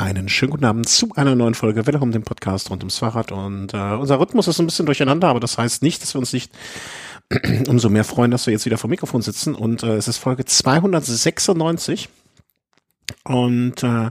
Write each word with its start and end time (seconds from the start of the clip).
einen 0.00 0.28
schönen 0.28 0.50
guten 0.50 0.64
Abend 0.64 0.88
zu 0.88 1.10
einer 1.14 1.34
neuen 1.34 1.54
Folge 1.54 1.82
um 2.00 2.12
den 2.12 2.22
Podcast 2.22 2.70
rund 2.70 2.82
ums 2.82 2.98
Fahrrad. 2.98 3.32
Und 3.32 3.74
äh, 3.74 3.94
unser 3.94 4.18
Rhythmus 4.18 4.48
ist 4.48 4.58
ein 4.58 4.66
bisschen 4.66 4.86
durcheinander, 4.86 5.28
aber 5.28 5.40
das 5.40 5.58
heißt 5.58 5.82
nicht, 5.82 6.02
dass 6.02 6.14
wir 6.14 6.18
uns 6.18 6.32
nicht 6.32 6.52
umso 7.68 7.90
mehr 7.90 8.04
freuen, 8.04 8.30
dass 8.30 8.46
wir 8.46 8.52
jetzt 8.52 8.66
wieder 8.66 8.78
vor 8.78 8.90
Mikrofon 8.90 9.22
sitzen. 9.22 9.54
Und 9.54 9.82
äh, 9.82 9.96
es 9.96 10.08
ist 10.08 10.18
Folge 10.18 10.44
296. 10.44 12.08
Und 13.24 13.82
äh, 13.82 14.10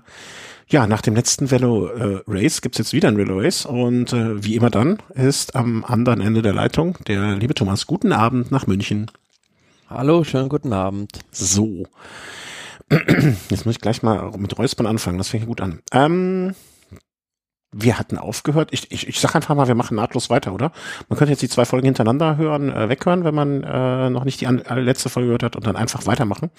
ja, 0.69 0.85
nach 0.85 1.01
dem 1.01 1.15
letzten 1.15 1.49
Velo 1.49 1.87
äh, 1.87 2.21
Race 2.27 2.61
gibt's 2.61 2.77
jetzt 2.77 2.93
wieder 2.93 3.07
ein 3.07 3.17
Velo 3.17 3.39
Race. 3.39 3.65
Und 3.65 4.13
äh, 4.13 4.43
wie 4.43 4.55
immer 4.55 4.69
dann 4.69 4.99
ist 5.15 5.55
am 5.55 5.83
anderen 5.83 6.21
Ende 6.21 6.41
der 6.41 6.53
Leitung 6.53 6.97
der 7.07 7.35
liebe 7.35 7.55
Thomas. 7.55 7.87
Guten 7.87 8.13
Abend 8.13 8.51
nach 8.51 8.67
München. 8.67 9.09
Hallo, 9.89 10.23
schönen 10.23 10.49
guten 10.49 10.71
Abend. 10.71 11.19
So. 11.31 11.87
Jetzt 13.49 13.65
muss 13.65 13.75
ich 13.75 13.81
gleich 13.81 14.03
mal 14.03 14.31
mit 14.37 14.57
Räuspern 14.57 14.87
anfangen, 14.87 15.17
das 15.17 15.29
fängt 15.29 15.45
gut 15.45 15.61
an. 15.61 15.81
Ähm, 15.91 16.55
wir 17.71 17.99
hatten 17.99 18.17
aufgehört. 18.17 18.69
Ich, 18.71 18.91
ich, 18.91 19.07
ich 19.07 19.19
sag 19.19 19.35
einfach 19.35 19.55
mal, 19.55 19.67
wir 19.67 19.75
machen 19.75 19.95
nahtlos 19.95 20.29
weiter, 20.29 20.53
oder? 20.53 20.71
Man 21.07 21.17
könnte 21.17 21.31
jetzt 21.31 21.41
die 21.41 21.49
zwei 21.49 21.65
Folgen 21.65 21.85
hintereinander 21.85 22.37
hören, 22.37 22.71
äh, 22.71 22.89
weghören, 22.89 23.23
wenn 23.23 23.35
man 23.35 23.63
äh, 23.63 24.09
noch 24.09 24.25
nicht 24.25 24.41
die 24.41 24.47
an, 24.47 24.59
äh, 24.65 24.79
letzte 24.79 25.09
Folge 25.09 25.27
gehört 25.27 25.43
hat 25.43 25.55
und 25.55 25.67
dann 25.67 25.75
einfach 25.75 26.07
weitermachen. 26.07 26.49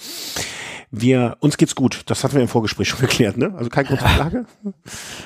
Wir, 0.93 1.37
uns 1.41 1.57
geht's 1.57 1.75
gut. 1.75 2.03
Das 2.07 2.23
hatten 2.23 2.35
wir 2.35 2.43
im 2.43 2.49
Vorgespräch 2.49 2.89
schon 2.89 3.01
geklärt, 3.01 3.37
ne? 3.37 3.53
Also 3.57 3.71
kein 3.71 3.87
Grund 3.87 4.01
zur 4.01 4.09
Klage. 4.09 4.47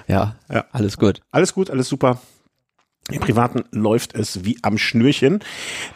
Ja, 0.06 0.36
ja, 0.50 0.64
alles 0.72 0.96
gut. 0.96 1.20
Alles 1.30 1.52
gut, 1.52 1.70
alles 1.70 1.88
super. 1.88 2.18
Im 3.10 3.20
Privaten 3.20 3.64
läuft 3.70 4.14
es 4.14 4.44
wie 4.44 4.56
am 4.62 4.78
Schnürchen. 4.78 5.40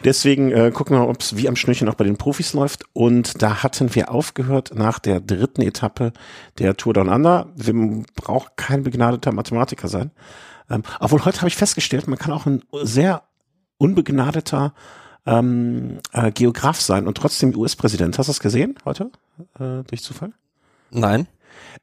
Deswegen 0.03 0.51
äh, 0.51 0.71
gucken 0.71 0.95
wir, 0.95 1.07
ob 1.07 1.21
es 1.21 1.35
wie 1.35 1.47
am 1.47 1.55
Schnürchen 1.55 1.89
auch 1.89 1.95
bei 1.95 2.03
den 2.03 2.17
Profis 2.17 2.53
läuft. 2.53 2.83
Und 2.93 3.41
da 3.41 3.63
hatten 3.63 3.95
wir 3.95 4.11
aufgehört 4.11 4.75
nach 4.75 4.99
der 4.99 5.19
dritten 5.19 5.63
Etappe 5.63 6.13
der 6.59 6.77
Tour 6.77 6.93
Down 6.93 7.09
Under. 7.09 7.47
Wir 7.55 8.03
brauchen 8.15 8.49
kein 8.57 8.83
begnadeter 8.83 9.31
Mathematiker 9.31 9.87
sein. 9.87 10.11
Ähm, 10.69 10.83
obwohl 10.99 11.25
heute 11.25 11.39
habe 11.39 11.47
ich 11.47 11.55
festgestellt, 11.55 12.07
man 12.07 12.19
kann 12.19 12.31
auch 12.31 12.45
ein 12.45 12.61
sehr 12.83 13.23
unbegnadeter 13.79 14.73
ähm, 15.25 15.99
äh, 16.11 16.31
Geograf 16.31 16.79
sein 16.79 17.07
und 17.07 17.17
trotzdem 17.17 17.55
US-Präsident. 17.57 18.19
Hast 18.19 18.27
du 18.27 18.31
das 18.31 18.39
gesehen 18.39 18.75
heute 18.85 19.09
äh, 19.59 19.83
durch 19.87 20.03
Zufall? 20.03 20.31
Nein. 20.91 21.27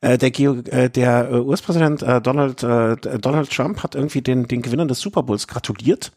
Äh, 0.00 0.18
der, 0.18 0.30
Geo, 0.30 0.56
äh, 0.70 0.90
der 0.90 1.30
äh, 1.30 1.40
US-Präsident 1.40 2.02
äh, 2.02 2.20
Donald, 2.20 2.62
äh, 2.62 2.96
Donald 3.18 3.50
Trump 3.50 3.82
hat 3.82 3.94
irgendwie 3.94 4.22
den, 4.22 4.46
den 4.46 4.62
Gewinnern 4.62 4.88
des 4.88 5.00
Super 5.00 5.22
Bowls 5.22 5.46
gratuliert 5.46 6.12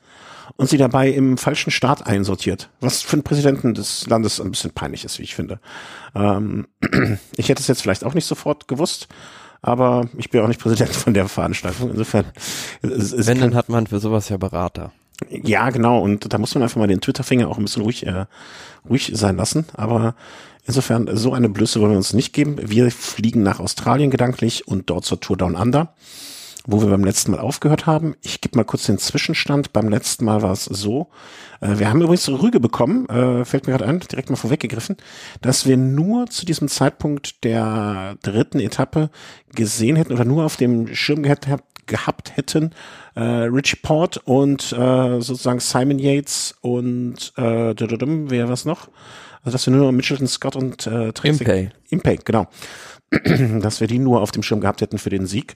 und 0.57 0.69
sie 0.69 0.77
dabei 0.77 1.09
im 1.09 1.37
falschen 1.37 1.71
Staat 1.71 2.05
einsortiert. 2.05 2.69
Was 2.81 3.01
für 3.01 3.13
einen 3.13 3.23
Präsidenten 3.23 3.73
des 3.73 4.07
Landes 4.07 4.41
ein 4.41 4.51
bisschen 4.51 4.71
peinlich 4.71 5.05
ist, 5.05 5.19
wie 5.19 5.23
ich 5.23 5.35
finde. 5.35 5.59
Ähm, 6.15 6.67
ich 7.37 7.49
hätte 7.49 7.61
es 7.61 7.67
jetzt 7.67 7.81
vielleicht 7.81 8.03
auch 8.03 8.13
nicht 8.13 8.25
sofort 8.25 8.67
gewusst, 8.67 9.07
aber 9.61 10.09
ich 10.17 10.29
bin 10.29 10.41
auch 10.41 10.47
nicht 10.47 10.59
Präsident 10.59 10.91
von 10.95 11.13
der 11.13 11.27
Veranstaltung. 11.27 11.91
Insofern. 11.91 12.25
Es, 12.81 13.13
es 13.13 13.27
Wenn, 13.27 13.39
dann 13.39 13.55
hat 13.55 13.69
man 13.69 13.87
für 13.87 13.99
sowas 13.99 14.29
ja 14.29 14.37
Berater. 14.37 14.91
Ja, 15.29 15.69
genau. 15.69 15.99
Und 15.99 16.33
da 16.33 16.37
muss 16.37 16.55
man 16.55 16.63
einfach 16.63 16.77
mal 16.77 16.87
den 16.87 17.01
Twitter-Finger 17.01 17.49
auch 17.49 17.57
ein 17.57 17.65
bisschen 17.65 17.83
ruhig, 17.83 18.05
äh, 18.05 18.25
ruhig 18.89 19.11
sein 19.13 19.35
lassen. 19.35 19.65
Aber 19.75 20.15
Insofern, 20.69 21.09
so 21.17 21.33
eine 21.33 21.49
Blöße 21.49 21.81
wollen 21.81 21.93
wir 21.93 21.97
uns 21.97 22.13
nicht 22.13 22.31
geben. 22.31 22.57
Wir 22.61 22.91
fliegen 22.91 23.41
nach 23.41 23.59
Australien 23.59 24.11
gedanklich 24.11 24.67
und 24.67 24.91
dort 24.91 25.03
zur 25.03 25.19
Tour 25.19 25.35
Down 25.35 25.55
Under, 25.55 25.95
wo 26.67 26.79
wir 26.79 26.89
beim 26.91 27.03
letzten 27.03 27.31
Mal 27.31 27.39
aufgehört 27.39 27.87
haben. 27.87 28.13
Ich 28.21 28.39
gebe 28.39 28.55
mal 28.55 28.65
kurz 28.65 28.85
den 28.85 28.99
Zwischenstand. 28.99 29.73
Beim 29.73 29.89
letzten 29.89 30.25
Mal 30.25 30.43
war 30.43 30.51
es 30.51 30.65
so, 30.65 31.07
äh, 31.59 31.79
wir 31.79 31.89
haben 31.89 32.03
übrigens 32.03 32.29
Rüge 32.29 32.59
bekommen, 32.59 33.09
äh, 33.09 33.45
fällt 33.45 33.65
mir 33.65 33.73
gerade 33.73 33.87
ein, 33.87 33.99
direkt 33.99 34.29
mal 34.29 34.35
vorweggegriffen, 34.35 34.97
dass 35.41 35.65
wir 35.65 35.75
nur 35.75 36.27
zu 36.27 36.45
diesem 36.45 36.67
Zeitpunkt 36.67 37.43
der 37.43 38.17
dritten 38.21 38.59
Etappe 38.59 39.09
gesehen 39.55 39.95
hätten 39.95 40.13
oder 40.13 40.23
nur 40.23 40.45
auf 40.45 40.55
dem 40.55 40.93
Schirm 40.93 41.23
gehabt, 41.23 41.47
gehabt 41.87 42.37
hätten, 42.37 42.75
äh, 43.15 43.23
Richie 43.23 43.77
Port 43.81 44.17
und 44.17 44.71
äh, 44.71 45.19
sozusagen 45.19 45.61
Simon 45.61 45.97
Yates 45.97 46.53
und 46.61 47.33
äh, 47.37 47.73
wer 47.73 48.49
was 48.49 48.65
noch? 48.65 48.89
Also 49.43 49.55
dass 49.55 49.65
wir 49.65 49.73
nur 49.73 49.91
Mitchelton 49.91 50.27
Scott 50.27 50.55
und 50.55 50.87
äh, 50.87 51.13
Tracy, 51.13 51.43
Impey. 51.43 51.69
Impey, 51.89 52.19
genau. 52.23 52.47
dass 53.61 53.81
wir 53.81 53.87
die 53.87 53.99
nur 53.99 54.21
auf 54.21 54.31
dem 54.31 54.43
Schirm 54.43 54.61
gehabt 54.61 54.81
hätten 54.81 54.97
für 54.97 55.09
den 55.09 55.25
Sieg. 55.25 55.55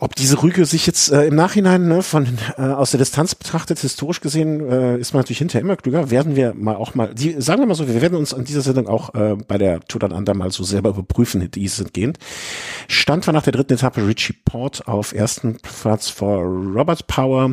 Ob 0.00 0.14
diese 0.14 0.42
Rüge 0.42 0.64
sich 0.64 0.86
jetzt 0.86 1.10
äh, 1.10 1.26
im 1.26 1.34
Nachhinein 1.34 1.88
ne, 1.88 2.02
von 2.02 2.26
äh, 2.56 2.62
aus 2.62 2.92
der 2.92 2.98
Distanz 2.98 3.34
betrachtet, 3.34 3.80
historisch 3.80 4.20
gesehen, 4.20 4.60
äh, 4.68 4.96
ist 4.96 5.12
man 5.12 5.20
natürlich 5.20 5.38
hinterher 5.38 5.62
immer 5.62 5.76
klüger. 5.76 6.10
Werden 6.10 6.36
wir 6.36 6.54
mal 6.54 6.76
auch 6.76 6.94
mal, 6.94 7.12
die, 7.14 7.40
sagen 7.40 7.62
wir 7.62 7.66
mal 7.66 7.74
so, 7.74 7.88
wir 7.88 8.00
werden 8.00 8.16
uns 8.16 8.32
an 8.32 8.44
dieser 8.44 8.60
Sendung 8.60 8.86
auch 8.86 9.14
äh, 9.14 9.36
bei 9.48 9.58
der 9.58 9.80
Tour 9.80 10.00
dann 10.00 10.12
Under 10.12 10.34
mal 10.34 10.52
so 10.52 10.62
selber 10.62 10.90
überprüfen, 10.90 11.50
die 11.50 11.68
sind 11.68 11.94
gehend. 11.94 12.18
Stand 12.86 13.26
war 13.26 13.34
nach 13.34 13.42
der 13.42 13.54
dritten 13.54 13.72
Etappe 13.72 14.06
Richie 14.06 14.34
Port 14.44 14.86
auf 14.86 15.12
ersten 15.12 15.56
Platz 15.56 16.08
vor 16.08 16.42
Robert 16.42 17.06
Power, 17.08 17.52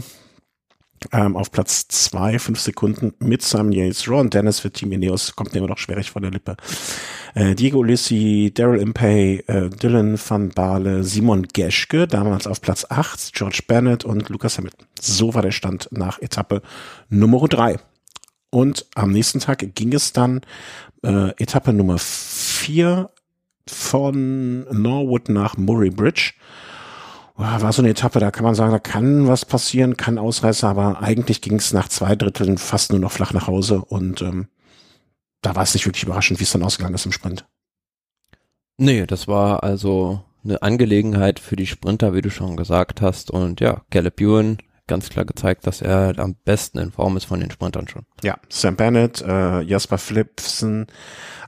ähm, 1.11 1.35
auf 1.35 1.51
Platz 1.51 1.87
zwei, 1.87 2.39
fünf 2.39 2.59
Sekunden 2.59 3.13
mit 3.19 3.41
Sam 3.41 3.71
Yates. 3.71 4.07
Ron 4.07 4.29
Dennis 4.29 4.59
für 4.59 4.71
Team 4.71 4.91
Ineos 4.91 5.35
kommt 5.35 5.53
mir 5.53 5.59
immer 5.59 5.69
noch 5.69 5.77
schwierig 5.77 6.11
von 6.11 6.21
der 6.21 6.31
Lippe. 6.31 6.57
Äh, 7.33 7.55
Diego 7.55 7.83
Lissi, 7.83 8.51
Daryl 8.53 8.79
Impey, 8.79 9.43
äh, 9.47 9.69
Dylan 9.69 10.17
van 10.17 10.49
Baale, 10.49 11.03
Simon 11.03 11.47
Geschke, 11.53 12.07
damals 12.07 12.47
auf 12.47 12.61
Platz 12.61 12.85
acht, 12.89 13.33
George 13.33 13.61
Bennett 13.67 14.05
und 14.05 14.29
Lucas 14.29 14.57
Hamilton. 14.57 14.87
So 14.99 15.33
war 15.33 15.41
der 15.41 15.51
Stand 15.51 15.89
nach 15.91 16.19
Etappe 16.19 16.61
Nummer 17.09 17.47
drei. 17.47 17.77
Und 18.49 18.85
am 18.95 19.11
nächsten 19.11 19.39
Tag 19.39 19.75
ging 19.75 19.93
es 19.93 20.13
dann 20.13 20.41
äh, 21.03 21.31
Etappe 21.37 21.73
Nummer 21.73 21.97
vier 21.97 23.09
von 23.67 24.65
Norwood 24.71 25.29
nach 25.29 25.57
Murray 25.57 25.89
Bridge 25.89 26.33
war 27.37 27.73
so 27.73 27.81
eine 27.81 27.89
Etappe, 27.89 28.19
da 28.19 28.31
kann 28.31 28.43
man 28.43 28.55
sagen, 28.55 28.71
da 28.71 28.79
kann 28.79 29.27
was 29.27 29.45
passieren, 29.45 29.97
kann 29.97 30.17
Ausreißer, 30.17 30.69
aber 30.69 31.01
eigentlich 31.01 31.41
ging 31.41 31.55
es 31.55 31.73
nach 31.73 31.89
zwei 31.89 32.15
Dritteln 32.15 32.57
fast 32.57 32.91
nur 32.91 32.99
noch 32.99 33.11
flach 33.11 33.33
nach 33.33 33.47
Hause 33.47 33.83
und 33.83 34.21
ähm, 34.21 34.47
da 35.41 35.55
war 35.55 35.63
es 35.63 35.73
nicht 35.73 35.85
wirklich 35.85 36.03
überraschend, 36.03 36.39
wie 36.39 36.43
es 36.43 36.51
dann 36.51 36.63
ausgegangen 36.63 36.95
ist 36.95 37.05
im 37.05 37.11
Sprint. 37.11 37.45
Nee, 38.77 39.05
das 39.05 39.27
war 39.27 39.63
also 39.63 40.23
eine 40.43 40.61
Angelegenheit 40.61 41.39
für 41.39 41.55
die 41.55 41.67
Sprinter, 41.67 42.13
wie 42.13 42.21
du 42.21 42.29
schon 42.29 42.57
gesagt 42.57 43.01
hast. 43.01 43.31
Und 43.31 43.61
ja, 43.61 43.81
Caleb 43.89 44.19
Ewan 44.21 44.57
ganz 44.87 45.09
klar 45.09 45.25
gezeigt, 45.25 45.65
dass 45.65 45.81
er 45.81 46.17
am 46.19 46.35
besten 46.35 46.77
in 46.77 46.91
Form 46.91 47.17
ist 47.17 47.25
von 47.25 47.39
den 47.39 47.51
Sprintern 47.51 47.87
schon. 47.87 48.05
Ja, 48.23 48.37
Sam 48.49 48.75
Bennett, 48.75 49.21
äh, 49.21 49.61
Jasper 49.61 49.97
Flipsen, 49.97 50.87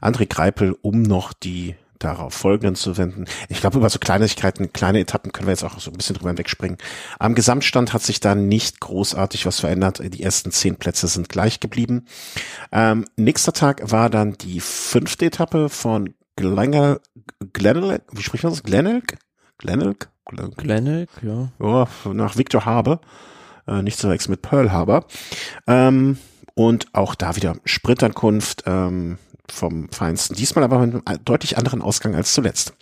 André 0.01 0.27
Greipel, 0.27 0.75
um 0.81 1.01
noch 1.01 1.33
die 1.33 1.75
darauf 1.99 2.33
folgenden 2.33 2.75
zu 2.75 2.97
wenden. 2.97 3.25
Ich 3.49 3.59
glaube, 3.59 3.77
über 3.77 3.89
so 3.89 3.99
Kleinigkeiten, 3.99 4.73
kleine 4.73 4.99
Etappen 4.99 5.31
können 5.31 5.47
wir 5.47 5.53
jetzt 5.53 5.63
auch 5.63 5.79
so 5.79 5.91
ein 5.91 5.97
bisschen 5.97 6.15
drüber 6.15 6.29
hinwegspringen. 6.29 6.77
Am 7.19 7.35
Gesamtstand 7.35 7.93
hat 7.93 8.03
sich 8.03 8.19
da 8.19 8.35
nicht 8.35 8.79
großartig 8.79 9.45
was 9.45 9.59
verändert. 9.59 10.01
Die 10.03 10.23
ersten 10.23 10.51
zehn 10.51 10.75
Plätze 10.75 11.07
sind 11.07 11.29
gleich 11.29 11.59
geblieben. 11.59 12.05
Ähm, 12.71 13.05
nächster 13.15 13.53
Tag 13.53 13.81
war 13.91 14.09
dann 14.09 14.33
die 14.33 14.59
fünfte 14.59 15.25
Etappe 15.25 15.69
von 15.69 16.13
Glengel, 16.35 16.99
Glenelg, 17.53 18.03
wie 18.11 18.21
spricht 18.21 18.43
man 18.43 18.53
das? 18.53 18.63
Glenelg? 18.63 19.17
Glenelg? 19.57 20.09
Glenelg, 20.57 21.09
ja. 21.21 21.51
Ja, 21.59 21.87
nach 22.13 22.37
Victor 22.37 22.65
Harbour. 22.65 23.01
Äh, 23.67 23.81
nicht 23.81 23.97
zu 23.97 24.09
wechseln 24.09 24.31
mit 24.31 24.41
Pearl 24.41 24.71
Harbor. 24.71 25.05
Ähm, 25.67 26.17
und 26.53 26.87
auch 26.93 27.15
da 27.15 27.35
wieder 27.35 27.55
Sprintankunft. 27.65 28.63
Ähm, 28.65 29.17
vom 29.51 29.89
Feinsten. 29.89 30.35
Diesmal 30.35 30.63
aber 30.63 30.79
mit 30.79 31.07
einem 31.07 31.25
deutlich 31.25 31.57
anderen 31.57 31.81
Ausgang 31.81 32.15
als 32.15 32.33
zuletzt. 32.33 32.73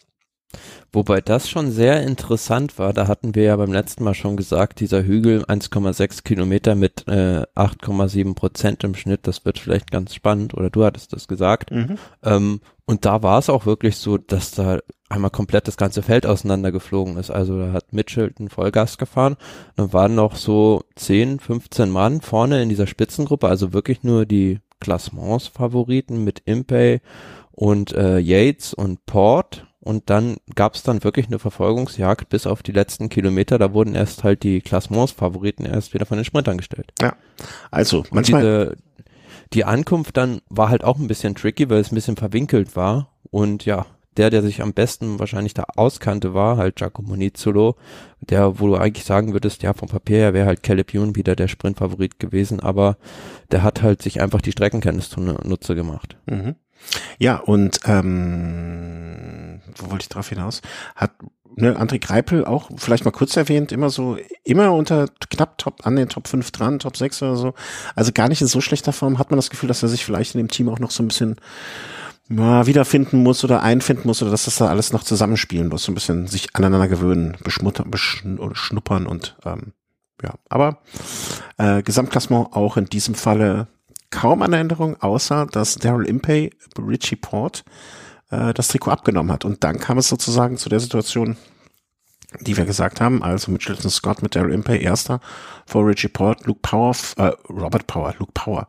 Wobei 0.91 1.19
das 1.19 1.49
schon 1.49 1.71
sehr 1.71 2.01
interessant 2.03 2.79
war, 2.79 2.93
da 2.93 3.09
hatten 3.09 3.35
wir 3.35 3.43
ja 3.43 3.55
beim 3.57 3.73
letzten 3.73 4.05
Mal 4.05 4.13
schon 4.13 4.37
gesagt, 4.37 4.79
dieser 4.79 5.03
Hügel 5.03 5.43
1,6 5.43 6.23
Kilometer 6.23 6.75
mit 6.75 7.05
äh, 7.07 7.43
8,7 7.55 8.33
Prozent 8.33 8.83
im 8.85 8.95
Schnitt, 8.95 9.27
das 9.27 9.43
wird 9.43 9.59
vielleicht 9.59 9.91
ganz 9.91 10.15
spannend, 10.15 10.53
oder 10.53 10.69
du 10.69 10.85
hattest 10.85 11.11
das 11.11 11.27
gesagt. 11.27 11.71
Mhm. 11.71 11.97
Ähm, 12.23 12.61
und 12.85 13.03
da 13.03 13.23
war 13.23 13.39
es 13.39 13.49
auch 13.49 13.65
wirklich 13.65 13.97
so, 13.97 14.17
dass 14.17 14.51
da 14.51 14.79
einmal 15.09 15.31
komplett 15.31 15.67
das 15.67 15.75
ganze 15.75 16.01
Feld 16.01 16.25
auseinandergeflogen 16.25 17.17
ist. 17.17 17.29
Also 17.29 17.59
da 17.59 17.73
hat 17.73 17.91
Mitchelton 17.91 18.49
Vollgas 18.49 18.97
gefahren, 18.97 19.35
dann 19.75 19.91
waren 19.91 20.15
noch 20.15 20.37
so 20.37 20.83
10, 20.95 21.39
15 21.39 21.89
Mann 21.89 22.21
vorne 22.21 22.61
in 22.63 22.69
dieser 22.69 22.87
Spitzengruppe, 22.87 23.49
also 23.49 23.73
wirklich 23.73 24.03
nur 24.03 24.25
die 24.25 24.59
Klassements-Favoriten 24.85 26.23
mit 26.23 26.43
Impey 26.45 27.01
und 27.51 27.91
äh, 27.93 28.19
Yates 28.19 28.73
und 28.75 29.05
Port. 29.07 29.65
Und 29.79 30.09
dann 30.09 30.37
gab 30.53 30.75
es 30.75 30.83
dann 30.83 31.03
wirklich 31.03 31.27
eine 31.27 31.39
Verfolgungsjagd 31.39 32.29
bis 32.29 32.45
auf 32.45 32.61
die 32.61 32.71
letzten 32.71 33.09
Kilometer. 33.09 33.57
Da 33.57 33.73
wurden 33.73 33.95
erst 33.95 34.23
halt 34.23 34.43
die 34.43 34.61
Klassements-Favoriten 34.61 35.65
erst 35.65 35.93
wieder 35.93 36.05
von 36.05 36.17
den 36.17 36.25
Sprintern 36.25 36.57
gestellt. 36.57 36.93
Ja, 37.01 37.15
also 37.71 38.03
manchmal... 38.11 38.41
Diese, 38.41 38.77
die 39.53 39.63
Ankunft 39.63 40.17
dann 40.17 40.41
war 40.49 40.69
halt 40.69 40.83
auch 40.83 40.97
ein 40.97 41.07
bisschen 41.07 41.35
tricky, 41.35 41.69
weil 41.69 41.79
es 41.79 41.91
ein 41.91 41.95
bisschen 41.95 42.17
verwinkelt 42.17 42.75
war. 42.75 43.11
Und 43.29 43.65
ja, 43.65 43.85
der, 44.17 44.29
der 44.29 44.41
sich 44.41 44.61
am 44.61 44.73
besten 44.73 45.19
wahrscheinlich 45.19 45.53
da 45.53 45.65
auskannte, 45.75 46.33
war 46.33 46.57
halt 46.57 46.77
Giacomo 46.77 47.15
Nizzolo, 47.15 47.75
der, 48.21 48.59
wo 48.59 48.67
du 48.67 48.75
eigentlich 48.75 49.05
sagen 49.05 49.33
würdest, 49.33 49.63
ja, 49.63 49.73
vom 49.73 49.89
Papier 49.89 50.17
her 50.17 50.33
wäre 50.33 50.47
halt 50.47 50.63
Caleb 50.63 50.93
Ewan 50.93 51.15
wieder 51.15 51.35
der 51.35 51.47
Sprintfavorit 51.47 52.19
gewesen, 52.19 52.59
aber 52.59 52.97
der 53.51 53.63
hat 53.63 53.81
halt 53.81 54.01
sich 54.01 54.21
einfach 54.21 54.41
die 54.41 54.51
Streckenkenntnis 54.51 55.09
zunutze 55.09 55.75
gemacht. 55.75 56.17
Mhm. 56.25 56.55
Ja, 57.17 57.37
und 57.37 57.79
ähm, 57.85 59.61
wo 59.77 59.91
wollte 59.91 60.03
ich 60.03 60.09
drauf 60.09 60.29
hinaus? 60.29 60.61
Hat 60.95 61.11
ne, 61.55 61.77
André 61.79 61.99
Greipel 61.99 62.45
auch 62.45 62.69
vielleicht 62.75 63.05
mal 63.05 63.11
kurz 63.11 63.35
erwähnt, 63.35 63.71
immer 63.71 63.89
so, 63.89 64.17
immer 64.43 64.73
unter 64.73 65.07
knapp 65.29 65.57
Top, 65.57 65.85
an 65.85 65.95
den 65.95 66.09
Top 66.09 66.27
5 66.27 66.51
dran, 66.51 66.79
Top 66.79 66.97
6 66.97 67.23
oder 67.23 67.35
so. 67.35 67.53
Also 67.95 68.11
gar 68.11 68.29
nicht 68.29 68.41
in 68.41 68.47
so 68.47 68.61
schlechter 68.61 68.93
Form. 68.93 69.19
Hat 69.19 69.31
man 69.31 69.37
das 69.37 69.49
Gefühl, 69.49 69.67
dass 69.67 69.83
er 69.83 69.89
sich 69.89 70.05
vielleicht 70.05 70.35
in 70.35 70.39
dem 70.39 70.49
Team 70.49 70.69
auch 70.69 70.79
noch 70.79 70.91
so 70.91 71.03
ein 71.03 71.07
bisschen 71.07 71.37
mal 72.27 72.65
wiederfinden 72.65 73.21
muss 73.21 73.43
oder 73.43 73.61
einfinden 73.61 74.07
muss 74.07 74.21
oder 74.21 74.31
dass 74.31 74.45
das 74.45 74.57
da 74.57 74.67
alles 74.67 74.91
noch 74.93 75.03
zusammenspielen 75.03 75.69
muss, 75.69 75.83
so 75.83 75.91
ein 75.91 75.95
bisschen 75.95 76.27
sich 76.27 76.55
aneinander 76.55 76.87
gewöhnen, 76.87 77.37
beschmuttern, 77.43 77.91
beschnuppern 77.91 79.05
und 79.05 79.37
ähm, 79.45 79.73
ja, 80.23 80.33
aber 80.49 80.79
äh, 81.57 81.83
Gesamtklassement 81.83 82.53
auch 82.53 82.77
in 82.77 82.85
diesem 82.85 83.15
Falle 83.15 83.67
kaum 84.09 84.41
eine 84.41 84.57
Änderung, 84.57 85.01
außer 85.01 85.45
dass 85.45 85.75
Daryl 85.75 86.07
Impey 86.07 86.51
Richie 86.79 87.17
Port 87.17 87.63
äh, 88.31 88.53
das 88.53 88.69
Trikot 88.69 88.91
abgenommen 88.91 89.31
hat. 89.31 89.45
Und 89.45 89.63
dann 89.63 89.79
kam 89.79 89.97
es 89.97 90.07
sozusagen 90.07 90.57
zu 90.57 90.69
der 90.69 90.79
Situation, 90.79 91.37
die 92.41 92.57
wir 92.57 92.65
gesagt 92.65 93.01
haben, 93.01 93.23
also 93.23 93.51
mit 93.51 93.61
Chilton 93.61 93.89
Scott, 93.89 94.21
mit 94.21 94.35
Daryl 94.35 94.53
Impey 94.53 94.81
erster, 94.81 95.19
vor 95.65 95.85
Richie 95.87 96.07
Port, 96.07 96.45
Luke 96.45 96.59
Power, 96.61 96.95
äh, 97.17 97.31
Robert 97.49 97.87
Power, 97.87 98.13
Luke 98.19 98.31
Power, 98.33 98.67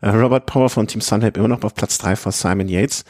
äh, 0.00 0.10
Robert 0.10 0.46
Power 0.46 0.68
von 0.68 0.86
Team 0.86 1.00
Sunhead 1.00 1.36
immer 1.36 1.48
noch 1.48 1.62
auf 1.62 1.74
Platz 1.74 1.98
drei 1.98 2.16
vor 2.16 2.32
Simon 2.32 2.68
Yates. 2.68 3.04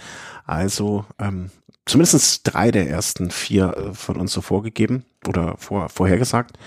Also 0.45 1.05
ähm, 1.19 1.51
zumindest 1.87 2.41
drei 2.45 2.71
der 2.71 2.89
ersten 2.89 3.31
vier 3.31 3.77
äh, 3.77 3.95
von 3.95 4.17
uns 4.17 4.33
so 4.33 4.41
vorgegeben 4.41 5.05
oder 5.27 5.57
vor, 5.59 5.89
vorhergesagt, 5.89 6.59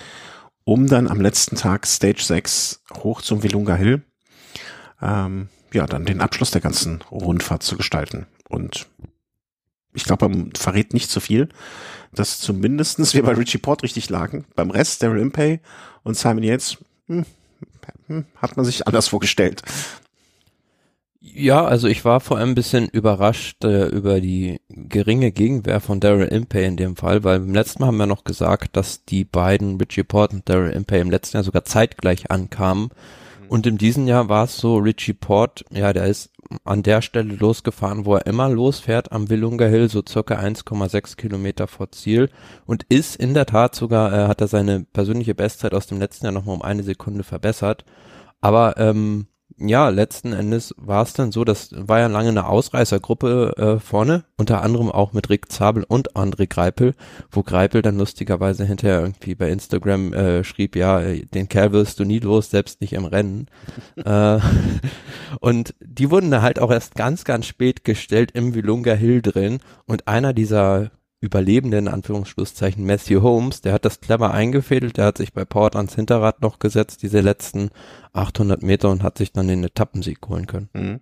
um 0.63 0.87
dann 0.87 1.07
am 1.07 1.21
letzten 1.21 1.55
Tag 1.55 1.85
Stage 1.85 2.23
6 2.23 2.83
hoch 3.03 3.21
zum 3.21 3.43
Vilunga 3.43 3.75
Hill, 3.75 4.03
ähm, 5.01 5.49
ja, 5.73 5.85
dann 5.85 6.05
den 6.05 6.21
Abschluss 6.21 6.51
der 6.51 6.61
ganzen 6.61 7.01
Rundfahrt 7.11 7.63
zu 7.63 7.75
gestalten. 7.77 8.27
Und 8.47 8.87
ich 9.95 10.03
glaube, 10.03 10.29
man 10.29 10.51
verrät 10.55 10.93
nicht 10.93 11.09
so 11.09 11.19
viel, 11.19 11.49
dass 12.13 12.39
zumindestens 12.39 13.13
wir 13.13 13.23
bei 13.23 13.33
Richie 13.33 13.57
Port 13.57 13.83
richtig 13.83 14.09
lagen. 14.09 14.45
Beim 14.55 14.71
Rest, 14.71 15.03
Daryl 15.03 15.21
Impey 15.21 15.59
und 16.03 16.17
Simon 16.17 16.43
Yates, 16.43 16.77
hm, 17.07 17.25
hm, 18.07 18.25
hat 18.35 18.57
man 18.57 18.65
sich 18.65 18.87
anders 18.87 19.07
vorgestellt. 19.07 19.63
Ja, 21.37 21.65
also 21.65 21.87
ich 21.87 22.05
war 22.05 22.19
vor 22.19 22.37
allem 22.37 22.49
ein 22.49 22.55
bisschen 22.55 22.87
überrascht 22.87 23.63
äh, 23.65 23.87
über 23.87 24.21
die 24.21 24.61
geringe 24.69 25.31
Gegenwehr 25.31 25.81
von 25.81 25.99
Daryl 25.99 26.27
Impey 26.27 26.63
in 26.63 26.77
dem 26.77 26.95
Fall, 26.95 27.23
weil 27.23 27.37
im 27.37 27.53
letzten 27.53 27.81
Mal 27.81 27.87
haben 27.87 27.97
wir 27.97 28.05
noch 28.05 28.23
gesagt, 28.23 28.77
dass 28.77 29.03
die 29.05 29.25
beiden 29.25 29.77
Richie 29.77 30.03
Port 30.03 30.33
und 30.33 30.47
Daryl 30.47 30.71
Impey 30.71 30.99
im 31.01 31.09
letzten 31.09 31.37
Jahr 31.37 31.43
sogar 31.43 31.65
zeitgleich 31.65 32.31
ankamen. 32.31 32.89
Mhm. 33.45 33.51
Und 33.51 33.67
in 33.67 33.77
diesem 33.77 34.07
Jahr 34.07 34.29
war 34.29 34.45
es 34.45 34.57
so, 34.57 34.77
Richie 34.77 35.13
Port, 35.13 35.65
ja, 35.71 35.93
der 35.93 36.05
ist 36.05 36.31
an 36.63 36.83
der 36.83 37.01
Stelle 37.01 37.33
losgefahren, 37.33 38.05
wo 38.05 38.15
er 38.15 38.27
immer 38.27 38.49
losfährt, 38.49 39.11
am 39.11 39.29
Willunga 39.29 39.65
Hill, 39.65 39.89
so 39.89 40.03
circa 40.07 40.35
1,6 40.35 41.15
Kilometer 41.17 41.67
vor 41.67 41.91
Ziel 41.91 42.29
und 42.65 42.83
ist 42.83 43.15
in 43.15 43.33
der 43.33 43.45
Tat 43.45 43.75
sogar, 43.75 44.13
äh, 44.13 44.27
hat 44.27 44.41
er 44.41 44.47
seine 44.47 44.85
persönliche 44.93 45.35
Bestzeit 45.35 45.73
aus 45.73 45.87
dem 45.87 45.99
letzten 45.99 46.25
Jahr 46.25 46.33
nochmal 46.33 46.55
um 46.55 46.61
eine 46.61 46.83
Sekunde 46.83 47.23
verbessert. 47.23 47.83
Aber 48.41 48.77
ähm, 48.77 49.27
ja, 49.57 49.89
letzten 49.89 50.33
Endes 50.33 50.75
war 50.77 51.03
es 51.03 51.13
dann 51.13 51.31
so, 51.31 51.45
das 51.45 51.69
war 51.71 51.99
ja 51.99 52.07
lange 52.07 52.29
eine 52.29 52.47
Ausreißergruppe 52.47 53.53
äh, 53.57 53.79
vorne, 53.79 54.25
unter 54.37 54.61
anderem 54.61 54.91
auch 54.91 55.13
mit 55.13 55.29
Rick 55.29 55.51
Zabel 55.51 55.85
und 55.87 56.15
André 56.15 56.47
Greipel, 56.47 56.93
wo 57.31 57.41
Greipel 57.41 57.81
dann 57.81 57.97
lustigerweise 57.97 58.65
hinterher 58.65 59.01
irgendwie 59.01 59.35
bei 59.35 59.49
Instagram 59.49 60.13
äh, 60.13 60.43
schrieb, 60.43 60.75
ja, 60.75 60.99
äh, 60.99 61.25
den 61.25 61.47
Kerl 61.47 61.71
wirst 61.71 61.99
du 61.99 62.03
nie 62.03 62.19
los, 62.19 62.49
selbst 62.49 62.81
nicht 62.81 62.93
im 62.93 63.05
Rennen. 63.05 63.47
äh, 64.03 64.39
und 65.39 65.73
die 65.79 66.11
wurden 66.11 66.31
da 66.31 66.41
halt 66.41 66.59
auch 66.59 66.71
erst 66.71 66.95
ganz, 66.95 67.23
ganz 67.23 67.45
spät 67.45 67.85
gestellt 67.85 68.31
im 68.33 68.55
Vilunga 68.55 68.93
Hill 68.93 69.21
drin 69.21 69.59
und 69.85 70.07
einer 70.07 70.33
dieser 70.33 70.91
Überlebenden, 71.21 71.87
in 71.87 71.93
Anführungsschlusszeichen, 71.93 72.85
Matthew 72.85 73.21
Holmes, 73.21 73.61
der 73.61 73.73
hat 73.73 73.85
das 73.85 74.01
clever 74.01 74.31
eingefädelt, 74.31 74.97
der 74.97 75.05
hat 75.05 75.17
sich 75.17 75.33
bei 75.33 75.45
Port 75.45 75.75
ans 75.75 75.95
Hinterrad 75.95 76.41
noch 76.41 76.59
gesetzt, 76.59 77.01
diese 77.03 77.21
letzten 77.21 77.69
800 78.13 78.61
Meter 78.61 78.89
und 78.89 79.01
hat 79.01 79.17
sich 79.17 79.31
dann 79.31 79.47
den 79.47 79.63
Etappensieg 79.63 80.19
holen 80.27 80.45
können. 80.45 80.69
Mhm. 80.73 80.99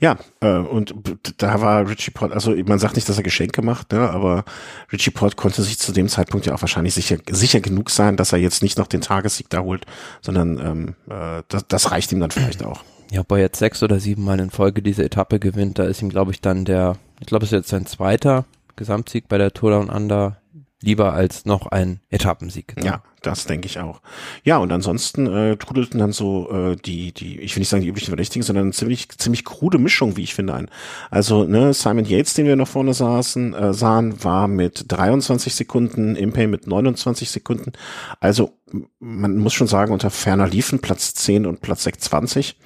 Ja, 0.00 0.16
äh, 0.40 0.56
und 0.56 0.94
da 1.36 1.60
war 1.60 1.88
Richie 1.88 2.10
Port, 2.10 2.32
also 2.32 2.54
man 2.66 2.78
sagt 2.78 2.96
nicht, 2.96 3.08
dass 3.08 3.18
er 3.18 3.22
Geschenke 3.22 3.60
macht, 3.62 3.92
ne, 3.92 4.10
aber 4.10 4.44
Richie 4.90 5.10
Port 5.10 5.36
konnte 5.36 5.62
sich 5.62 5.78
zu 5.78 5.92
dem 5.92 6.08
Zeitpunkt 6.08 6.46
ja 6.46 6.54
auch 6.54 6.62
wahrscheinlich 6.62 6.94
sicher, 6.94 7.18
sicher 7.30 7.60
genug 7.60 7.90
sein, 7.90 8.16
dass 8.16 8.32
er 8.32 8.38
jetzt 8.38 8.62
nicht 8.62 8.78
noch 8.78 8.86
den 8.86 9.02
Tagessieg 9.02 9.50
da 9.50 9.60
holt, 9.60 9.84
sondern 10.22 10.58
ähm, 10.58 10.94
äh, 11.08 11.42
das, 11.48 11.66
das 11.68 11.90
reicht 11.90 12.10
ihm 12.12 12.20
dann 12.20 12.30
vielleicht 12.30 12.64
auch. 12.64 12.82
Ja, 13.12 13.20
ob 13.20 13.30
er 13.32 13.38
jetzt 13.38 13.58
sechs 13.58 13.82
oder 13.82 14.00
sieben 14.00 14.24
Mal 14.24 14.40
in 14.40 14.50
Folge 14.50 14.82
diese 14.82 15.04
Etappe 15.04 15.38
gewinnt, 15.38 15.78
da 15.78 15.84
ist 15.84 16.00
ihm, 16.00 16.08
glaube 16.08 16.32
ich, 16.32 16.40
dann 16.40 16.64
der, 16.64 16.96
ich 17.20 17.26
glaube, 17.26 17.44
es 17.44 17.52
ist 17.52 17.56
jetzt 17.56 17.68
sein 17.68 17.86
zweiter 17.86 18.46
Gesamtsieg 18.76 19.28
bei 19.28 19.38
der 19.38 19.52
Tour 19.52 19.70
Down 19.70 19.88
Under 19.88 20.38
lieber 20.84 21.14
als 21.14 21.46
noch 21.46 21.66
ein 21.66 22.00
Etappensieg. 22.10 22.76
Ne? 22.76 22.84
Ja, 22.84 23.02
das 23.22 23.46
denke 23.46 23.66
ich 23.66 23.78
auch. 23.78 24.02
Ja, 24.44 24.58
und 24.58 24.70
ansonsten 24.70 25.26
äh, 25.26 25.56
trudelten 25.56 25.98
dann 25.98 26.12
so 26.12 26.50
äh, 26.50 26.76
die, 26.76 27.12
die, 27.12 27.40
ich 27.40 27.56
will 27.56 27.60
nicht 27.60 27.70
sagen 27.70 27.82
die 27.82 27.88
üblichen 27.88 28.10
Verdächtigen, 28.10 28.42
sondern 28.42 28.72
ziemlich, 28.72 29.08
ziemlich 29.08 29.44
krude 29.44 29.78
Mischung, 29.78 30.16
wie 30.16 30.22
ich 30.22 30.34
finde, 30.34 30.54
ein. 30.54 30.70
Also, 31.10 31.44
ne, 31.44 31.72
Simon 31.72 32.04
Yates, 32.04 32.34
den 32.34 32.46
wir 32.46 32.56
noch 32.56 32.68
vorne 32.68 32.92
saßen, 32.92 33.54
äh, 33.54 33.74
sahen, 33.74 34.22
war 34.22 34.46
mit 34.46 34.84
23 34.88 35.54
Sekunden, 35.54 36.16
Impey 36.16 36.46
mit 36.46 36.66
29 36.66 37.30
Sekunden. 37.30 37.72
Also, 38.20 38.52
man 38.98 39.38
muss 39.38 39.54
schon 39.54 39.68
sagen, 39.68 39.92
unter 39.92 40.10
ferner 40.10 40.46
liefen 40.46 40.80
Platz 40.80 41.14
10 41.14 41.46
und 41.46 41.62
Platz 41.62 41.84
620. 41.84 42.56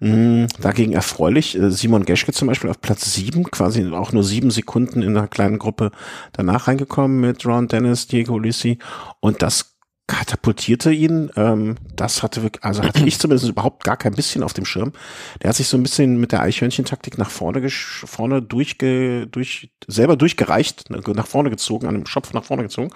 Mhm, 0.00 0.48
dagegen 0.60 0.92
erfreulich. 0.92 1.56
Äh, 1.56 1.70
Simon 1.70 2.04
Geschke 2.04 2.32
zum 2.32 2.48
Beispiel 2.48 2.70
auf 2.70 2.80
Platz 2.80 3.14
sieben, 3.14 3.44
quasi 3.44 3.86
auch 3.92 4.12
nur 4.12 4.24
sieben 4.24 4.50
Sekunden 4.50 5.02
in 5.02 5.16
einer 5.16 5.28
kleinen 5.28 5.58
Gruppe 5.58 5.90
danach 6.32 6.68
reingekommen 6.68 7.20
mit 7.20 7.46
Ron 7.46 7.68
Dennis, 7.68 8.06
Diego 8.06 8.38
Lissi. 8.38 8.78
Und 9.20 9.42
das 9.42 9.76
katapultierte 10.06 10.92
ihn. 10.92 11.30
Ähm, 11.36 11.76
das 11.94 12.22
hatte 12.22 12.42
wirklich, 12.42 12.62
also 12.62 12.82
hatte 12.82 13.04
ich 13.06 13.18
zumindest 13.18 13.48
überhaupt 13.48 13.84
gar 13.84 13.96
kein 13.96 14.14
bisschen 14.14 14.42
auf 14.42 14.52
dem 14.52 14.64
Schirm. 14.64 14.92
Der 15.42 15.48
hat 15.48 15.56
sich 15.56 15.68
so 15.68 15.76
ein 15.76 15.82
bisschen 15.82 16.18
mit 16.18 16.32
der 16.32 16.42
Eichhörnchen-Taktik 16.42 17.18
nach 17.18 17.30
vorne, 17.30 17.68
vorne 17.70 18.42
durchge, 18.42 19.26
durch, 19.26 19.70
selber 19.86 20.16
durchgereicht, 20.16 20.90
ne, 20.90 21.00
nach 21.14 21.26
vorne 21.26 21.50
gezogen, 21.50 21.88
an 21.88 21.94
dem 21.94 22.06
Schopf 22.06 22.32
nach 22.34 22.44
vorne 22.44 22.62
gezogen 22.62 22.90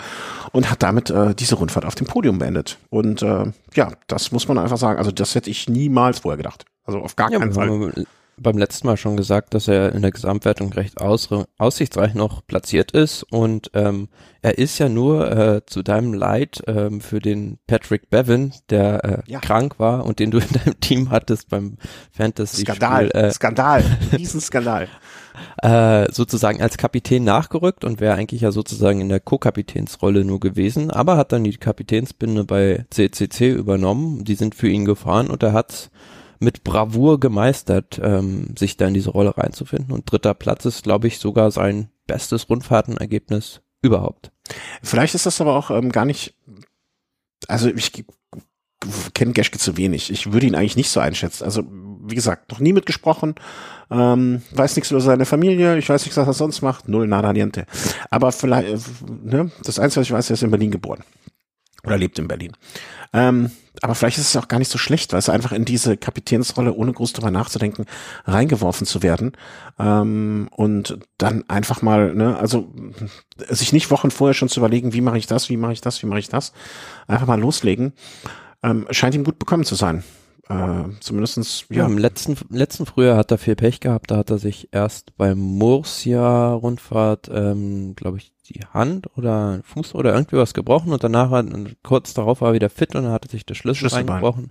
und 0.52 0.70
hat 0.70 0.82
damit 0.82 1.10
äh, 1.10 1.34
diese 1.34 1.56
Rundfahrt 1.56 1.84
auf 1.84 1.94
dem 1.94 2.06
Podium 2.06 2.38
beendet. 2.38 2.78
Und 2.90 3.22
äh, 3.22 3.46
ja, 3.74 3.92
das 4.06 4.30
muss 4.30 4.46
man 4.46 4.58
einfach 4.58 4.78
sagen. 4.78 4.98
Also 4.98 5.10
das 5.10 5.34
hätte 5.34 5.50
ich 5.50 5.68
niemals 5.68 6.20
vorher 6.20 6.36
gedacht. 6.36 6.64
Also 6.90 7.04
auf 7.04 7.14
gar 7.14 7.30
ja, 7.30 7.38
keinen 7.38 7.52
Fall. 7.52 8.04
Beim 8.36 8.56
letzten 8.56 8.86
Mal 8.86 8.96
schon 8.96 9.18
gesagt, 9.18 9.52
dass 9.52 9.68
er 9.68 9.94
in 9.94 10.00
der 10.00 10.12
Gesamtwertung 10.12 10.72
recht 10.72 10.98
aus, 10.98 11.28
aussichtsreich 11.58 12.14
noch 12.14 12.44
platziert 12.46 12.90
ist 12.92 13.22
und 13.22 13.70
ähm, 13.74 14.08
er 14.40 14.56
ist 14.56 14.78
ja 14.78 14.88
nur 14.88 15.30
äh, 15.30 15.66
zu 15.66 15.82
deinem 15.82 16.14
Leid 16.14 16.62
ähm, 16.66 17.02
für 17.02 17.20
den 17.20 17.58
Patrick 17.66 18.08
Bevan, 18.08 18.54
der 18.70 19.04
äh, 19.04 19.30
ja. 19.30 19.40
krank 19.40 19.78
war 19.78 20.06
und 20.06 20.18
den 20.18 20.30
du 20.30 20.38
in 20.38 20.48
deinem 20.52 20.80
Team 20.80 21.10
hattest 21.10 21.50
beim 21.50 21.76
Fantasy. 22.12 22.62
Skandal, 22.62 23.10
äh, 23.10 23.30
Skandal, 23.30 23.84
Riesenskandal. 24.16 24.88
äh, 25.62 26.10
sozusagen 26.10 26.62
als 26.62 26.78
Kapitän 26.78 27.24
nachgerückt 27.24 27.84
und 27.84 28.00
wäre 28.00 28.14
eigentlich 28.14 28.40
ja 28.40 28.52
sozusagen 28.52 29.02
in 29.02 29.10
der 29.10 29.20
Co-Kapitänsrolle 29.20 30.24
nur 30.24 30.40
gewesen, 30.40 30.90
aber 30.90 31.18
hat 31.18 31.32
dann 31.32 31.44
die 31.44 31.58
Kapitänsbinde 31.58 32.44
bei 32.44 32.86
CCC 32.88 33.50
übernommen. 33.50 34.24
Die 34.24 34.34
sind 34.34 34.54
für 34.54 34.68
ihn 34.68 34.86
gefahren 34.86 35.28
und 35.28 35.42
er 35.42 35.52
hat 35.52 35.90
mit 36.40 36.64
Bravour 36.64 37.20
gemeistert, 37.20 38.00
ähm, 38.02 38.54
sich 38.58 38.76
da 38.76 38.88
in 38.88 38.94
diese 38.94 39.10
Rolle 39.10 39.36
reinzufinden. 39.36 39.94
Und 39.94 40.10
dritter 40.10 40.34
Platz 40.34 40.64
ist, 40.64 40.82
glaube 40.82 41.06
ich, 41.06 41.18
sogar 41.18 41.50
sein 41.50 41.90
bestes 42.06 42.48
Rundfahrtenergebnis 42.48 43.60
überhaupt. 43.82 44.32
Vielleicht 44.82 45.14
ist 45.14 45.26
das 45.26 45.40
aber 45.40 45.54
auch 45.54 45.70
ähm, 45.70 45.92
gar 45.92 46.06
nicht, 46.06 46.34
also 47.46 47.68
ich 47.68 47.92
kenne 49.14 49.32
Geschke 49.32 49.58
zu 49.58 49.76
wenig. 49.76 50.10
Ich 50.10 50.32
würde 50.32 50.46
ihn 50.46 50.54
eigentlich 50.54 50.76
nicht 50.76 50.90
so 50.90 51.00
einschätzen. 51.00 51.44
Also, 51.44 51.62
wie 51.68 52.14
gesagt, 52.14 52.50
noch 52.50 52.60
nie 52.60 52.72
mitgesprochen, 52.72 53.34
ähm, 53.90 54.42
weiß 54.52 54.76
nichts 54.76 54.90
über 54.90 55.00
seine 55.00 55.26
Familie, 55.26 55.76
ich 55.76 55.88
weiß 55.88 56.06
nicht, 56.06 56.16
was 56.16 56.26
er 56.26 56.32
sonst 56.32 56.62
macht, 56.62 56.88
null 56.88 57.06
nada 57.06 57.32
niente. 57.32 57.66
Aber 58.10 58.32
vielleicht, 58.32 58.68
äh, 58.68 58.78
ne, 59.22 59.50
das 59.62 59.78
Einzige, 59.78 60.00
was 60.00 60.06
ich 60.06 60.12
weiß, 60.12 60.30
er 60.30 60.34
ist 60.34 60.42
in 60.42 60.50
Berlin 60.50 60.70
geboren. 60.70 61.04
Oder 61.84 61.98
lebt 61.98 62.18
in 62.18 62.28
Berlin. 62.28 62.52
Ähm, 63.12 63.50
aber 63.82 63.94
vielleicht 63.94 64.18
ist 64.18 64.28
es 64.28 64.36
auch 64.36 64.48
gar 64.48 64.58
nicht 64.58 64.70
so 64.70 64.78
schlecht, 64.78 65.12
weil 65.12 65.18
es 65.18 65.28
einfach 65.28 65.52
in 65.52 65.64
diese 65.64 65.96
Kapitänsrolle, 65.96 66.74
ohne 66.74 66.92
groß 66.92 67.12
drüber 67.12 67.30
nachzudenken, 67.30 67.86
reingeworfen 68.24 68.86
zu 68.86 69.02
werden. 69.02 69.32
Ähm, 69.78 70.48
und 70.52 70.98
dann 71.18 71.44
einfach 71.48 71.82
mal, 71.82 72.14
ne, 72.14 72.36
also 72.38 72.72
sich 73.48 73.72
nicht 73.72 73.90
Wochen 73.90 74.10
vorher 74.10 74.34
schon 74.34 74.48
zu 74.48 74.60
überlegen, 74.60 74.92
wie 74.92 75.00
mache 75.00 75.18
ich 75.18 75.26
das, 75.26 75.48
wie 75.48 75.56
mache 75.56 75.72
ich 75.72 75.80
das, 75.80 76.02
wie 76.02 76.06
mache 76.06 76.20
ich 76.20 76.28
das, 76.28 76.52
einfach 77.06 77.26
mal 77.26 77.40
loslegen, 77.40 77.92
ähm, 78.62 78.86
scheint 78.90 79.14
ihm 79.14 79.24
gut 79.24 79.38
bekommen 79.38 79.64
zu 79.64 79.74
sein. 79.74 80.04
Äh, 80.50 81.00
zumindestens, 81.00 81.64
ja. 81.70 81.78
ja. 81.78 81.86
Im 81.86 81.96
letzten, 81.96 82.36
letzten 82.50 82.84
Frühjahr 82.84 83.16
hat 83.16 83.30
er 83.30 83.38
viel 83.38 83.54
Pech 83.54 83.80
gehabt. 83.80 84.10
Da 84.10 84.16
hat 84.16 84.30
er 84.30 84.38
sich 84.38 84.68
erst 84.72 85.16
beim 85.16 85.38
Murcia-Rundfahrt, 85.38 87.30
ähm, 87.32 87.94
glaube 87.94 88.18
ich, 88.18 88.32
die 88.48 88.64
Hand 88.72 89.06
oder 89.16 89.60
Fuß 89.62 89.94
oder 89.94 90.12
irgendwie 90.12 90.36
was 90.36 90.54
gebrochen 90.54 90.92
und 90.92 91.04
danach 91.04 91.30
hat, 91.30 91.46
kurz 91.84 92.14
darauf 92.14 92.40
war 92.40 92.48
er 92.48 92.54
wieder 92.54 92.68
fit 92.68 92.96
und 92.96 93.04
dann 93.04 93.12
hatte 93.12 93.28
sich 93.28 93.46
der 93.46 93.54
Schlüssel 93.54 93.88
reingebrochen. 93.88 94.50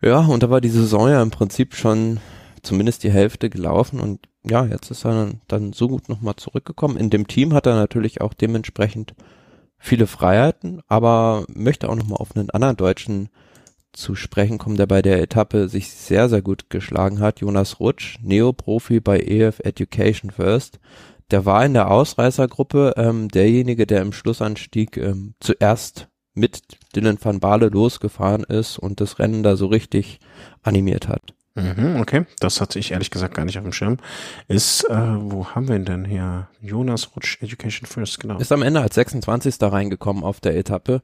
Ja, 0.00 0.20
und 0.20 0.42
da 0.42 0.48
war 0.48 0.62
die 0.62 0.70
Saison 0.70 1.10
ja 1.10 1.22
im 1.22 1.30
Prinzip 1.30 1.74
schon 1.74 2.18
zumindest 2.62 3.04
die 3.04 3.10
Hälfte 3.10 3.50
gelaufen 3.50 4.00
und 4.00 4.20
ja, 4.42 4.64
jetzt 4.64 4.90
ist 4.90 5.04
er 5.04 5.12
dann, 5.12 5.40
dann 5.48 5.72
so 5.74 5.88
gut 5.88 6.08
nochmal 6.08 6.36
zurückgekommen. 6.36 6.96
In 6.96 7.10
dem 7.10 7.26
Team 7.26 7.52
hat 7.52 7.66
er 7.66 7.74
natürlich 7.74 8.22
auch 8.22 8.32
dementsprechend 8.32 9.14
viele 9.78 10.06
Freiheiten, 10.06 10.80
aber 10.88 11.44
möchte 11.48 11.90
auch 11.90 11.96
nochmal 11.96 12.18
auf 12.18 12.34
einen 12.34 12.48
anderen 12.48 12.76
Deutschen 12.76 13.28
zu 13.92 14.14
sprechen 14.14 14.58
kommen, 14.58 14.76
der 14.76 14.86
bei 14.86 15.02
der 15.02 15.20
Etappe 15.20 15.68
sich 15.68 15.90
sehr, 15.90 16.28
sehr 16.28 16.42
gut 16.42 16.70
geschlagen 16.70 17.20
hat. 17.20 17.40
Jonas 17.40 17.80
Rutsch, 17.80 18.18
Neoprofi 18.22 19.00
bei 19.00 19.18
EF 19.20 19.60
Education 19.60 20.30
First. 20.30 20.78
Der 21.30 21.44
war 21.44 21.64
in 21.64 21.74
der 21.74 21.90
Ausreißergruppe 21.90 22.94
ähm, 22.96 23.28
derjenige, 23.28 23.86
der 23.86 24.02
im 24.02 24.12
Schlussanstieg 24.12 24.96
ähm, 24.96 25.34
zuerst 25.40 26.08
mit 26.34 26.62
Dylan 26.94 27.18
van 27.20 27.40
Baale 27.40 27.68
losgefahren 27.68 28.44
ist 28.44 28.78
und 28.78 29.00
das 29.00 29.18
Rennen 29.18 29.42
da 29.42 29.56
so 29.56 29.66
richtig 29.66 30.20
animiert 30.62 31.08
hat. 31.08 31.34
Mhm, 31.54 32.00
okay, 32.00 32.26
das 32.38 32.60
hatte 32.60 32.78
ich 32.78 32.92
ehrlich 32.92 33.10
gesagt 33.10 33.34
gar 33.34 33.44
nicht 33.44 33.58
auf 33.58 33.64
dem 33.64 33.72
Schirm. 33.72 33.98
Ist, 34.46 34.84
äh, 34.84 34.94
wo 34.94 35.46
haben 35.48 35.68
wir 35.68 35.76
ihn 35.76 35.84
denn 35.84 36.04
hier? 36.04 36.48
Jonas 36.60 37.14
Rutsch, 37.14 37.42
Education 37.42 37.86
First, 37.86 38.20
genau. 38.20 38.38
Ist 38.38 38.52
am 38.52 38.62
Ende 38.62 38.80
als 38.80 38.94
26. 38.94 39.58
da 39.58 39.68
reingekommen 39.68 40.22
auf 40.22 40.40
der 40.40 40.56
Etappe. 40.56 41.02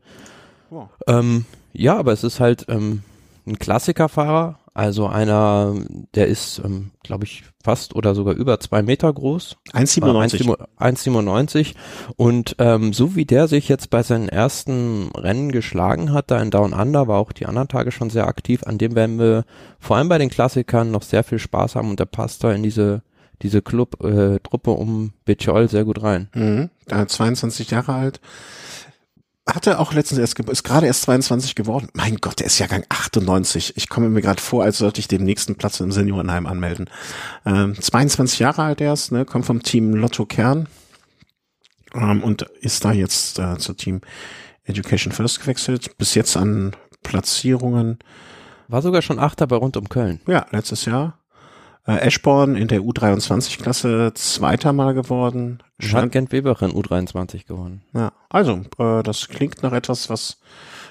Wow. 0.71 0.89
Ähm, 1.09 1.47
ja, 1.77 1.97
aber 1.97 2.13
es 2.13 2.25
ist 2.25 2.41
halt 2.41 2.67
ähm, 2.69 3.03
ein 3.47 3.59
Klassikerfahrer, 3.59 4.59
also 4.75 5.07
einer, 5.07 5.75
der 6.15 6.27
ist, 6.27 6.61
ähm, 6.63 6.91
glaube 7.03 7.25
ich, 7.25 7.45
fast 7.65 7.95
oder 7.95 8.15
sogar 8.15 8.35
über 8.35 8.61
zwei 8.61 8.83
Meter 8.83 9.11
groß. 9.13 9.57
1,97. 9.73 10.55
1,97. 10.79 11.75
Und 12.17 12.57
ähm, 12.59 12.93
so 12.93 13.17
wie 13.17 13.25
der 13.25 13.49
sich 13.49 13.69
jetzt 13.69 13.89
bei 13.89 14.03
seinen 14.03 14.29
ersten 14.29 15.11
Rennen 15.17 15.51
geschlagen 15.51 16.13
hat, 16.13 16.31
da 16.31 16.43
in 16.43 16.51
Down 16.51 16.75
Under, 16.75 17.09
war 17.09 17.19
auch 17.19 17.33
die 17.33 17.47
anderen 17.47 17.69
Tage 17.69 17.91
schon 17.91 18.11
sehr 18.11 18.27
aktiv. 18.27 18.65
An 18.65 18.77
dem 18.77 18.95
werden 18.95 19.19
wir 19.19 19.45
vor 19.81 19.97
allem 19.97 20.11
bei 20.11 20.19
den 20.19 20.29
Klassikern 20.29 20.91
noch 20.91 21.03
sehr 21.03 21.25
viel 21.25 21.39
Spaß 21.39 21.75
haben 21.75 21.89
und 21.89 21.99
der 21.99 22.07
passt 22.07 22.45
da 22.45 22.53
in 22.53 22.63
diese 22.63 23.03
diese 23.43 23.61
Club 23.61 24.03
äh, 24.03 24.39
um 24.65 25.13
Bechol 25.27 25.69
sehr 25.69 25.85
gut 25.85 26.03
rein. 26.03 26.29
Mhm. 26.35 26.71
22 26.89 27.71
Jahre 27.71 27.93
alt 27.93 28.21
hatte 29.47 29.79
auch 29.79 29.93
letztens 29.93 30.19
erst, 30.19 30.39
ist 30.39 30.65
gerade 30.65 30.87
erst 30.87 31.03
22 31.03 31.55
geworden. 31.55 31.89
Mein 31.95 32.17
Gott, 32.17 32.41
der 32.41 32.47
ist 32.47 32.59
Jahrgang 32.59 32.85
98. 32.89 33.75
Ich 33.77 33.89
komme 33.89 34.09
mir 34.09 34.21
gerade 34.21 34.43
vor, 34.43 34.65
als 34.65 34.79
sollte 34.79 35.01
ich 35.01 35.09
den 35.09 35.23
nächsten 35.25 35.55
Platz 35.55 35.79
im 35.81 35.93
Seniorenheim 35.93 36.47
anmelden. 36.47 36.91
Ähm, 37.45 37.81
22 37.81 38.41
Jahre 38.41 38.65
alt 38.65 38.81
erst, 38.81 39.13
ne, 39.13 39.25
kommt 39.25 39.47
vom 39.47 39.63
Team 39.63 39.95
Lotto 39.95 40.27
Kern 40.27 40.69
ähm, 41.95 42.25
und 42.25 42.43
ist 42.61 42.85
da 42.85 42.93
jetzt 42.93 43.39
äh, 43.39 43.57
zu 43.59 43.75
Team 43.75 44.01
Education 44.65 45.13
First 45.13 45.41
gewechselt. 45.41 45.97
Bis 45.97 46.15
jetzt 46.15 46.37
an 46.37 46.75
Platzierungen. 47.05 48.01
War 48.67 48.83
sogar 48.83 49.01
schon 49.01 49.21
Achter 49.21 49.47
bei 49.47 49.57
rund 49.57 49.77
um 49.77 49.89
Köln. 49.89 50.21
Ja, 50.27 50.47
letztes 50.51 50.87
Jahr. 50.87 51.21
Äh, 51.87 51.99
Eschborn 51.99 52.57
in 52.57 52.67
der 52.69 52.81
U23-Klasse 52.81 54.13
zweiter 54.15 54.73
Mal 54.73 54.95
geworden. 54.95 55.63
Hat 55.81 56.11
Gent 56.11 56.33
Weberin 56.33 56.73
U23 56.73 57.47
gewonnen. 57.47 57.83
Ja, 57.95 58.13
also, 58.29 58.63
äh, 58.79 59.03
das 59.03 59.29
klingt 59.29 59.63
nach 59.63 59.73
etwas, 59.73 60.11
was 60.11 60.39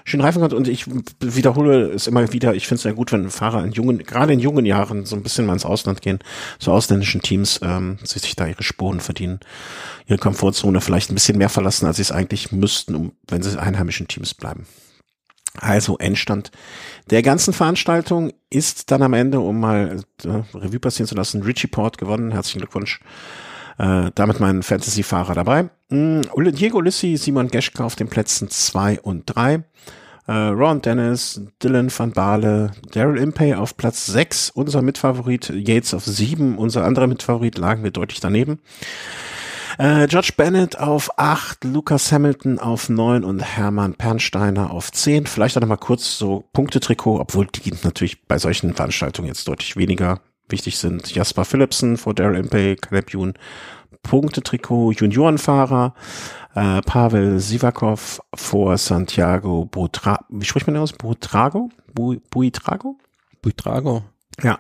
schön 0.06 0.22
reifen 0.22 0.42
kann. 0.42 0.54
Und 0.54 0.70
ich 0.70 0.86
wiederhole 1.20 1.92
es 1.92 2.08
immer 2.08 2.32
wieder, 2.32 2.54
ich 2.54 2.68
finde 2.68 2.76
es 2.76 2.84
sehr 2.84 2.94
gut, 2.94 3.12
wenn 3.12 3.30
Fahrer 3.30 3.66
in 3.66 3.72
jungen, 3.72 3.98
gerade 3.98 4.32
in 4.32 4.40
jungen 4.40 4.66
Jahren 4.66 5.06
so 5.06 5.16
ein 5.16 5.24
bisschen 5.24 5.46
mal 5.46 5.54
ins 5.54 5.66
Ausland 5.66 6.02
gehen, 6.02 6.20
zu 6.60 6.72
ausländischen 6.72 7.22
Teams, 7.22 7.60
ähm, 7.62 7.98
sich 8.04 8.36
da 8.36 8.48
ihre 8.48 8.64
Spuren 8.64 9.02
verdienen, 9.02 9.40
ihre 10.08 10.20
Komfortzone 10.20 10.80
vielleicht 10.80 11.12
ein 11.12 11.16
bisschen 11.16 11.38
mehr 11.38 11.50
verlassen, 11.50 11.88
als 11.88 11.98
sie 11.98 12.04
es 12.04 12.12
eigentlich 12.12 12.52
müssten, 12.52 12.96
um, 12.96 13.12
wenn 13.28 13.42
sie 13.42 13.52
in 13.52 13.58
einheimischen 13.58 14.08
Teams 14.08 14.34
bleiben. 14.34 14.66
Also 15.60 15.98
Endstand 15.98 16.52
der 17.10 17.22
ganzen 17.22 17.54
Veranstaltung 17.54 18.32
ist 18.50 18.92
dann 18.92 19.02
am 19.02 19.14
Ende, 19.14 19.40
um 19.40 19.60
mal 19.60 20.02
äh, 20.24 20.28
Revue 20.58 20.80
passieren 20.80 21.08
zu 21.08 21.16
lassen, 21.16 21.44
Richie 21.44 21.68
Port 21.68 21.98
gewonnen. 21.98 22.32
Herzlichen 22.32 22.60
Glückwunsch. 22.60 23.00
Äh, 23.78 24.12
damit 24.16 24.40
mein 24.40 24.64
Fantasy-Fahrer 24.64 25.36
dabei. 25.36 25.70
Mm, 25.90 26.22
Diego 26.54 26.80
Lissi, 26.80 27.18
Simon 27.18 27.50
Geschke 27.50 27.84
auf 27.84 27.96
den 27.96 28.08
Plätzen 28.08 28.50
zwei 28.50 29.00
und 29.02 29.24
drei. 29.26 29.66
Äh, 30.28 30.32
Ron 30.32 30.82
Dennis, 30.82 31.42
Dylan 31.62 31.92
van 31.96 32.12
Baale, 32.12 32.72
Daryl 32.94 33.18
Impey 33.18 33.54
auf 33.54 33.78
Platz 33.78 34.06
sechs. 34.06 34.50
unser 34.50 34.82
Mitfavorit, 34.82 35.50
Yates 35.54 35.94
auf 35.94 36.06
sieben. 36.06 36.58
unser 36.58 36.86
anderer 36.86 37.08
Mitfavorit 37.08 37.58
lagen 37.58 37.84
wir 37.84 37.92
deutlich 37.92 38.22
daneben. 38.22 38.60
Äh, 39.78 40.08
George 40.08 40.32
Bennett 40.38 40.80
auf 40.80 41.10
8, 41.18 41.66
Lucas 41.66 42.12
Hamilton 42.12 42.60
auf 42.60 42.90
9 42.90 43.24
und 43.24 43.42
Hermann 43.42 43.96
Pernsteiner 43.96 44.72
auf 44.72 44.92
10. 44.92 45.26
Vielleicht 45.26 45.58
auch 45.58 45.62
noch 45.62 45.68
mal 45.68 45.78
kurz 45.78 46.18
so 46.18 46.46
Punktetrikot, 46.54 47.20
obwohl 47.20 47.48
die 47.48 47.74
natürlich 47.84 48.26
bei 48.28 48.38
solchen 48.38 48.74
Veranstaltungen 48.74 49.28
jetzt 49.28 49.48
deutlich 49.48 49.76
weniger 49.76 50.22
wichtig 50.48 50.78
sind. 50.78 51.14
Jasper 51.14 51.44
Philipsen 51.44 51.98
vor 51.98 52.14
Daryl 52.14 52.38
Impey, 52.38 52.76
Caleb 52.76 53.14
Youn, 53.14 53.34
Punktetrikot 54.04 54.94
Juniorenfahrer, 54.94 55.94
äh, 56.54 56.82
Pavel 56.82 57.40
Sivakov 57.40 58.22
vor 58.34 58.78
Santiago 58.78 59.66
Butra 59.66 60.20
wie 60.30 60.46
spricht 60.46 60.68
man 60.68 60.78
aus? 60.78 60.94
Buitrago? 60.94 61.70
Bu 61.94 62.16
Buitrago? 62.30 62.98
Buitrago. 63.42 64.04
Ja. 64.42 64.60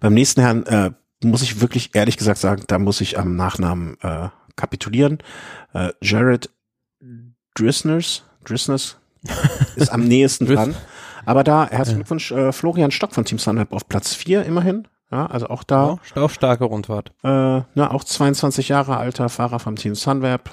Beim 0.00 0.14
nächsten 0.14 0.40
Herrn 0.40 0.66
äh, 0.66 0.90
muss 1.22 1.42
ich 1.42 1.60
wirklich 1.60 1.94
ehrlich 1.94 2.16
gesagt 2.16 2.38
sagen, 2.38 2.64
da 2.66 2.78
muss 2.78 3.00
ich 3.00 3.18
am 3.18 3.36
Nachnamen 3.36 3.96
äh, 4.02 4.28
kapitulieren. 4.60 5.18
Äh, 5.72 5.90
Jared 6.02 6.50
Drisners, 7.54 8.22
Drisners 8.44 8.96
ist 9.76 9.90
am 9.90 10.04
nächsten 10.06 10.46
dran. 10.46 10.74
Aber 11.26 11.44
da, 11.44 11.68
herzlichen 11.68 12.00
Glückwunsch, 12.00 12.32
äh, 12.32 12.52
Florian 12.52 12.90
Stock 12.90 13.12
von 13.12 13.24
Team 13.24 13.38
Sunweb 13.38 13.72
auf 13.72 13.88
Platz 13.88 14.14
4 14.14 14.44
immerhin. 14.44 14.88
Ja, 15.10 15.26
also 15.26 15.48
auch 15.48 15.64
da. 15.64 15.98
Ja, 16.14 16.22
auch 16.22 16.30
starke 16.30 16.64
Rundfahrt. 16.64 17.10
Äh, 17.22 17.62
na, 17.74 17.90
auch 17.90 18.04
22 18.04 18.68
Jahre 18.68 18.96
alter 18.96 19.28
Fahrer 19.28 19.58
vom 19.58 19.76
Team 19.76 19.94
Sunweb. 19.94 20.50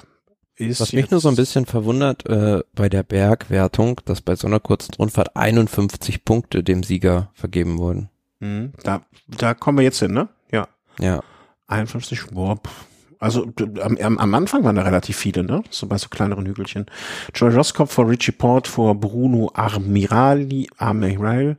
Ist 0.56 0.80
Was 0.80 0.92
mich 0.92 1.10
nur 1.10 1.20
so 1.20 1.28
ein 1.28 1.36
bisschen 1.36 1.66
verwundert 1.66 2.26
äh, 2.26 2.62
bei 2.74 2.88
der 2.88 3.04
Bergwertung, 3.04 4.00
dass 4.04 4.20
bei 4.20 4.34
so 4.34 4.48
einer 4.48 4.58
kurzen 4.58 4.92
Rundfahrt 4.94 5.36
51 5.36 6.24
Punkte 6.24 6.64
dem 6.64 6.82
Sieger 6.82 7.30
vergeben 7.34 7.78
wurden. 7.78 8.10
Mhm, 8.40 8.72
da, 8.82 9.02
da 9.28 9.54
kommen 9.54 9.78
wir 9.78 9.84
jetzt 9.84 10.00
hin, 10.00 10.12
ne? 10.12 10.28
Ja. 10.50 10.66
Ja. 10.98 11.22
51, 11.68 12.26
boah, 12.32 12.56
pff 12.56 12.87
also 13.18 13.52
am, 13.82 14.18
am 14.18 14.34
Anfang 14.34 14.64
waren 14.64 14.76
da 14.76 14.82
relativ 14.82 15.16
viele, 15.16 15.42
ne? 15.42 15.62
So 15.70 15.86
bei 15.86 15.98
so 15.98 16.08
kleineren 16.08 16.46
Hügelchen. 16.46 16.86
Joy 17.34 17.54
Roskopf 17.54 17.92
vor 17.92 18.08
Richie 18.08 18.32
Port 18.32 18.68
vor 18.68 18.94
Bruno 18.94 19.50
Armirali, 19.54 20.68
Armiral, 20.76 21.58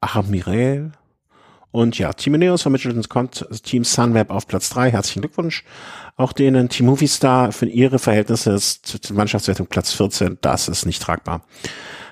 Armiral. 0.00 0.92
Und 1.70 1.98
ja, 1.98 2.12
Team 2.12 2.34
Ineos 2.34 2.62
von 2.62 2.72
Mitchelton 2.72 3.02
Scott, 3.02 3.46
Team 3.62 3.84
Sunweb 3.84 4.30
auf 4.30 4.46
Platz 4.46 4.68
drei. 4.68 4.90
Herzlichen 4.90 5.22
Glückwunsch. 5.22 5.64
Auch 6.16 6.32
denen 6.32 6.68
Team 6.68 6.86
Movistar 6.86 7.52
für 7.52 7.66
ihre 7.66 7.98
Verhältnisse 7.98 8.52
ist 8.52 9.10
Mannschaftswertung 9.10 9.66
Platz 9.66 9.92
14. 9.92 10.36
Das 10.42 10.68
ist 10.68 10.84
nicht 10.84 11.00
tragbar. 11.00 11.46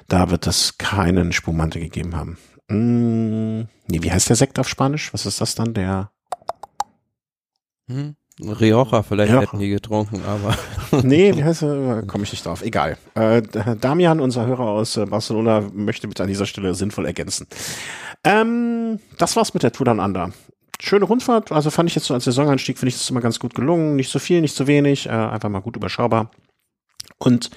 Da 0.08 0.30
wird 0.30 0.46
es 0.46 0.78
keinen 0.78 1.32
Spumante 1.32 1.78
gegeben 1.78 2.16
haben. 2.16 2.38
Hm, 2.70 3.68
nee, 3.86 4.02
wie 4.02 4.10
heißt 4.10 4.30
der 4.30 4.36
Sekt 4.36 4.58
auf 4.58 4.68
Spanisch? 4.68 5.12
Was 5.12 5.26
ist 5.26 5.42
das 5.42 5.54
dann? 5.54 5.74
Der 5.74 6.10
hm? 7.90 8.16
Rioja 8.42 9.02
vielleicht 9.02 9.32
Rioja. 9.32 9.46
hätten 9.46 9.58
die 9.58 9.70
getrunken, 9.70 10.22
aber. 10.26 10.56
nee, 11.02 11.34
wie 11.34 11.44
heißt 11.44 11.62
er? 11.62 12.02
Komme 12.06 12.24
ich 12.24 12.32
nicht 12.32 12.44
drauf. 12.44 12.62
Egal. 12.62 12.96
Äh, 13.14 13.42
Damian, 13.80 14.20
unser 14.20 14.46
Hörer 14.46 14.68
aus 14.68 14.96
äh, 14.96 15.06
Barcelona, 15.06 15.62
möchte 15.72 16.08
bitte 16.08 16.22
an 16.22 16.28
dieser 16.28 16.46
Stelle 16.46 16.74
sinnvoll 16.74 17.06
ergänzen. 17.06 17.46
Ähm, 18.24 19.00
das 19.18 19.36
war's 19.36 19.54
mit 19.54 19.62
der 19.62 19.72
Tour 19.72 19.86
Down 19.86 20.00
Under. 20.00 20.32
Schöne 20.80 21.04
Rundfahrt, 21.04 21.52
also 21.52 21.70
fand 21.70 21.90
ich 21.90 21.94
jetzt 21.94 22.06
so 22.06 22.14
als 22.14 22.24
Saisonanstieg, 22.24 22.78
finde 22.78 22.88
ich 22.88 22.96
das 22.96 23.10
immer 23.10 23.20
ganz 23.20 23.38
gut 23.38 23.54
gelungen. 23.54 23.96
Nicht 23.96 24.10
so 24.10 24.18
viel, 24.18 24.40
nicht 24.40 24.56
so 24.56 24.66
wenig, 24.66 25.06
äh, 25.06 25.10
einfach 25.10 25.48
mal 25.48 25.60
gut 25.60 25.76
überschaubar. 25.76 26.30
Und 27.18 27.50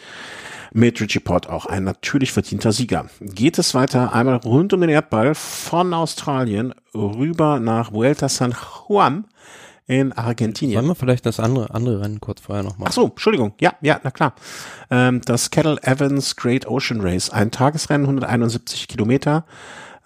mit 0.73 0.99
Richie 0.99 1.19
Port 1.19 1.47
auch 1.47 1.67
ein 1.67 1.83
natürlich 1.83 2.31
verdienter 2.31 2.71
Sieger. 2.71 3.05
Geht 3.21 3.59
es 3.59 3.75
weiter 3.75 4.13
einmal 4.13 4.37
rund 4.37 4.73
um 4.73 4.81
den 4.81 4.89
Erdball 4.89 5.35
von 5.35 5.93
Australien 5.93 6.73
rüber 6.95 7.59
nach 7.59 7.93
Vuelta 7.93 8.27
San 8.27 8.55
Juan 8.87 9.25
in 9.87 10.13
Argentinien. 10.13 10.77
Wollen 10.77 10.87
wir 10.87 10.95
vielleicht 10.95 11.25
das 11.25 11.39
andere, 11.39 11.73
andere 11.73 12.01
Rennen 12.01 12.21
kurz 12.21 12.41
vorher 12.41 12.63
noch 12.63 12.77
machen? 12.77 12.89
Ach 12.89 12.93
so, 12.93 13.05
Entschuldigung. 13.07 13.53
Ja, 13.59 13.73
ja, 13.81 13.99
na 14.03 14.11
klar. 14.11 14.35
Ähm, 14.89 15.21
das 15.25 15.51
Kettle 15.51 15.77
Evans 15.83 16.35
Great 16.35 16.67
Ocean 16.67 17.01
Race, 17.01 17.29
ein 17.29 17.51
Tagesrennen, 17.51 18.05
171 18.05 18.87
Kilometer. 18.87 19.45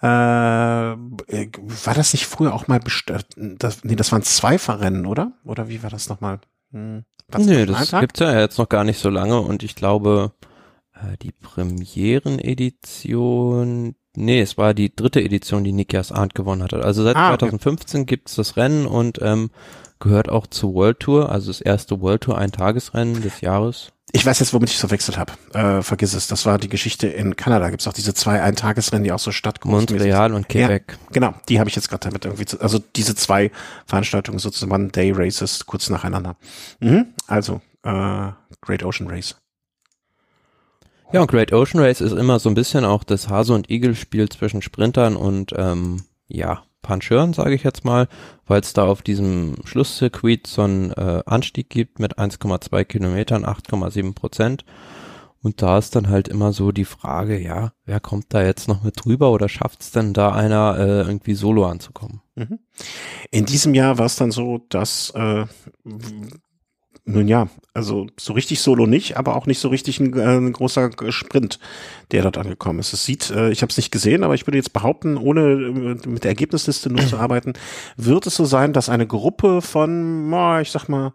Äh, 0.00 0.06
war 0.06 1.94
das 1.94 2.12
nicht 2.12 2.26
früher 2.26 2.54
auch 2.54 2.68
mal 2.68 2.78
bestellt? 2.80 3.26
Das, 3.36 3.84
nee, 3.84 3.96
das 3.96 4.12
waren 4.12 4.22
zwei 4.22 4.58
Verrennen, 4.58 5.06
oder? 5.06 5.32
Oder 5.44 5.68
wie 5.68 5.82
war 5.82 5.90
das 5.90 6.08
nochmal? 6.08 6.40
Hm, 6.72 7.04
nee, 7.36 7.66
das 7.66 7.90
gibt's 7.90 8.20
ja 8.20 8.38
jetzt 8.38 8.58
noch 8.58 8.68
gar 8.68 8.84
nicht 8.84 9.00
so 9.00 9.10
lange 9.10 9.40
und 9.40 9.64
ich 9.64 9.74
glaube, 9.74 10.34
äh, 10.94 11.16
die 11.22 11.32
Premieren-Edition, 11.32 13.96
Nee, 14.18 14.40
es 14.40 14.58
war 14.58 14.74
die 14.74 14.94
dritte 14.94 15.20
Edition, 15.20 15.62
die 15.62 15.72
Nikias 15.72 16.10
Arndt 16.10 16.34
gewonnen 16.34 16.62
hatte. 16.62 16.84
Also 16.84 17.04
seit 17.04 17.16
ah, 17.16 17.30
2015 17.30 18.00
okay. 18.00 18.06
gibt's 18.06 18.34
das 18.34 18.56
Rennen 18.56 18.86
und 18.86 19.20
ähm, 19.22 19.50
gehört 20.00 20.28
auch 20.28 20.46
zur 20.46 20.74
World 20.74 21.00
Tour, 21.00 21.30
also 21.30 21.48
das 21.48 21.60
erste 21.60 22.00
World 22.00 22.22
Tour 22.22 22.36
Eintagesrennen 22.36 23.22
des 23.22 23.40
Jahres. 23.40 23.92
Ich 24.12 24.24
weiß 24.24 24.40
jetzt, 24.40 24.54
womit 24.54 24.70
ich 24.70 24.76
es 24.76 24.80
verwechselt 24.80 25.18
habe. 25.18 25.32
Äh, 25.52 25.82
vergiss 25.82 26.14
es. 26.14 26.28
Das 26.28 26.46
war 26.46 26.58
die 26.58 26.68
Geschichte 26.68 27.06
in 27.08 27.36
Kanada. 27.36 27.68
Gibt 27.68 27.82
es 27.82 27.88
auch 27.88 27.92
diese 27.92 28.14
zwei 28.14 28.42
Eintagesrennen, 28.42 29.04
die 29.04 29.12
auch 29.12 29.18
so 29.18 29.32
stattgefunden 29.32 29.96
Montreal 29.96 30.32
und 30.32 30.48
Quebec. 30.48 30.84
Ja, 30.88 31.06
genau, 31.12 31.34
die 31.48 31.60
habe 31.60 31.68
ich 31.68 31.76
jetzt 31.76 31.90
gerade 31.90 32.08
damit 32.08 32.24
irgendwie. 32.24 32.46
Zu, 32.46 32.60
also 32.60 32.78
diese 32.96 33.14
zwei 33.14 33.50
Veranstaltungen 33.86 34.38
sozusagen 34.38 34.90
Day 34.90 35.12
Races 35.14 35.66
kurz 35.66 35.90
nacheinander. 35.90 36.36
Mhm. 36.80 37.08
Also 37.26 37.60
äh, 37.84 38.30
Great 38.62 38.82
Ocean 38.82 39.08
Race. 39.08 39.36
Ja, 41.10 41.22
und 41.22 41.30
Great 41.30 41.54
Ocean 41.54 41.82
Race 41.82 42.02
ist 42.02 42.12
immer 42.12 42.38
so 42.38 42.50
ein 42.50 42.54
bisschen 42.54 42.84
auch 42.84 43.02
das 43.02 43.30
Hase- 43.30 43.54
und 43.54 43.70
Igel-Spiel 43.70 44.28
zwischen 44.28 44.60
Sprintern 44.60 45.16
und 45.16 45.54
ähm, 45.56 46.02
ja, 46.26 46.64
Puncheuren, 46.82 47.32
sage 47.32 47.54
ich 47.54 47.62
jetzt 47.64 47.84
mal, 47.84 48.08
weil 48.46 48.60
es 48.60 48.74
da 48.74 48.84
auf 48.84 49.00
diesem 49.00 49.56
Schlusscircuit 49.64 50.46
so 50.46 50.62
einen 50.62 50.90
äh, 50.92 51.22
Anstieg 51.24 51.70
gibt 51.70 51.98
mit 51.98 52.18
1,2 52.18 52.84
Kilometern, 52.84 53.46
8,7 53.46 54.14
Prozent. 54.14 54.64
Und 55.40 55.62
da 55.62 55.78
ist 55.78 55.96
dann 55.96 56.08
halt 56.08 56.28
immer 56.28 56.52
so 56.52 56.72
die 56.72 56.84
Frage, 56.84 57.38
ja, 57.38 57.72
wer 57.86 58.00
kommt 58.00 58.26
da 58.34 58.42
jetzt 58.42 58.68
noch 58.68 58.82
mit 58.82 59.02
drüber 59.02 59.30
oder 59.30 59.48
schafft 59.48 59.80
es 59.80 59.92
denn 59.92 60.12
da 60.12 60.32
einer 60.32 60.76
äh, 60.78 61.00
irgendwie 61.02 61.34
solo 61.34 61.64
anzukommen? 61.64 62.20
Mhm. 62.34 62.58
In 63.30 63.46
diesem 63.46 63.72
Jahr 63.72 63.98
war 63.98 64.06
es 64.06 64.16
dann 64.16 64.30
so, 64.30 64.66
dass 64.68 65.10
äh, 65.10 65.46
nun 67.08 67.26
ja, 67.26 67.48
also 67.72 68.06
so 68.18 68.34
richtig 68.34 68.60
Solo 68.60 68.86
nicht, 68.86 69.16
aber 69.16 69.34
auch 69.34 69.46
nicht 69.46 69.58
so 69.58 69.68
richtig 69.68 69.98
ein, 69.98 70.16
äh, 70.16 70.36
ein 70.36 70.52
großer 70.52 70.90
Sprint, 71.08 71.58
der 72.10 72.22
dort 72.22 72.36
angekommen 72.36 72.78
ist. 72.80 72.92
Es 72.92 73.04
sieht, 73.04 73.30
äh, 73.30 73.50
ich 73.50 73.62
habe 73.62 73.70
es 73.70 73.76
nicht 73.78 73.90
gesehen, 73.90 74.24
aber 74.24 74.34
ich 74.34 74.46
würde 74.46 74.58
jetzt 74.58 74.74
behaupten, 74.74 75.16
ohne 75.16 75.56
mit 76.06 76.24
der 76.24 76.30
Ergebnisliste 76.30 76.90
nur 76.90 77.06
zu 77.06 77.16
arbeiten, 77.16 77.54
wird 77.96 78.26
es 78.26 78.36
so 78.36 78.44
sein, 78.44 78.72
dass 78.72 78.90
eine 78.90 79.06
Gruppe 79.06 79.62
von, 79.62 80.32
oh, 80.32 80.58
ich 80.58 80.70
sag 80.70 80.88
mal, 80.88 81.12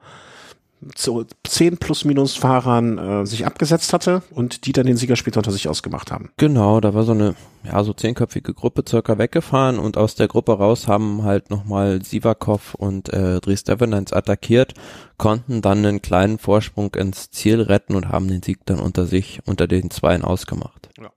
so 0.96 1.26
zehn 1.46 1.78
plus 1.78 2.06
minus 2.06 2.36
Fahrern 2.36 2.98
äh, 2.98 3.26
sich 3.26 3.46
abgesetzt 3.46 3.94
hatte 3.94 4.24
und 4.32 4.66
die 4.66 4.72
dann 4.72 4.86
den 4.86 4.98
Siegerspiel 4.98 5.36
unter 5.36 5.52
sich 5.52 5.68
ausgemacht 5.68 6.12
haben. 6.12 6.32
Genau, 6.38 6.80
da 6.80 6.94
war 6.94 7.04
so 7.04 7.12
eine 7.12 7.36
ja 7.64 7.84
so 7.84 7.94
zehnköpfige 7.94 8.54
Gruppe 8.54 8.84
circa 8.88 9.18
weggefahren 9.18 9.80
und 9.80 9.98
aus 9.98 10.16
der 10.16 10.28
Gruppe 10.28 10.58
raus 10.58 10.88
haben 10.88 11.24
halt 11.24 11.50
nochmal 11.50 12.04
Sivakov 12.04 12.76
und 12.76 13.10
äh, 13.14 13.40
Dries 13.40 13.64
Devenants 13.64 14.14
attackiert, 14.14 14.74
konnten 15.18 15.62
dann 15.62 15.86
einen 15.86 16.02
kleinen 16.02 16.38
Vorsprung 16.38 16.94
ins 16.96 17.32
Ziel 17.32 17.62
retten 17.62 17.96
und 17.96 18.10
haben 18.10 18.28
den 18.28 18.44
Sieg 18.44 18.66
dann 18.66 18.80
unter 18.80 19.06
sich 19.06 19.42
unter 19.46 19.68
den 19.68 19.92
Zweien 19.92 20.24
ausgemacht. 20.24 20.90
Ja. 21.00 21.12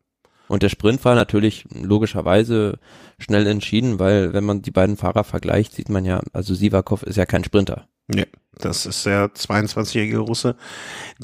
Und 0.48 0.62
der 0.62 0.68
Sprint 0.68 1.04
war 1.04 1.14
natürlich 1.14 1.64
logischerweise 1.72 2.78
schnell 3.18 3.46
entschieden, 3.46 3.98
weil 3.98 4.32
wenn 4.32 4.44
man 4.44 4.62
die 4.62 4.70
beiden 4.70 4.96
Fahrer 4.96 5.24
vergleicht, 5.24 5.74
sieht 5.74 5.88
man 5.88 6.04
ja, 6.04 6.20
also 6.32 6.54
Sivakov 6.54 7.02
ist 7.02 7.16
ja 7.16 7.26
kein 7.26 7.44
Sprinter. 7.44 7.88
Nee, 8.08 8.26
das 8.58 8.86
ist 8.86 9.04
der 9.04 9.28
22-jährige 9.28 10.18
Russe, 10.18 10.56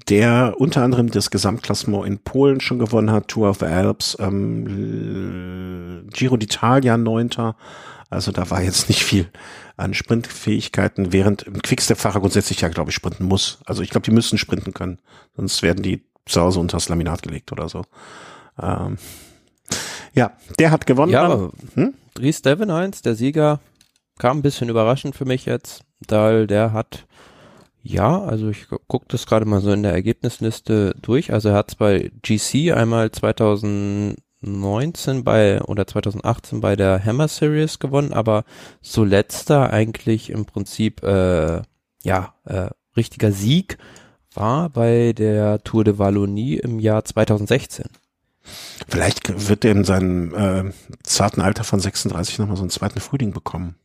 der 0.09 0.55
unter 0.59 0.83
anderem 0.83 1.11
das 1.11 1.31
Gesamtklassement 1.31 2.07
in 2.07 2.19
Polen 2.19 2.61
schon 2.61 2.79
gewonnen 2.79 3.11
hat, 3.11 3.29
Tour 3.29 3.51
of 3.51 3.59
the 3.61 3.67
Alps, 3.67 4.17
ähm, 4.21 6.09
Giro 6.12 6.35
d'Italia 6.37 6.97
neunter. 6.97 7.57
Also 8.11 8.31
da 8.33 8.51
war 8.51 8.62
jetzt 8.62 8.89
nicht 8.89 9.03
viel 9.03 9.31
an 9.77 9.95
Sprintfähigkeiten, 9.95 11.12
während 11.12 11.47
ein 11.47 11.62
Quickstep-Fahrer 11.62 12.21
grundsätzlich 12.21 12.61
ja, 12.61 12.69
glaube 12.69 12.91
ich, 12.91 12.95
sprinten 12.95 13.25
muss. 13.25 13.61
Also 13.65 13.83
ich 13.83 13.89
glaube, 13.89 14.05
die 14.05 14.11
müssen 14.11 14.37
sprinten 14.37 14.75
können, 14.75 14.99
sonst 15.35 15.62
werden 15.62 15.83
die 15.83 16.05
zu 16.27 16.41
Hause 16.41 16.61
unter 16.61 16.77
das 16.77 16.89
Laminat 16.89 17.23
gelegt 17.23 17.51
oder 17.53 17.69
so. 17.69 17.83
Ähm, 18.61 18.99
ja, 20.15 20.33
der 20.59 20.71
hat 20.71 20.87
gewonnen. 20.87 21.12
Ja, 21.12 21.23
aber 21.23 21.53
hm? 21.75 21.95
Dries 22.15 22.45
1, 22.45 23.01
der 23.01 23.15
Sieger, 23.15 23.61
kam 24.19 24.39
ein 24.39 24.43
bisschen 24.43 24.69
überraschend 24.69 25.17
für 25.17 25.25
mich 25.25 25.47
jetzt. 25.47 25.83
Dahl, 26.07 26.47
der 26.47 26.73
hat, 26.73 27.07
ja, 27.83 28.23
also 28.23 28.49
ich 28.49 28.69
gucke 28.69 29.07
das 29.09 29.27
gerade 29.27 29.45
mal 29.45 29.61
so 29.61 29.73
in 29.73 29.83
der 29.83 29.93
Ergebnisliste 29.93 30.95
durch. 31.03 31.33
Also 31.33 31.49
er 31.49 31.57
hat 31.57 31.77
bei 31.79 32.12
GC 32.23 32.73
einmal 32.73 33.11
2019 33.11 35.25
bei 35.25 35.61
oder 35.62 35.85
2018 35.87 36.61
bei 36.61 36.77
der 36.77 37.05
Hammer 37.05 37.27
Series 37.27 37.81
gewonnen, 37.81 38.12
aber 38.12 38.45
so 38.81 39.03
letzter 39.03 39.73
eigentlich 39.73 40.31
im 40.31 40.47
Prinzip 40.47 41.03
äh, 41.03 41.62
ja 42.05 42.35
äh, 42.45 42.69
richtiger 42.97 43.33
Sieg 43.33 43.79
war 44.33 44.71
bei 44.71 45.12
der 45.12 45.65
Tour 45.65 45.83
de 45.83 45.99
Wallonie 45.99 46.59
im 46.59 46.79
Jahr 46.79 47.05
2016. 47.05 47.87
Vielleicht 48.89 49.49
wird 49.49 49.64
er 49.64 49.73
in 49.73 49.85
seinem 49.85 50.35
äh, 50.35 50.73
zarten 51.03 51.40
Alter 51.40 51.64
von 51.64 51.81
36 51.81 52.38
nochmal 52.38 52.57
so 52.57 52.62
einen 52.62 52.71
zweiten 52.71 53.01
Frühling 53.01 53.33
bekommen. 53.33 53.77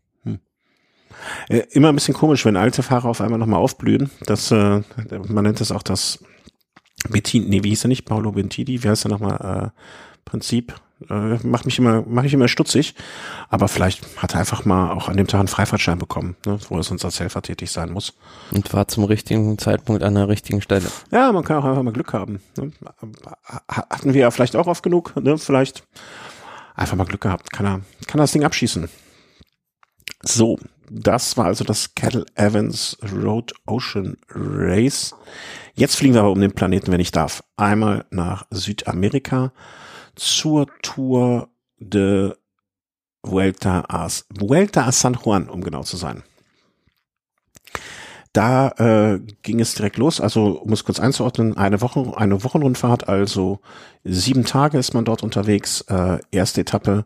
Äh, 1.49 1.63
immer 1.71 1.89
ein 1.89 1.95
bisschen 1.95 2.13
komisch, 2.13 2.45
wenn 2.45 2.57
alte 2.57 2.83
Fahrer 2.83 3.09
auf 3.09 3.21
einmal 3.21 3.39
nochmal 3.39 3.59
aufblühen. 3.59 4.09
Das, 4.25 4.51
äh, 4.51 4.81
man 5.27 5.43
nennt 5.43 5.61
es 5.61 5.71
auch 5.71 5.83
das 5.83 6.19
Bettini, 7.09 7.47
nee, 7.47 7.63
wie 7.63 7.69
hieß 7.69 7.85
er 7.85 7.89
nicht? 7.89 8.05
Paolo 8.05 8.31
Bentini, 8.31 8.83
wie 8.83 8.89
heißt 8.89 9.05
er 9.05 9.09
nochmal? 9.09 9.71
Äh, 9.73 9.81
Prinzip. 10.25 10.75
Äh, 11.09 11.37
macht 11.45 11.65
mich 11.65 11.77
immer, 11.77 12.03
mache 12.07 12.25
ich 12.25 12.33
immer 12.33 12.47
stutzig. 12.47 12.95
Aber 13.49 13.67
vielleicht 13.67 14.05
hat 14.17 14.33
er 14.33 14.39
einfach 14.39 14.65
mal 14.65 14.91
auch 14.91 15.09
an 15.09 15.17
dem 15.17 15.27
Tag 15.27 15.39
einen 15.39 15.47
Freifahrtschein 15.47 15.99
bekommen, 15.99 16.35
ne, 16.45 16.57
wo 16.69 16.77
er 16.77 16.83
sonst 16.83 17.05
als 17.05 17.19
Helfer 17.19 17.41
tätig 17.41 17.71
sein 17.71 17.91
muss. 17.91 18.13
Und 18.51 18.73
war 18.73 18.87
zum 18.87 19.03
richtigen 19.03 19.57
Zeitpunkt 19.57 20.03
an 20.03 20.15
der 20.15 20.27
richtigen 20.27 20.61
Stelle. 20.61 20.87
Ja, 21.11 21.31
man 21.31 21.43
kann 21.43 21.57
auch 21.57 21.65
einfach 21.65 21.83
mal 21.83 21.93
Glück 21.93 22.13
haben. 22.13 22.41
Ne? 22.57 22.71
Hatten 23.67 24.13
wir 24.13 24.21
ja 24.21 24.31
vielleicht 24.31 24.55
auch 24.55 24.67
oft 24.67 24.81
genug, 24.81 25.15
ne? 25.15 25.37
Vielleicht 25.37 25.83
einfach 26.75 26.97
mal 26.97 27.05
Glück 27.05 27.21
gehabt. 27.21 27.51
Kann 27.51 27.65
er, 27.65 27.81
kann 28.07 28.19
er 28.19 28.23
das 28.23 28.31
Ding 28.31 28.43
abschießen. 28.43 28.89
So, 30.23 30.57
das 30.89 31.37
war 31.37 31.45
also 31.45 31.63
das 31.63 31.95
Cattle 31.95 32.25
Evans 32.35 32.97
Road 33.13 33.53
Ocean 33.65 34.17
Race. 34.29 35.13
Jetzt 35.75 35.95
fliegen 35.95 36.13
wir 36.13 36.21
aber 36.21 36.31
um 36.31 36.41
den 36.41 36.53
Planeten, 36.53 36.91
wenn 36.91 36.99
ich 36.99 37.11
darf. 37.11 37.43
Einmal 37.57 38.05
nach 38.09 38.45
Südamerika 38.51 39.51
zur 40.15 40.67
Tour 40.81 41.49
de 41.79 42.33
Vuelta 43.23 43.85
a, 43.89 44.07
Vuelta 44.29 44.85
a 44.85 44.91
San 44.91 45.17
Juan, 45.23 45.49
um 45.49 45.61
genau 45.61 45.83
zu 45.83 45.97
sein. 45.97 46.23
Da 48.37 48.67
äh, 48.77 49.19
ging 49.41 49.59
es 49.59 49.73
direkt 49.73 49.97
los, 49.97 50.21
also 50.21 50.59
um 50.59 50.71
es 50.71 50.83
kurz 50.83 50.99
einzuordnen, 50.99 51.57
eine 51.57 51.81
Woche, 51.81 52.13
eine 52.17 52.43
Wochenrundfahrt, 52.43 53.09
also 53.09 53.61
sieben 54.03 54.45
Tage 54.45 54.77
ist 54.77 54.93
man 54.93 55.05
dort 55.05 55.23
unterwegs. 55.23 55.81
Äh, 55.89 56.19
erste 56.29 56.61
Etappe 56.61 57.05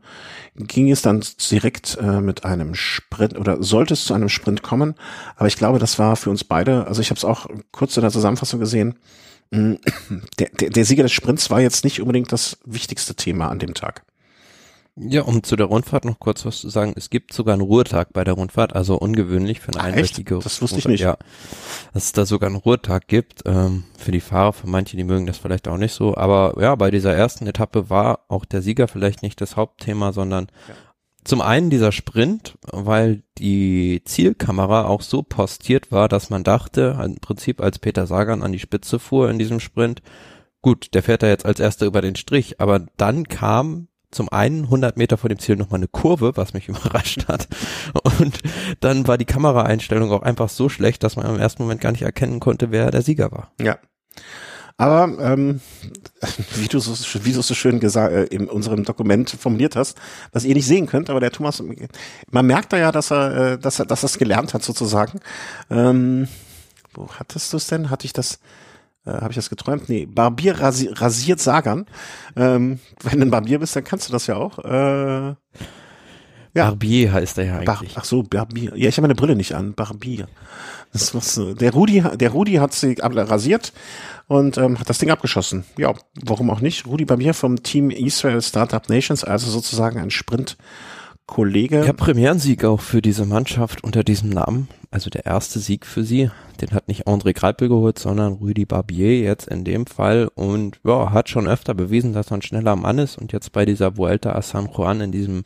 ging 0.58 0.92
es 0.92 1.02
dann 1.02 1.24
direkt 1.50 1.98
äh, 2.02 2.20
mit 2.20 2.44
einem 2.44 2.76
Sprint 2.76 3.38
oder 3.38 3.64
sollte 3.64 3.94
es 3.94 4.04
zu 4.04 4.14
einem 4.14 4.28
Sprint 4.28 4.62
kommen, 4.62 4.94
aber 5.38 5.48
ich 5.48 5.56
glaube, 5.56 5.80
das 5.80 5.98
war 5.98 6.18
für 6.18 6.32
uns 6.32 6.44
beide, 6.44 6.86
also 6.86 7.00
ich 7.00 7.12
habe 7.12 7.18
es 7.18 7.24
auch 7.24 7.48
kurz 7.72 7.96
in 7.96 8.02
der 8.02 8.12
Zusammenfassung 8.12 8.60
gesehen, 8.60 9.00
der, 9.52 10.50
der, 10.60 10.70
der 10.70 10.84
Sieger 10.84 11.04
des 11.04 11.14
Sprints 11.14 11.50
war 11.50 11.62
jetzt 11.62 11.86
nicht 11.86 12.02
unbedingt 12.02 12.34
das 12.34 12.58
wichtigste 12.66 13.16
Thema 13.16 13.48
an 13.48 13.60
dem 13.60 13.74
Tag. 13.74 14.04
Ja, 14.98 15.22
um 15.22 15.42
zu 15.42 15.56
der 15.56 15.68
Rundfahrt 15.68 16.04
noch 16.04 16.20
kurz 16.20 16.46
was 16.46 16.60
zu 16.60 16.70
sagen. 16.70 16.94
Es 16.98 17.10
gibt 17.10 17.34
sogar 17.34 17.54
einen 17.54 17.62
Ruhetag 17.62 18.12
bei 18.12 18.26
der 18.26 18.34
Rundfahrt, 18.34 18.76
also 18.76 18.98
ungewöhnlich 18.98 19.62
für 19.62 19.72
eine 19.74 19.82
einwöchige 19.82 20.40
Das 20.40 20.62
wusste 20.62 20.80
ich 20.80 20.88
nicht. 20.88 21.00
Ja, 21.00 21.18
dass 21.94 22.06
es 22.06 22.12
da 22.12 22.26
sogar 22.26 22.50
einen 22.50 22.58
Ruhetag 22.58 23.08
gibt. 23.08 23.44
Ähm, 23.46 23.86
für 23.98 24.12
die 24.12 24.20
Fahrer, 24.20 24.52
für 24.52 24.68
manche, 24.68 24.98
die 24.98 25.06
mögen 25.06 25.26
das 25.26 25.38
vielleicht 25.38 25.70
auch 25.70 25.78
nicht 25.78 25.94
so. 25.94 26.18
Aber 26.18 26.62
ja, 26.62 26.76
bei 26.76 26.92
dieser 26.92 27.14
ersten 27.14 27.48
Etappe 27.48 27.90
war 27.90 28.26
auch 28.28 28.44
der 28.44 28.62
Sieger 28.62 28.90
vielleicht 28.90 29.22
nicht 29.24 29.40
das 29.40 29.56
Hauptthema, 29.56 30.12
sondern 30.12 30.48
ja. 30.68 30.76
zum 31.24 31.40
einen 31.40 31.70
dieser 31.70 31.94
Sprint, 31.94 32.58
weil 32.70 33.24
die 33.38 34.02
Zielkamera 34.04 34.88
auch 34.88 35.04
so 35.04 35.24
postiert 35.24 35.94
war, 35.94 36.10
dass 36.10 36.30
man 36.30 36.44
dachte, 36.44 37.00
im 37.02 37.16
Prinzip 37.16 37.62
als 37.62 37.80
Peter 37.80 38.08
Sagan 38.08 38.44
an 38.44 38.52
die 38.52 38.60
Spitze 38.60 39.00
fuhr 39.00 39.30
in 39.30 39.40
diesem 39.40 39.62
Sprint, 39.62 40.02
gut, 40.62 40.94
der 40.94 41.02
fährt 41.02 41.24
da 41.24 41.28
jetzt 41.28 41.46
als 41.46 41.62
erster 41.62 41.86
über 41.86 42.02
den 42.02 42.18
Strich, 42.18 42.60
aber 42.60 42.86
dann 42.98 43.24
kam 43.30 43.88
zum 44.12 44.30
einen 44.30 44.66
100 44.66 44.98
Meter 44.98 45.18
vor 45.18 45.30
dem 45.30 45.40
Ziel 45.40 45.56
nochmal 45.56 45.80
eine 45.80 45.88
Kurve, 45.88 46.34
was 46.36 46.54
mich 46.54 46.68
überrascht 46.70 47.28
hat. 47.28 47.48
Und 48.20 48.40
dann 48.80 49.08
war 49.08 49.18
die 49.18 49.26
Kameraeinstellung 49.26 50.12
auch 50.12 50.22
einfach 50.22 50.50
so 50.50 50.70
schlecht, 50.70 51.04
dass 51.04 51.16
man 51.16 51.26
im 51.26 51.40
ersten 51.40 51.64
Moment 51.64 51.82
gar 51.82 51.92
nicht 51.92 52.04
erkennen 52.04 52.40
konnte, 52.40 52.72
wer 52.72 52.92
der 52.92 53.02
Sieger 53.02 53.32
war. 53.32 53.52
Ja. 53.60 53.78
Aber 54.78 55.16
ähm, 55.20 55.62
wie 56.56 56.68
du 56.68 56.80
so, 56.80 56.96
wie 57.24 57.34
du 57.34 57.42
so 57.42 57.54
schön 57.54 57.80
gesagt 57.80 58.14
äh, 58.14 58.24
in 58.26 58.48
unserem 58.48 58.84
Dokument 58.84 59.30
formuliert 59.30 59.76
hast, 59.76 59.98
was 60.32 60.44
ihr 60.44 60.56
nicht 60.56 60.66
sehen 60.66 60.88
könnt, 60.88 61.10
aber 61.10 61.20
der 61.20 61.32
Thomas, 61.32 61.64
man 62.32 62.46
merkt 62.46 62.74
da 62.74 62.78
ja, 62.78 62.92
dass 62.92 63.12
er, 63.12 63.54
äh, 63.54 63.60
dass 63.60 63.80
er, 63.80 63.86
dass 63.86 64.04
er 64.04 64.08
es 64.08 64.18
gelernt 64.18 64.54
hat 64.54 64.64
sozusagen. 64.64 65.20
Ähm, 65.70 66.28
wo 66.94 67.08
hattest 67.12 67.54
du 67.54 67.58
es 67.58 67.68
denn? 67.68 67.90
Hatte 67.90 68.06
ich 68.06 68.14
das? 68.14 68.40
Äh, 69.06 69.12
Habe 69.12 69.30
ich 69.30 69.36
das 69.36 69.50
geträumt? 69.50 69.90
Nee, 69.90 70.06
Barbier 70.06 70.60
rasi 70.60 70.90
rasiert 70.92 71.40
Sagan. 71.40 71.86
Ähm, 72.36 72.80
wenn 73.04 73.20
du 73.20 73.26
ein 73.26 73.32
Barbier 73.32 73.60
bist, 73.60 73.76
dann 73.76 73.84
kannst 73.84 74.08
du 74.08 74.14
das 74.14 74.28
ja 74.28 74.36
auch. 74.36 74.60
Äh, 74.60 75.36
ja. 76.54 76.66
Barbier 76.66 77.14
heißt 77.14 77.38
er 77.38 77.46
ja 77.46 77.58
eigentlich. 77.60 77.94
Ach 77.96 78.04
so, 78.04 78.24
Barbier. 78.24 78.74
Ja, 78.76 78.90
ich 78.90 78.98
habe 78.98 79.04
meine 79.04 79.16
Brille 79.16 79.36
nicht 79.36 79.56
an. 79.56 79.74
Barbier. 79.74 80.28
Das 80.92 81.16
was, 81.16 81.40
der 81.60 81.72
Rudi, 81.72 82.04
der 82.16 82.32
Rudi 82.32 82.56
hat 82.56 82.74
sie 82.74 82.98
rasiert 83.00 83.72
und 84.28 84.58
ähm, 84.58 84.78
hat 84.78 84.90
das 84.90 84.98
Ding 84.98 85.10
abgeschossen. 85.10 85.64
Ja, 85.78 85.94
warum 86.22 86.50
auch 86.50 86.60
nicht? 86.60 86.86
Rudi 86.86 87.06
Barbier 87.06 87.34
vom 87.34 87.64
Team 87.64 87.90
Israel 87.90 88.42
Startup 88.42 88.88
Nations, 88.90 89.24
also 89.24 89.50
sozusagen 89.50 90.00
ein 90.00 90.12
Sprint 90.12 90.58
Kollege. 91.32 91.86
Ja, 91.86 91.94
Premierensieg 91.94 92.66
auch 92.66 92.82
für 92.82 93.02
diese 93.02 93.26
Mannschaft 93.26 93.86
unter 93.86 94.04
diesem 94.04 94.30
Namen. 94.30 94.68
Also 94.92 95.10
der 95.10 95.26
erste 95.26 95.60
Sieg 95.60 95.86
für 95.86 96.04
sie. 96.04 96.30
Den 96.60 96.72
hat 96.72 96.90
nicht 96.90 97.08
André 97.08 97.34
Greipel 97.34 97.70
geholt, 97.70 97.98
sondern 97.98 98.34
Rüdi 98.34 98.66
Barbier 98.66 99.18
jetzt 99.22 99.48
in 99.48 99.64
dem 99.64 99.86
Fall. 99.86 100.30
Und 100.36 100.82
ja, 100.84 101.12
hat 101.12 101.30
schon 101.30 101.48
öfter 101.48 101.74
bewiesen, 101.74 102.12
dass 102.12 102.32
er 102.32 102.38
ein 102.38 102.42
schneller 102.42 102.76
Mann 102.76 102.98
ist. 102.98 103.18
Und 103.18 103.32
jetzt 103.32 103.54
bei 103.54 103.64
dieser 103.64 103.96
Vuelta 103.96 104.34
a 104.34 104.42
San 104.42 104.70
Juan 104.76 105.00
in 105.00 105.14
diesem 105.14 105.46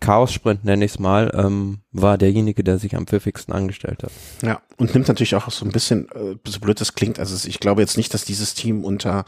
Chaos-Sprint, 0.00 0.66
nenne 0.66 0.84
ich 0.84 0.92
es 0.92 0.98
mal, 0.98 1.32
ähm, 1.34 1.78
war 1.92 2.18
derjenige, 2.18 2.62
der 2.62 2.78
sich 2.78 2.94
am 2.94 3.06
pfiffigsten 3.06 3.54
angestellt 3.54 4.02
hat. 4.02 4.12
Ja, 4.42 4.60
und 4.76 4.92
nimmt 4.92 5.08
natürlich 5.08 5.34
auch 5.34 5.50
so 5.50 5.64
ein 5.64 5.72
bisschen, 5.72 6.10
äh, 6.10 6.36
so 6.46 6.60
blöd 6.60 6.78
das 6.78 6.94
klingt, 6.94 7.18
also 7.18 7.48
ich 7.48 7.58
glaube 7.58 7.80
jetzt 7.80 7.96
nicht, 7.96 8.12
dass 8.12 8.26
dieses 8.26 8.52
Team 8.52 8.84
unter 8.84 9.24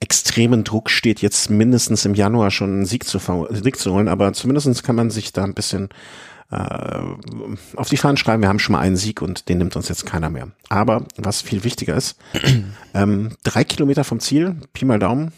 extremen 0.00 0.64
Druck 0.64 0.90
steht, 0.90 1.20
jetzt 1.20 1.50
mindestens 1.50 2.04
im 2.04 2.14
Januar 2.14 2.50
schon 2.50 2.70
einen 2.70 2.86
Sieg 2.86 3.04
zu, 3.04 3.18
Sieg 3.50 3.76
zu 3.76 3.92
holen, 3.92 4.08
aber 4.08 4.32
zumindestens 4.32 4.82
kann 4.82 4.96
man 4.96 5.10
sich 5.10 5.32
da 5.32 5.44
ein 5.44 5.54
bisschen 5.54 5.90
äh, 6.50 7.00
auf 7.76 7.88
die 7.88 7.96
Fahnen 7.96 8.16
schreiben, 8.16 8.42
wir 8.42 8.48
haben 8.48 8.58
schon 8.58 8.72
mal 8.72 8.80
einen 8.80 8.96
Sieg 8.96 9.22
und 9.22 9.48
den 9.48 9.58
nimmt 9.58 9.76
uns 9.76 9.88
jetzt 9.88 10.06
keiner 10.06 10.30
mehr. 10.30 10.48
Aber 10.68 11.04
was 11.16 11.42
viel 11.42 11.64
wichtiger 11.64 11.94
ist, 11.94 12.18
ähm, 12.94 13.36
drei 13.44 13.62
Kilometer 13.62 14.02
vom 14.02 14.20
Ziel, 14.20 14.56
Pi 14.72 14.84
mal 14.84 14.98
Daumen, 14.98 15.32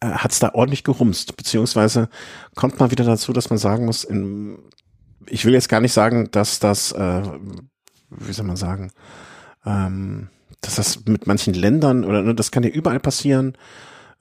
äh, 0.00 0.08
hat 0.08 0.32
es 0.32 0.38
da 0.38 0.50
ordentlich 0.54 0.84
gerumst, 0.84 1.36
beziehungsweise 1.36 2.08
kommt 2.54 2.78
man 2.78 2.90
wieder 2.90 3.04
dazu, 3.04 3.32
dass 3.32 3.50
man 3.50 3.58
sagen 3.58 3.86
muss, 3.86 4.04
in, 4.04 4.58
ich 5.26 5.44
will 5.46 5.54
jetzt 5.54 5.70
gar 5.70 5.80
nicht 5.80 5.92
sagen, 5.92 6.30
dass 6.30 6.60
das, 6.60 6.92
äh, 6.92 7.22
wie 8.10 8.32
soll 8.32 8.46
man 8.46 8.56
sagen, 8.56 8.92
ähm, 9.64 10.28
dass 10.64 10.76
das 10.76 11.04
mit 11.06 11.26
manchen 11.26 11.54
Ländern 11.54 12.04
oder 12.04 12.22
ne, 12.22 12.34
das 12.34 12.50
kann 12.50 12.62
ja 12.62 12.70
überall 12.70 13.00
passieren. 13.00 13.56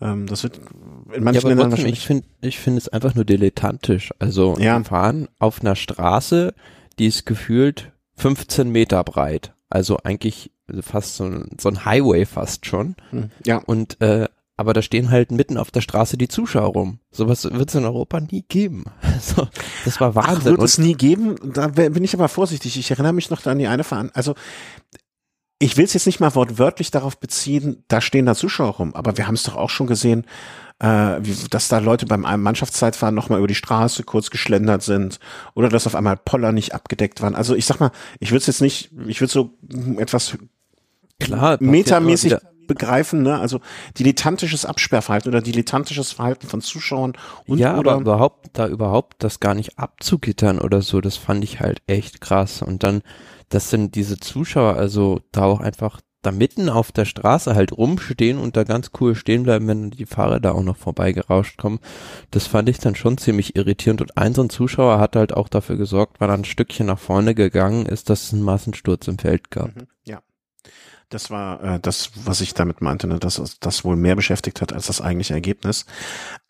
Ähm, 0.01 0.27
das 0.27 0.43
wird 0.43 0.59
in 1.13 1.23
manchen 1.23 1.41
ja, 1.43 1.47
Ländern 1.49 1.69
trotzdem, 1.69 1.71
wahrscheinlich. 1.71 1.99
Ich 1.99 2.05
finde 2.07 2.27
ich 2.41 2.59
finde 2.59 2.77
es 2.79 2.89
einfach 2.89 3.15
nur 3.15 3.25
dilettantisch. 3.25 4.11
Also 4.19 4.55
Ja. 4.59 4.77
wir 4.77 4.85
fahren 4.85 5.27
auf 5.39 5.61
einer 5.61 5.75
Straße, 5.75 6.53
die 6.99 7.07
ist 7.07 7.25
gefühlt 7.25 7.91
15 8.15 8.69
Meter 8.69 9.03
breit. 9.03 9.53
Also 9.69 9.97
eigentlich 10.03 10.51
fast 10.81 11.15
so 11.17 11.25
ein, 11.25 11.49
so 11.59 11.69
ein 11.69 11.85
Highway 11.85 12.25
fast 12.25 12.65
schon. 12.65 12.95
Hm, 13.11 13.29
Ja, 13.45 13.57
Und 13.57 13.99
äh, 14.01 14.27
aber 14.55 14.73
da 14.73 14.83
stehen 14.83 15.09
halt 15.09 15.31
mitten 15.31 15.57
auf 15.57 15.71
der 15.71 15.81
Straße 15.81 16.15
die 16.15 16.27
Zuschauer 16.27 16.67
rum. 16.73 16.99
Sowas 17.11 17.43
wird 17.43 17.69
es 17.69 17.75
in 17.75 17.85
Europa 17.85 18.19
nie 18.19 18.43
geben. 18.47 18.85
Also, 19.01 19.47
das 19.85 19.99
war 19.99 20.11
Ach, 20.15 20.27
Wahnsinn. 20.27 20.51
wird 20.57 20.61
es 20.63 20.77
nie 20.77 20.93
geben. 20.95 21.35
Da 21.53 21.67
bin 21.67 22.03
ich 22.03 22.13
aber 22.13 22.27
vorsichtig. 22.29 22.77
Ich 22.77 22.91
erinnere 22.91 23.13
mich 23.13 23.29
noch 23.29 23.45
an 23.45 23.57
die 23.57 23.67
eine 23.67 23.83
Veran 23.83 24.11
also 24.13 24.35
ich 25.63 25.77
will 25.77 25.85
es 25.85 25.93
jetzt 25.93 26.05
nicht 26.05 26.19
mal 26.19 26.35
wortwörtlich 26.35 26.91
darauf 26.91 27.17
beziehen, 27.17 27.83
da 27.87 28.01
stehen 28.01 28.25
da 28.25 28.35
Zuschauer 28.35 28.75
rum, 28.75 28.93
aber 28.93 29.17
wir 29.17 29.27
haben 29.27 29.35
es 29.35 29.43
doch 29.43 29.55
auch 29.55 29.69
schon 29.69 29.87
gesehen, 29.87 30.25
äh, 30.79 30.87
wie, 31.21 31.33
dass 31.49 31.69
da 31.69 31.77
Leute 31.77 32.05
beim 32.05 32.21
Mannschaftszeitfahren 32.21 33.15
nochmal 33.15 33.39
über 33.39 33.47
die 33.47 33.55
Straße 33.55 34.03
kurz 34.03 34.29
geschlendert 34.29 34.83
sind 34.83 35.19
oder 35.53 35.69
dass 35.69 35.87
auf 35.87 35.95
einmal 35.95 36.17
Poller 36.17 36.51
nicht 36.51 36.75
abgedeckt 36.75 37.21
waren. 37.21 37.33
Also 37.33 37.55
ich 37.55 37.65
sag 37.65 37.79
mal, 37.79 37.91
ich 38.19 38.31
würde 38.31 38.39
es 38.39 38.47
jetzt 38.47 38.61
nicht, 38.61 38.91
ich 39.07 39.21
würde 39.21 39.31
so 39.31 39.51
etwas 39.97 40.37
Klar, 41.19 41.57
metamäßig 41.61 42.35
begreifen, 42.67 43.21
ne? 43.21 43.39
Also 43.39 43.61
dilettantisches 43.97 44.65
Absperrverhalten 44.65 45.29
oder 45.29 45.41
dilettantisches 45.41 46.11
Verhalten 46.11 46.47
von 46.47 46.59
Zuschauern 46.59 47.13
und 47.47 47.59
ja, 47.59 47.77
oder 47.77 47.93
aber 47.93 48.01
überhaupt, 48.01 48.49
da 48.53 48.67
überhaupt 48.67 49.23
das 49.23 49.39
gar 49.39 49.53
nicht 49.53 49.79
abzugittern 49.79 50.59
oder 50.59 50.81
so, 50.81 50.99
das 50.99 51.15
fand 51.15 51.43
ich 51.43 51.61
halt 51.61 51.81
echt 51.87 52.19
krass. 52.19 52.61
Und 52.61 52.83
dann, 52.83 53.01
dass 53.53 53.69
denn 53.69 53.91
diese 53.91 54.17
Zuschauer 54.17 54.75
also 54.75 55.21
da 55.31 55.43
auch 55.43 55.59
einfach 55.59 56.01
da 56.23 56.31
mitten 56.31 56.69
auf 56.69 56.91
der 56.91 57.05
Straße 57.05 57.53
halt 57.53 57.73
rumstehen 57.73 58.39
und 58.39 58.55
da 58.55 58.63
ganz 58.63 58.91
cool 58.99 59.13
stehen 59.13 59.43
bleiben, 59.43 59.67
wenn 59.67 59.91
die 59.91 60.05
Fahrer 60.05 60.39
da 60.39 60.53
auch 60.53 60.63
noch 60.63 60.77
vorbeigerauscht 60.77 61.57
kommen. 61.57 61.79
Das 62.31 62.47
fand 62.47 62.69
ich 62.69 62.79
dann 62.79 62.95
schon 62.95 63.17
ziemlich 63.17 63.57
irritierend. 63.57 64.01
Und 64.01 64.17
ein 64.17 64.33
so 64.33 64.41
ein 64.41 64.49
Zuschauer 64.49 64.99
hat 64.99 65.17
halt 65.17 65.33
auch 65.33 65.49
dafür 65.49 65.75
gesorgt, 65.75 66.21
weil 66.21 66.29
er 66.29 66.35
ein 66.35 66.45
Stückchen 66.45 66.87
nach 66.87 66.97
vorne 66.97 67.35
gegangen 67.35 67.85
ist, 67.85 68.09
dass 68.09 68.23
es 68.23 68.33
einen 68.33 68.41
Massensturz 68.41 69.07
im 69.09 69.19
Feld 69.19 69.51
gab. 69.51 69.75
Mhm, 69.75 69.87
Ja. 70.05 70.21
Das 71.09 71.29
war 71.29 71.61
äh, 71.63 71.79
das, 71.79 72.11
was 72.23 72.41
ich 72.41 72.53
damit 72.53 72.81
meinte, 72.81 73.05
ne, 73.05 73.19
dass 73.19 73.57
das 73.59 73.83
wohl 73.83 73.97
mehr 73.97 74.15
beschäftigt 74.15 74.61
hat 74.61 74.73
als 74.73 74.87
das 74.87 75.01
eigentliche 75.01 75.33
Ergebnis. 75.33 75.85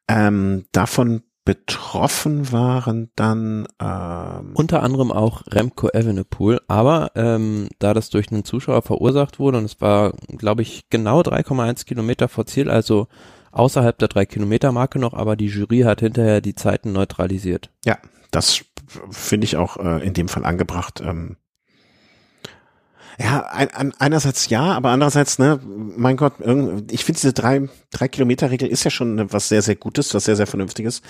Ähm, 0.08 0.66
davon 0.72 1.24
betroffen 1.46 2.52
waren 2.52 3.10
dann 3.16 3.68
ähm, 3.82 4.52
Unter 4.54 4.82
anderem 4.82 5.12
auch 5.12 5.44
Remco 5.48 5.90
Evenepoel, 5.90 6.62
aber 6.68 7.12
ähm, 7.16 7.68
da 7.80 7.94
das 7.94 8.10
durch 8.10 8.32
einen 8.32 8.46
Zuschauer 8.46 8.82
verursacht 8.82 9.40
wurde 9.40 9.58
und 9.58 9.66
es 9.66 9.82
war, 9.82 10.14
glaube 10.30 10.62
ich, 10.62 10.90
genau 10.90 11.22
3,1 11.22 11.86
Kilometer 11.86 12.30
vor 12.30 12.46
Ziel, 12.46 12.70
also 12.70 13.08
außerhalb 13.52 13.98
der 13.98 14.08
3 14.08 14.26
Kilometer 14.26 14.72
Marke 14.72 15.00
noch, 15.00 15.14
aber 15.14 15.36
die 15.36 15.48
Jury 15.48 15.82
hat 15.82 16.00
hinterher 16.00 16.42
die 16.42 16.56
Zeiten 16.56 16.92
neutralisiert. 16.92 17.70
ja, 17.86 17.98
das 18.32 18.66
finde 19.12 19.46
ich 19.46 19.58
auch 19.58 19.78
äh, 19.78 20.06
in 20.06 20.14
dem 20.14 20.28
Fall 20.28 20.46
angebracht. 20.46 21.02
Ähm, 21.02 21.38
ja, 23.20 23.42
ein, 23.42 23.70
ein, 23.70 23.94
einerseits 24.00 24.50
ja, 24.50 24.74
aber 24.74 24.90
andererseits, 24.90 25.40
ne, 25.40 25.60
mein 25.64 26.18
Gott, 26.18 26.34
ich 26.92 27.06
finde 27.06 27.20
diese 27.20 27.34
drei, 27.34 27.70
drei 27.92 28.08
Kilometer 28.08 28.52
Regel 28.52 28.68
ist 28.68 28.84
ja 28.84 28.92
schon 28.92 29.32
was 29.32 29.50
sehr, 29.50 29.62
sehr 29.62 29.76
Gutes, 29.76 30.14
was 30.14 30.26
sehr, 30.26 30.36
sehr 30.36 30.48
Vernünftiges. 30.48 31.02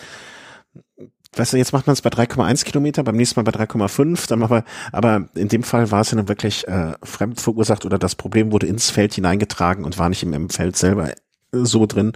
Weißt 1.35 1.53
du, 1.53 1.57
jetzt 1.57 1.73
macht 1.73 1.87
man 1.87 1.93
es 1.93 2.01
bei 2.01 2.11
3,1 2.11 2.63
Kilometer, 2.63 3.03
beim 3.03 3.15
nächsten 3.15 3.39
Mal 3.39 3.51
bei 3.51 3.57
3,5, 3.57 4.27
dann 4.27 4.39
machen 4.39 4.57
wir, 4.57 4.63
aber 4.91 5.29
in 5.33 5.47
dem 5.47 5.63
Fall 5.63 5.89
war 5.89 6.01
es 6.01 6.11
ja 6.11 6.17
dann 6.17 6.27
wirklich 6.27 6.67
äh, 6.67 6.93
fremd 7.01 7.41
verursacht 7.41 7.85
oder 7.85 7.97
das 7.97 8.15
Problem 8.15 8.51
wurde 8.51 8.67
ins 8.67 8.91
Feld 8.91 9.15
hineingetragen 9.15 9.83
und 9.83 9.97
war 9.97 10.09
nicht 10.09 10.21
im, 10.23 10.33
im 10.33 10.49
Feld 10.49 10.75
selber 10.75 11.11
so 11.51 11.87
drin. 11.87 12.13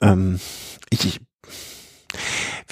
Ähm, 0.00 0.38
ich, 0.90 1.04
ich 1.04 1.20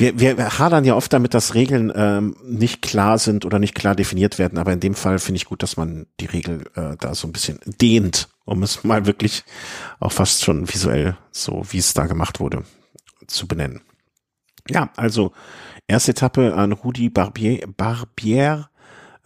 wir, 0.01 0.19
wir 0.19 0.59
hadern 0.59 0.85
ja 0.85 0.95
oft 0.95 1.13
damit, 1.13 1.35
dass 1.35 1.55
Regeln 1.55 1.93
ähm, 1.95 2.37
nicht 2.43 2.83
klar 2.83 3.19
sind 3.19 3.45
oder 3.45 3.59
nicht 3.59 3.75
klar 3.75 3.95
definiert 3.95 4.39
werden, 4.39 4.59
aber 4.59 4.73
in 4.73 4.81
dem 4.81 4.95
Fall 4.95 5.19
finde 5.19 5.37
ich 5.37 5.45
gut, 5.45 5.63
dass 5.63 5.77
man 5.77 6.07
die 6.19 6.27
Regel 6.27 6.65
äh, 6.75 6.97
da 6.99 7.15
so 7.15 7.29
ein 7.29 7.33
bisschen 7.33 7.61
dehnt, 7.67 8.29
um 8.45 8.63
es 8.63 8.83
mal 8.85 9.07
wirklich 9.07 9.45
auch 10.01 10.13
fast 10.13 10.45
schon 10.45 10.69
visuell, 10.69 11.17
so 11.31 11.63
wie 11.71 11.79
es 11.79 11.95
da 11.95 12.07
gemacht 12.07 12.41
wurde, 12.41 12.65
zu 13.27 13.47
benennen. 13.47 13.83
Ja, 14.69 14.91
also 14.97 15.33
erste 15.87 16.13
Etappe 16.13 16.55
an 16.55 16.73
Rudi 16.73 17.11
Barbier, 17.11 17.67
Barbier 17.77 18.71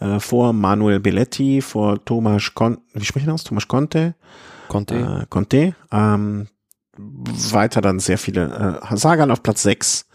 äh, 0.01 0.19
vor 0.19 0.53
Manuel 0.53 1.01
Belletti, 1.01 1.61
vor 1.63 2.05
Thomas 2.05 2.53
Conte, 2.55 2.83
wie 2.95 3.05
sprechen 3.05 3.27
wir 3.27 3.35
aus? 3.35 3.45
Thomas 3.45 3.69
Conte, 3.69 4.15
Conte, 4.69 4.95
äh, 5.23 5.27
Conte. 5.29 5.75
Ähm, 5.93 6.49
weiter 6.97 7.81
dann 7.81 7.99
sehr 7.99 8.19
viele. 8.19 8.81
Äh, 8.83 8.97
Sagan 8.97 9.31
auf 9.31 9.43
Platz 9.43 9.63
6. 9.63 10.07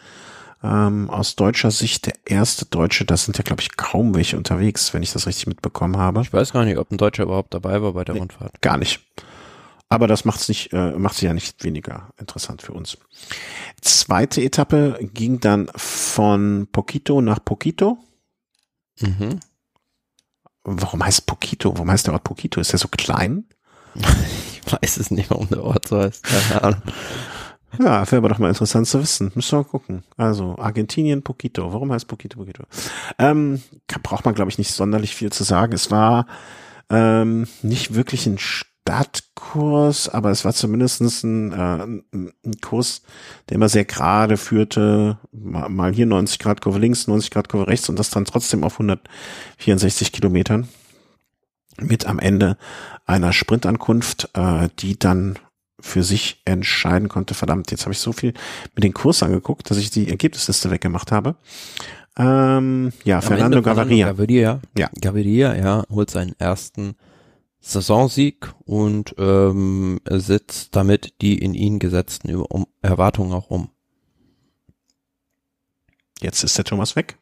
Ähm, 0.61 1.09
aus 1.09 1.35
deutscher 1.37 1.71
Sicht 1.71 2.05
der 2.05 2.15
erste 2.25 2.65
Deutsche, 2.65 3.05
das 3.05 3.23
sind 3.25 3.37
ja, 3.37 3.43
glaube 3.43 3.61
ich, 3.61 3.77
kaum 3.77 4.13
welche 4.13 4.35
unterwegs, 4.37 4.93
wenn 4.93 5.03
ich 5.03 5.13
das 5.13 5.25
richtig 5.25 5.47
mitbekommen 5.47 5.95
habe. 5.97 6.21
ich 6.21 6.33
weiß 6.33 6.51
gar 6.51 6.65
nicht, 6.65 6.77
ob 6.77 6.91
ein 6.91 6.97
Deutscher 6.97 7.23
überhaupt 7.23 7.53
dabei 7.53 7.81
war 7.81 7.93
bei 7.93 8.03
der 8.03 8.15
Nee. 8.15 8.19
Rundfahrt. 8.21 8.61
Gar 8.61 8.77
nicht. 8.77 8.99
Aber 9.87 10.05
das 10.07 10.25
macht's 10.25 10.49
nicht, 10.49 10.71
äh, 10.73 10.91
macht 10.91 11.15
sie 11.15 11.25
ja 11.25 11.33
nicht 11.33 11.63
weniger 11.63 12.09
interessant 12.17 12.61
für 12.61 12.73
uns. 12.73 12.97
Zweite 13.81 14.41
Etappe 14.41 14.99
ging 15.13 15.39
dann 15.39 15.69
von 15.75 16.67
Poquito 16.71 17.21
nach 17.21 17.43
Poquito. 17.43 17.97
Mhm. 18.99 19.39
Warum 20.63 21.03
heißt 21.03 21.25
Poquito? 21.25 21.73
Warum 21.73 21.89
heißt 21.89 22.05
der 22.05 22.13
Ort 22.13 22.25
Poquito? 22.25 22.59
Ist 22.59 22.71
der 22.73 22.79
so 22.79 22.87
klein? 22.89 23.45
Ich 24.61 24.73
weiß 24.73 24.97
es 24.97 25.09
nicht, 25.09 25.31
warum 25.31 25.47
der 25.49 25.63
Ort 25.63 25.87
so 25.87 25.97
heißt. 25.99 26.21
Keine 26.21 26.61
Ahnung. 26.63 26.81
Ja, 27.77 28.09
wäre 28.09 28.17
aber 28.17 28.29
doch 28.29 28.39
mal 28.39 28.49
interessant 28.49 28.87
zu 28.87 28.99
wissen. 28.99 29.31
Müssen 29.35 29.51
wir 29.51 29.59
mal 29.59 29.69
gucken. 29.69 30.03
Also, 30.17 30.57
Argentinien, 30.57 31.21
Poquito. 31.21 31.71
Warum 31.71 31.91
heißt 31.91 32.07
Poquito 32.07 32.39
Poquito? 32.39 32.63
Ähm, 33.17 33.61
braucht 34.03 34.25
man, 34.25 34.33
glaube 34.33 34.49
ich, 34.49 34.57
nicht 34.57 34.71
sonderlich 34.71 35.15
viel 35.15 35.31
zu 35.31 35.43
sagen. 35.43 35.73
Es 35.73 35.91
war 35.91 36.25
ähm, 36.89 37.47
nicht 37.61 37.93
wirklich 37.93 38.25
ein 38.25 38.39
Stadtkurs, 38.39 40.09
aber 40.09 40.31
es 40.31 40.45
war 40.45 40.53
zumindest 40.53 41.01
ein, 41.01 41.51
äh, 41.51 41.83
ein 42.15 42.61
Kurs, 42.61 43.03
der 43.47 43.55
immer 43.55 43.69
sehr 43.69 43.85
gerade 43.85 44.37
führte. 44.37 45.19
Mal, 45.31 45.69
mal 45.69 45.93
hier 45.93 46.07
90 46.07 46.39
Grad 46.39 46.61
Kurve 46.61 46.79
links, 46.79 47.07
90 47.07 47.29
Grad 47.29 47.49
Kurve 47.49 47.67
rechts 47.67 47.87
und 47.89 47.99
das 47.99 48.09
dann 48.09 48.25
trotzdem 48.25 48.63
auf 48.63 48.73
164 48.73 50.11
Kilometern. 50.11 50.67
Mit 51.79 52.07
am 52.07 52.19
Ende 52.19 52.57
einer 53.05 53.31
Sprintankunft, 53.31 54.31
äh, 54.33 54.69
die 54.79 54.97
dann 54.97 55.37
für 55.81 56.03
sich 56.03 56.41
entscheiden 56.45 57.09
konnte. 57.09 57.33
Verdammt, 57.33 57.71
jetzt 57.71 57.83
habe 57.83 57.93
ich 57.93 57.99
so 57.99 58.11
viel 58.11 58.33
mit 58.75 58.83
den 58.83 58.93
Kurs 58.93 59.23
angeguckt, 59.23 59.69
dass 59.69 59.77
ich 59.77 59.89
die 59.89 60.09
Ergebnisliste 60.09 60.71
weggemacht 60.71 61.11
habe. 61.11 61.35
Ähm, 62.17 62.91
ja, 63.03 63.17
Am 63.17 63.21
Fernando 63.21 63.57
Ende 63.57 63.61
Gaviria. 63.61 64.07
Gaviria. 64.07 64.61
Ja. 64.77 64.89
Gaviria, 64.99 65.55
ja, 65.55 65.83
holt 65.89 66.09
seinen 66.09 66.35
ersten 66.37 66.95
Saisonsieg 67.61 68.53
und 68.65 69.15
ähm, 69.17 69.99
setzt 70.09 70.75
damit 70.75 71.13
die 71.21 71.37
in 71.37 71.53
ihn 71.53 71.79
gesetzten 71.79 72.29
Erwartungen 72.81 73.33
auch 73.33 73.49
um. 73.49 73.69
Jetzt 76.21 76.43
ist 76.43 76.57
der 76.57 76.65
Thomas 76.65 76.95
weg. 76.95 77.17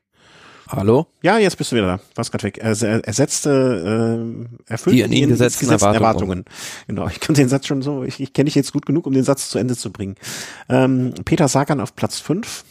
Hallo? 0.68 1.08
Ja, 1.22 1.38
jetzt 1.38 1.58
bist 1.58 1.72
du 1.72 1.78
wieder 1.78 1.88
da. 1.88 2.00
Warst 2.16 2.32
gerade 2.32 2.44
weg. 2.44 2.58
Er, 2.58 2.72
er, 2.82 3.04
er 3.04 3.14
setzte, 3.14 4.48
äh, 4.68 4.72
erfüllt 4.72 4.96
Die 4.96 5.04
an 5.04 5.12
ihn 5.12 5.30
gesetzten 5.30 5.70
Erwartungen. 5.70 6.46
Genau, 6.88 7.08
ich 7.08 7.20
kann 7.20 7.36
den 7.36 7.50
Satz 7.50 7.68
schon 7.68 7.82
so, 7.82 8.04
ich, 8.04 8.20
ich 8.20 8.34
kenne 8.34 8.46
dich 8.46 8.56
jetzt 8.56 8.74
gut 8.74 8.86
genug, 8.86 9.08
um 9.08 9.14
den 9.14 9.24
Satz 9.24 9.50
zu 9.50 9.60
Ende 9.60 9.76
zu 9.76 9.92
bringen. 9.92 10.16
Ähm, 10.70 11.14
Peter 11.26 11.48
Sagan 11.48 11.80
auf 11.80 11.96
Platz 11.96 12.20
5. 12.20 12.66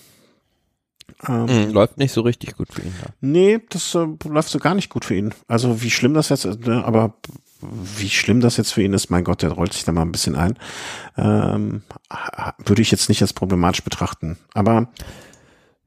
Ähm, 1.28 1.48
hm, 1.48 1.72
läuft 1.72 1.96
nicht 1.96 2.12
so 2.12 2.20
richtig 2.20 2.56
gut 2.56 2.72
für 2.72 2.82
ihn. 2.82 2.92
Ja. 3.00 3.08
Nee, 3.20 3.60
das 3.70 3.94
äh, 3.94 4.06
läuft 4.24 4.50
so 4.50 4.58
gar 4.58 4.74
nicht 4.74 4.90
gut 4.90 5.04
für 5.04 5.14
ihn. 5.14 5.32
Also 5.48 5.82
wie 5.82 5.90
schlimm 5.90 6.14
das 6.14 6.28
jetzt, 6.28 6.44
ne, 6.44 6.84
aber 6.84 7.14
wie 7.62 8.10
schlimm 8.10 8.40
das 8.40 8.58
jetzt 8.58 8.72
für 8.72 8.82
ihn 8.82 8.92
ist, 8.92 9.10
mein 9.10 9.24
Gott, 9.24 9.42
der 9.42 9.52
rollt 9.52 9.72
sich 9.72 9.84
da 9.84 9.92
mal 9.92 10.02
ein 10.02 10.12
bisschen 10.12 10.36
ein, 10.36 10.58
ähm, 11.16 11.82
würde 12.64 12.82
ich 12.82 12.90
jetzt 12.90 13.08
nicht 13.08 13.22
als 13.22 13.32
problematisch 13.32 13.82
betrachten. 13.82 14.36
Aber 14.52 14.88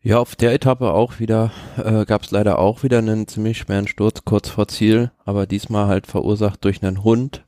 ja, 0.02 0.18
auf 0.18 0.36
der 0.36 0.54
Etappe 0.54 0.92
auch 0.92 1.20
wieder, 1.20 1.52
äh, 1.78 2.06
gab 2.06 2.24
es 2.24 2.32
leider 2.32 2.60
auch 2.60 2.84
wieder 2.84 3.00
einen 3.00 3.28
ziemlich 3.28 3.58
schweren 3.58 3.88
Sturz 3.88 4.24
kurz 4.24 4.50
vor 4.50 4.68
Ziel, 4.68 5.12
aber 5.26 5.46
diesmal 5.46 5.88
halt 5.88 6.08
verursacht 6.08 6.64
durch 6.64 6.82
einen 6.84 7.04
Hund, 7.04 7.46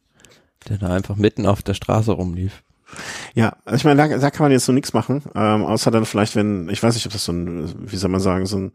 der 0.67 0.77
da 0.77 0.89
einfach 0.89 1.15
mitten 1.15 1.45
auf 1.45 1.61
der 1.61 1.73
Straße 1.73 2.11
rumlief. 2.11 2.63
Ja, 3.33 3.55
also 3.63 3.77
ich 3.77 3.83
meine, 3.85 4.09
da, 4.09 4.17
da 4.17 4.31
kann 4.31 4.43
man 4.43 4.51
jetzt 4.51 4.65
so 4.65 4.73
nichts 4.73 4.93
machen, 4.93 5.23
ähm, 5.33 5.63
außer 5.63 5.91
dann 5.91 6.05
vielleicht, 6.05 6.35
wenn, 6.35 6.67
ich 6.69 6.83
weiß 6.83 6.93
nicht, 6.95 7.05
ob 7.05 7.13
das 7.13 7.23
so 7.23 7.31
ein, 7.31 7.89
wie 7.89 7.95
soll 7.95 8.09
man 8.09 8.19
sagen, 8.19 8.45
so 8.45 8.57
ein 8.57 8.73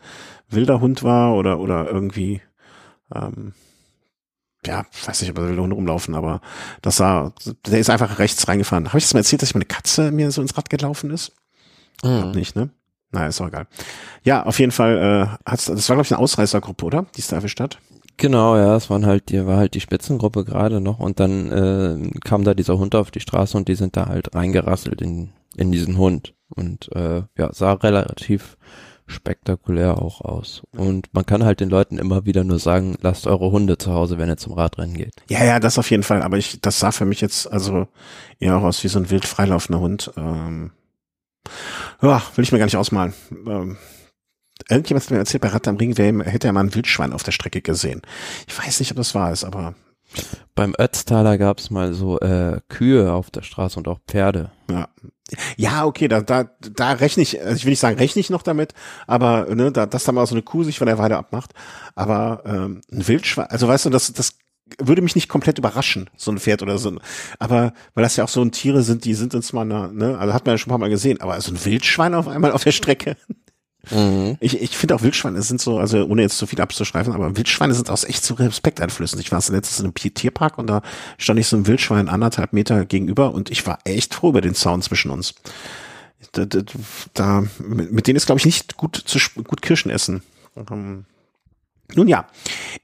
wilder 0.48 0.80
Hund 0.80 1.02
war 1.02 1.34
oder 1.34 1.58
oder 1.58 1.86
irgendwie, 1.90 2.40
ähm, 3.14 3.52
ja, 4.64 4.86
weiß 5.04 5.20
nicht, 5.20 5.30
ob 5.30 5.38
er 5.38 5.48
wilde 5.48 5.60
Hunde 5.60 5.76
rumlaufen, 5.76 6.14
aber 6.14 6.40
das 6.80 6.96
sah, 6.96 7.34
der 7.66 7.78
ist 7.78 7.90
einfach 7.90 8.18
rechts 8.18 8.48
reingefahren. 8.48 8.88
Habe 8.88 8.98
ich 8.98 9.04
das 9.04 9.12
mal 9.12 9.20
erzählt, 9.20 9.42
dass 9.42 9.50
ich 9.50 9.54
meine 9.54 9.66
Katze 9.66 10.10
mir 10.10 10.30
so 10.30 10.40
ins 10.40 10.56
Rad 10.56 10.70
gelaufen 10.70 11.10
ist? 11.10 11.32
Mhm. 12.02 12.32
nicht, 12.32 12.56
ne? 12.56 12.70
Naja, 13.16 13.28
ist 13.28 13.40
auch 13.40 13.48
egal. 13.48 13.66
Ja, 14.24 14.42
auf 14.42 14.58
jeden 14.58 14.72
Fall, 14.72 14.98
äh, 14.98 15.50
hat's, 15.50 15.64
das 15.64 15.88
war, 15.88 15.96
glaube 15.96 16.04
ich, 16.04 16.12
eine 16.12 16.20
Ausreißergruppe, 16.20 16.84
oder? 16.84 17.06
Die 17.16 17.20
ist 17.20 17.32
da 17.32 17.36
erwischt 17.36 17.60
hat. 17.60 17.78
Genau, 18.18 18.56
ja, 18.56 18.76
es 18.76 18.90
waren 18.90 19.06
halt, 19.06 19.30
die 19.30 19.46
war 19.46 19.56
halt 19.56 19.72
die 19.72 19.80
Spitzengruppe 19.80 20.44
gerade 20.44 20.82
noch 20.82 20.98
und 20.98 21.18
dann 21.18 21.50
äh, 21.50 22.10
kam 22.20 22.44
da 22.44 22.52
dieser 22.52 22.76
Hund 22.78 22.94
auf 22.94 23.10
die 23.10 23.20
Straße 23.20 23.56
und 23.56 23.68
die 23.68 23.74
sind 23.74 23.96
da 23.96 24.06
halt 24.06 24.34
reingerasselt 24.34 25.00
in, 25.00 25.30
in 25.56 25.72
diesen 25.72 25.96
Hund. 25.96 26.34
Und 26.54 26.94
äh, 26.94 27.22
ja, 27.38 27.52
sah 27.52 27.72
relativ 27.72 28.58
spektakulär 29.06 30.02
auch 30.02 30.20
aus. 30.20 30.62
Und 30.76 31.08
man 31.14 31.24
kann 31.24 31.44
halt 31.44 31.60
den 31.60 31.70
Leuten 31.70 31.98
immer 31.98 32.26
wieder 32.26 32.44
nur 32.44 32.58
sagen, 32.58 32.96
lasst 33.00 33.26
eure 33.26 33.50
Hunde 33.50 33.78
zu 33.78 33.94
Hause, 33.94 34.18
wenn 34.18 34.28
ihr 34.28 34.36
zum 34.36 34.52
Radrennen 34.52 34.94
geht. 34.94 35.14
Ja, 35.30 35.42
ja, 35.42 35.58
das 35.58 35.78
auf 35.78 35.90
jeden 35.90 36.02
Fall. 36.02 36.22
Aber 36.22 36.36
ich, 36.36 36.60
das 36.60 36.80
sah 36.80 36.92
für 36.92 37.06
mich 37.06 37.22
jetzt 37.22 37.50
also 37.50 37.88
eher 38.40 38.56
auch 38.58 38.62
aus 38.62 38.84
wie 38.84 38.88
so 38.88 38.98
ein 38.98 39.08
wild 39.10 39.24
freilaufender 39.24 39.80
Hund. 39.80 40.12
Ähm, 40.16 40.72
ja, 42.02 42.22
will 42.34 42.44
ich 42.44 42.52
mir 42.52 42.58
gar 42.58 42.66
nicht 42.66 42.76
ausmalen. 42.76 43.14
Ähm, 43.30 43.76
irgendjemand 44.68 45.04
hat 45.04 45.10
mir 45.10 45.18
erzählt, 45.18 45.42
bei 45.42 45.48
Rad 45.48 45.68
am 45.68 45.76
Ring 45.76 45.96
wer, 45.96 46.24
hätte 46.24 46.46
er 46.46 46.52
mal 46.52 46.64
ein 46.64 46.74
Wildschwein 46.74 47.12
auf 47.12 47.22
der 47.22 47.32
Strecke 47.32 47.62
gesehen. 47.62 48.02
Ich 48.46 48.58
weiß 48.58 48.80
nicht, 48.80 48.90
ob 48.90 48.96
das 48.96 49.14
wahr 49.14 49.32
ist, 49.32 49.44
aber. 49.44 49.74
Beim 50.54 50.74
Ötztaler 50.78 51.36
gab 51.36 51.58
es 51.58 51.70
mal 51.70 51.92
so 51.92 52.18
äh, 52.20 52.60
Kühe 52.68 53.12
auf 53.12 53.30
der 53.30 53.42
Straße 53.42 53.78
und 53.78 53.88
auch 53.88 53.98
Pferde. 54.06 54.50
Ja. 54.70 54.88
Ja, 55.56 55.84
okay, 55.84 56.06
da, 56.06 56.20
da, 56.20 56.44
da 56.60 56.92
rechne 56.92 57.24
ich, 57.24 57.40
also 57.42 57.56
ich 57.56 57.64
will 57.64 57.70
nicht 57.70 57.80
sagen, 57.80 57.98
rechne 57.98 58.20
ich 58.20 58.30
noch 58.30 58.42
damit, 58.42 58.74
aber 59.08 59.52
ne, 59.52 59.72
da, 59.72 59.84
dass 59.84 60.04
da 60.04 60.12
mal 60.12 60.24
so 60.24 60.36
eine 60.36 60.42
Kuh 60.42 60.62
sich 60.62 60.78
von 60.78 60.86
der 60.86 60.98
Weide 60.98 61.16
abmacht. 61.16 61.52
Aber 61.96 62.42
ähm, 62.46 62.80
ein 62.92 63.08
Wildschwein, 63.08 63.46
also 63.46 63.66
weißt 63.66 63.86
du, 63.86 63.90
das, 63.90 64.12
das 64.12 64.38
würde 64.78 65.02
mich 65.02 65.14
nicht 65.14 65.28
komplett 65.28 65.58
überraschen, 65.58 66.10
so 66.16 66.30
ein 66.30 66.38
Pferd 66.38 66.62
oder 66.62 66.78
so. 66.78 66.92
Aber 67.38 67.72
weil 67.94 68.02
das 68.02 68.16
ja 68.16 68.24
auch 68.24 68.28
so 68.28 68.42
ein 68.42 68.52
Tiere 68.52 68.82
sind, 68.82 69.04
die 69.04 69.14
sind 69.14 69.34
uns 69.34 69.52
mal, 69.52 69.64
ne, 69.64 70.18
also 70.18 70.34
hat 70.34 70.44
man 70.44 70.54
ja 70.54 70.58
schon 70.58 70.68
ein 70.68 70.74
paar 70.74 70.78
Mal 70.78 70.90
gesehen, 70.90 71.20
aber 71.20 71.40
so 71.40 71.52
ein 71.52 71.64
Wildschwein 71.64 72.14
auf 72.14 72.28
einmal 72.28 72.52
auf 72.52 72.64
der 72.64 72.72
Strecke. 72.72 73.16
Mhm. 73.90 74.36
Ich, 74.40 74.60
ich 74.60 74.76
finde 74.76 74.96
auch 74.96 75.02
Wildschweine 75.02 75.40
sind 75.42 75.60
so, 75.60 75.78
also 75.78 76.04
ohne 76.06 76.22
jetzt 76.22 76.38
zu 76.38 76.46
viel 76.46 76.60
abzuschreifen, 76.60 77.12
aber 77.12 77.36
Wildschweine 77.36 77.74
sind 77.74 77.88
auch 77.90 78.02
echt 78.04 78.24
so 78.24 78.34
respekteinflößend. 78.34 79.22
Ich 79.22 79.30
war 79.30 79.38
letztens 79.38 79.78
in 79.78 79.86
einem 79.86 79.94
Tierpark 79.94 80.58
und 80.58 80.66
da 80.66 80.82
stand 81.18 81.38
ich 81.38 81.46
so 81.46 81.56
einem 81.56 81.66
Wildschwein 81.66 82.08
anderthalb 82.08 82.52
Meter 82.52 82.84
gegenüber 82.84 83.32
und 83.32 83.50
ich 83.50 83.66
war 83.66 83.78
echt 83.84 84.14
froh 84.14 84.30
über 84.30 84.40
den 84.40 84.54
Zaun 84.54 84.82
zwischen 84.82 85.10
uns. 85.10 85.34
Da, 86.32 86.44
da, 86.44 86.60
da 87.14 87.44
mit 87.58 88.06
denen 88.06 88.16
ist, 88.16 88.26
glaube 88.26 88.40
ich, 88.40 88.46
nicht 88.46 88.76
gut 88.76 88.96
zu 88.96 89.18
gut 89.44 89.62
Kirschen 89.62 89.90
essen. 89.90 90.22
Nun 91.94 92.08
ja, 92.08 92.26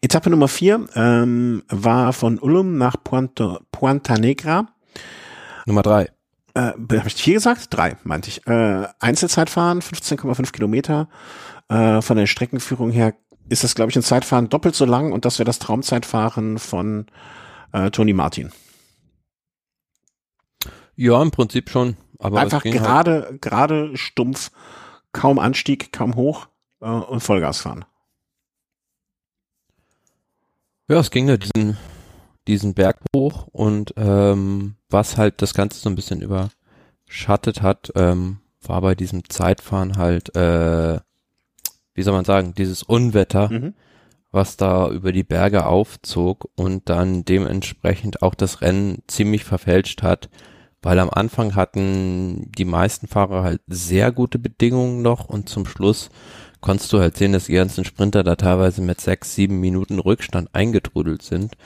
Etappe 0.00 0.30
Nummer 0.30 0.48
vier 0.48 0.86
ähm, 0.94 1.62
war 1.68 2.12
von 2.12 2.38
Ulm 2.38 2.78
nach 2.78 2.96
Puanto, 3.02 3.58
Puanta 3.70 4.14
Negra. 4.14 4.68
Nummer 5.66 5.82
drei. 5.82 6.10
Äh, 6.54 6.72
Habe 6.72 7.02
ich 7.06 7.14
vier 7.14 7.34
gesagt? 7.34 7.68
Drei, 7.70 7.96
meinte 8.04 8.28
ich. 8.28 8.46
Äh, 8.46 8.86
Einzelzeitfahren, 9.00 9.80
15,5 9.80 10.52
Kilometer. 10.52 11.08
Äh, 11.68 12.02
von 12.02 12.16
der 12.16 12.26
Streckenführung 12.26 12.90
her 12.90 13.14
ist 13.48 13.64
das, 13.64 13.74
glaube 13.74 13.90
ich, 13.90 13.96
ein 13.96 14.02
Zeitfahren 14.02 14.48
doppelt 14.48 14.74
so 14.74 14.84
lang 14.84 15.12
und 15.12 15.24
das 15.24 15.38
wäre 15.38 15.46
das 15.46 15.58
Traumzeitfahren 15.58 16.58
von 16.58 17.06
äh, 17.72 17.90
Tony 17.90 18.12
Martin. 18.12 18.52
Ja, 20.94 21.20
im 21.22 21.30
Prinzip 21.30 21.70
schon. 21.70 21.96
Aber 22.18 22.40
Einfach 22.40 22.64
halt 22.64 22.74
gerade, 22.74 23.22
halt 23.22 23.42
gerade 23.42 23.96
stumpf, 23.96 24.50
kaum 25.12 25.38
Anstieg, 25.38 25.92
kaum 25.92 26.14
hoch 26.14 26.46
äh, 26.80 26.86
und 26.86 27.20
Vollgas 27.20 27.60
fahren. 27.60 27.84
Ja, 30.88 30.98
es 30.98 31.10
ging 31.10 31.28
ja 31.28 31.36
diesen, 31.36 31.76
diesen 32.48 32.74
Berg 32.74 33.00
hoch 33.14 33.46
und 33.52 33.94
ähm, 33.96 34.74
was 34.90 35.16
halt 35.16 35.40
das 35.40 35.54
Ganze 35.54 35.78
so 35.78 35.88
ein 35.88 35.94
bisschen 35.94 36.22
überschattet 36.22 37.62
hat, 37.62 37.92
ähm, 37.94 38.38
war 38.60 38.80
bei 38.80 38.94
diesem 38.94 39.28
Zeitfahren 39.28 39.96
halt, 39.96 40.34
äh, 40.36 41.00
wie 41.94 42.02
soll 42.02 42.14
man 42.14 42.24
sagen, 42.24 42.54
dieses 42.54 42.82
Unwetter, 42.82 43.48
mhm. 43.50 43.74
was 44.30 44.56
da 44.56 44.88
über 44.90 45.12
die 45.12 45.24
Berge 45.24 45.66
aufzog 45.66 46.50
und 46.56 46.88
dann 46.88 47.24
dementsprechend 47.24 48.22
auch 48.22 48.34
das 48.34 48.60
Rennen 48.60 49.02
ziemlich 49.06 49.44
verfälscht 49.44 50.02
hat, 50.02 50.30
weil 50.82 50.98
am 50.98 51.10
Anfang 51.10 51.54
hatten 51.54 52.50
die 52.52 52.64
meisten 52.64 53.06
Fahrer 53.06 53.44
halt 53.44 53.60
sehr 53.68 54.10
gute 54.10 54.38
Bedingungen 54.38 55.00
noch 55.00 55.26
und 55.28 55.48
zum 55.48 55.64
Schluss 55.64 56.10
konntest 56.62 56.92
du 56.92 57.00
halt 57.00 57.18
sehen, 57.18 57.32
dass 57.32 57.46
die 57.46 57.52
ganzen 57.52 57.84
Sprinter 57.84 58.22
da 58.22 58.36
teilweise 58.36 58.80
mit 58.80 59.00
sechs, 59.00 59.34
sieben 59.34 59.60
Minuten 59.60 59.98
Rückstand 59.98 60.48
eingetrudelt 60.54 61.20
sind, 61.22 61.56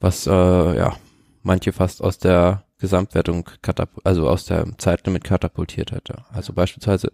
was 0.00 0.26
äh, 0.26 0.30
ja 0.30 0.96
manche 1.42 1.72
fast 1.72 2.02
aus 2.02 2.16
der 2.18 2.64
Gesamtwertung 2.78 3.50
also 4.04 4.28
aus 4.28 4.46
der 4.46 4.66
Zeitlimit 4.78 5.24
katapultiert 5.24 5.92
hätte. 5.92 6.24
Also 6.32 6.52
beispielsweise 6.52 7.12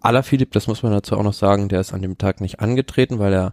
Alaphilipp, 0.00 0.52
das 0.52 0.68
muss 0.68 0.82
man 0.82 0.92
dazu 0.92 1.16
auch 1.16 1.22
noch 1.22 1.34
sagen, 1.34 1.68
der 1.68 1.80
ist 1.80 1.92
an 1.92 2.02
dem 2.02 2.16
Tag 2.16 2.40
nicht 2.40 2.60
angetreten, 2.60 3.18
weil 3.18 3.32
er 3.32 3.52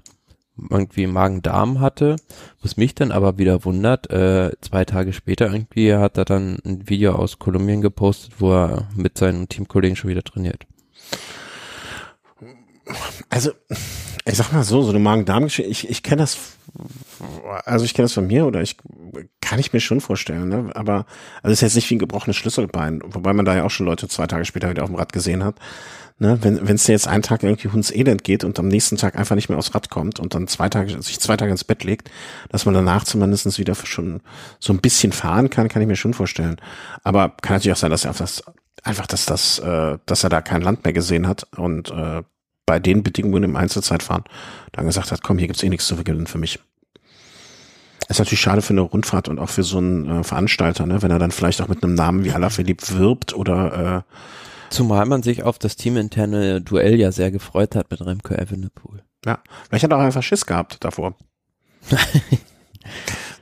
irgendwie 0.69 1.07
Magen-Darm 1.07 1.81
hatte, 1.81 2.15
was 2.61 2.77
mich 2.77 2.95
dann 2.95 3.11
aber 3.11 3.37
wieder 3.37 3.65
wundert, 3.65 4.09
äh, 4.09 4.51
zwei 4.61 4.85
Tage 4.85 5.11
später 5.11 5.51
irgendwie 5.51 5.93
hat 5.93 6.17
er 6.17 6.23
dann 6.23 6.59
ein 6.63 6.87
Video 6.87 7.13
aus 7.13 7.39
Kolumbien 7.39 7.81
gepostet, 7.81 8.35
wo 8.39 8.53
er 8.53 8.87
mit 8.95 9.17
seinen 9.17 9.49
Teamkollegen 9.49 9.97
schon 9.97 10.11
wieder 10.11 10.23
trainiert 10.23 10.65
also 13.29 13.51
ich 14.27 14.35
sag 14.35 14.51
mal 14.51 14.63
so, 14.63 14.81
so 14.81 14.89
eine 14.89 14.99
Magen-Darm-Geschichte, 14.99 15.69
ich, 15.69 15.89
ich 15.89 16.01
kenne 16.01 16.23
das, 16.23 16.37
also 17.65 17.85
ich 17.85 17.93
kenne 17.93 18.05
das 18.05 18.13
von 18.13 18.25
mir 18.25 18.45
oder 18.47 18.61
ich 18.61 18.77
kann 19.39 19.59
ich 19.59 19.71
mir 19.71 19.79
schon 19.79 20.01
vorstellen, 20.01 20.49
ne? 20.49 20.71
aber 20.73 21.05
also 21.43 21.53
es 21.53 21.59
ist 21.59 21.61
jetzt 21.61 21.75
nicht 21.75 21.89
wie 21.91 21.95
ein 21.95 21.99
gebrochenes 21.99 22.35
Schlüsselbein, 22.35 23.01
wobei 23.05 23.33
man 23.33 23.45
da 23.45 23.55
ja 23.55 23.63
auch 23.63 23.71
schon 23.71 23.85
Leute 23.85 24.07
zwei 24.07 24.25
Tage 24.25 24.45
später 24.45 24.69
wieder 24.69 24.83
auf 24.83 24.89
dem 24.89 24.95
Rad 24.95 25.13
gesehen 25.13 25.43
hat. 25.43 25.59
Ne? 26.17 26.39
Wenn 26.41 26.75
es 26.75 26.85
dir 26.85 26.93
jetzt 26.93 27.09
einen 27.09 27.23
Tag 27.23 27.43
irgendwie 27.43 27.67
hundselend 27.67 28.23
geht 28.23 28.45
und 28.45 28.57
am 28.57 28.69
nächsten 28.69 28.95
Tag 28.95 29.17
einfach 29.17 29.35
nicht 29.35 29.49
mehr 29.49 29.57
aufs 29.57 29.75
Rad 29.75 29.89
kommt 29.89 30.19
und 30.19 30.33
dann 30.33 30.47
zwei 30.47 30.69
Tage, 30.69 31.01
sich 31.01 31.19
zwei 31.19 31.35
Tage 31.35 31.51
ins 31.51 31.65
Bett 31.65 31.83
legt, 31.83 32.09
dass 32.49 32.65
man 32.65 32.73
danach 32.73 33.03
zumindest 33.03 33.59
wieder 33.59 33.75
schon 33.75 34.21
so 34.59 34.71
ein 34.71 34.79
bisschen 34.79 35.11
fahren 35.11 35.49
kann, 35.49 35.67
kann 35.67 35.81
ich 35.81 35.89
mir 35.89 35.97
schon 35.97 36.13
vorstellen. 36.13 36.55
Aber 37.03 37.33
kann 37.41 37.57
natürlich 37.57 37.73
auch 37.73 37.79
sein, 37.79 37.91
dass 37.91 38.05
er 38.05 38.11
auf 38.11 38.17
das 38.17 38.43
einfach, 38.81 39.07
dass 39.07 39.25
das, 39.25 39.59
äh, 39.59 39.97
dass 40.05 40.23
er 40.23 40.29
da 40.29 40.41
kein 40.41 40.61
Land 40.61 40.85
mehr 40.85 40.93
gesehen 40.93 41.27
hat 41.27 41.47
und 41.57 41.91
äh, 41.91 42.23
bei 42.65 42.79
den 42.79 43.03
Bedingungen 43.03 43.43
im 43.43 43.55
Einzelzeitfahren 43.55 44.23
dann 44.71 44.85
gesagt 44.85 45.11
hat, 45.11 45.23
komm, 45.23 45.37
hier 45.37 45.47
gibt's 45.47 45.63
eh 45.63 45.69
nichts 45.69 45.87
zu 45.87 45.95
gewinnen 45.95 46.27
für 46.27 46.37
mich. 46.37 46.59
Ist 48.07 48.19
natürlich 48.19 48.41
schade 48.41 48.61
für 48.61 48.73
eine 48.73 48.81
Rundfahrt 48.81 49.29
und 49.29 49.39
auch 49.39 49.49
für 49.49 49.63
so 49.63 49.79
einen 49.79 50.19
äh, 50.19 50.23
Veranstalter, 50.23 50.85
ne, 50.85 51.01
wenn 51.01 51.11
er 51.11 51.19
dann 51.19 51.31
vielleicht 51.31 51.61
auch 51.61 51.67
mit 51.67 51.83
einem 51.83 51.95
Namen 51.95 52.23
wie 52.23 52.31
Alaphilippe 52.31 52.97
wirbt 52.97 53.33
oder 53.33 54.05
äh, 54.07 54.11
Zumal 54.69 55.05
man 55.05 55.23
sich 55.23 55.43
auf 55.43 55.59
das 55.59 55.75
teaminterne 55.75 56.61
Duell 56.61 56.99
ja 56.99 57.11
sehr 57.11 57.31
gefreut 57.31 57.75
hat 57.75 57.91
mit 57.91 58.05
Remco 58.05 58.33
Evenepoel. 58.33 59.03
Ja, 59.25 59.39
vielleicht 59.67 59.83
hat 59.83 59.91
er 59.91 59.97
auch 59.97 60.01
einfach 60.01 60.23
Schiss 60.23 60.45
gehabt 60.45 60.83
davor. 60.83 61.15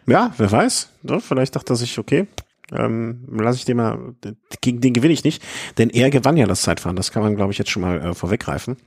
ja, 0.05 0.33
wer 0.38 0.51
weiß. 0.51 0.89
Ne? 1.03 1.19
Vielleicht 1.21 1.55
dachte 1.55 1.73
er 1.73 1.75
sich, 1.75 1.97
okay, 1.97 2.27
ähm, 2.71 3.25
lasse 3.31 3.57
ich 3.57 3.65
den 3.65 3.77
mal, 3.77 4.15
gegen 4.62 4.81
den 4.81 4.93
gewinne 4.93 5.13
ich 5.13 5.23
nicht, 5.23 5.41
denn 5.77 5.89
er 5.89 6.09
gewann 6.09 6.38
ja 6.38 6.45
das 6.45 6.62
Zeitfahren. 6.62 6.95
Das 6.95 7.12
kann 7.12 7.23
man, 7.23 7.36
glaube 7.36 7.51
ich, 7.51 7.57
jetzt 7.57 7.71
schon 7.71 7.81
mal 7.81 8.01
äh, 8.01 8.13
vorweggreifen. 8.13 8.77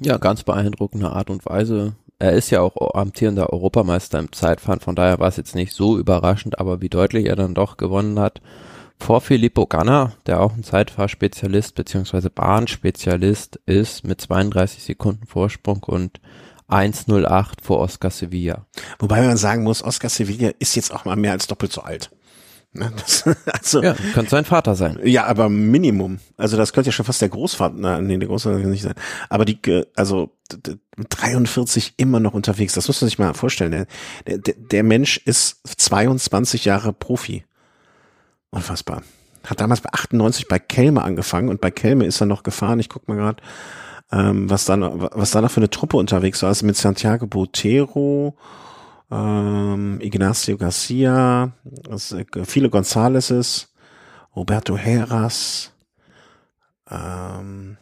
Ja, 0.00 0.16
ganz 0.16 0.42
beeindruckende 0.42 1.10
Art 1.10 1.30
und 1.30 1.44
Weise. 1.46 1.94
Er 2.18 2.32
ist 2.32 2.50
ja 2.50 2.60
auch 2.60 2.94
amtierender 2.94 3.52
Europameister 3.52 4.18
im 4.18 4.32
Zeitfahren, 4.32 4.80
von 4.80 4.96
daher 4.96 5.20
war 5.20 5.28
es 5.28 5.36
jetzt 5.36 5.54
nicht 5.54 5.72
so 5.72 5.96
überraschend, 5.98 6.58
aber 6.58 6.80
wie 6.80 6.88
deutlich 6.88 7.26
er 7.26 7.36
dann 7.36 7.54
doch 7.54 7.76
gewonnen 7.76 8.18
hat. 8.18 8.40
Vor 8.98 9.20
Filippo 9.20 9.66
Ganna, 9.66 10.12
der 10.26 10.40
auch 10.40 10.54
ein 10.54 10.64
Zeitfahrspezialist 10.64 11.76
bzw. 11.76 12.28
Bahnspezialist 12.28 13.60
ist, 13.66 14.04
mit 14.04 14.20
32 14.20 14.82
Sekunden 14.82 15.26
Vorsprung 15.26 15.84
und 15.84 16.20
1,08 16.68 17.62
vor 17.62 17.78
Oscar 17.78 18.10
Sevilla. 18.10 18.66
Wobei 18.98 19.22
man 19.22 19.36
sagen 19.36 19.62
muss, 19.62 19.82
Oscar 19.82 20.08
Sevilla 20.08 20.50
ist 20.58 20.74
jetzt 20.74 20.92
auch 20.92 21.04
mal 21.04 21.16
mehr 21.16 21.32
als 21.32 21.46
doppelt 21.46 21.72
so 21.72 21.82
alt. 21.82 22.10
Ne, 22.72 22.92
das, 22.96 23.24
also, 23.46 23.82
ja, 23.82 23.94
könnte 24.12 24.30
sein 24.30 24.44
Vater 24.44 24.74
sein. 24.74 24.98
Ja, 25.02 25.24
aber 25.24 25.48
Minimum. 25.48 26.18
Also 26.36 26.56
das 26.56 26.72
könnte 26.72 26.88
ja 26.88 26.92
schon 26.92 27.06
fast 27.06 27.22
der 27.22 27.30
Großvater, 27.30 27.74
nein, 27.74 28.06
nee, 28.06 28.18
der 28.18 28.28
Großvater 28.28 28.60
kann 28.60 28.70
nicht 28.70 28.82
sein. 28.82 28.94
Aber 29.28 29.44
die, 29.44 29.58
also 29.96 30.30
43 31.08 31.94
immer 31.96 32.20
noch 32.20 32.34
unterwegs, 32.34 32.74
das 32.74 32.86
muss 32.88 33.00
man 33.00 33.08
sich 33.08 33.18
mal 33.18 33.34
vorstellen. 33.34 33.86
Der, 34.26 34.38
der, 34.38 34.54
der 34.54 34.82
Mensch 34.82 35.18
ist 35.18 35.60
22 35.64 36.66
Jahre 36.66 36.92
Profi. 36.92 37.44
Unfassbar. 38.50 39.02
Hat 39.44 39.60
damals 39.60 39.80
bei 39.80 39.90
98 39.92 40.48
bei 40.48 40.58
Kelme 40.58 41.02
angefangen 41.02 41.48
und 41.48 41.60
bei 41.60 41.70
Kelme 41.70 42.04
ist 42.04 42.20
er 42.20 42.26
noch 42.26 42.42
gefahren. 42.42 42.80
Ich 42.80 42.88
guck 42.88 43.08
mal 43.08 43.16
gerade, 43.16 43.42
ähm, 44.12 44.50
was 44.50 44.66
dann, 44.66 44.82
was 44.82 45.30
da 45.30 45.40
noch 45.40 45.50
für 45.50 45.60
eine 45.60 45.70
Truppe 45.70 45.96
unterwegs 45.96 46.42
war. 46.42 46.48
Also 46.48 46.66
mit 46.66 46.76
Santiago 46.76 47.26
Botero, 47.26 48.36
ähm, 49.10 49.98
Ignacio 50.00 50.56
Garcia, 50.56 51.52
viele 52.44 52.70
Gonzaleses, 52.70 53.72
Roberto 54.34 54.76
Heras, 54.76 55.72
ähm, 56.90 57.76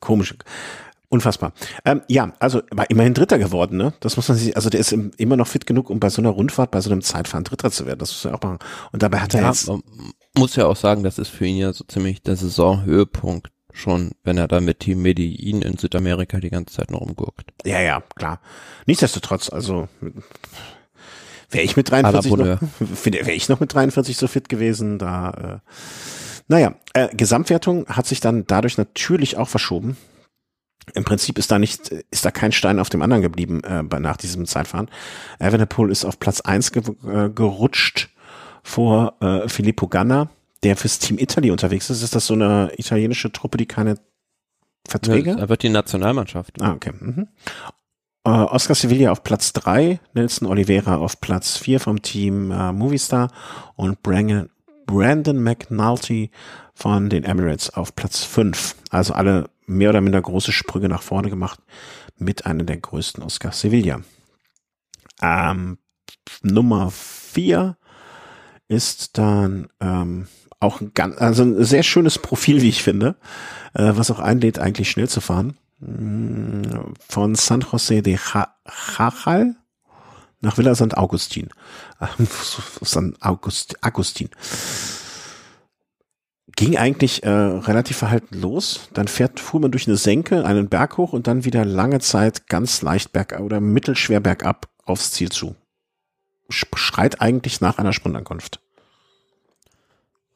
komisch. 0.00 0.34
Unfassbar. 1.08 1.52
Ähm, 1.84 2.00
ja, 2.08 2.32
also 2.38 2.62
war 2.70 2.88
immerhin 2.88 3.12
Dritter 3.12 3.38
geworden, 3.38 3.76
ne? 3.76 3.92
Das 4.00 4.16
muss 4.16 4.30
man 4.30 4.38
sich, 4.38 4.56
also 4.56 4.70
der 4.70 4.80
ist 4.80 4.92
im, 4.92 5.10
immer 5.18 5.36
noch 5.36 5.46
fit 5.46 5.66
genug, 5.66 5.90
um 5.90 6.00
bei 6.00 6.08
so 6.08 6.22
einer 6.22 6.30
Rundfahrt, 6.30 6.70
bei 6.70 6.80
so 6.80 6.90
einem 6.90 7.02
Zeitfahren 7.02 7.44
Dritter 7.44 7.70
zu 7.70 7.84
werden. 7.84 7.98
Das 7.98 8.12
muss 8.12 8.24
er 8.24 8.34
auch 8.34 8.42
machen. 8.42 8.58
Und 8.92 9.02
dabei 9.02 9.18
hat 9.18 9.34
er 9.34 9.42
ja, 9.42 9.48
jetzt. 9.48 9.68
Man 9.68 9.82
muss 10.38 10.56
ja 10.56 10.64
auch 10.64 10.76
sagen, 10.76 11.02
das 11.02 11.18
ist 11.18 11.28
für 11.28 11.44
ihn 11.44 11.58
ja 11.58 11.74
so 11.74 11.84
ziemlich 11.84 12.22
der 12.22 12.36
Saisonhöhepunkt 12.36 13.50
schon, 13.72 14.12
wenn 14.22 14.38
er 14.38 14.48
da 14.48 14.60
mit 14.60 14.80
Team 14.80 15.02
Medellin 15.02 15.62
in 15.62 15.76
Südamerika 15.78 16.38
die 16.38 16.50
ganze 16.50 16.74
Zeit 16.74 16.90
noch 16.90 17.00
rumguckt. 17.00 17.52
Ja, 17.64 17.80
ja, 17.80 18.02
klar. 18.14 18.40
Nichtsdestotrotz, 18.86 19.50
also 19.50 19.88
wäre 21.50 21.64
ich 21.64 21.76
mit 21.76 21.90
43 21.90 22.32
noch, 22.32 22.60
wäre 23.04 23.32
ich 23.32 23.48
noch 23.48 23.60
mit 23.60 23.72
43 23.74 24.16
so 24.16 24.26
fit 24.26 24.48
gewesen, 24.48 24.98
da 24.98 25.60
äh, 25.64 25.70
naja, 26.48 26.74
äh, 26.92 27.08
Gesamtwertung 27.14 27.86
hat 27.86 28.06
sich 28.06 28.20
dann 28.20 28.46
dadurch 28.46 28.76
natürlich 28.76 29.36
auch 29.36 29.48
verschoben. 29.48 29.96
Im 30.94 31.04
Prinzip 31.04 31.38
ist 31.38 31.50
da 31.50 31.58
nicht, 31.58 31.88
ist 32.10 32.24
da 32.24 32.30
kein 32.30 32.52
Stein 32.52 32.80
auf 32.80 32.88
dem 32.88 33.02
anderen 33.02 33.22
geblieben 33.22 33.62
äh, 33.62 33.82
nach 34.00 34.16
diesem 34.16 34.46
Zeitfahren. 34.46 34.90
Evenepoel 35.38 35.90
ist 35.90 36.04
auf 36.04 36.18
Platz 36.18 36.40
eins 36.40 36.72
ge 36.72 36.82
äh, 37.06 37.30
gerutscht 37.30 38.10
vor 38.64 39.14
äh, 39.20 39.48
Filippo 39.48 39.86
Ganna, 39.86 40.28
der 40.62 40.76
fürs 40.76 40.98
Team 40.98 41.18
Italy 41.18 41.50
unterwegs 41.50 41.90
ist. 41.90 42.02
Ist 42.02 42.14
das 42.14 42.26
so 42.26 42.34
eine 42.34 42.72
italienische 42.76 43.32
Truppe, 43.32 43.58
die 43.58 43.66
keine 43.66 43.96
Verträge? 44.86 45.36
Ja, 45.38 45.48
wird 45.48 45.62
die 45.62 45.68
Nationalmannschaft. 45.68 46.60
Ah, 46.60 46.72
okay. 46.72 46.92
Mhm. 46.98 47.28
Äh, 48.24 48.30
Oscar 48.30 48.74
Sevilla 48.74 49.10
auf 49.10 49.24
Platz 49.24 49.52
drei, 49.52 50.00
Nelson 50.14 50.46
Oliveira 50.46 50.96
auf 50.96 51.20
Platz 51.20 51.56
vier 51.56 51.80
vom 51.80 52.02
Team 52.02 52.52
äh, 52.52 52.72
Movistar 52.72 53.32
und 53.74 54.02
Brandon, 54.02 54.48
Brandon 54.86 55.42
McNulty 55.42 56.30
von 56.74 57.10
den 57.10 57.24
Emirates 57.24 57.70
auf 57.70 57.96
Platz 57.96 58.22
fünf. 58.22 58.76
Also 58.90 59.14
alle 59.14 59.50
mehr 59.66 59.90
oder 59.90 60.00
minder 60.00 60.22
große 60.22 60.52
Sprünge 60.52 60.88
nach 60.88 61.02
vorne 61.02 61.30
gemacht 61.30 61.60
mit 62.16 62.46
einer 62.46 62.64
der 62.64 62.76
größten 62.76 63.24
Oscar 63.24 63.52
Sevilla. 63.52 64.02
Ähm, 65.20 65.78
Nummer 66.42 66.90
vier 66.90 67.76
ist 68.68 69.18
dann 69.18 69.68
ähm, 69.80 70.28
auch 70.62 70.80
ein 70.80 70.92
ganz, 70.94 71.16
also 71.18 71.42
ein 71.42 71.64
sehr 71.64 71.82
schönes 71.82 72.18
Profil, 72.18 72.62
wie 72.62 72.68
ich 72.68 72.82
finde, 72.82 73.16
äh, 73.74 73.92
was 73.94 74.10
auch 74.10 74.20
einlädt, 74.20 74.58
eigentlich 74.58 74.90
schnell 74.90 75.08
zu 75.08 75.20
fahren. 75.20 75.56
Mm, 75.80 76.62
von 77.08 77.34
San 77.34 77.62
José 77.62 78.02
de 78.02 78.18
Jajal 78.18 79.56
nach 80.40 80.58
Villa 80.58 80.74
St. 80.74 80.96
Augustin. 80.96 81.50
San 82.82 83.16
August, 83.20 83.76
Agustin 83.80 84.30
ging 86.56 86.76
eigentlich 86.76 87.22
äh, 87.22 87.28
relativ 87.28 87.96
verhalten 87.96 88.40
los. 88.40 88.88
Dann 88.92 89.08
fährt, 89.08 89.40
fuhr 89.40 89.60
man 89.60 89.70
durch 89.70 89.88
eine 89.88 89.96
Senke, 89.96 90.44
einen 90.44 90.68
Berg 90.68 90.96
hoch 90.96 91.12
und 91.12 91.26
dann 91.26 91.44
wieder 91.44 91.64
lange 91.64 92.00
Zeit 92.00 92.46
ganz 92.46 92.82
leicht 92.82 93.12
berg 93.12 93.40
oder 93.40 93.60
mittelschwer 93.60 94.20
bergab 94.20 94.68
aufs 94.84 95.12
Ziel 95.12 95.30
zu. 95.30 95.56
Schreit 96.48 97.20
eigentlich 97.20 97.60
nach 97.60 97.78
einer 97.78 97.92
Sprintankunft. 97.92 98.61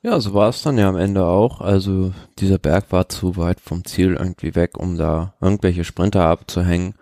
Ja, 0.06 0.20
so 0.20 0.34
war 0.34 0.50
es 0.50 0.62
dann 0.62 0.78
ja 0.78 0.88
am 0.88 0.94
Ende 0.94 1.24
auch. 1.24 1.60
Also 1.60 2.12
dieser 2.38 2.58
Berg 2.58 2.92
war 2.92 3.08
zu 3.08 3.36
weit 3.36 3.58
vom 3.58 3.84
Ziel 3.84 4.14
irgendwie 4.14 4.54
weg, 4.54 4.78
um 4.78 4.96
da 4.96 5.34
irgendwelche 5.40 5.82
Sprinter 5.82 6.26
abzuhängen. 6.26 6.94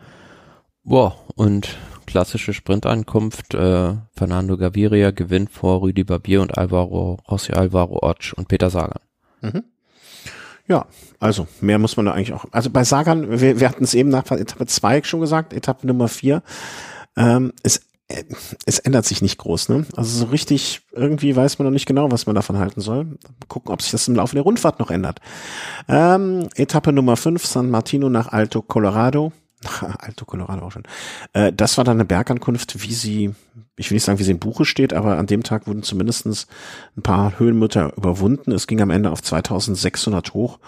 Boah, 0.84 1.14
und 1.34 1.76
klassische 2.06 2.54
Sprintankunft. 2.54 3.52
Äh, 3.52 3.96
Fernando 4.16 4.56
Gaviria 4.56 5.10
gewinnt 5.10 5.50
vor 5.50 5.82
Rüdi 5.82 6.02
Barbier 6.02 6.40
und 6.40 6.56
Alvaro 6.56 7.18
Rossi, 7.30 7.52
Alvaro 7.52 7.98
Otsch 8.02 8.32
und 8.32 8.48
Peter 8.48 8.70
Sagan. 8.70 9.02
Mhm. 9.42 9.64
Ja, 10.66 10.86
also 11.20 11.46
mehr 11.60 11.78
muss 11.78 11.98
man 11.98 12.06
da 12.06 12.12
eigentlich 12.12 12.32
auch. 12.32 12.46
Also 12.52 12.70
bei 12.70 12.84
Sagan, 12.84 13.38
wir, 13.38 13.60
wir 13.60 13.68
hatten 13.68 13.84
es 13.84 13.92
eben 13.92 14.08
nach 14.08 14.30
Etappe 14.30 14.64
2 14.64 15.02
schon 15.02 15.20
gesagt, 15.20 15.52
Etappe 15.52 15.86
Nummer 15.86 16.08
4. 16.08 16.42
Ähm, 17.18 17.52
äh, 17.64 17.70
es 18.66 18.78
ändert 18.80 19.06
sich 19.06 19.22
nicht 19.22 19.38
groß, 19.38 19.70
ne? 19.70 19.86
Also 19.96 20.18
so 20.18 20.26
richtig, 20.26 20.82
irgendwie 20.92 21.34
weiß 21.34 21.58
man 21.58 21.64
noch 21.66 21.72
nicht 21.72 21.86
genau, 21.86 22.10
was 22.10 22.26
man 22.26 22.34
davon 22.34 22.58
halten 22.58 22.80
soll. 22.80 23.18
Gucken, 23.48 23.72
ob 23.72 23.80
sich 23.80 23.92
das 23.92 24.06
im 24.08 24.14
Laufe 24.14 24.34
der 24.34 24.42
Rundfahrt 24.42 24.78
noch 24.78 24.90
ändert. 24.90 25.20
Ähm, 25.88 26.48
Etappe 26.54 26.92
Nummer 26.92 27.16
5, 27.16 27.44
San 27.44 27.70
Martino 27.70 28.10
nach 28.10 28.28
Alto 28.28 28.60
Colorado. 28.60 29.32
Alto 29.98 30.26
Colorado 30.26 30.66
auch 30.66 30.72
schon. 30.72 30.82
Äh, 31.32 31.52
das 31.52 31.78
war 31.78 31.84
dann 31.84 31.96
eine 31.96 32.04
Bergankunft, 32.04 32.82
wie 32.82 32.92
sie, 32.92 33.34
ich 33.76 33.90
will 33.90 33.96
nicht 33.96 34.04
sagen, 34.04 34.18
wie 34.18 34.24
sie 34.24 34.32
im 34.32 34.38
Buche 34.38 34.66
steht, 34.66 34.92
aber 34.92 35.16
an 35.16 35.26
dem 35.26 35.42
Tag 35.42 35.66
wurden 35.66 35.82
zumindestens 35.82 36.46
ein 36.98 37.02
paar 37.02 37.38
Höhenmeter 37.38 37.96
überwunden. 37.96 38.52
Es 38.52 38.66
ging 38.66 38.82
am 38.82 38.90
Ende 38.90 39.10
auf 39.10 39.22
2600 39.22 40.34
hoch 40.34 40.58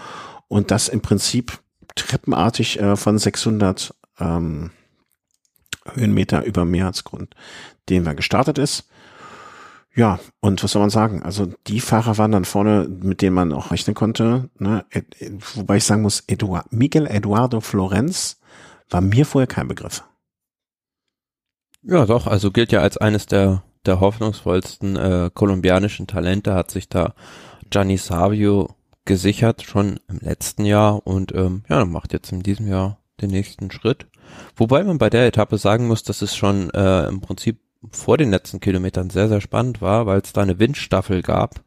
und 0.49 0.71
das 0.71 0.89
im 0.89 1.03
Prinzip 1.03 1.61
treppenartig 1.97 2.81
äh, 2.81 2.97
von 2.97 3.19
600 3.19 3.95
ähm, 4.21 4.71
Höhenmeter 5.95 6.45
über 6.45 6.65
Meeresgrund, 6.65 7.35
den 7.89 8.05
wir 8.05 8.15
gestartet 8.15 8.59
ist. 8.59 8.89
Ja, 9.95 10.21
und 10.41 10.63
was 10.63 10.73
soll 10.73 10.81
man 10.81 10.91
sagen? 10.91 11.23
Also 11.23 11.47
die 11.67 11.81
Fahrer 11.81 12.19
waren 12.19 12.33
dann 12.33 12.45
vorne, 12.45 12.87
mit 12.87 13.23
denen 13.23 13.35
man 13.35 13.53
auch 13.55 13.71
rechnen 13.71 13.95
konnte. 13.95 14.51
Ne? 14.59 14.85
Wobei 15.55 15.79
ich 15.79 15.85
sagen 15.85 16.03
muss, 16.03 16.23
Eduard, 16.27 16.71
Miguel 16.71 17.07
Eduardo 17.07 17.61
Florenz 17.61 18.39
war 18.91 19.01
mir 19.01 19.25
vorher 19.25 19.47
kein 19.47 19.69
Begriff. 19.69 20.05
Ja, 21.83 22.05
doch, 22.05 22.27
also 22.27 22.51
gilt 22.51 22.73
ja 22.73 22.81
als 22.81 22.99
eines 22.99 23.27
der, 23.27 23.63
der 23.87 24.01
hoffnungsvollsten 24.01 24.97
äh, 24.97 25.31
kolumbianischen 25.33 26.07
Talente, 26.07 26.53
hat 26.53 26.71
sich 26.71 26.89
da 26.89 27.15
Gianni 27.71 27.97
Savio 27.97 28.75
gesichert, 29.07 29.63
schon 29.63 30.01
im 30.09 30.19
letzten 30.19 30.65
Jahr 30.67 31.07
und 31.07 31.33
ähm, 31.35 31.63
ja, 31.69 31.85
macht 31.85 32.13
jetzt 32.13 32.33
in 32.33 32.43
diesem 32.43 32.67
Jahr 32.67 32.99
den 33.23 33.31
nächsten 33.31 33.71
Schritt. 33.71 34.07
Wobei 34.57 34.85
man 34.85 34.99
bei 34.99 35.11
der 35.11 35.27
Etappe 35.27 35.59
sagen 35.59 35.87
muss, 35.87 36.03
dass 36.03 36.23
es 36.23 36.35
schon 36.37 36.71
äh, 36.71 37.07
im 37.09 37.21
Prinzip 37.21 37.59
vor 37.91 38.17
den 38.19 38.31
letzten 38.31 38.61
Kilometern 38.61 39.11
sehr, 39.11 39.29
sehr 39.29 39.41
spannend 39.41 39.81
war, 39.81 40.07
weil 40.07 40.21
es 40.21 40.33
da 40.33 40.43
eine 40.43 40.59
Windstaffel 40.59 41.23
gab 41.23 41.63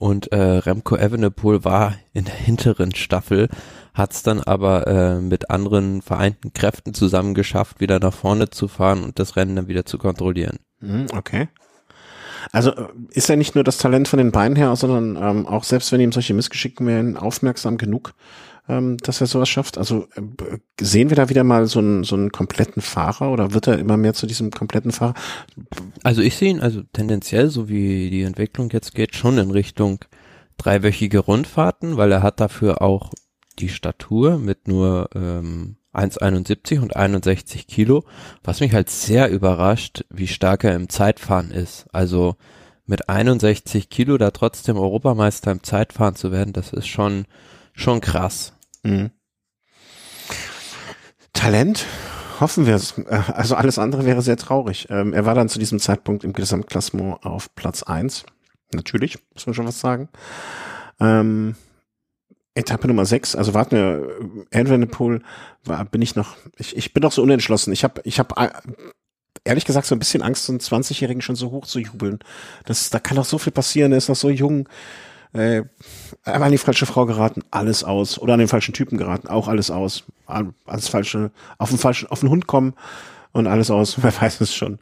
und 0.00 0.32
äh, 0.32 0.40
Remco 0.40 0.96
Evenepoel 0.96 1.62
war 1.62 1.94
in 2.14 2.24
der 2.24 2.34
hinteren 2.34 2.94
Staffel, 2.94 3.50
hat 3.92 4.12
es 4.12 4.22
dann 4.22 4.40
aber 4.40 4.86
äh, 4.86 5.20
mit 5.20 5.50
anderen 5.50 6.00
vereinten 6.00 6.54
Kräften 6.54 6.94
zusammen 6.94 7.34
geschafft, 7.34 7.80
wieder 7.80 8.00
nach 8.00 8.14
vorne 8.14 8.48
zu 8.48 8.66
fahren 8.66 9.04
und 9.04 9.18
das 9.18 9.36
Rennen 9.36 9.56
dann 9.56 9.68
wieder 9.68 9.84
zu 9.84 9.98
kontrollieren. 9.98 10.58
Mhm, 10.80 11.08
okay. 11.14 11.48
Also 12.50 12.70
äh, 12.70 12.88
ist 13.10 13.28
er 13.28 13.36
nicht 13.36 13.54
nur 13.54 13.62
das 13.62 13.76
Talent 13.76 14.08
von 14.08 14.18
den 14.18 14.32
Beinen 14.32 14.56
her, 14.56 14.74
sondern 14.74 15.16
ähm, 15.22 15.46
auch 15.46 15.64
selbst 15.64 15.92
wenn 15.92 16.00
ihm 16.00 16.12
solche 16.12 16.32
Missgeschicken 16.32 16.86
wären, 16.86 17.18
aufmerksam 17.18 17.76
genug, 17.76 18.14
ähm, 18.70 18.96
dass 18.98 19.20
er 19.20 19.26
sowas 19.26 19.48
schafft? 19.48 19.76
Also 19.76 20.06
äh, 20.14 20.58
sehen 20.80 21.10
wir 21.10 21.16
da 21.16 21.28
wieder 21.28 21.44
mal 21.44 21.66
so 21.66 21.80
einen, 21.80 22.04
so 22.04 22.14
einen 22.14 22.30
kompletten 22.30 22.80
Fahrer 22.80 23.32
oder 23.32 23.52
wird 23.52 23.66
er 23.66 23.78
immer 23.78 23.96
mehr 23.96 24.14
zu 24.14 24.26
diesem 24.26 24.50
kompletten 24.50 24.92
Fahrer? 24.92 25.14
Also 26.04 26.22
ich 26.22 26.36
sehe 26.36 26.50
ihn 26.50 26.60
also 26.60 26.82
tendenziell, 26.92 27.50
so 27.50 27.68
wie 27.68 28.10
die 28.10 28.22
Entwicklung 28.22 28.70
jetzt 28.70 28.94
geht, 28.94 29.16
schon 29.16 29.38
in 29.38 29.50
Richtung 29.50 30.04
dreiwöchige 30.56 31.18
Rundfahrten, 31.18 31.96
weil 31.96 32.12
er 32.12 32.22
hat 32.22 32.38
dafür 32.38 32.80
auch 32.80 33.12
die 33.58 33.68
Statur 33.68 34.38
mit 34.38 34.68
nur 34.68 35.10
ähm, 35.14 35.76
1,71 35.92 36.80
und 36.80 36.94
61 36.94 37.66
Kilo, 37.66 38.04
was 38.44 38.60
mich 38.60 38.72
halt 38.72 38.88
sehr 38.88 39.30
überrascht, 39.30 40.04
wie 40.10 40.28
stark 40.28 40.62
er 40.62 40.76
im 40.76 40.88
Zeitfahren 40.88 41.50
ist. 41.50 41.86
Also 41.92 42.36
mit 42.86 43.08
61 43.08 43.88
Kilo 43.90 44.16
da 44.16 44.30
trotzdem 44.30 44.76
Europameister 44.76 45.50
im 45.50 45.64
Zeitfahren 45.64 46.14
zu 46.14 46.30
werden, 46.30 46.52
das 46.52 46.72
ist 46.72 46.86
schon 46.86 47.26
schon 47.80 48.00
krass. 48.00 48.52
Mhm. 48.82 49.10
Talent, 51.32 51.86
hoffen 52.40 52.66
wir 52.66 52.74
es. 52.74 52.98
Äh, 52.98 53.22
also 53.32 53.54
alles 53.54 53.78
andere 53.78 54.04
wäre 54.04 54.22
sehr 54.22 54.36
traurig. 54.36 54.88
Ähm, 54.90 55.12
er 55.12 55.26
war 55.26 55.34
dann 55.34 55.48
zu 55.48 55.58
diesem 55.58 55.78
Zeitpunkt 55.78 56.24
im 56.24 56.32
Gesamtklassement 56.32 57.24
auf 57.24 57.54
Platz 57.54 57.82
eins. 57.82 58.24
Natürlich, 58.72 59.18
muss 59.34 59.46
man 59.46 59.54
schon 59.54 59.66
was 59.66 59.80
sagen. 59.80 60.08
Ähm, 61.00 61.54
Etappe 62.54 62.88
Nummer 62.88 63.06
6, 63.06 63.36
also 63.36 63.54
warten 63.54 63.76
wir, 63.76 64.46
Evenepoel 64.50 65.22
war, 65.64 65.84
bin 65.84 66.02
ich 66.02 66.16
noch, 66.16 66.36
ich, 66.58 66.76
ich 66.76 66.92
bin 66.92 67.02
noch 67.02 67.12
so 67.12 67.22
unentschlossen. 67.22 67.72
Ich 67.72 67.84
habe 67.84 68.00
ich 68.04 68.18
hab 68.18 68.36
ehrlich 69.44 69.64
gesagt 69.64 69.86
so 69.86 69.94
ein 69.94 69.98
bisschen 70.00 70.22
Angst, 70.22 70.44
so 70.44 70.52
einen 70.52 70.60
20-Jährigen 70.60 71.22
schon 71.22 71.36
so 71.36 71.50
hoch 71.50 71.66
zu 71.66 71.78
jubeln. 71.78 72.18
Das, 72.64 72.90
da 72.90 72.98
kann 72.98 73.16
doch 73.16 73.24
so 73.24 73.38
viel 73.38 73.52
passieren, 73.52 73.92
er 73.92 73.98
ist 73.98 74.08
noch 74.08 74.16
so 74.16 74.30
jung. 74.30 74.68
Äh, 75.32 75.62
einmal 76.24 76.48
an 76.48 76.52
die 76.52 76.58
falsche 76.58 76.86
Frau 76.86 77.06
geraten, 77.06 77.42
alles 77.50 77.84
aus. 77.84 78.18
Oder 78.18 78.34
an 78.34 78.40
den 78.40 78.48
falschen 78.48 78.74
Typen 78.74 78.98
geraten, 78.98 79.28
auch 79.28 79.48
alles 79.48 79.70
aus. 79.70 80.04
Alles 80.26 80.88
falsche, 80.88 81.30
auf 81.58 81.70
den 81.70 81.78
falschen, 81.78 82.08
auf 82.08 82.20
den 82.20 82.30
Hund 82.30 82.46
kommen 82.46 82.74
und 83.32 83.46
alles 83.46 83.70
aus. 83.70 83.96
Wer 84.02 84.18
weiß 84.20 84.40
es 84.40 84.54
schon. 84.54 84.78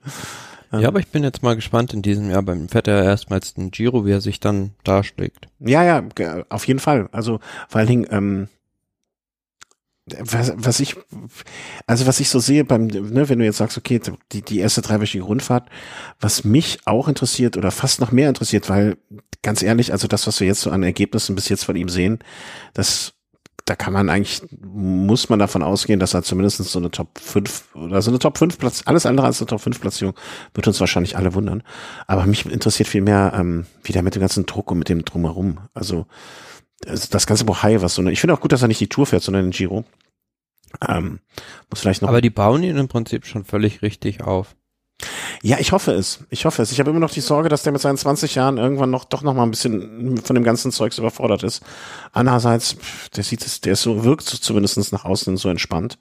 Ja, 0.70 0.88
aber 0.88 1.00
ich 1.00 1.08
bin 1.08 1.24
jetzt 1.24 1.42
mal 1.42 1.56
gespannt 1.56 1.94
in 1.94 2.02
diesem 2.02 2.30
Jahr 2.30 2.42
beim 2.42 2.68
fährt 2.68 2.88
er 2.88 3.02
erstmals 3.02 3.54
den 3.54 3.70
Giro, 3.70 4.04
wie 4.04 4.10
er 4.10 4.20
sich 4.20 4.38
dann 4.38 4.72
darschlägt. 4.84 5.48
Ja, 5.60 5.82
ja, 5.82 6.04
auf 6.50 6.66
jeden 6.66 6.80
Fall. 6.80 7.08
Also 7.10 7.40
vor 7.68 7.78
allen 7.78 7.88
Dingen, 7.88 8.06
ähm, 8.10 8.48
was, 10.20 10.52
was 10.56 10.80
ich, 10.80 10.96
also 11.86 12.06
was 12.06 12.20
ich 12.20 12.28
so 12.28 12.38
sehe 12.38 12.64
beim, 12.64 12.86
ne, 12.86 13.28
wenn 13.28 13.38
du 13.38 13.44
jetzt 13.44 13.58
sagst, 13.58 13.78
okay, 13.78 14.00
die, 14.32 14.42
die 14.42 14.58
erste 14.58 14.82
dreiwöchige 14.82 15.24
Rundfahrt, 15.24 15.68
was 16.20 16.44
mich 16.44 16.78
auch 16.84 17.08
interessiert 17.08 17.56
oder 17.56 17.70
fast 17.70 18.00
noch 18.00 18.12
mehr 18.12 18.28
interessiert, 18.28 18.68
weil 18.68 18.96
ganz 19.42 19.62
ehrlich, 19.62 19.92
also 19.92 20.08
das, 20.08 20.26
was 20.26 20.40
wir 20.40 20.46
jetzt 20.46 20.60
so 20.60 20.70
an 20.70 20.82
Ergebnissen 20.82 21.34
bis 21.34 21.48
jetzt 21.48 21.64
von 21.64 21.76
ihm 21.76 21.88
sehen, 21.88 22.18
das, 22.74 23.14
da 23.64 23.74
kann 23.76 23.92
man 23.92 24.08
eigentlich, 24.08 24.42
muss 24.60 25.28
man 25.28 25.38
davon 25.38 25.62
ausgehen, 25.62 26.00
dass 26.00 26.14
er 26.14 26.22
zumindest 26.22 26.62
so 26.64 26.78
eine 26.78 26.90
Top 26.90 27.18
5 27.18 27.74
oder 27.74 28.02
so 28.02 28.10
eine 28.10 28.18
Top 28.18 28.38
5 28.38 28.58
Platz, 28.58 28.82
alles 28.86 29.06
andere 29.06 29.26
als 29.26 29.40
eine 29.40 29.46
Top 29.46 29.60
5 29.60 29.80
Platzierung, 29.80 30.14
wird 30.54 30.66
uns 30.66 30.80
wahrscheinlich 30.80 31.16
alle 31.16 31.34
wundern. 31.34 31.62
Aber 32.06 32.26
mich 32.26 32.46
interessiert 32.46 32.88
viel 32.88 33.02
mehr, 33.02 33.32
ähm, 33.36 33.66
wie 33.82 33.92
der 33.92 34.02
mit 34.02 34.14
dem 34.14 34.20
ganzen 34.20 34.46
Druck 34.46 34.70
und 34.70 34.78
mit 34.78 34.88
dem 34.88 35.04
Drumherum. 35.04 35.58
Also, 35.74 36.06
das 36.80 37.26
ganze 37.26 37.44
Bohai, 37.44 37.80
was 37.82 37.94
so 37.94 38.02
eine, 38.02 38.12
ich 38.12 38.20
finde 38.20 38.34
auch 38.34 38.40
gut, 38.40 38.52
dass 38.52 38.62
er 38.62 38.68
nicht 38.68 38.80
die 38.80 38.88
Tour 38.88 39.06
fährt, 39.06 39.22
sondern 39.22 39.44
den 39.44 39.50
Giro. 39.50 39.84
Ähm, 40.86 41.20
muss 41.70 41.80
vielleicht 41.80 42.02
noch. 42.02 42.08
Aber 42.08 42.20
die 42.20 42.30
bauen 42.30 42.62
ihn 42.62 42.76
im 42.76 42.88
Prinzip 42.88 43.26
schon 43.26 43.44
völlig 43.44 43.82
richtig 43.82 44.22
auf. 44.22 44.54
Ja, 45.42 45.58
ich 45.58 45.72
hoffe 45.72 45.92
es. 45.92 46.24
Ich 46.30 46.44
hoffe 46.44 46.62
es. 46.62 46.72
Ich 46.72 46.80
habe 46.80 46.90
immer 46.90 46.98
noch 46.98 47.12
die 47.12 47.20
Sorge, 47.20 47.48
dass 47.48 47.62
der 47.62 47.72
mit 47.72 47.80
seinen 47.80 47.96
20 47.96 48.34
Jahren 48.34 48.58
irgendwann 48.58 48.90
noch 48.90 49.04
doch 49.04 49.22
noch 49.22 49.34
mal 49.34 49.44
ein 49.44 49.50
bisschen 49.50 50.18
von 50.18 50.34
dem 50.34 50.44
ganzen 50.44 50.72
Zeugs 50.72 50.98
überfordert 50.98 51.44
ist. 51.44 51.62
Andererseits, 52.12 52.76
der 53.14 53.22
sieht 53.22 53.46
es, 53.46 53.60
der 53.60 53.74
ist 53.74 53.82
so 53.82 54.04
wirkt 54.04 54.24
so 54.24 54.36
zumindest 54.36 54.92
nach 54.92 55.04
außen 55.04 55.36
so 55.36 55.48
entspannt. 55.48 55.98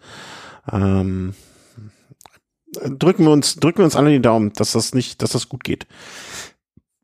Ähm, 0.72 1.36
drücken 2.74 3.26
wir 3.26 3.32
uns, 3.32 3.56
drücken 3.58 3.80
wir 3.80 3.86
uns 3.86 3.96
alle 3.96 4.10
die 4.10 4.22
Daumen, 4.22 4.54
dass 4.54 4.72
das 4.72 4.94
nicht, 4.94 5.22
dass 5.22 5.32
das 5.32 5.50
gut 5.50 5.64
geht. 5.64 5.86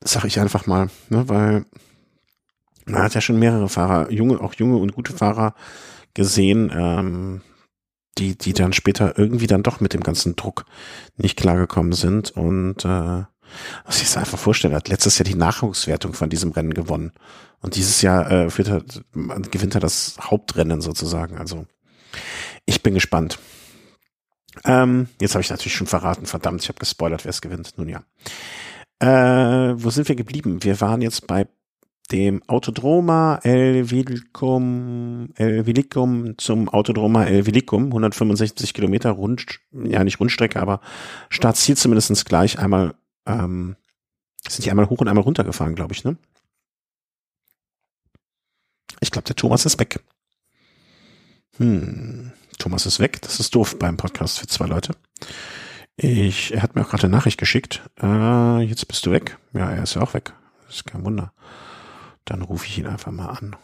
Sag 0.02 0.26
ich 0.26 0.40
einfach 0.40 0.66
mal, 0.66 0.90
ne, 1.10 1.30
weil 1.30 1.66
man 2.86 3.04
hat 3.04 3.16
ja 3.16 3.22
schon 3.22 3.40
mehrere 3.40 3.70
Fahrer, 3.70 4.12
junge, 4.12 4.40
auch 4.42 4.54
junge 4.54 4.78
und 4.78 4.94
gute 4.94 5.14
Fahrer 5.14 5.56
gesehen, 6.14 6.72
ähm, 6.76 7.42
die, 8.18 8.38
die 8.38 8.54
dann 8.54 8.74
später 8.74 9.18
irgendwie 9.18 9.48
dann 9.48 9.64
doch 9.64 9.80
mit 9.80 9.94
dem 9.94 10.02
ganzen 10.02 10.36
Druck 10.36 10.66
nicht 11.18 11.38
klargekommen 11.38 11.94
sind 11.94 12.32
und 12.32 12.86
äh, 12.86 13.24
was 13.86 13.98
ich 13.98 14.08
es 14.08 14.18
einfach 14.18 14.40
vorstelle, 14.40 14.76
hat 14.76 14.90
letztes 14.90 15.18
Jahr 15.18 15.26
die 15.26 15.36
Nachwuchswertung 15.36 16.14
von 16.14 16.30
diesem 16.30 16.52
Rennen 16.52 16.74
gewonnen. 16.74 17.12
Und 17.62 17.76
dieses 17.76 18.02
Jahr 18.02 18.30
äh, 18.32 18.50
führt 18.50 18.68
er, 18.68 18.84
gewinnt 19.52 19.76
er 19.76 19.82
das 19.82 20.18
Hauptrennen 20.20 20.82
sozusagen. 20.82 21.38
Also 21.38 21.66
ich 22.66 22.84
bin 22.84 22.94
gespannt. 22.94 23.40
Ähm, 24.66 25.08
jetzt 25.20 25.34
habe 25.34 25.42
ich 25.42 25.50
natürlich 25.50 25.74
schon 25.74 25.88
verraten, 25.88 26.26
verdammt, 26.26 26.62
ich 26.62 26.70
habe 26.70 26.80
gespoilert, 26.80 27.26
wer 27.26 27.30
es 27.30 27.42
gewinnt. 27.42 27.74
Nun 27.78 27.90
ja. 27.90 28.04
Äh, 29.00 29.76
wo 29.82 29.90
sind 29.90 30.08
wir 30.08 30.16
geblieben? 30.16 30.64
Wir 30.64 30.80
waren 30.82 31.02
jetzt 31.02 31.28
bei 31.28 31.48
dem 32.12 32.44
Autodroma 32.48 33.40
El 33.44 33.90
Vilicum, 33.90 35.30
El 35.36 35.66
Vilicum 35.66 36.38
zum 36.38 36.70
Autodroma 36.70 37.26
El 37.26 37.46
Vilicum, 37.46 37.86
165 37.88 38.74
Kilometer 38.74 39.12
Rund, 39.12 39.60
ja 39.72 40.04
nicht 40.04 40.20
Rundstrecke, 40.20 40.60
aber 40.60 40.82
Startziel 41.30 41.78
zumindestens 41.78 42.26
gleich 42.26 42.60
einmal, 42.60 42.96
ähm, 43.26 43.76
sind 44.48 44.66
die 44.66 44.72
einmal 44.72 44.90
hoch 44.90 45.00
und 45.00 45.08
einmal 45.08 45.24
runter 45.24 45.44
gefahren, 45.44 45.76
glaube 45.76 45.94
ich, 45.94 46.04
ne? 46.04 46.18
Ich 49.00 49.12
glaube, 49.12 49.26
der 49.26 49.36
Thomas 49.36 49.66
ist 49.66 49.80
weg. 49.80 50.00
Hm, 51.58 52.32
Thomas 52.58 52.86
ist 52.86 53.00
weg. 53.00 53.22
Das 53.22 53.40
ist 53.40 53.54
doof 53.54 53.78
beim 53.78 53.98
Podcast 53.98 54.40
für 54.40 54.48
zwei 54.48 54.66
Leute. 54.66 54.96
Ich, 55.96 56.54
er 56.54 56.64
hat 56.64 56.76
mir 56.76 56.82
auch 56.82 56.90
gerade 56.90 57.04
eine 57.04 57.16
Nachricht 57.16 57.38
geschickt. 57.38 57.82
Äh, 58.02 58.62
jetzt 58.62 58.88
bist 58.88 59.06
du 59.06 59.12
weg. 59.12 59.38
Ja, 59.54 59.70
er 59.70 59.84
ist 59.84 59.96
ja 59.96 60.02
auch 60.02 60.14
weg. 60.14 60.34
Das 60.66 60.78
ist 60.78 60.86
kein 60.86 61.04
Wunder. 61.04 61.34
Dann 62.26 62.42
rufe 62.42 62.66
ich 62.66 62.78
ihn 62.78 62.88
einfach 62.88 63.12
mal 63.12 63.30
an. 63.30 63.56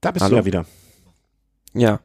Da 0.00 0.10
bist 0.10 0.24
Hallo. 0.24 0.34
du 0.34 0.40
ja 0.40 0.44
wieder. 0.44 0.66
Ja. 1.72 2.00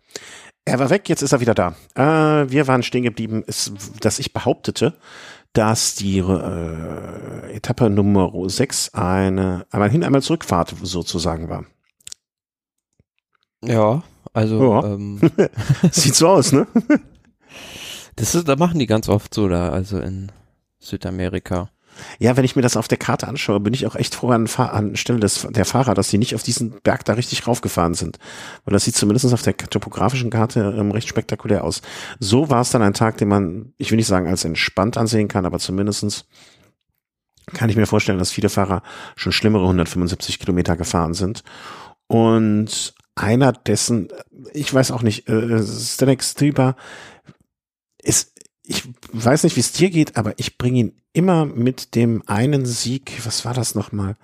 Er 0.66 0.80
war 0.80 0.90
weg, 0.90 1.10
jetzt 1.10 1.22
ist 1.22 1.32
er 1.32 1.40
wieder 1.40 1.56
da. 1.56 1.76
Äh, 1.96 2.50
wir 2.50 2.68
waren 2.68 2.84
stehen 2.84 3.04
geblieben, 3.04 3.44
ist, 3.44 3.74
dass 4.02 4.20
ich 4.20 4.34
behauptete, 4.34 4.94
dass 5.54 5.96
die 5.96 6.20
äh, 6.20 7.56
Etappe 7.56 7.90
Nummer 7.90 8.32
6 8.48 8.94
eine 8.94 9.66
einmal 9.72 9.90
hin, 9.90 10.04
einmal 10.04 10.22
zurückfahrt 10.22 10.76
sozusagen 10.82 11.50
war. 11.50 11.66
Ja, 13.64 14.04
also 14.34 14.74
ja. 14.74 14.94
Ähm, 14.94 15.20
sieht 15.92 16.16
so 16.16 16.28
aus, 16.28 16.52
ne? 16.52 16.68
das 18.16 18.36
ist, 18.36 18.48
da 18.48 18.56
machen 18.56 18.80
die 18.80 18.88
ganz 18.88 19.10
oft 19.10 19.34
so 19.34 19.48
da, 19.48 19.70
also 19.70 20.00
in 20.00 20.32
Südamerika. 20.80 21.70
Ja, 22.20 22.38
wenn 22.38 22.46
ich 22.46 22.56
mir 22.56 22.62
das 22.62 22.78
auf 22.78 22.88
der 22.88 22.98
Karte 22.98 23.28
anschaue, 23.28 23.60
bin 23.60 23.74
ich 23.74 23.86
auch 23.88 23.96
echt 23.96 24.16
froh 24.16 24.32
an, 24.32 24.48
an 24.48 24.96
Stelle 24.96 25.20
des, 25.20 25.48
der 25.50 25.66
Fahrer, 25.66 25.94
dass 25.94 26.10
die 26.10 26.18
nicht 26.18 26.36
auf 26.36 26.44
diesen 26.44 26.80
Berg 26.82 27.06
da 27.06 27.14
richtig 27.14 27.48
raufgefahren 27.48 27.94
sind. 27.94 28.18
Weil 28.66 28.74
das 28.74 28.86
sieht 28.86 28.96
zumindest 28.96 29.34
auf 29.34 29.42
der 29.42 29.58
topografischen 29.58 30.30
Karte 30.30 30.76
ähm, 30.78 30.92
recht 30.92 31.08
spektakulär 31.08 31.64
aus. 31.64 31.82
So 32.20 32.50
war 32.50 32.62
es 32.62 32.72
dann 32.72 32.82
ein 32.82 32.94
Tag, 32.94 33.18
den 33.18 33.28
man, 33.28 33.74
ich 33.78 33.92
will 33.92 33.98
nicht 33.98 34.08
sagen 34.08 34.28
als 34.28 34.46
entspannt 34.46 34.98
ansehen 34.98 35.28
kann, 35.28 35.46
aber 35.46 35.60
zumindestens 35.60 36.26
kann 37.54 37.70
ich 37.70 37.76
mir 37.76 37.88
vorstellen, 37.88 38.20
dass 38.20 38.32
viele 38.32 38.50
Fahrer 38.50 38.84
schon 39.16 39.32
schlimmere 39.32 39.64
175 39.64 40.40
Kilometer 40.40 40.78
gefahren 40.78 41.14
sind. 41.14 41.44
Und 42.08 42.94
einer 43.16 43.52
dessen, 43.52 44.10
ich 44.54 44.74
weiß 44.74 44.92
auch 44.92 45.02
nicht, 45.02 45.28
äh, 45.28 45.62
Stanek 45.64 46.24
Striba 46.24 46.76
ist 48.02 48.39
ich 48.70 48.88
weiß 49.12 49.44
nicht, 49.44 49.56
wie 49.56 49.62
es 49.62 49.72
dir 49.72 49.90
geht, 49.90 50.16
aber 50.16 50.34
ich 50.38 50.60
bringe 50.60 50.80
ihn 50.80 51.02
immer 51.12 51.46
mit 51.46 51.96
dem 51.96 52.22
einen 52.28 52.68
Sieg, 52.68 53.20
was 53.26 53.44
war 53.44 53.56
das 53.56 53.74
nochmal? 53.74 54.16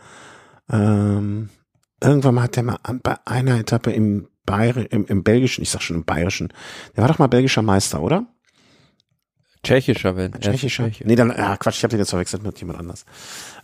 Ähm, 0.71 1.49
irgendwann 1.99 2.35
mal 2.35 2.43
hat 2.43 2.55
der 2.55 2.63
mal 2.63 2.77
bei 3.01 3.17
einer 3.25 3.59
Etappe 3.59 3.91
im, 3.91 4.27
Bayer, 4.45 4.91
im, 4.91 5.07
im 5.07 5.23
belgischen, 5.23 5.63
ich 5.63 5.71
sag 5.71 5.81
schon 5.81 5.97
im 5.97 6.05
bayerischen, 6.05 6.53
der 6.95 7.01
war 7.01 7.07
doch 7.07 7.17
mal 7.17 7.25
belgischer 7.25 7.63
Meister, 7.63 8.03
oder? 8.03 8.27
Tschechischer, 9.63 10.15
wenn. 10.15 10.33
Tschechischer? 10.33 10.91
Nee, 11.03 11.15
dann, 11.15 11.31
ah, 11.31 11.57
Quatsch, 11.57 11.77
ich 11.77 11.83
habe 11.83 11.89
den 11.89 11.99
jetzt 11.99 12.11
verwechselt 12.11 12.43
mit 12.43 12.59
jemand 12.59 12.77
anders. 12.77 13.03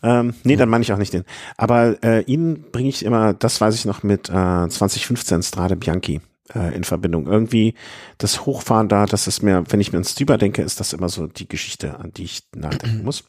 Ähm, 0.02 0.34
nee, 0.44 0.56
dann 0.56 0.68
meine 0.68 0.82
ich 0.82 0.92
auch 0.92 0.98
nicht 0.98 1.14
den. 1.14 1.26
Aber 1.58 2.04
äh, 2.04 2.22
ihn 2.24 2.66
bringe 2.72 2.90
ich 2.90 3.06
immer, 3.06 3.36
das 3.36 3.62
weiß 3.62 3.76
ich 3.76 3.86
noch, 3.86 4.02
mit 4.02 4.30
äh, 4.30 4.68
2015 4.68 5.44
Strade 5.44 5.76
Bianchi 5.76 6.22
äh, 6.56 6.76
in 6.76 6.84
Verbindung. 6.84 7.28
Irgendwie 7.28 7.76
das 8.18 8.46
Hochfahren 8.46 8.88
da, 8.88 9.06
das 9.06 9.28
ist 9.28 9.42
mir, 9.42 9.64
wenn 9.70 9.80
ich 9.80 9.92
mir 9.92 9.98
ans 9.98 10.12
Stüber 10.12 10.38
denke, 10.38 10.62
ist 10.62 10.80
das 10.80 10.94
immer 10.94 11.10
so 11.10 11.28
die 11.28 11.48
Geschichte, 11.48 12.00
an 12.00 12.12
die 12.12 12.24
ich 12.24 12.44
nachdenken 12.56 13.04
muss. 13.06 13.24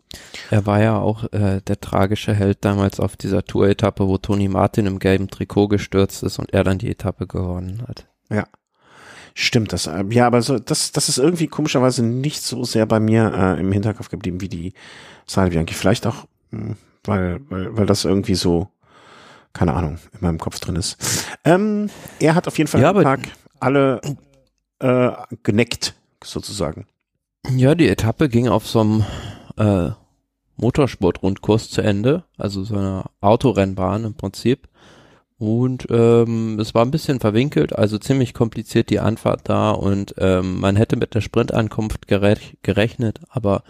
Er 0.50 0.66
war 0.66 0.80
ja 0.80 0.98
auch 0.98 1.24
äh, 1.32 1.60
der 1.60 1.80
tragische 1.80 2.34
Held 2.34 2.64
damals 2.64 3.00
auf 3.00 3.16
dieser 3.16 3.44
Tour-Etappe, 3.44 4.06
wo 4.06 4.18
Toni 4.18 4.48
Martin 4.48 4.86
im 4.86 4.98
gelben 4.98 5.28
Trikot 5.28 5.68
gestürzt 5.68 6.22
ist 6.22 6.38
und 6.38 6.52
er 6.52 6.64
dann 6.64 6.78
die 6.78 6.90
Etappe 6.90 7.26
gewonnen 7.26 7.84
hat. 7.86 8.06
Ja. 8.30 8.46
Stimmt 9.34 9.72
das. 9.72 9.86
Äh, 9.86 10.04
ja, 10.10 10.26
aber 10.26 10.42
so, 10.42 10.58
das, 10.58 10.92
das 10.92 11.08
ist 11.08 11.18
irgendwie 11.18 11.46
komischerweise 11.46 12.04
nicht 12.04 12.42
so 12.42 12.64
sehr 12.64 12.86
bei 12.86 13.00
mir 13.00 13.32
äh, 13.34 13.60
im 13.60 13.72
Hinterkopf 13.72 14.10
geblieben 14.10 14.40
wie 14.40 14.48
die 14.48 14.72
Sade 15.26 15.50
Bianchi. 15.50 15.74
Vielleicht 15.74 16.06
auch, 16.06 16.26
mh, 16.50 16.60
hm, 16.60 16.76
weil, 17.04 17.40
weil, 17.48 17.76
weil 17.76 17.86
das 17.86 18.04
irgendwie 18.04 18.34
so 18.34 18.68
keine 19.53 19.74
Ahnung, 19.74 19.98
in 20.12 20.18
meinem 20.20 20.38
Kopf 20.38 20.61
drin 20.61 20.76
ist. 20.76 20.96
Ähm, 21.44 21.90
er 22.18 22.34
hat 22.34 22.48
auf 22.48 22.59
jeden 22.59 22.68
Fall 22.68 22.80
ja, 22.80 22.90
am 22.90 23.03
Tag 23.03 23.20
alle 23.61 24.00
äh, 24.78 25.11
geneckt, 25.42 25.94
sozusagen. 26.22 26.86
Ja, 27.50 27.74
die 27.74 27.88
Etappe 27.88 28.28
ging 28.28 28.48
auf 28.48 28.66
so 28.66 28.80
einem 28.80 29.05
äh, 29.57 29.90
Motorsportrundkurs 30.57 31.70
zu 31.70 31.82
Ende, 31.82 32.24
also 32.38 32.62
so 32.62 32.76
einer 32.76 33.07
Autorennbahn 33.20 34.05
im 34.05 34.14
Prinzip. 34.14 34.68
Und 35.38 35.86
ähm, 35.90 36.61
es 36.61 36.72
war 36.72 36.84
ein 36.84 36.92
bisschen 36.92 37.18
verwinkelt, 37.18 37.76
also 37.76 37.98
ziemlich 37.98 38.32
kompliziert 38.32 38.90
die 38.90 39.00
Anfahrt 39.00 39.48
da 39.48 39.72
und 39.72 40.14
ähm, 40.18 40.61
man 40.61 40.76
hätte 40.76 40.94
mit 40.96 41.14
der 41.16 41.20
Sprintankunft 41.20 42.07
gerech 42.07 42.59
gerechnet, 42.62 43.20
aber 43.28 43.64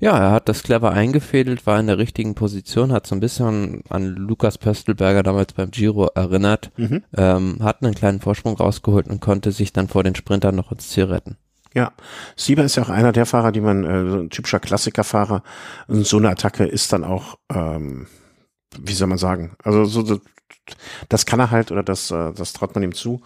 Ja, 0.00 0.16
er 0.16 0.30
hat 0.30 0.48
das 0.48 0.62
clever 0.62 0.92
eingefädelt, 0.92 1.66
war 1.66 1.80
in 1.80 1.88
der 1.88 1.98
richtigen 1.98 2.34
Position, 2.36 2.92
hat 2.92 3.06
so 3.06 3.16
ein 3.16 3.20
bisschen 3.20 3.82
an 3.88 4.14
Lukas 4.14 4.56
Pöstelberger 4.58 5.24
damals 5.24 5.52
beim 5.54 5.70
Giro 5.72 6.06
erinnert, 6.14 6.70
Mhm. 6.76 7.02
ähm, 7.16 7.58
hat 7.62 7.82
einen 7.82 7.94
kleinen 7.94 8.20
Vorsprung 8.20 8.56
rausgeholt 8.56 9.08
und 9.08 9.20
konnte 9.20 9.50
sich 9.50 9.72
dann 9.72 9.88
vor 9.88 10.04
den 10.04 10.14
Sprintern 10.14 10.54
noch 10.54 10.70
ins 10.70 10.88
Ziel 10.90 11.04
retten. 11.04 11.36
Ja, 11.74 11.92
Sieber 12.36 12.62
ist 12.64 12.76
ja 12.76 12.84
auch 12.84 12.88
einer 12.88 13.12
der 13.12 13.26
Fahrer, 13.26 13.50
die 13.52 13.60
man, 13.60 13.84
äh, 13.84 14.08
so 14.10 14.16
ein 14.18 14.30
typischer 14.30 14.60
Klassikerfahrer, 14.60 15.42
und 15.88 16.06
so 16.06 16.16
eine 16.18 16.30
Attacke 16.30 16.64
ist 16.64 16.92
dann 16.92 17.04
auch, 17.04 17.36
ähm, 17.52 18.06
wie 18.80 18.94
soll 18.94 19.08
man 19.08 19.18
sagen, 19.18 19.56
also 19.64 19.84
so, 19.84 20.20
das 21.08 21.26
kann 21.26 21.40
er 21.40 21.50
halt 21.50 21.72
oder 21.72 21.82
das, 21.82 22.10
äh, 22.10 22.32
das 22.34 22.52
traut 22.52 22.74
man 22.74 22.84
ihm 22.84 22.94
zu. 22.94 23.20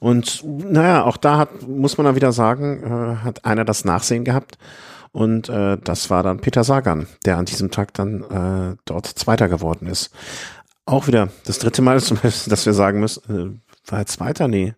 Und 0.00 0.44
naja, 0.44 1.04
auch 1.04 1.16
da 1.16 1.38
hat, 1.38 1.66
muss 1.66 1.96
man 1.96 2.04
dann 2.04 2.16
wieder 2.16 2.32
sagen, 2.32 2.82
äh, 2.82 3.24
hat 3.24 3.44
einer 3.44 3.64
das 3.64 3.84
Nachsehen 3.84 4.24
gehabt. 4.24 4.58
Und 5.12 5.48
äh, 5.48 5.78
das 5.82 6.10
war 6.10 6.22
dann 6.22 6.40
Peter 6.40 6.64
Sagan, 6.64 7.06
der 7.24 7.38
an 7.38 7.44
diesem 7.44 7.70
Tag 7.70 7.94
dann 7.94 8.22
äh, 8.22 8.76
dort 8.84 9.06
Zweiter 9.06 9.48
geworden 9.48 9.86
ist. 9.86 10.10
Auch 10.84 11.06
wieder 11.06 11.28
das 11.44 11.58
dritte 11.58 11.82
Mal, 11.82 12.00
dass 12.22 12.66
wir 12.66 12.72
sagen 12.72 13.00
müssen, 13.00 13.60
äh, 13.86 13.90
war 13.90 14.00
er 14.00 14.06
Zweiter? 14.06 14.48
Nee, 14.48 14.74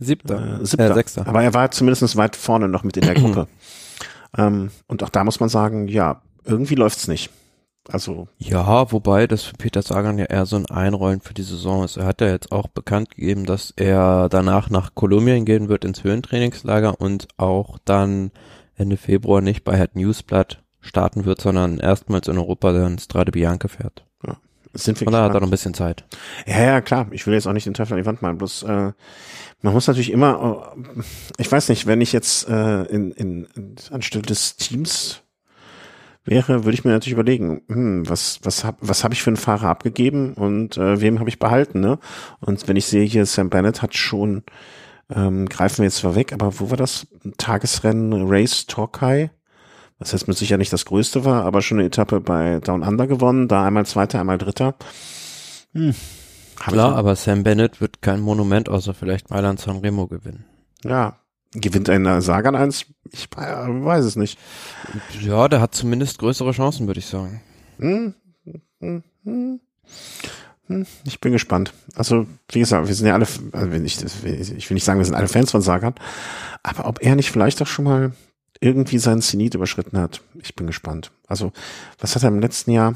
Siebter. 0.00 0.60
äh, 0.60 0.66
siebter. 0.66 0.90
Äh, 0.90 0.94
Sechster. 0.94 1.26
Aber 1.26 1.42
er 1.42 1.54
war 1.54 1.70
zumindest 1.70 2.16
weit 2.16 2.36
vorne 2.36 2.68
noch 2.68 2.82
mit 2.84 2.96
in 2.96 3.04
der 3.04 3.14
Gruppe. 3.14 3.48
ähm, 4.38 4.70
und 4.86 5.02
auch 5.02 5.08
da 5.08 5.24
muss 5.24 5.40
man 5.40 5.48
sagen, 5.48 5.88
ja, 5.88 6.22
irgendwie 6.44 6.74
läuft's 6.74 7.08
nicht. 7.08 7.30
Also, 7.90 8.28
Ja, 8.38 8.90
wobei 8.92 9.26
das 9.26 9.42
für 9.42 9.56
Peter 9.56 9.82
Sagan 9.82 10.16
ja 10.18 10.24
eher 10.24 10.46
so 10.46 10.56
ein 10.56 10.64
Einrollen 10.66 11.20
für 11.20 11.34
die 11.34 11.42
Saison 11.42 11.84
ist. 11.84 11.98
Er 11.98 12.06
hat 12.06 12.22
ja 12.22 12.28
jetzt 12.28 12.50
auch 12.50 12.66
bekannt 12.68 13.10
gegeben, 13.10 13.44
dass 13.44 13.74
er 13.76 14.30
danach 14.30 14.70
nach 14.70 14.94
Kolumbien 14.94 15.44
gehen 15.44 15.68
wird 15.68 15.84
ins 15.84 16.02
Höhentrainingslager 16.02 16.98
und 16.98 17.28
auch 17.36 17.78
dann 17.84 18.30
Ende 18.76 18.96
Februar 18.96 19.40
nicht 19.40 19.64
bei 19.64 19.76
Head 19.76 19.96
Newsblatt 19.96 20.62
starten 20.80 21.24
wird, 21.24 21.40
sondern 21.40 21.78
erstmals 21.78 22.28
in 22.28 22.38
Europa 22.38 22.72
dann 22.72 22.98
Strade 22.98 23.32
Bianca 23.32 23.68
fährt. 23.68 24.04
sind 24.74 25.00
wir 25.00 25.10
da 25.10 25.24
hat 25.24 25.34
er 25.34 25.40
noch 25.40 25.46
ein 25.46 25.50
bisschen 25.50 25.74
Zeit. 25.74 26.04
Ja, 26.46 26.62
ja, 26.62 26.80
klar. 26.80 27.06
Ich 27.12 27.26
will 27.26 27.34
jetzt 27.34 27.46
auch 27.46 27.52
nicht 27.52 27.66
den 27.66 27.74
Teufel 27.74 27.94
an 27.94 28.00
die 28.00 28.06
Wand 28.06 28.22
malen. 28.22 28.38
Bloß, 28.38 28.64
äh, 28.64 28.92
man 29.62 29.72
muss 29.72 29.86
natürlich 29.86 30.10
immer, 30.10 30.74
äh, 30.76 31.02
ich 31.38 31.50
weiß 31.50 31.68
nicht, 31.68 31.86
wenn 31.86 32.00
ich 32.00 32.12
jetzt 32.12 32.48
äh, 32.48 32.82
in, 32.84 33.12
in, 33.12 33.46
in 33.54 33.76
anstelle 33.90 34.22
des 34.22 34.56
Teams 34.56 35.22
wäre, 36.24 36.64
würde 36.64 36.74
ich 36.74 36.84
mir 36.84 36.90
natürlich 36.90 37.12
überlegen, 37.12 37.62
hm, 37.68 38.08
was 38.08 38.40
was 38.42 38.64
hab, 38.64 38.76
was 38.80 39.04
habe 39.04 39.14
ich 39.14 39.22
für 39.22 39.30
einen 39.30 39.36
Fahrer 39.36 39.68
abgegeben 39.68 40.34
und 40.34 40.76
äh, 40.76 41.00
wem 41.00 41.20
habe 41.20 41.28
ich 41.28 41.38
behalten, 41.38 41.80
ne? 41.80 41.98
Und 42.40 42.66
wenn 42.66 42.76
ich 42.76 42.86
sehe 42.86 43.04
hier 43.04 43.26
Sam 43.26 43.50
Bennett 43.50 43.82
hat 43.82 43.94
schon 43.94 44.42
ähm, 45.10 45.48
greifen 45.48 45.78
wir 45.78 45.84
jetzt 45.84 45.96
zwar 45.96 46.14
weg, 46.14 46.32
aber 46.32 46.60
wo 46.60 46.70
war 46.70 46.76
das 46.76 47.06
Tagesrennen 47.36 48.24
Race 48.26 48.66
Torquay? 48.66 49.30
Was 49.98 50.12
jetzt 50.12 50.28
mit 50.28 50.36
sicher 50.36 50.58
nicht 50.58 50.72
das 50.72 50.84
größte 50.84 51.24
war, 51.24 51.44
aber 51.44 51.62
schon 51.62 51.78
eine 51.78 51.86
Etappe 51.86 52.20
bei 52.20 52.60
Down 52.60 52.82
Under 52.82 53.06
gewonnen, 53.06 53.48
da 53.48 53.64
einmal 53.64 53.86
Zweiter, 53.86 54.20
einmal 54.20 54.38
Dritter. 54.38 54.74
Hm. 55.72 55.94
Klar, 56.56 56.96
aber 56.96 57.16
Sam 57.16 57.42
Bennett 57.42 57.80
wird 57.80 58.00
kein 58.02 58.20
Monument 58.20 58.68
außer 58.68 58.94
vielleicht 58.94 59.30
Mailand 59.30 59.60
Sanremo 59.60 60.06
gewinnen. 60.06 60.44
ja, 60.84 61.18
gewinnt 61.52 61.88
ein 61.88 62.20
Sagan 62.20 62.56
eins? 62.56 62.86
Ich 63.10 63.28
weiß 63.30 64.04
es 64.04 64.16
nicht. 64.16 64.38
Ja, 65.20 65.48
der 65.48 65.60
hat 65.60 65.74
zumindest 65.74 66.18
größere 66.18 66.52
Chancen, 66.52 66.86
würde 66.86 67.00
ich 67.00 67.06
sagen. 67.06 67.40
Hm, 67.78 68.14
hm, 68.80 69.02
hm, 69.24 69.60
hm. 70.66 70.86
Ich 71.04 71.20
bin 71.20 71.32
gespannt. 71.32 71.72
Also, 71.94 72.26
wie 72.50 72.60
gesagt, 72.60 72.88
wir 72.88 72.94
sind 72.94 73.06
ja 73.06 73.14
alle, 73.14 73.26
also 73.52 73.70
ich, 73.72 74.02
ich 74.02 74.70
will 74.70 74.74
nicht 74.74 74.84
sagen, 74.84 74.98
wir 74.98 75.04
sind 75.04 75.14
alle 75.14 75.28
Fans 75.28 75.50
von 75.50 75.60
Sagan, 75.60 75.94
aber 76.62 76.86
ob 76.86 77.02
er 77.02 77.16
nicht 77.16 77.30
vielleicht 77.30 77.60
auch 77.62 77.66
schon 77.66 77.84
mal 77.84 78.12
irgendwie 78.60 78.98
seinen 78.98 79.20
Zenit 79.20 79.54
überschritten 79.54 79.98
hat, 79.98 80.22
ich 80.42 80.54
bin 80.54 80.66
gespannt. 80.66 81.10
Also, 81.26 81.52
was 81.98 82.14
hat 82.14 82.22
er 82.22 82.28
im 82.28 82.40
letzten 82.40 82.70
Jahr, 82.70 82.94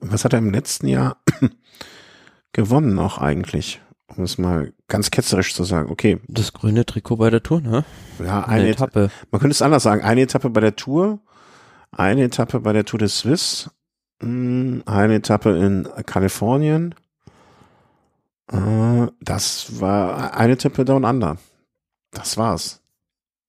was 0.00 0.24
hat 0.24 0.32
er 0.32 0.40
im 0.40 0.50
letzten 0.50 0.88
Jahr 0.88 1.18
gewonnen 2.52 2.98
auch 2.98 3.18
eigentlich? 3.18 3.80
Um 4.16 4.24
es 4.24 4.38
mal 4.38 4.72
ganz 4.86 5.10
ketzerisch 5.10 5.54
zu 5.54 5.64
sagen. 5.64 5.90
Okay, 5.90 6.20
Das 6.28 6.52
grüne 6.52 6.84
Trikot 6.84 7.16
bei 7.16 7.30
der 7.30 7.42
Tour, 7.42 7.60
ne? 7.60 7.84
ja, 8.18 8.44
Eine 8.44 8.62
eine 8.62 8.68
Etappe. 8.70 9.10
Man 9.30 9.40
könnte 9.40 9.52
es 9.52 9.62
anders 9.62 9.82
sagen. 9.82 10.02
Eine 10.02 10.22
Etappe 10.22 10.50
bei 10.50 10.60
der 10.60 10.76
Tour, 10.76 11.20
eine 11.90 12.22
Etappe 12.24 12.60
bei 12.60 12.72
der 12.72 12.84
Tour 12.84 12.98
de 12.98 13.08
Suisse, 13.08 13.70
mh, 13.70 13.83
eine 14.86 15.14
Etappe 15.14 15.50
in 15.56 15.88
Kalifornien. 16.06 16.94
Äh, 18.52 19.06
Das 19.20 19.80
war 19.80 20.34
eine 20.36 20.52
Etappe 20.54 20.84
Down 20.84 21.04
Under. 21.04 21.36
Das 22.10 22.36
war's. 22.36 22.80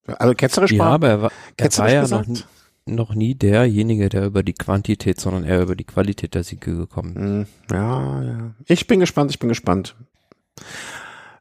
Also 0.08 0.34
ketzerisch 0.36 0.72
Ja, 0.72 0.80
war, 0.86 0.92
aber 0.94 1.08
er 1.10 1.22
war, 1.24 1.32
er 1.58 1.78
war 1.78 1.90
ja 1.92 2.02
gesagt. 2.02 2.28
noch, 2.28 2.36
nie- 2.36 2.44
noch 2.88 3.16
nie 3.16 3.36
derjenige, 3.36 4.10
der 4.10 4.26
über 4.26 4.44
die 4.44 4.54
Quantität, 4.54 5.20
sondern 5.20 5.44
eher 5.44 5.62
über 5.64 5.76
die 5.76 5.84
Qualität 5.84 6.36
der 6.36 6.44
Siege 6.44 6.76
gekommen 6.76 7.16
ist. 7.42 7.72
Mh, 7.72 7.78
Ja, 7.78 8.22
ja. 8.24 8.52
Ich 8.68 8.86
bin 8.88 9.00
gespannt, 9.00 9.32
ich 9.32 9.40
bin 9.40 9.50
gespannt. 9.50 9.96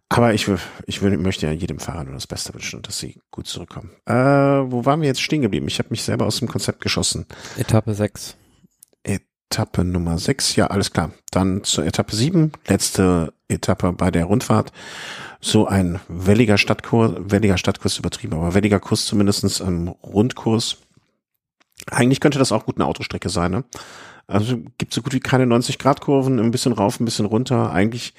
Aber 0.08 0.32
ich, 0.32 0.48
ich 0.86 1.02
will, 1.02 1.16
möchte 1.18 1.46
ja 1.46 1.52
jedem 1.52 1.78
Fahrer 1.80 2.04
nur 2.04 2.14
das 2.14 2.26
Beste 2.26 2.54
wünschen 2.54 2.76
und 2.76 2.86
dass 2.88 2.98
sie 2.98 3.20
gut 3.30 3.46
zurückkommen. 3.46 3.90
Äh, 4.06 4.12
wo 4.14 4.84
waren 4.84 5.00
wir 5.00 5.08
jetzt 5.08 5.20
stehen 5.22 5.42
geblieben? 5.42 5.66
Ich 5.68 5.78
habe 5.78 5.88
mich 5.90 6.02
selber 6.02 6.24
aus 6.26 6.38
dem 6.38 6.48
Konzept 6.48 6.80
geschossen. 6.80 7.26
Etappe 7.58 7.94
6. 7.94 8.36
Etappe 9.54 9.84
Nummer 9.84 10.18
6, 10.18 10.56
ja, 10.56 10.66
alles 10.66 10.92
klar. 10.92 11.12
Dann 11.30 11.62
zur 11.62 11.86
Etappe 11.86 12.16
7, 12.16 12.50
letzte 12.66 13.32
Etappe 13.46 13.92
bei 13.92 14.10
der 14.10 14.24
Rundfahrt. 14.24 14.72
So 15.40 15.68
ein 15.68 16.00
welliger 16.08 16.58
Stadtkurs, 16.58 17.12
welliger 17.18 17.56
Stadtkurs 17.56 17.96
übertrieben, 17.96 18.34
aber 18.34 18.54
welliger 18.54 18.80
Kurs 18.80 19.06
zumindestens 19.06 19.60
im 19.60 19.86
Rundkurs. 20.02 20.78
Eigentlich 21.88 22.18
könnte 22.18 22.40
das 22.40 22.50
auch 22.50 22.66
gut 22.66 22.78
eine 22.78 22.86
Autostrecke 22.86 23.28
sein, 23.28 23.52
ne? 23.52 23.64
Also 24.26 24.58
gibt 24.78 24.92
so 24.92 25.02
gut 25.02 25.12
wie 25.12 25.20
keine 25.20 25.44
90-Grad-Kurven, 25.44 26.40
ein 26.40 26.50
bisschen 26.50 26.72
rauf, 26.72 26.98
ein 26.98 27.04
bisschen 27.04 27.26
runter. 27.26 27.70
Eigentlich 27.70 28.14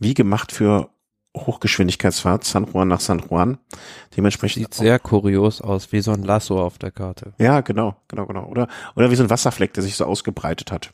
wie 0.00 0.14
gemacht 0.14 0.50
für 0.50 0.90
Hochgeschwindigkeitsfahrt, 1.36 2.44
San 2.44 2.66
Juan 2.66 2.88
nach 2.88 3.00
San 3.00 3.22
Juan. 3.28 3.58
Dementsprechend 4.16 4.64
Sieht 4.64 4.74
sehr 4.74 4.98
kurios 4.98 5.60
aus, 5.60 5.92
wie 5.92 6.00
so 6.00 6.10
ein 6.10 6.24
Lasso 6.24 6.60
auf 6.60 6.78
der 6.78 6.90
Karte. 6.90 7.34
ja, 7.38 7.60
genau, 7.60 7.96
genau, 8.08 8.26
genau. 8.26 8.46
Oder, 8.46 8.68
oder 8.96 9.10
wie 9.10 9.16
so 9.16 9.22
ein 9.22 9.30
Wasserfleck, 9.30 9.72
der 9.74 9.82
sich 9.82 9.94
so 9.94 10.04
ausgebreitet 10.04 10.72
hat. 10.72 10.92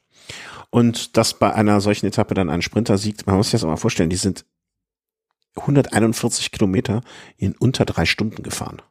Und 0.70 1.16
dass 1.16 1.34
bei 1.34 1.55
einer 1.55 1.80
solchen 1.80 2.07
Etappe 2.07 2.34
dann 2.34 2.51
ein 2.51 2.62
Sprinter 2.62 2.99
siegt, 2.99 3.26
man 3.26 3.37
muss 3.37 3.47
sich 3.47 3.53
das 3.53 3.64
auch 3.64 3.68
mal 3.68 3.76
vorstellen, 3.76 4.11
die 4.11 4.16
sind 4.16 4.45
141 5.57 6.53
Kilometer 6.53 7.01
in 7.39 7.55
unter 7.57 7.87
drei 7.87 8.05
Stunden 8.05 8.43
gefahren. 8.43 8.82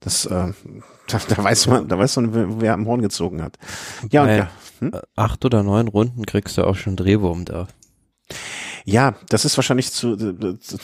Das, 0.00 0.24
äh, 0.26 0.52
da, 1.08 1.18
da 1.28 1.44
weiß 1.44 1.66
man, 1.66 1.88
da 1.88 1.98
weiß 1.98 2.16
man, 2.16 2.34
wer, 2.34 2.60
wer 2.60 2.72
am 2.74 2.86
Horn 2.86 3.02
gezogen 3.02 3.42
hat. 3.42 3.58
Ja, 4.10 4.22
und 4.22 4.28
ja. 4.28 4.50
Hm? 4.80 4.92
acht 5.16 5.44
oder 5.44 5.62
neun 5.62 5.88
Runden 5.88 6.24
kriegst 6.24 6.56
du 6.56 6.64
auch 6.64 6.76
schon 6.76 6.96
Drehwurm 6.96 7.44
da. 7.44 7.66
Ja, 8.90 9.14
das 9.28 9.44
ist 9.44 9.56
wahrscheinlich 9.56 9.92
zu, 9.92 10.16
zu 10.16 10.78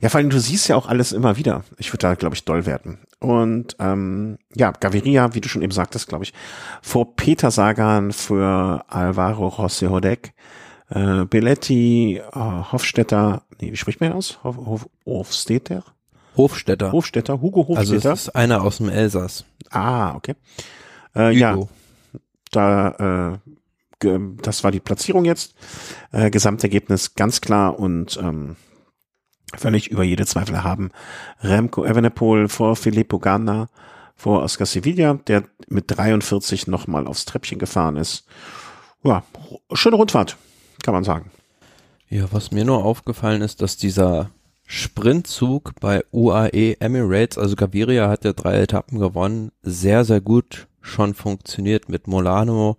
ja, 0.00 0.08
vor 0.08 0.18
allem 0.18 0.30
du 0.30 0.40
siehst 0.40 0.68
ja 0.68 0.76
auch 0.76 0.86
alles 0.86 1.12
immer 1.12 1.36
wieder. 1.36 1.64
Ich 1.76 1.92
würde 1.92 1.98
da, 1.98 2.14
glaube 2.14 2.34
ich, 2.34 2.44
doll 2.44 2.64
werden. 2.64 2.98
Und 3.18 3.76
ähm, 3.78 4.38
ja, 4.54 4.70
Gaviria, 4.70 5.34
wie 5.34 5.42
du 5.42 5.48
schon 5.48 5.60
eben 5.60 5.72
sagtest, 5.72 6.08
glaube 6.08 6.24
ich, 6.24 6.32
vor 6.80 7.14
Peter 7.16 7.50
Sagan, 7.50 8.12
für 8.12 8.82
Alvaro 8.88 9.48
José 9.48 9.90
Hodek, 9.90 10.32
äh, 10.88 11.26
Belletti, 11.26 12.16
äh, 12.16 12.32
Hofstetter, 12.72 13.42
nee, 13.60 13.70
wie 13.70 13.76
spricht 13.76 14.00
man 14.00 14.12
aus? 14.12 14.42
Hof, 14.42 14.56
Hof, 14.56 14.88
Hofstetter? 15.04 15.84
Hofstädter. 16.36 16.92
Hofstetter, 16.92 17.42
Hugo 17.42 17.60
also 17.74 17.92
Hofstetter. 17.92 18.14
es 18.14 18.22
ist 18.22 18.28
einer 18.30 18.62
aus 18.62 18.78
dem 18.78 18.88
Elsass. 18.88 19.44
ah, 19.70 20.14
okay. 20.14 20.36
Äh, 21.14 21.36
ja, 21.36 21.54
Hugo. 21.54 21.68
da, 22.50 23.34
äh, 23.34 23.50
das 24.00 24.64
war 24.64 24.70
die 24.70 24.80
Platzierung 24.80 25.24
jetzt. 25.24 25.54
Äh, 26.12 26.30
Gesamtergebnis 26.30 27.14
ganz 27.14 27.40
klar 27.40 27.78
und 27.78 28.18
ähm, 28.22 28.56
völlig 29.56 29.90
über 29.90 30.04
jede 30.04 30.26
Zweifel 30.26 30.54
erhaben. 30.54 30.90
Remco 31.40 31.84
Evenepoel 31.84 32.48
vor 32.48 32.76
Filippo 32.76 33.18
Ganna, 33.18 33.68
vor 34.16 34.42
Oscar 34.42 34.66
Sevilla, 34.66 35.14
der 35.14 35.44
mit 35.68 35.84
43 35.88 36.66
nochmal 36.66 37.06
aufs 37.06 37.24
Treppchen 37.24 37.58
gefahren 37.58 37.96
ist. 37.96 38.26
Ja, 39.02 39.22
schöne 39.72 39.96
Rundfahrt, 39.96 40.36
kann 40.82 40.94
man 40.94 41.04
sagen. 41.04 41.30
Ja, 42.08 42.26
was 42.32 42.50
mir 42.50 42.64
nur 42.64 42.84
aufgefallen 42.84 43.40
ist, 43.40 43.62
dass 43.62 43.76
dieser 43.76 44.30
Sprintzug 44.66 45.72
bei 45.80 46.04
UAE 46.12 46.76
Emirates, 46.80 47.38
also 47.38 47.56
Gaviria 47.56 48.08
hat 48.08 48.24
ja 48.24 48.32
drei 48.32 48.60
Etappen 48.60 48.98
gewonnen, 48.98 49.52
sehr, 49.62 50.04
sehr 50.04 50.20
gut 50.20 50.68
schon 50.80 51.14
funktioniert 51.14 51.88
mit 51.88 52.06
Molano 52.06 52.76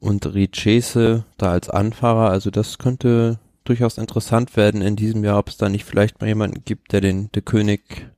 und 0.00 0.34
Richese 0.34 1.24
da 1.36 1.52
als 1.52 1.70
Anfahrer. 1.70 2.30
Also 2.30 2.50
das 2.50 2.78
könnte 2.78 3.38
durchaus 3.64 3.98
interessant 3.98 4.56
werden 4.56 4.82
in 4.82 4.96
diesem 4.96 5.22
Jahr, 5.22 5.38
ob 5.38 5.48
es 5.48 5.56
da 5.56 5.68
nicht 5.68 5.84
vielleicht 5.84 6.20
mal 6.20 6.26
jemanden 6.26 6.64
gibt, 6.64 6.92
der 6.92 7.00
den 7.00 7.30
der 7.32 7.42
König 7.42 8.10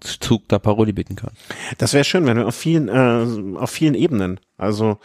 Zug 0.00 0.48
da 0.48 0.58
Paroli 0.58 0.92
bieten 0.92 1.16
kann. 1.16 1.32
Das 1.78 1.92
wäre 1.92 2.04
schön, 2.04 2.26
wenn 2.26 2.36
wir 2.36 2.46
auf 2.46 2.56
vielen, 2.56 2.88
äh, 2.88 3.58
auf 3.58 3.70
vielen 3.70 3.94
Ebenen, 3.94 4.40
also 4.56 4.98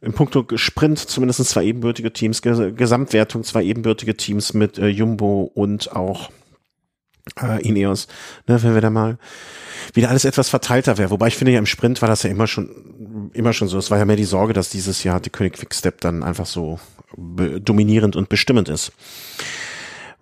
im 0.00 0.14
Punkto 0.14 0.46
Sprint 0.54 0.98
zumindest 0.98 1.44
zwei 1.44 1.64
ebenbürtige 1.64 2.12
Teams, 2.12 2.40
Ges 2.40 2.58
Gesamtwertung 2.74 3.44
zwei 3.44 3.62
ebenbürtige 3.64 4.16
Teams 4.16 4.54
mit 4.54 4.78
äh, 4.78 4.88
Jumbo 4.88 5.50
und 5.54 5.94
auch 5.94 6.30
äh, 7.40 7.60
Ineos, 7.66 8.08
ne, 8.46 8.62
wenn 8.62 8.74
wir 8.74 8.80
da 8.80 8.90
mal 8.90 9.18
wieder 9.94 10.10
alles 10.10 10.24
etwas 10.24 10.48
verteilter 10.48 10.98
wäre. 10.98 11.10
Wobei 11.10 11.28
ich 11.28 11.36
finde 11.36 11.52
ja 11.52 11.58
im 11.58 11.66
Sprint 11.66 12.02
war 12.02 12.08
das 12.08 12.22
ja 12.22 12.30
immer 12.30 12.46
schon 12.46 13.30
immer 13.32 13.52
schon 13.52 13.68
so. 13.68 13.78
Es 13.78 13.90
war 13.90 13.98
ja 13.98 14.04
mehr 14.04 14.16
die 14.16 14.24
Sorge, 14.24 14.52
dass 14.52 14.70
dieses 14.70 15.04
Jahr 15.04 15.20
die 15.20 15.30
König 15.30 15.54
Quickstep 15.54 16.00
dann 16.00 16.22
einfach 16.22 16.46
so 16.46 16.78
dominierend 17.16 18.16
und 18.16 18.28
bestimmend 18.28 18.68
ist. 18.68 18.92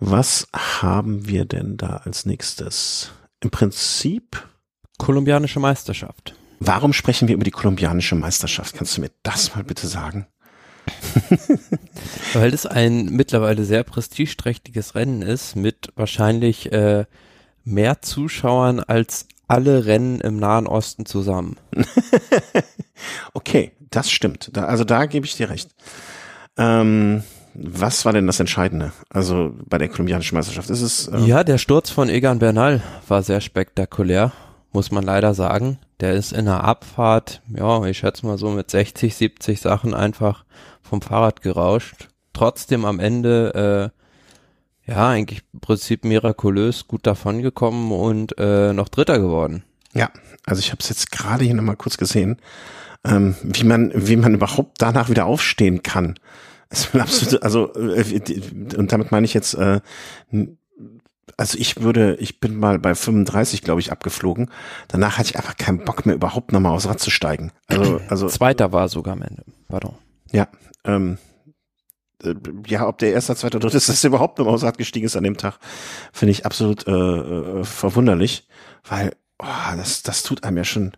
Was 0.01 0.47
haben 0.55 1.27
wir 1.27 1.45
denn 1.45 1.77
da 1.77 2.03
als 2.05 2.25
nächstes? 2.25 3.11
Im 3.41 3.51
Prinzip 3.51 4.47
kolumbianische 4.99 5.61
Meisterschaft. 5.61 6.35
Warum 6.61 6.93
sprechen 6.93 7.29
wir 7.29 7.35
über 7.35 7.45
die 7.45 7.51
kolumbianische 7.51 8.15
Meisterschaft? 8.15 8.77
Kannst 8.77 8.97
du 8.97 9.01
mir 9.01 9.11
das 9.23 9.55
mal 9.55 9.65
bitte 9.65 9.87
sagen? 9.87 10.27
Weil 12.33 12.53
es 12.55 12.67
ein 12.67 13.07
mittlerweile 13.07 13.65
sehr 13.65 13.83
prestigeträchtiges 13.83 14.95
Rennen 14.95 15.23
ist 15.23 15.57
mit 15.57 15.93
wahrscheinlich 15.97 16.73
äh, 16.73 17.05
mehr 17.65 18.03
Zuschauern 18.03 18.81
als 18.81 19.27
alle 19.47 19.87
Rennen 19.87 20.21
im 20.21 20.37
Nahen 20.37 20.67
Osten 20.67 21.07
zusammen. 21.07 21.57
okay, 23.35 23.73
das 23.91 24.11
stimmt. 24.11 24.51
Da, 24.53 24.65
also 24.65 24.85
da 24.85 25.07
gebe 25.07 25.27
ich 25.27 25.37
dir 25.37 25.49
recht. 25.49 25.71
Ähm, 26.57 27.23
was 27.55 28.05
war 28.05 28.13
denn 28.13 28.27
das 28.27 28.41
Entscheidende? 28.41 28.93
Also 29.09 29.55
bei 29.67 29.79
der 29.79 29.89
kolumbianischen 29.89 30.37
Meisterschaft 30.37 30.71
ist 30.71 30.83
es. 30.83 31.09
Ähm 31.09 31.27
ja, 31.27 31.45
der 31.45 31.59
Sturz 31.59 31.91
von 31.91 32.09
Egan 32.09 32.39
Bernal 32.39 32.83
war 33.09 33.23
sehr 33.23 33.41
spektakulär, 33.41 34.33
muss 34.73 34.91
man 34.91 35.05
leider 35.05 35.35
sagen. 35.35 35.79
Der 36.01 36.15
ist 36.15 36.33
in 36.33 36.45
der 36.45 36.63
Abfahrt, 36.63 37.43
ja, 37.49 37.85
ich 37.85 37.99
schätze 37.99 38.25
mal 38.25 38.39
so 38.39 38.51
mit 38.51 38.71
60, 38.71 39.15
70 39.15 39.61
Sachen 39.61 39.95
einfach 39.95 40.45
vom 40.83 41.03
Fahrrad 41.03 41.43
gerauscht. 41.43 42.09
Trotzdem 42.33 42.85
am 42.85 43.01
Ende, 43.01 43.93
äh, 44.87 44.91
ja, 44.91 45.09
eigentlich 45.09 45.43
im 45.53 45.61
Prinzip 45.61 46.05
mirakulös 46.05 46.87
gut 46.87 47.07
davongekommen 47.07 47.91
und 47.91 48.39
äh, 48.39 48.73
noch 48.73 48.89
Dritter 48.89 49.19
geworden. 49.19 49.65
Ja, 49.93 50.11
also 50.47 50.61
ich 50.61 50.71
habe 50.71 50.79
es 50.81 50.89
jetzt 50.89 51.11
gerade 51.11 51.45
hier 51.45 51.55
nochmal 51.55 51.77
kurz 51.77 51.97
gesehen, 51.97 52.37
ähm, 53.05 53.35
wie 53.43 53.65
man, 53.65 53.91
wie 53.95 54.17
man 54.17 54.35
überhaupt 54.35 54.81
danach 54.81 55.09
wieder 55.09 55.27
aufstehen 55.27 55.83
kann. 55.83 56.15
Absolut, 56.93 57.43
also 57.43 57.75
äh, 57.75 58.31
und 58.77 58.93
damit 58.93 59.11
meine 59.11 59.25
ich 59.25 59.35
jetzt 59.35 59.55
äh, 59.55 59.81
also 61.37 61.59
ich 61.59 61.81
würde, 61.81 62.17
ich 62.17 62.41
bin 62.41 62.57
mal 62.57 62.79
bei 62.79 62.95
35, 62.95 63.63
glaube 63.63 63.81
ich, 63.81 63.93
abgeflogen. 63.93 64.51
Danach 64.89 65.19
hatte 65.19 65.31
ich 65.31 65.37
einfach 65.37 65.57
keinen 65.57 65.85
Bock 65.85 66.07
mehr, 66.07 66.15
überhaupt 66.15 66.53
nochmal 66.53 66.75
aufs 66.75 66.89
Rad 66.89 67.01
zu 67.01 67.11
steigen. 67.11 67.53
Also, 67.67 68.01
also 68.09 68.29
Zweiter 68.29 68.73
war 68.73 68.89
sogar 68.89 69.15
am 69.15 69.23
Ende. 69.23 69.45
Pardon. 69.69 69.95
Ja, 70.33 70.49
ähm, 70.85 71.19
äh, 72.23 72.35
ja, 72.67 72.87
ob 72.87 72.99
der 72.99 73.13
erste, 73.13 73.37
zweite, 73.37 73.59
dritte 73.59 73.77
ist, 73.77 73.89
dass 73.89 74.05
er 74.05 74.09
überhaupt 74.09 74.39
nochmal 74.39 74.55
aufs 74.55 74.65
Rad 74.65 74.79
gestiegen 74.79 75.07
ist 75.07 75.17
an 75.17 75.25
dem 75.25 75.37
Tag, 75.37 75.59
finde 76.13 76.33
ich 76.33 76.47
absolut 76.47 76.87
äh, 76.87 76.93
äh, 76.93 77.65
verwunderlich, 77.65 78.49
weil 78.87 79.13
oh, 79.39 79.77
das, 79.77 80.03
das 80.03 80.23
tut 80.23 80.45
einem 80.45 80.57
ja 80.57 80.65
schon. 80.65 80.93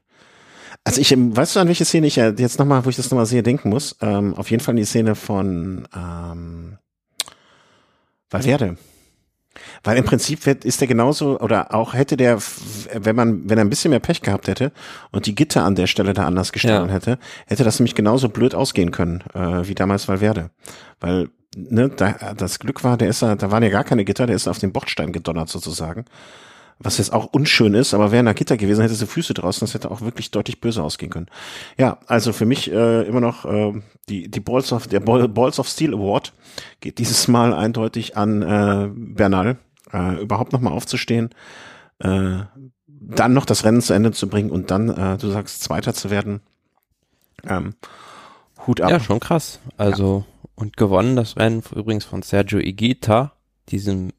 Also 0.84 1.00
ich, 1.00 1.14
weißt 1.14 1.56
du, 1.56 1.60
an 1.60 1.68
welche 1.68 1.84
Szene 1.84 2.06
ich 2.06 2.16
ja 2.16 2.30
jetzt 2.30 2.58
nochmal, 2.58 2.84
wo 2.84 2.88
ich 2.88 2.96
das 2.96 3.10
nochmal 3.10 3.26
sehe, 3.26 3.42
denken 3.42 3.68
muss? 3.68 3.96
Ähm, 4.00 4.34
auf 4.34 4.50
jeden 4.50 4.62
Fall 4.62 4.74
die 4.76 4.84
Szene 4.84 5.14
von 5.14 5.86
ähm, 5.94 6.78
Valverde. 8.30 8.78
Weil 9.82 9.96
im 9.96 10.05
Prinzip 10.05 10.46
ist 10.46 10.80
der 10.80 10.88
genauso, 10.88 11.38
oder 11.40 11.74
auch 11.74 11.94
hätte 11.94 12.16
der, 12.16 12.38
wenn 12.94 13.16
man, 13.16 13.48
wenn 13.48 13.59
er 13.59 13.64
ein 13.64 13.70
bisschen 13.70 13.90
mehr 13.90 14.01
Pech 14.01 14.22
gehabt 14.22 14.48
hätte 14.48 14.72
und 15.11 15.26
die 15.26 15.34
Gitter 15.34 15.64
an 15.64 15.74
der 15.74 15.86
Stelle 15.86 16.12
da 16.12 16.26
anders 16.26 16.53
gestanden 16.53 16.88
ja. 16.88 16.94
hätte, 16.94 17.18
hätte 17.46 17.64
das 17.64 17.78
nämlich 17.78 17.94
genauso 17.94 18.28
blöd 18.28 18.55
ausgehen 18.55 18.90
können, 18.90 19.24
äh, 19.34 19.66
wie 19.66 19.74
damals 19.74 20.09
Valverde. 20.09 20.51
Weil, 21.01 21.30
ne, 21.57 21.88
da, 21.88 22.34
das 22.36 22.59
Glück 22.59 22.84
war, 22.84 22.96
der 22.96 23.09
ist 23.09 23.22
da, 23.22 23.34
da 23.34 23.51
waren 23.51 23.62
ja 23.62 23.70
gar 23.70 23.84
keine 23.84 24.05
Gitter, 24.05 24.26
der 24.26 24.36
ist 24.36 24.48
auf 24.48 24.59
den 24.59 24.72
Bordstein 24.72 25.12
gedonnert 25.12 25.48
sozusagen. 25.48 26.05
Was 26.82 26.96
jetzt 26.96 27.12
auch 27.12 27.26
unschön 27.26 27.74
ist, 27.74 27.92
aber 27.92 28.10
wäre 28.10 28.26
ein 28.26 28.34
Gitter 28.34 28.56
gewesen, 28.56 28.80
hätte 28.80 28.94
sie 28.94 29.06
Füße 29.06 29.34
draußen, 29.34 29.60
das 29.60 29.74
hätte 29.74 29.90
auch 29.90 30.00
wirklich 30.00 30.30
deutlich 30.30 30.62
böse 30.62 30.82
ausgehen 30.82 31.12
können. 31.12 31.26
Ja, 31.76 31.98
also 32.06 32.32
für 32.32 32.46
mich 32.46 32.72
äh, 32.72 33.02
immer 33.02 33.20
noch 33.20 33.44
äh, 33.44 33.74
die, 34.08 34.30
die 34.30 34.40
Balls 34.40 34.72
of, 34.72 34.86
der 34.86 35.00
Balls 35.00 35.58
of 35.58 35.68
Steel 35.68 35.92
Award 35.92 36.32
geht 36.80 36.98
dieses 36.98 37.28
Mal 37.28 37.52
eindeutig 37.52 38.16
an 38.16 38.40
äh, 38.40 38.88
Bernal 38.94 39.58
äh, 39.92 40.22
überhaupt 40.22 40.52
nochmal 40.52 40.72
aufzustehen, 40.72 41.30
äh, 41.98 42.38
dann 42.86 43.32
noch 43.34 43.44
das 43.44 43.64
Rennen 43.64 43.82
zu 43.82 43.92
Ende 43.92 44.12
zu 44.12 44.28
bringen 44.28 44.50
und 44.50 44.70
dann, 44.70 44.88
äh, 44.88 45.18
du 45.18 45.28
sagst, 45.28 45.62
Zweiter 45.62 45.92
zu 45.92 46.08
werden. 46.08 46.40
Ähm, 47.46 47.74
Hut 48.66 48.80
ab. 48.80 48.90
Ja, 48.90 49.00
schon 49.00 49.20
krass. 49.20 49.60
Also, 49.76 50.24
ja. 50.26 50.48
und 50.54 50.76
gewonnen 50.76 51.16
das 51.16 51.36
Rennen 51.36 51.62
übrigens 51.74 52.04
von 52.04 52.22
Sergio 52.22 52.58
Igita, 52.58 53.32
diesem 53.68 54.12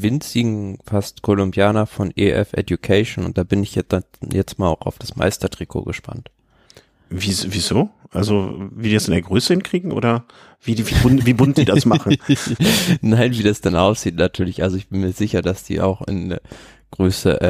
winzigen 0.00 0.78
fast 0.84 1.22
Kolumbianer 1.22 1.86
von 1.86 2.12
EF 2.16 2.52
Education 2.52 3.24
und 3.24 3.38
da 3.38 3.44
bin 3.44 3.62
ich 3.62 3.74
jetzt, 3.74 3.94
jetzt 4.32 4.58
mal 4.58 4.68
auch 4.68 4.82
auf 4.82 4.98
das 4.98 5.16
Meistertrikot 5.16 5.84
gespannt. 5.84 6.30
Wie, 7.10 7.34
wieso? 7.48 7.90
Also 8.10 8.68
wie 8.74 8.88
die 8.88 8.94
das 8.94 9.08
in 9.08 9.12
der 9.12 9.22
Größe 9.22 9.52
hinkriegen 9.52 9.92
oder 9.92 10.24
wie, 10.62 10.74
die, 10.74 10.88
wie, 10.88 10.94
bunt, 10.96 11.26
wie 11.26 11.34
bunt 11.34 11.58
die 11.58 11.64
das 11.64 11.84
machen? 11.84 12.16
Nein, 13.00 13.32
wie 13.32 13.42
das 13.42 13.60
dann 13.60 13.76
aussieht 13.76 14.16
natürlich. 14.16 14.62
Also 14.62 14.76
ich 14.76 14.88
bin 14.88 15.00
mir 15.00 15.12
sicher, 15.12 15.42
dass 15.42 15.64
die 15.64 15.80
auch 15.80 16.02
in 16.02 16.36
Größe 16.90 17.40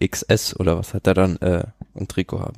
äh, 0.00 0.06
XS 0.06 0.58
oder 0.58 0.78
was 0.78 0.94
hat 0.94 1.06
er 1.06 1.14
dann 1.14 1.36
äh, 1.38 1.64
ein 1.94 2.06
Trikot 2.06 2.40
haben. 2.40 2.56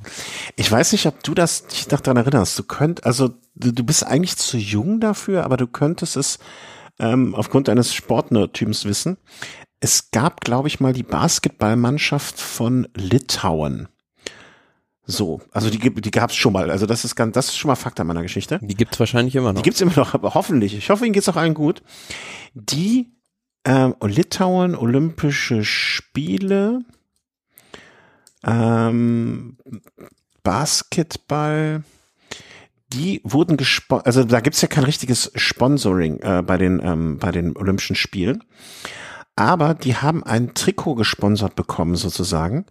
Ich 0.55 0.71
weiß 0.71 0.91
nicht, 0.91 1.05
ob 1.05 1.23
du 1.23 1.33
das 1.33 1.67
dich 1.67 1.87
daran 1.87 2.17
erinnerst. 2.17 2.59
Du 2.59 2.63
könnt, 2.63 3.05
also 3.05 3.29
du, 3.55 3.71
du 3.71 3.83
bist 3.83 4.05
eigentlich 4.05 4.37
zu 4.37 4.57
jung 4.57 4.99
dafür, 4.99 5.43
aber 5.45 5.57
du 5.57 5.67
könntest 5.67 6.17
es 6.17 6.39
ähm, 6.99 7.35
aufgrund 7.35 7.67
deines 7.67 7.93
Sportnertyps 7.93 8.85
wissen. 8.85 9.17
Es 9.79 10.11
gab, 10.11 10.41
glaube 10.41 10.67
ich, 10.67 10.79
mal 10.79 10.93
die 10.93 11.03
Basketballmannschaft 11.03 12.39
von 12.39 12.87
Litauen. 12.95 13.89
So, 15.05 15.41
also 15.51 15.69
die, 15.69 15.79
die 15.79 16.11
gab 16.11 16.29
es 16.29 16.37
schon 16.37 16.53
mal. 16.53 16.71
Also 16.71 16.85
das 16.85 17.03
ist 17.03 17.15
ganz, 17.15 17.33
das 17.33 17.49
ist 17.49 17.57
schon 17.57 17.67
mal 17.67 17.75
Fakt 17.75 17.99
an 17.99 18.07
meiner 18.07 18.21
Geschichte. 18.21 18.59
Die 18.61 18.75
gibt's 18.75 18.99
wahrscheinlich 18.99 19.35
immer 19.35 19.51
noch. 19.51 19.61
Die 19.61 19.63
gibt's 19.63 19.81
immer 19.81 19.95
noch, 19.95 20.13
aber 20.13 20.33
hoffentlich. 20.33 20.75
Ich 20.75 20.89
hoffe, 20.89 21.05
ihnen 21.05 21.13
geht's 21.13 21.27
auch 21.27 21.35
allen 21.35 21.53
gut. 21.53 21.81
Die 22.53 23.11
ähm, 23.65 23.95
Litauen 24.01 24.75
Olympische 24.75 25.65
Spiele, 25.65 26.85
ähm, 28.45 29.57
Basketball, 30.43 31.83
die 32.93 33.21
wurden 33.23 33.57
gesponsert, 33.57 34.05
also 34.05 34.23
da 34.23 34.39
gibt's 34.39 34.61
ja 34.61 34.67
kein 34.67 34.83
richtiges 34.83 35.31
Sponsoring 35.35 36.19
äh, 36.19 36.43
bei 36.45 36.57
den 36.57 36.79
ähm, 36.83 37.17
bei 37.17 37.31
den 37.31 37.57
Olympischen 37.57 37.95
Spielen, 37.95 38.43
aber 39.35 39.73
die 39.73 39.95
haben 39.95 40.23
ein 40.23 40.53
Trikot 40.53 40.95
gesponsert 40.95 41.55
bekommen 41.55 41.95
sozusagen. 41.95 42.65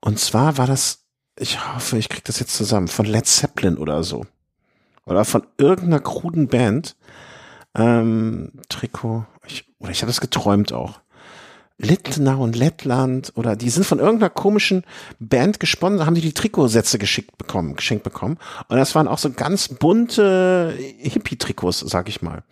Und 0.00 0.18
zwar 0.18 0.58
war 0.58 0.66
das 0.66 1.08
ich 1.40 1.74
hoffe, 1.74 1.98
ich 1.98 2.08
krieg 2.08 2.24
das 2.24 2.40
jetzt 2.40 2.54
zusammen, 2.54 2.88
von 2.88 3.06
Led 3.06 3.26
Zeppelin 3.26 3.78
oder 3.78 4.02
so. 4.02 4.26
Oder 5.04 5.24
von 5.24 5.46
irgendeiner 5.56 6.00
kruden 6.00 6.48
Band. 6.48 6.96
Ähm, 7.74 8.52
Trikot, 8.68 9.24
ich, 9.46 9.64
oder 9.78 9.90
ich 9.90 10.02
habe 10.02 10.10
das 10.10 10.20
geträumt 10.20 10.72
auch. 10.72 11.00
Litnau 11.78 12.42
und 12.42 12.56
Lettland 12.56 13.32
oder 13.36 13.54
die 13.54 13.70
sind 13.70 13.86
von 13.86 14.00
irgendeiner 14.00 14.30
komischen 14.30 14.84
Band 15.20 15.60
gesponnen, 15.60 16.04
haben 16.04 16.16
die 16.16 16.20
die 16.20 16.34
Trikotsätze 16.34 16.98
geschickt 16.98 17.38
bekommen, 17.38 17.76
geschenkt 17.76 18.02
bekommen. 18.02 18.36
Und 18.68 18.76
das 18.76 18.96
waren 18.96 19.06
auch 19.06 19.18
so 19.18 19.30
ganz 19.30 19.68
bunte 19.68 20.74
Hippie-Trikots, 20.98 21.80
sag 21.80 22.08
ich 22.08 22.20
mal. 22.20 22.42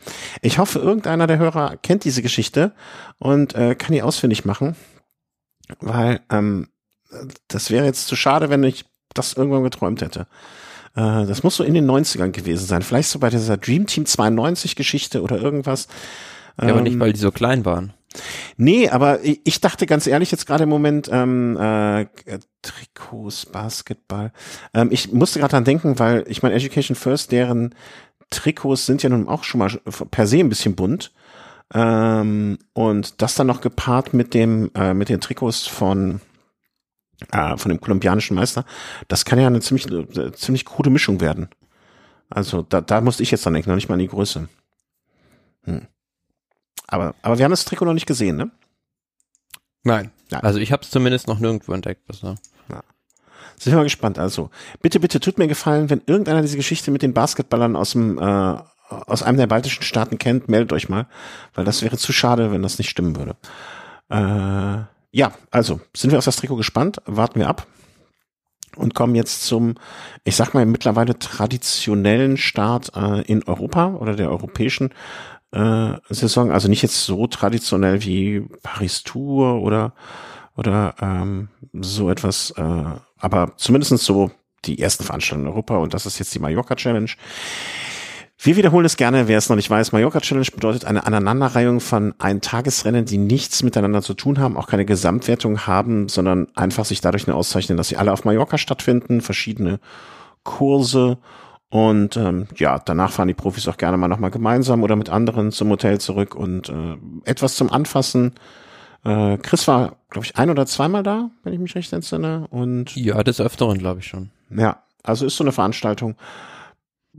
Ich 0.43 0.59
hoffe, 0.59 0.79
irgendeiner 0.79 1.27
der 1.27 1.39
Hörer 1.39 1.77
kennt 1.77 2.05
diese 2.05 2.23
Geschichte 2.23 2.73
und 3.19 3.55
äh, 3.57 3.75
kann 3.75 3.93
die 3.93 4.03
ausfindig 4.03 4.45
machen, 4.45 4.77
weil 5.81 6.21
ähm, 6.31 6.69
das 7.49 7.71
wäre 7.71 7.85
jetzt 7.85 8.07
zu 8.07 8.15
schade, 8.15 8.49
wenn 8.49 8.63
ich 8.63 8.85
das 9.13 9.33
irgendwann 9.33 9.65
geträumt 9.65 10.03
hätte. 10.03 10.29
Äh, 10.95 11.27
das 11.27 11.43
muss 11.43 11.57
so 11.57 11.65
in 11.65 11.75
den 11.75 11.91
90ern 11.91 12.31
gewesen 12.31 12.67
sein. 12.67 12.83
Vielleicht 12.83 13.09
so 13.09 13.19
bei 13.19 13.31
dieser 13.31 13.57
Dream 13.57 13.87
Team 13.87 14.07
92 14.07 14.77
Geschichte 14.77 15.23
oder 15.23 15.41
irgendwas. 15.41 15.89
Ja, 16.61 16.69
aber 16.69 16.81
nicht, 16.81 16.95
ähm, 16.95 17.01
weil 17.01 17.13
die 17.13 17.21
so 17.21 17.33
klein 17.33 17.65
waren. 17.65 17.93
Nee, 18.57 18.89
aber 18.89 19.21
ich 19.23 19.61
dachte 19.61 19.87
ganz 19.87 20.07
ehrlich 20.07 20.31
jetzt 20.31 20.47
gerade 20.47 20.65
im 20.65 20.69
Moment, 20.69 21.09
ähm, 21.13 21.57
äh, 21.57 22.07
Trikots, 22.63 23.47
Basketball. 23.47 24.33
Ähm, 24.75 24.89
ich 24.91 25.13
musste 25.13 25.39
gerade 25.39 25.53
dran 25.53 25.65
denken, 25.65 25.99
weil 25.99 26.25
ich 26.29 26.43
meine, 26.43 26.55
Education 26.55 26.97
First, 26.97 27.33
deren 27.33 27.75
Trikots 28.31 28.87
sind 28.87 29.03
ja 29.03 29.09
nun 29.09 29.29
auch 29.29 29.45
schon 29.45 29.59
mal 29.59 29.71
per 30.11 30.27
se 30.27 30.39
ein 30.39 30.49
bisschen 30.49 30.75
bunt. 30.75 31.13
Ähm, 31.75 32.59
und 32.73 33.23
das 33.23 33.35
dann 33.35 33.49
noch 33.49 33.61
gepaart 33.61 34.15
mit 34.15 34.35
dem, 34.35 34.71
äh, 34.75 34.95
mit 34.95 35.09
den 35.09 35.21
Trikots 35.21 35.67
von 35.67 36.21
äh, 37.33 37.57
von 37.57 37.71
dem 37.71 37.81
kolumbianischen 37.81 38.37
Meister, 38.37 38.65
das 39.09 39.25
kann 39.25 39.39
ja 39.39 39.47
eine 39.47 39.61
ziemlich, 39.61 39.91
äh, 39.91 40.33
ziemlich 40.33 40.65
krude 40.65 40.91
Mischung 40.91 41.21
werden. 41.21 41.49
Also 42.29 42.63
da, 42.63 42.81
da 42.81 43.01
musste 43.01 43.23
ich 43.23 43.31
jetzt 43.31 43.47
dann 43.47 43.55
denken, 43.55 43.71
noch 43.71 43.77
nicht 43.77 43.89
mal 43.89 43.95
an 43.95 44.01
die 44.01 44.09
Größe. 44.09 44.49
Hm. 45.65 45.87
Aber, 46.87 47.15
aber 47.23 47.39
wir 47.39 47.45
haben 47.45 47.53
das 47.53 47.65
Trikot 47.65 47.85
noch 47.85 47.95
nicht 47.95 48.07
gesehen, 48.07 48.37
ne? 48.37 48.51
Nein. 49.83 50.11
Ja. 50.31 50.41
Also 50.41 50.59
ich 50.59 50.73
habe 50.73 50.83
es 50.83 50.91
zumindest 50.91 51.29
noch 51.29 51.39
nirgendwo 51.39 51.73
entdeckt 51.73 52.07
bisher. 52.07 52.37
Ja. 52.69 52.83
Sind 53.59 53.73
wir 53.73 53.79
mal 53.79 53.85
gespannt. 53.85 54.19
Also 54.19 54.51
bitte, 54.83 55.01
bitte 55.01 55.21
tut 55.21 55.39
mir 55.39 55.49
gefallen, 55.49 55.91
wenn 55.91 56.03
irgendeiner 56.07 56.43
diese 56.43 56.57
Geschichte 56.57 56.91
mit 56.91 57.03
den 57.03 57.15
Basketballern 57.15 57.77
aus 57.77 57.93
dem 57.93 58.19
äh, 58.19 58.59
aus 58.89 59.23
einem 59.23 59.39
der 59.39 59.47
baltischen 59.47 59.83
Staaten 59.83 60.19
kennt, 60.19 60.49
meldet 60.49 60.73
euch 60.73 60.89
mal, 60.89 61.07
weil 61.55 61.65
das 61.65 61.83
wäre 61.83 61.97
zu 61.97 62.13
schade, 62.13 62.53
wenn 62.53 62.63
das 62.63 62.79
nicht 62.79 62.91
stimmen 62.91 63.17
würde. 63.17 63.37
Äh, 64.09 64.85
ja, 65.11 65.33
also 65.51 65.81
sind 65.95 66.11
wir 66.11 66.19
auf 66.19 66.25
das 66.25 66.37
Trikot 66.37 66.57
gespannt, 66.57 66.99
warten 67.07 67.41
wir 67.41 67.49
ab 67.49 67.67
und 68.77 68.95
kommen 68.95 69.15
jetzt 69.15 69.45
zum, 69.45 69.75
ich 70.25 70.37
sag 70.37 70.55
mal, 70.55 70.67
mittlerweile 70.67 71.19
traditionellen 71.19 72.37
Start 72.37 72.93
äh, 72.95 73.23
in 73.23 73.43
Europa 73.45 73.95
oder 73.95 74.15
der 74.15 74.31
europäischen 74.31 74.91
äh, 75.53 75.93
Saison. 76.11 76.51
Also 76.51 76.69
nicht 76.69 76.83
jetzt 76.83 77.05
so 77.05 77.27
traditionell 77.27 78.03
wie 78.03 78.47
Paris 78.63 79.03
Tour 79.03 79.63
oder 79.63 79.95
oder 80.57 80.95
ähm, 81.01 81.49
so 81.75 82.11
etwas, 82.11 82.51
äh, 82.57 82.85
aber 83.19 83.53
zumindestens 83.57 84.05
so 84.05 84.31
die 84.65 84.81
ersten 84.81 85.05
Veranstaltungen 85.05 85.49
in 85.49 85.53
Europa 85.53 85.77
und 85.77 85.95
das 85.95 86.07
ist 86.07 86.19
jetzt 86.19 86.35
die 86.35 86.39
Mallorca 86.39 86.75
Challenge. 86.75 87.11
Wir 88.39 88.57
wiederholen 88.57 88.85
es 88.85 88.97
gerne, 88.97 89.29
wer 89.29 89.39
es 89.39 89.49
noch 89.49 89.57
nicht 89.57 89.71
weiß. 89.71 89.93
Mallorca 89.93 90.21
Challenge 90.21 90.47
bedeutet 90.53 90.85
eine 90.85 91.07
Aneinanderreihung 91.07 91.81
von 91.81 92.15
Eintagesrennen, 92.19 93.07
die 93.07 93.17
nichts 93.17 93.63
miteinander 93.63 94.03
zu 94.03 94.13
tun 94.13 94.39
haben, 94.39 94.59
auch 94.59 94.67
keine 94.67 94.85
Gesamtwertung 94.85 95.67
haben, 95.67 96.09
sondern 96.09 96.49
einfach 96.55 96.85
sich 96.85 97.01
dadurch 97.01 97.27
nur 97.27 97.37
auszeichnen, 97.37 97.79
dass 97.79 97.89
sie 97.89 97.97
alle 97.97 98.13
auf 98.13 98.25
Mallorca 98.25 98.59
stattfinden, 98.59 99.23
verschiedene 99.23 99.81
Kurse 100.43 101.19
und 101.77 102.17
ähm, 102.17 102.47
ja, 102.57 102.79
danach 102.79 103.13
fahren 103.13 103.29
die 103.29 103.35
Profis 103.35 103.69
auch 103.69 103.77
gerne 103.77 103.97
mal 103.97 104.09
nochmal 104.09 104.31
gemeinsam 104.31 104.83
oder 104.83 104.97
mit 104.97 105.09
anderen 105.09 105.53
zum 105.53 105.71
Hotel 105.71 106.01
zurück 106.01 106.35
und 106.35 106.69
äh, 106.69 106.97
etwas 107.25 107.57
zum 107.57 107.71
Anfassen. 107.71 108.35
Äh, 109.05 109.39
Chris 109.39 109.69
war, 109.69 109.97
glaube 110.11 110.27
ich, 110.27 110.37
ein 110.37 110.51
oder 110.51 110.67
zweimal 110.67 111.03
da, 111.03 111.31
wenn 111.43 111.53
ich 111.53 111.59
mich 111.61 111.75
recht 111.75 111.93
entsinne. 111.93 112.47
Und 112.51 112.97
ja, 112.97 113.23
des 113.23 113.41
Öfteren, 113.41 113.79
glaube 113.79 114.01
ich 114.01 114.07
schon. 114.07 114.31
Ja, 114.51 114.83
also 115.03 115.27
ist 115.27 115.37
so 115.37 115.45
eine 115.45 115.53
Veranstaltung 115.53 116.17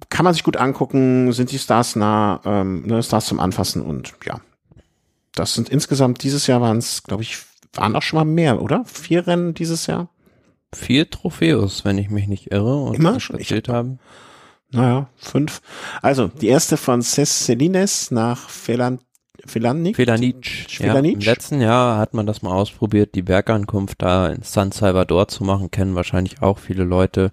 kann 0.09 0.23
man 0.23 0.33
sich 0.33 0.43
gut 0.43 0.57
angucken, 0.57 1.31
sind 1.33 1.51
die 1.51 1.59
Stars 1.59 1.95
nah, 1.95 2.41
ähm, 2.45 2.85
ne, 2.85 3.01
Stars 3.01 3.25
zum 3.25 3.39
Anfassen 3.39 3.81
und 3.81 4.13
ja. 4.25 4.39
Das 5.33 5.53
sind 5.53 5.69
insgesamt 5.69 6.23
dieses 6.23 6.47
Jahr 6.47 6.61
waren 6.61 6.77
es, 6.77 7.03
glaube 7.03 7.23
ich, 7.23 7.39
waren 7.73 7.95
auch 7.95 8.01
schon 8.01 8.17
mal 8.17 8.25
mehr, 8.25 8.61
oder? 8.61 8.83
Vier 8.85 9.27
Rennen 9.27 9.53
dieses 9.53 9.85
Jahr? 9.85 10.09
Vier 10.73 11.09
Trophäos, 11.09 11.85
wenn 11.85 11.97
ich 11.97 12.09
mich 12.09 12.27
nicht 12.27 12.51
irre 12.51 12.75
und 12.77 12.95
Immer 12.95 13.13
erzählt 13.13 13.69
haben. 13.69 13.99
Naja, 14.71 15.09
fünf. 15.15 15.61
Also, 16.01 16.27
die 16.27 16.47
erste 16.47 16.77
von 16.77 17.01
Celines 17.01 18.11
nach 18.11 18.49
Felan 18.49 18.99
Felanic. 19.45 19.95
Felanic. 19.95 20.67
Felanic. 20.67 21.13
Ja, 21.13 21.19
Im 21.19 21.19
letzten 21.19 21.61
Jahr 21.61 21.97
hat 21.99 22.13
man 22.13 22.25
das 22.25 22.41
mal 22.41 22.51
ausprobiert, 22.51 23.15
die 23.15 23.21
Bergankunft 23.21 24.01
da 24.01 24.27
in 24.27 24.41
San 24.41 24.71
Salvador 24.71 25.29
zu 25.29 25.43
machen, 25.45 25.71
kennen 25.71 25.95
wahrscheinlich 25.95 26.41
auch 26.41 26.57
viele 26.57 26.83
Leute 26.83 27.31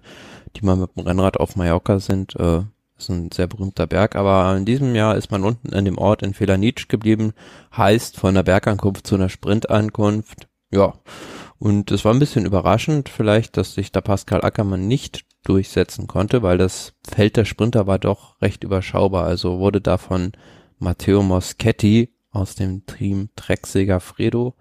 die 0.55 0.65
mal 0.65 0.75
mit 0.75 0.95
dem 0.95 1.03
Rennrad 1.03 1.37
auf 1.37 1.55
Mallorca 1.55 1.99
sind. 1.99 2.35
Äh, 2.35 2.61
ist 2.97 3.09
ein 3.09 3.29
sehr 3.31 3.47
berühmter 3.47 3.87
Berg, 3.87 4.15
aber 4.15 4.55
in 4.55 4.65
diesem 4.65 4.95
Jahr 4.95 5.17
ist 5.17 5.29
man 5.29 5.43
unten 5.43 5.73
in 5.73 5.85
dem 5.85 5.97
Ort 5.97 6.23
in 6.23 6.33
Felanitsch 6.33 6.87
geblieben, 6.87 7.33
heißt 7.75 8.17
von 8.17 8.35
der 8.35 8.43
Bergankunft 8.43 9.05
zu 9.05 9.15
einer 9.15 9.29
Sprintankunft. 9.29 10.47
Ja, 10.71 10.93
und 11.59 11.91
es 11.91 12.05
war 12.05 12.13
ein 12.13 12.19
bisschen 12.19 12.45
überraschend 12.45 13.09
vielleicht, 13.09 13.57
dass 13.57 13.73
sich 13.73 13.91
da 13.91 13.99
Pascal 13.99 14.43
Ackermann 14.43 14.87
nicht 14.87 15.25
durchsetzen 15.45 16.07
konnte, 16.07 16.43
weil 16.43 16.57
das 16.57 16.93
Feld 17.07 17.37
der 17.37 17.45
Sprinter 17.45 17.87
war 17.87 17.99
doch 17.99 18.41
recht 18.41 18.63
überschaubar. 18.63 19.25
Also 19.25 19.59
wurde 19.59 19.79
da 19.79 19.97
von 19.97 20.33
Matteo 20.79 21.23
Moschetti 21.23 22.13
aus 22.31 22.55
dem 22.55 22.85
Team 22.85 23.29
Trecksäger 23.37 24.01
Fredo 24.01 24.55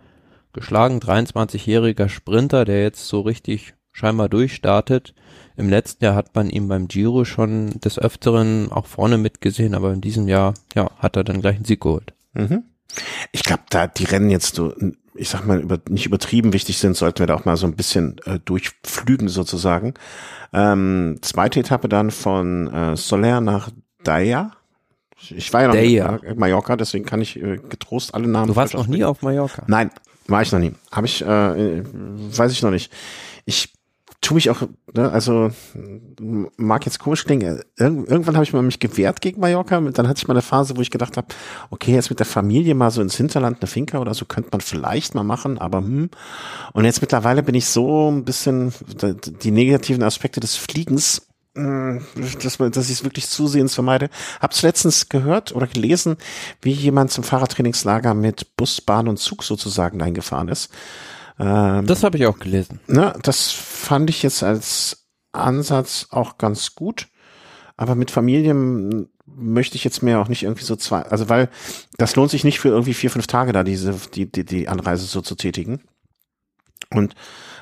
geschlagen, 0.53 1.01
23-jähriger 1.01 2.09
Sprinter, 2.09 2.65
der 2.65 2.83
jetzt 2.83 3.09
so 3.09 3.21
richtig 3.23 3.75
scheinbar 3.91 4.29
durchstartet. 4.29 5.15
Im 5.57 5.69
letzten 5.69 6.05
Jahr 6.05 6.15
hat 6.15 6.35
man 6.35 6.51
ihn 6.51 6.69
beim 6.69 6.89
Giro 6.89 7.25
schon 7.25 7.81
des 7.81 7.99
Öfteren 7.99 8.71
auch 8.71 8.87
vorne 8.87 9.19
mitgesehen, 9.19 9.75
aber 9.75 9.93
in 9.93 10.01
diesem 10.01 10.29
Jahr, 10.29 10.55
ja, 10.75 10.91
hat 10.99 11.17
er 11.17 11.25
dann 11.25 11.41
gleich 11.41 11.57
einen 11.57 11.65
Sieg 11.65 11.81
geholt. 11.81 12.15
Mhm. 12.33 12.65
Ich 13.33 13.43
glaube, 13.43 13.63
da 13.71 13.87
die 13.87 14.05
Rennen 14.05 14.31
jetzt 14.31 14.55
so, 14.55 14.75
ich 15.15 15.29
sag 15.29 15.47
mal, 15.47 15.61
über, 15.61 15.79
nicht 15.89 16.07
übertrieben 16.07 16.53
wichtig 16.53 16.79
sind, 16.79 16.97
sollten 16.97 17.21
wir 17.21 17.27
da 17.27 17.35
auch 17.35 17.45
mal 17.45 17.57
so 17.57 17.67
ein 17.67 17.77
bisschen 17.77 18.17
äh, 18.27 18.39
durchflügen 18.45 19.29
sozusagen. 19.29 19.95
Ähm, 20.53 21.19
zweite 21.23 21.61
Etappe 21.61 21.89
dann 21.89 22.11
von 22.11 22.73
äh, 22.73 22.97
Soler 22.97 23.41
nach 23.41 23.71
Daya. 24.03 24.53
Ich 25.31 25.53
war 25.53 25.63
ja 25.63 25.69
noch 25.69 25.75
Daya. 25.75 26.17
in 26.17 26.39
Mallorca, 26.39 26.77
deswegen 26.77 27.05
kann 27.05 27.21
ich 27.21 27.37
äh, 27.37 27.59
getrost 27.69 28.15
alle 28.15 28.29
Namen. 28.29 28.49
Du 28.49 28.57
warst 28.57 28.75
noch 28.75 28.87
nie 28.87 29.05
auf 29.05 29.23
Mallorca? 29.23 29.65
Nein, 29.67 29.91
war 30.27 30.43
ich 30.43 30.53
noch 30.53 30.59
nie. 30.59 30.75
Habe 30.93 31.07
ich, 31.07 31.23
äh, 31.23 31.83
weiß 31.85 32.53
ich 32.53 32.63
noch 32.63 32.71
nicht. 32.71 32.93
Ich 33.47 33.73
tue 34.25 34.35
mich 34.37 34.51
auch, 34.51 34.63
ne, 34.95 35.11
also 35.11 35.51
mag 36.57 36.87
jetzt 36.87 36.99
komisch 36.99 37.25
klingen, 37.25 37.63
Ir 37.79 37.87
irgendwann 37.87 38.37
habe 38.37 38.45
ich 38.45 38.53
mal 38.53 38.63
mich 38.63 38.81
gewehrt 38.81 39.21
gegen 39.21 39.41
Mallorca, 39.41 39.81
dann 39.81 40.09
hatte 40.09 40.19
ich 40.19 40.29
mal 40.29 40.35
eine 40.35 40.43
Phase, 40.43 40.77
wo 40.77 40.81
ich 40.81 40.91
gedacht 40.91 41.17
habe, 41.17 41.29
okay, 41.71 41.93
jetzt 41.93 42.11
mit 42.11 42.19
der 42.19 42.27
Familie 42.27 42.75
mal 42.75 42.91
so 42.91 43.03
ins 43.03 43.17
Hinterland 43.17 43.59
eine 43.61 43.69
Finca 43.69 43.99
oder 43.99 44.15
so 44.15 44.25
könnte 44.25 44.51
man 44.53 44.61
vielleicht 44.61 45.15
mal 45.15 45.25
machen, 45.25 45.59
aber 45.59 45.79
hm. 45.79 46.11
Und 46.73 46.85
jetzt 46.85 47.03
mittlerweile 47.03 47.43
bin 47.43 47.55
ich 47.55 47.67
so 47.67 48.11
ein 48.11 48.25
bisschen 48.25 48.73
die 49.43 49.51
negativen 49.51 50.03
Aspekte 50.03 50.41
des 50.41 50.57
Fliegens 50.57 51.27
hm, 51.57 52.05
dass, 52.43 52.57
dass 52.57 52.91
ich 52.91 52.97
es 52.97 53.05
wirklich 53.05 53.29
zusehends 53.29 53.75
vermeide. 53.75 54.11
Hab's 54.41 54.63
letztens 54.63 55.09
gehört 55.09 55.55
oder 55.55 55.69
gelesen, 55.69 56.17
wie 56.63 56.73
jemand 56.73 57.13
zum 57.13 57.23
Fahrradtrainingslager 57.23 58.15
mit 58.15 58.57
Bus, 58.57 58.81
Bahn 58.81 59.07
und 59.07 59.19
Zug 59.19 59.45
sozusagen 59.45 60.03
eingefahren 60.03 60.49
ist. 60.49 60.73
Ähm, 61.39 61.87
das 61.87 62.05
habe 62.05 62.17
ich 62.17 62.27
auch 62.27 62.39
gelesen. 62.39 62.81
Ne, 62.87 63.15
das 63.23 63.51
fand 63.51 64.11
ich 64.11 64.23
jetzt 64.23 64.43
als 64.43 65.07
Ansatz 65.33 66.09
auch 66.11 66.39
ganz 66.39 66.75
gut. 66.75 67.09
Aber 67.77 67.95
mit 67.95 68.11
Familien 68.11 69.09
möchte 69.27 69.77
ich 69.77 69.85
jetzt 69.85 70.03
mir 70.03 70.21
auch 70.21 70.29
nicht 70.29 70.45
irgendwie 70.45 70.65
so 70.65 70.77
zwei, 70.77 71.03
also 71.03 71.29
weil 71.29 71.49
das 71.97 72.15
lohnt 72.15 72.31
sich 72.31 72.45
nicht 72.45 72.61
für 72.61 72.69
irgendwie 72.69 72.95
vier, 72.95 73.11
fünf 73.11 73.27
Tage 73.27 73.53
da 73.53 73.65
diese, 73.65 73.95
die, 74.15 74.31
die, 74.31 74.45
die 74.45 74.69
Anreise 74.69 75.07
so 75.07 75.21
zu 75.21 75.35
tätigen. 75.35 75.81
Und 76.91 77.15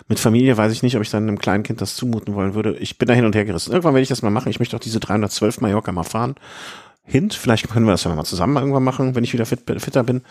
mit 0.09 0.21
Familie 0.21 0.57
weiß 0.57 0.73
ich 0.73 0.83
nicht, 0.83 0.97
ob 0.97 1.03
ich 1.03 1.11
dann 1.11 1.27
einem 1.27 1.39
kleinen 1.39 1.63
Kind 1.63 1.81
das 1.81 1.97
zumuten 1.97 2.35
wollen 2.35 2.55
würde. 2.55 2.77
Ich 2.79 2.99
bin 2.99 3.09
da 3.09 3.15
hin 3.15 3.25
und 3.25 3.35
her 3.35 3.47
gerissen. 3.47 3.73
Irgendwann 3.73 3.95
werde 3.95 4.03
ich 4.03 4.09
das 4.09 4.21
mal 4.21 4.31
machen. 4.31 4.51
Ich 4.51 4.59
möchte 4.59 4.77
auch 4.77 4.81
diese 4.81 5.01
312 5.01 5.61
Mallorca 5.61 5.93
mal 5.93 6.03
fahren. 6.03 6.35
Hint, 7.05 7.35
vielleicht 7.35 7.69
können 7.69 7.87
wir 7.87 7.93
das 7.93 8.05
ja 8.05 8.15
mal 8.15 8.25
zusammen 8.25 8.57
irgendwann 8.57 8.85
machen, 8.85 9.15
wenn 9.15 9.25
ich 9.25 9.33
wieder 9.33 9.47
fit, 9.47 9.63
fitter 9.79 10.05
bin. 10.05 10.23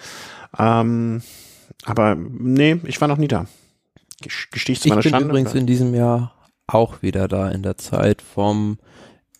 Ähm, 0.58 1.22
aber 1.86 2.15
nee, 2.15 2.79
ich 2.84 2.99
war 3.01 3.07
noch 3.07 3.17
nie 3.17 3.27
da. 3.27 3.45
Gestehe 4.21 4.73
ich 4.73 4.82
zu 4.82 4.89
meiner 4.89 4.99
Ich 4.99 5.05
bin 5.05 5.11
Schande, 5.11 5.29
übrigens 5.29 5.53
in 5.53 5.65
diesem 5.65 5.93
Jahr 5.95 6.36
auch 6.67 7.01
wieder 7.01 7.27
da 7.27 7.49
in 7.49 7.63
der 7.63 7.77
Zeit 7.77 8.21
vom 8.21 8.77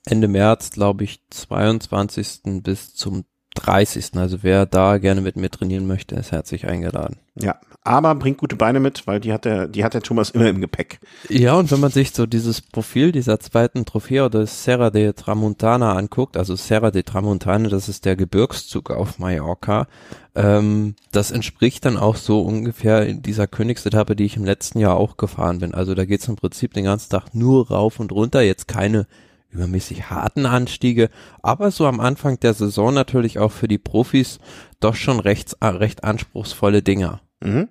Ende 0.05 0.27
März, 0.27 0.71
glaube 0.71 1.03
ich, 1.03 1.21
22. 1.29 2.61
bis 2.63 2.93
zum 2.95 3.25
30. 3.56 4.16
Also 4.16 4.43
wer 4.43 4.66
da 4.66 4.97
gerne 4.97 5.22
mit 5.22 5.36
mir 5.36 5.49
trainieren 5.49 5.88
möchte, 5.88 6.16
ist 6.16 6.32
herzlich 6.32 6.68
eingeladen. 6.68 7.18
Ja, 7.36 7.60
aber 7.84 8.14
bringt 8.16 8.38
gute 8.38 8.56
Beine 8.56 8.80
mit, 8.80 9.08
weil 9.08 9.20
die 9.20 9.34
hat 9.34 9.45
der, 9.45 9.68
die 9.68 9.84
hat 9.84 9.93
der 9.93 10.02
Thomas 10.02 10.30
immer 10.30 10.47
im 10.47 10.62
Gepäck. 10.62 10.99
Ja, 11.30 11.56
und 11.56 11.72
wenn 11.72 11.80
man 11.80 11.91
sich 11.91 12.12
so 12.12 12.26
dieses 12.26 12.62
Profil 12.62 13.12
dieser 13.12 13.39
zweiten 13.39 13.86
Trophäe 13.86 14.26
oder 14.26 14.45
Serra 14.45 14.89
de 14.89 15.14
Tramontana 15.14 15.93
anguckt, 15.93 16.38
also 16.38 16.56
Serra 16.56 16.91
de 16.91 17.04
Tramontana, 17.04 17.70
das 17.70 17.89
ist 17.89 18.06
der 18.06 18.16
Gebirgszug 18.16 18.91
auf 18.91 19.20
Mallorca, 19.20 19.88
ähm, 20.36 20.95
das 21.12 21.32
entspricht 21.32 21.86
dann 21.86 21.97
auch 21.97 22.16
so 22.16 22.41
ungefähr 22.41 23.14
dieser 23.14 23.47
Königsetappe, 23.47 24.16
die 24.16 24.26
ich 24.26 24.38
im 24.38 24.45
letzten 24.45 24.80
Jahr 24.80 24.95
auch 24.95 25.18
gefahren 25.18 25.60
bin. 25.60 25.74
Also 25.74 25.95
da 25.95 26.06
geht's 26.06 26.28
im 26.28 26.36
Prinzip 26.36 26.74
den 26.74 26.86
ganzen 26.86 27.10
Tag 27.10 27.34
nur 27.34 27.70
rauf 27.70 27.99
und 27.99 28.12
runter, 28.12 28.41
jetzt 28.41 28.68
keine 28.68 29.08
übermäßig 29.52 30.10
harten 30.10 30.45
Anstiege, 30.45 31.10
aber 31.41 31.72
so 31.72 31.86
am 31.86 31.99
Anfang 31.99 32.39
der 32.39 32.54
Saison 32.54 32.93
natürlich 32.93 33.39
auch 33.39 33.52
für 33.52 33.68
die 33.68 33.78
Profis 33.78 34.39
doch 34.80 34.95
schon 34.95 35.20
recht, 35.20 35.56
äh, 35.60 35.68
recht 35.68 36.04
anspruchsvolle 36.04 36.82
Dinger. 36.82 37.22
Mhm. 37.41 37.70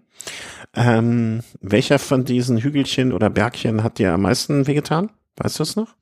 Ähm, 0.74 1.40
welcher 1.60 1.98
von 1.98 2.24
diesen 2.24 2.58
Hügelchen 2.58 3.12
oder 3.12 3.30
Bergchen 3.30 3.82
hat 3.82 3.98
dir 3.98 4.12
am 4.12 4.22
meisten 4.22 4.66
wehgetan? 4.66 5.10
Weißt 5.36 5.58
du 5.58 5.62
es 5.62 5.76
noch? 5.76 5.96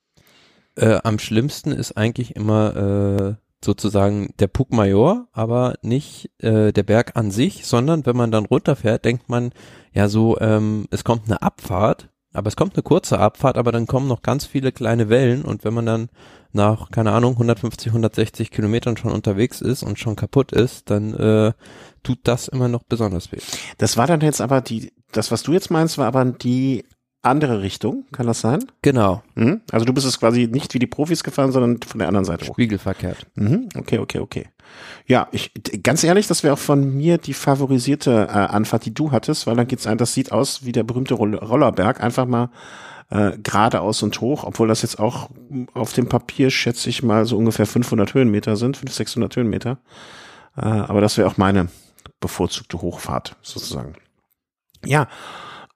Äh, 0.74 0.99
am 1.05 1.18
schlimmsten 1.18 1.72
ist 1.72 1.97
eigentlich 1.97 2.37
immer 2.37 2.76
äh, 2.76 3.35
sozusagen 3.64 4.35
der 4.39 4.47
Puck 4.47 4.72
Major, 4.72 5.29
aber 5.33 5.74
nicht 5.83 6.31
äh, 6.39 6.72
der 6.72 6.83
Berg 6.83 7.16
an 7.16 7.31
sich, 7.31 7.66
sondern 7.66 8.07
wenn 8.07 8.16
man 8.16 8.31
dann 8.31 8.47
runterfährt, 8.47 9.05
denkt 9.05 9.29
man, 9.29 9.51
ja 9.93 10.09
so, 10.09 10.39
ähm, 10.41 10.87
es 10.91 11.05
kommt 11.05 11.26
eine 11.26 11.43
Abfahrt 11.43 12.09
aber 12.39 12.49
es 12.49 12.57
kommt 12.57 12.74
eine 12.74 12.82
kurze 12.82 13.18
Abfahrt, 13.18 13.59
aber 13.59 13.72
dann 13.72 13.86
kommen 13.86 14.09
noch 14.09 14.22
ganz 14.22 14.47
viele 14.47 14.72
kleine 14.72 15.09
Wellen 15.09 15.43
und 15.43 15.64
wenn 15.64 15.74
man 15.74 15.86
dann 15.86 16.09
nach, 16.53 16.91
keine 16.91 17.12
Ahnung, 17.12 17.32
150, 17.32 17.89
160 17.89 18.51
Kilometern 18.51 18.97
schon 18.97 19.12
unterwegs 19.12 19.61
ist 19.61 19.82
und 19.82 19.99
schon 19.99 20.16
kaputt 20.16 20.53
ist, 20.53 20.89
dann 20.91 21.14
äh, 21.14 21.53
tut 22.03 22.20
das 22.24 22.49
immer 22.49 22.68
noch 22.68 22.84
besonders 22.84 23.32
weh. 23.32 23.39
Das 23.76 23.97
war 23.97 24.07
dann 24.07 24.20
jetzt 24.20 24.41
aber 24.41 24.61
die, 24.61 24.93
das, 25.12 25.30
was 25.30 25.43
du 25.43 25.53
jetzt 25.53 25.70
meinst, 25.70 25.99
war 25.99 26.07
aber 26.07 26.24
die 26.24 26.86
andere 27.22 27.62
Richtung, 27.62 28.04
kann 28.12 28.26
das 28.26 28.40
sein? 28.40 28.64
Genau. 28.82 29.22
Mhm. 29.34 29.60
Also 29.70 29.84
du 29.84 29.92
bist 29.92 30.06
es 30.06 30.20
quasi 30.20 30.46
nicht 30.46 30.74
wie 30.74 30.78
die 30.78 30.86
Profis 30.86 31.24
gefahren, 31.24 31.52
sondern 31.52 31.80
von 31.82 31.98
der 31.98 32.08
anderen 32.08 32.24
Seite 32.24 32.46
hoch. 32.46 32.54
Spiegelverkehrt. 32.54 33.26
Mhm. 33.34 33.68
Okay, 33.76 33.98
okay, 33.98 34.20
okay. 34.20 34.48
Ja, 35.06 35.28
ich 35.32 35.52
ganz 35.82 36.04
ehrlich, 36.04 36.26
das 36.26 36.44
wäre 36.44 36.54
auch 36.54 36.58
von 36.58 36.96
mir 36.96 37.18
die 37.18 37.34
favorisierte 37.34 38.28
äh, 38.28 38.32
Anfahrt, 38.32 38.84
die 38.84 38.94
du 38.94 39.10
hattest, 39.10 39.46
weil 39.46 39.56
dann 39.56 39.66
geht's 39.66 39.86
ein, 39.86 39.98
das 39.98 40.14
sieht 40.14 40.30
aus 40.30 40.64
wie 40.64 40.72
der 40.72 40.84
berühmte 40.84 41.14
Rollerberg, 41.14 42.02
einfach 42.02 42.26
mal 42.26 42.50
äh, 43.10 43.38
geradeaus 43.38 44.02
und 44.02 44.20
hoch, 44.20 44.44
obwohl 44.44 44.68
das 44.68 44.82
jetzt 44.82 44.98
auch 44.98 45.30
auf 45.74 45.92
dem 45.94 46.08
Papier 46.08 46.50
schätze 46.50 46.90
ich 46.90 47.02
mal 47.02 47.24
so 47.24 47.36
ungefähr 47.38 47.66
500 47.66 48.14
Höhenmeter 48.14 48.56
sind, 48.56 48.76
500, 48.76 48.94
600 48.94 49.36
Höhenmeter. 49.36 49.78
Äh, 50.56 50.66
aber 50.66 51.00
das 51.00 51.16
wäre 51.16 51.28
auch 51.28 51.36
meine 51.36 51.68
bevorzugte 52.20 52.80
Hochfahrt 52.80 53.36
sozusagen. 53.42 53.94
Ja. 54.84 55.08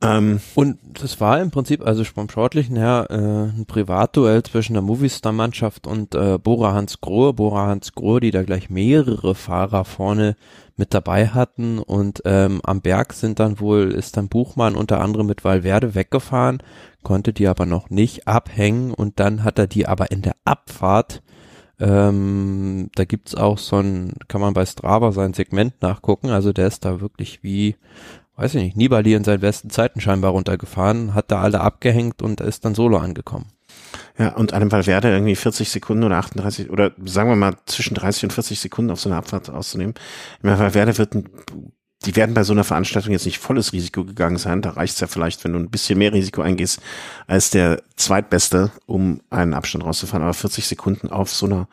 Ähm, 0.03 0.41
Und 0.55 0.79
das 1.01 1.21
war 1.21 1.41
im 1.41 1.51
Prinzip, 1.51 1.87
also 1.87 2.05
vom 2.05 2.29
Sportlichen 2.29 2.77
her, 2.77 3.07
äh, 3.11 3.15
ein 3.15 3.67
Privatduell 3.67 4.43
zwischen 4.43 4.75
der 4.75 4.83
Movistar-Mannschaft 4.83 5.87
und 5.87 6.15
äh, 6.15 6.39
Bora 6.39 6.75
Hans 6.75 7.01
Grohe. 7.01 7.33
Bora 7.33 7.69
Hans 7.69 7.93
Grohe, 7.95 8.21
die 8.21 8.31
da 8.31 8.43
gleich 8.43 8.69
mehrere 8.69 9.35
Fahrer 9.35 9.85
vorne 9.85 10.37
mit 10.77 10.93
dabei 10.95 11.29
hatten. 11.29 11.79
Und 11.79 12.23
ähm, 12.25 12.61
am 12.65 12.81
Berg 12.81 13.13
sind 13.13 13.39
dann 13.39 13.61
wohl, 13.61 13.93
ist 13.93 14.17
dann 14.17 14.29
Buchmann 14.29 14.75
unter 14.75 15.01
anderem 15.01 15.27
mit 15.27 15.45
Valverde 15.45 15.95
weggefahren, 15.95 16.63
konnte 17.03 17.33
die 17.33 17.47
aber 17.47 17.67
noch 17.67 17.91
nicht 17.91 18.27
abhängen. 18.27 18.93
Und 18.93 19.21
dann 19.21 19.45
hat 19.45 19.59
er 19.59 19.67
die 19.67 19.87
aber 19.87 20.11
in 20.11 20.23
der 20.23 20.35
Abfahrt 20.45 21.23
ähm, 21.83 22.91
da 22.95 23.05
gibt's 23.05 23.35
auch 23.35 23.59
so 23.59 23.79
ein, 23.79 24.13
kann 24.29 24.41
man 24.41 24.55
bei 24.55 24.65
Strava 24.65 25.11
sein 25.11 25.35
Segment 25.35 25.83
nachgucken. 25.83 26.31
Also 26.31 26.53
der 26.53 26.69
ist 26.69 26.85
da 26.85 27.01
wirklich 27.01 27.43
wie, 27.43 27.75
weiß 28.37 28.55
ich 28.55 28.62
nicht, 28.62 28.76
Nibali 28.76 29.14
in 29.14 29.24
seinen 29.24 29.41
besten 29.41 29.70
Zeiten 29.70 30.01
scheinbar 30.01 30.33
runtergefahren, 30.33 31.14
hat 31.14 31.30
da 31.30 31.41
alle 31.41 31.61
abgehängt 31.61 32.22
und 32.22 32.41
ist 32.41 32.64
dann 32.64 32.74
solo 32.74 32.99
angekommen. 32.99 33.47
Ja, 34.18 34.35
und 34.35 34.53
einem 34.53 34.70
Valverde 34.70 35.11
irgendwie 35.11 35.37
40 35.37 35.70
Sekunden 35.70 36.05
oder 36.05 36.16
38 36.16 36.70
oder 36.70 36.93
sagen 37.05 37.28
wir 37.30 37.37
mal 37.37 37.57
zwischen 37.66 37.95
30 37.95 38.24
und 38.24 38.33
40 38.33 38.61
Sekunden 38.61 38.91
auf 38.91 39.01
so 39.01 39.09
eine 39.09 39.16
Abfahrt 39.16 39.51
auszunehmen. 39.51 39.95
Ich 40.39 40.45
meine, 40.45 40.59
Valverde 40.59 40.99
wird 40.99 41.14
ein 41.14 41.28
die 42.03 42.17
werden 42.17 42.35
bei 42.35 42.45
so 42.45 42.53
einer 42.53 42.65
Veranstaltung 42.65 43.13
jetzt 43.13 43.27
nicht 43.27 43.39
volles 43.39 43.73
Risiko 43.73 44.05
gegangen 44.05 44.39
sein. 44.39 44.63
Da 44.63 44.71
reicht 44.71 44.95
es 44.95 45.01
ja 45.01 45.07
vielleicht, 45.07 45.45
wenn 45.45 45.53
du 45.53 45.59
ein 45.59 45.71
bisschen 45.71 45.99
mehr 45.99 46.13
Risiko 46.13 46.43
eingehst 46.43 46.81
als 47.27 47.51
der 47.51 47.83
Zweitbeste, 47.97 48.71
um 48.87 49.21
einen 49.31 49.55
Abstand 49.55 49.85
rauszufahren. 49.85 50.23
Aber 50.23 50.35
40 50.35 50.67
Sekunden 50.67 51.11
auf 51.11 51.31
so 51.31 51.47
einer 51.47 51.69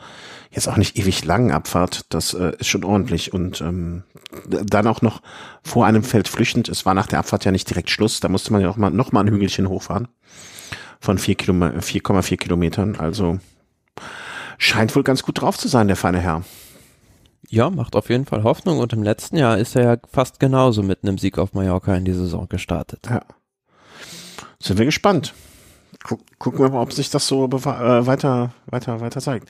jetzt 0.51 0.67
auch 0.67 0.77
nicht 0.77 0.97
ewig 0.97 1.25
langen 1.25 1.51
Abfahrt, 1.51 2.05
das 2.09 2.33
äh, 2.33 2.53
ist 2.57 2.67
schon 2.67 2.83
ordentlich. 2.83 3.33
Und 3.33 3.61
ähm, 3.61 4.03
dann 4.47 4.87
auch 4.87 5.01
noch 5.01 5.21
vor 5.63 5.85
einem 5.85 6.03
Feld 6.03 6.27
flüchtend. 6.27 6.69
Es 6.69 6.85
war 6.85 6.93
nach 6.93 7.07
der 7.07 7.19
Abfahrt 7.19 7.45
ja 7.45 7.51
nicht 7.51 7.69
direkt 7.69 7.89
Schluss. 7.89 8.19
Da 8.19 8.29
musste 8.29 8.51
man 8.51 8.61
ja 8.61 8.69
auch 8.69 8.77
mal 8.77 8.89
noch 8.89 9.11
mal 9.11 9.21
ein 9.21 9.29
Hügelchen 9.31 9.69
hochfahren 9.69 10.07
von 10.99 11.17
4,4 11.17 12.37
Kilometern. 12.37 12.95
Also 12.97 13.39
scheint 14.57 14.95
wohl 14.95 15.03
ganz 15.03 15.23
gut 15.23 15.41
drauf 15.41 15.57
zu 15.57 15.67
sein, 15.67 15.87
der 15.87 15.95
feine 15.95 16.19
Herr. 16.19 16.43
Ja, 17.49 17.69
macht 17.71 17.95
auf 17.95 18.09
jeden 18.09 18.25
Fall 18.25 18.43
Hoffnung 18.43 18.77
und 18.77 18.93
im 18.93 19.01
letzten 19.01 19.35
Jahr 19.35 19.57
ist 19.57 19.75
er 19.75 19.83
ja 19.83 19.97
fast 20.11 20.39
genauso 20.39 20.83
mit 20.83 21.03
einem 21.03 21.17
Sieg 21.17 21.39
auf 21.39 21.53
Mallorca 21.53 21.95
in 21.95 22.05
die 22.05 22.13
Saison 22.13 22.47
gestartet. 22.47 23.07
Ja. 23.09 23.21
Sind 24.61 24.77
wir 24.77 24.85
gespannt. 24.85 25.33
Guck, 26.03 26.21
gucken 26.37 26.59
wir 26.59 26.69
mal, 26.69 26.81
ob 26.81 26.93
sich 26.93 27.09
das 27.09 27.27
so 27.27 27.45
äh, 27.45 27.51
weiter, 27.51 28.53
weiter, 28.67 29.01
weiter 29.01 29.19
zeigt. 29.19 29.49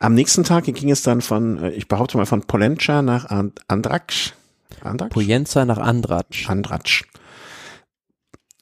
Am 0.00 0.14
nächsten 0.14 0.44
Tag 0.44 0.64
ging 0.64 0.90
es 0.90 1.02
dann 1.02 1.20
von, 1.20 1.62
äh, 1.62 1.70
ich 1.70 1.88
behaupte 1.88 2.16
mal, 2.16 2.26
von 2.26 2.42
Polenca 2.42 3.02
nach 3.02 3.26
And 3.26 3.60
Andratsch. 3.68 4.32
Andratsch? 4.82 5.12
Poyenza 5.12 5.64
nach 5.64 5.78
Andratsch. 5.78 6.48
Andratsch. 6.48 7.04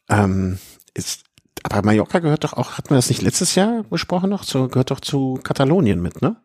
Ähm, 0.08 0.58
ist, 0.94 1.24
aber 1.62 1.82
Mallorca 1.82 2.18
gehört 2.18 2.44
doch 2.44 2.52
auch, 2.54 2.72
hatten 2.72 2.90
wir 2.90 2.96
das 2.96 3.08
nicht 3.08 3.22
letztes 3.22 3.54
Jahr 3.54 3.84
besprochen 3.84 4.30
noch? 4.30 4.42
So, 4.42 4.68
gehört 4.68 4.90
doch 4.90 5.00
zu 5.00 5.40
Katalonien 5.42 6.02
mit, 6.02 6.20
ne? 6.20 6.36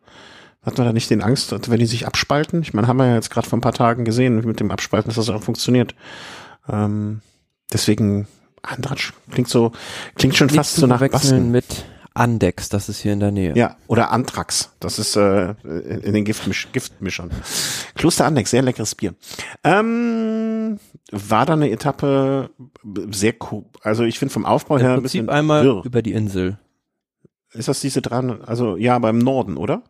Hat 0.62 0.76
man 0.76 0.86
da 0.86 0.92
nicht 0.92 1.08
den 1.08 1.22
Angst, 1.22 1.54
wenn 1.70 1.78
die 1.78 1.86
sich 1.86 2.06
abspalten? 2.06 2.60
Ich 2.62 2.74
meine, 2.74 2.86
haben 2.86 2.98
wir 2.98 3.06
ja 3.06 3.14
jetzt 3.14 3.30
gerade 3.30 3.48
vor 3.48 3.58
ein 3.58 3.62
paar 3.62 3.72
Tagen 3.72 4.04
gesehen, 4.04 4.44
mit 4.44 4.60
dem 4.60 4.70
Abspalten, 4.70 5.08
dass 5.08 5.16
das 5.16 5.30
auch 5.34 5.42
funktioniert. 5.42 5.94
Ähm, 6.68 7.22
deswegen, 7.72 8.28
Andratsch 8.62 9.12
klingt 9.30 9.48
so, 9.48 9.72
klingt 10.16 10.36
schon 10.36 10.48
Nicht 10.48 10.56
fast 10.56 10.76
so 10.76 10.86
nach 10.86 11.00
Basten. 11.08 11.50
mit 11.50 11.86
Andex, 12.12 12.68
das 12.68 12.90
ist 12.90 13.00
hier 13.00 13.14
in 13.14 13.20
der 13.20 13.30
Nähe. 13.30 13.56
Ja, 13.56 13.76
oder 13.86 14.10
Antrax, 14.10 14.72
das 14.80 14.98
ist 14.98 15.16
äh, 15.16 15.52
in 15.62 16.12
den 16.12 16.24
Giftmisch 16.24 16.68
Giftmischern. 16.72 17.30
Kloster 17.94 18.26
Andex, 18.26 18.50
sehr 18.50 18.62
leckeres 18.62 18.94
Bier. 18.94 19.14
Ähm, 19.64 20.78
war 21.12 21.46
da 21.46 21.54
eine 21.54 21.70
Etappe 21.70 22.50
sehr 23.10 23.34
cool, 23.50 23.64
also 23.82 24.04
ich 24.04 24.18
finde 24.18 24.34
vom 24.34 24.44
Aufbau 24.44 24.76
Im 24.76 24.82
her 24.82 24.94
ein 24.94 25.02
bisschen 25.02 25.30
einmal 25.30 25.64
wirr. 25.64 25.82
über 25.84 26.02
die 26.02 26.12
Insel. 26.12 26.58
Ist 27.52 27.68
das 27.68 27.80
diese 27.80 28.02
dran, 28.02 28.42
also 28.42 28.76
ja, 28.76 28.98
beim 28.98 29.18
Norden, 29.18 29.56
oder? 29.56 29.82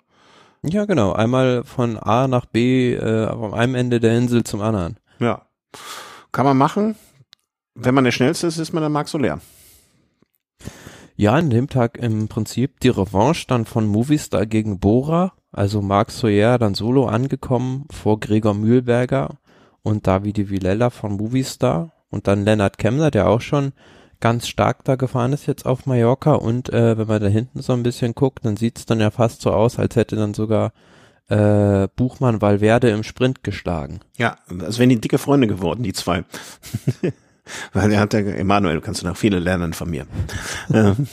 Ja, 0.63 0.85
genau. 0.85 1.13
Einmal 1.13 1.65
von 1.65 1.97
A 1.97 2.29
nach 2.29 2.47
B, 2.47 2.95
äh, 2.95 3.27
am 3.27 3.55
einem 3.55 3.75
Ende 3.75 4.01
der 4.01 4.17
Insel 4.17 4.45
zum 4.45 4.61
anderen. 4.61 4.99
Ja. 5.19 5.47
Kann 6.33 6.45
man 6.45 6.57
machen. 6.57 6.97
Wenn 7.75 7.95
man 7.95 8.05
der 8.05 8.13
Schnellste 8.13 8.47
ist, 8.47 8.59
ist 8.59 8.73
man 8.73 8.83
dann 8.83 8.93
Marc 8.93 9.09
Soler. 9.09 9.41
Ja, 11.17 11.35
an 11.35 11.51
dem 11.51 11.69
Tag 11.69 11.99
im 11.99 12.29
Prinzip 12.29 12.81
die 12.81 12.89
Revanche 12.89 13.47
dann 13.47 13.65
von 13.65 13.87
Movistar 13.87 14.47
gegen 14.47 14.81
Bora. 14.81 15.33
Also 15.53 15.83
Marc 15.83 16.11
Soler 16.11 16.59
dann 16.59 16.75
solo 16.75 17.07
angekommen 17.07 17.87
vor 17.91 18.21
Gregor 18.21 18.55
Mühlberger 18.55 19.39
und 19.83 20.07
Davide 20.07 20.51
Villela 20.51 20.91
von 20.91 21.17
Movistar. 21.17 21.93
Und 22.11 22.27
dann 22.27 22.45
Lennart 22.45 22.79
Kemmler, 22.79 23.11
der 23.11 23.29
auch 23.29 23.41
schon 23.41 23.73
ganz 24.21 24.49
stark 24.49 24.85
da 24.85 24.97
gefahren 24.97 25.33
ist 25.33 25.47
jetzt 25.47 25.67
auf 25.67 25.87
Mallorca 25.87 26.35
und 26.35 26.71
äh, 26.71 26.99
wenn 26.99 27.07
man 27.07 27.21
da 27.21 27.29
hinten 27.29 27.63
so 27.63 27.73
ein 27.73 27.83
bisschen 27.83 28.15
guckt, 28.15 28.45
dann 28.45 28.57
sieht 28.57 28.79
es 28.79 28.87
dann 28.87 29.01
ja 29.01 29.11
fast 29.11 29.43
so 29.43 29.51
aus, 29.53 29.79
als 29.79 29.97
hätte 29.97 30.17
dann 30.17 30.35
sogar 30.35 30.73
äh, 31.29 31.89
Buchmann 31.97 32.43
Valverde 32.43 32.91
im 32.91 33.03
Sprint 33.03 33.43
geschlagen. 33.43 34.01
Ja, 34.17 34.37
als 34.61 34.79
wären 34.79 34.91
die 34.91 35.01
dicke 35.01 35.19
Freunde 35.19 35.47
geworden, 35.47 35.83
die 35.83 35.93
zwei. 35.93 36.25
Weil 37.73 37.93
er 37.93 38.01
hat 38.01 38.13
ja, 38.13 38.21
Emanuel, 38.21 38.81
kannst 38.81 39.03
du 39.03 39.07
noch 39.07 39.17
viele 39.17 39.39
lernen 39.39 39.73
von 39.73 39.91
mir. 39.91 40.07
ähm, 40.73 41.09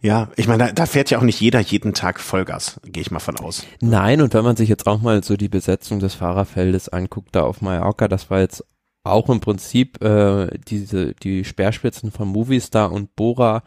ja, 0.00 0.28
ich 0.36 0.46
meine, 0.46 0.66
da, 0.66 0.72
da 0.72 0.86
fährt 0.86 1.10
ja 1.10 1.18
auch 1.18 1.22
nicht 1.22 1.40
jeder 1.40 1.60
jeden 1.60 1.94
Tag 1.94 2.20
Vollgas, 2.20 2.80
gehe 2.84 3.00
ich 3.00 3.10
mal 3.10 3.18
von 3.18 3.38
aus. 3.38 3.64
Nein, 3.80 4.20
und 4.20 4.34
wenn 4.34 4.44
man 4.44 4.56
sich 4.56 4.68
jetzt 4.68 4.86
auch 4.86 5.00
mal 5.00 5.24
so 5.24 5.36
die 5.36 5.48
Besetzung 5.48 5.98
des 5.98 6.14
Fahrerfeldes 6.14 6.88
anguckt, 6.88 7.34
da 7.34 7.42
auf 7.42 7.60
Mallorca, 7.62 8.06
das 8.06 8.30
war 8.30 8.40
jetzt 8.40 8.64
auch 9.10 9.28
im 9.28 9.40
Prinzip 9.40 10.02
äh, 10.02 10.48
diese 10.68 11.14
die 11.14 11.44
Speerspitzen 11.44 12.10
von 12.10 12.28
Movistar 12.28 12.92
und 12.92 13.16
Bora 13.16 13.62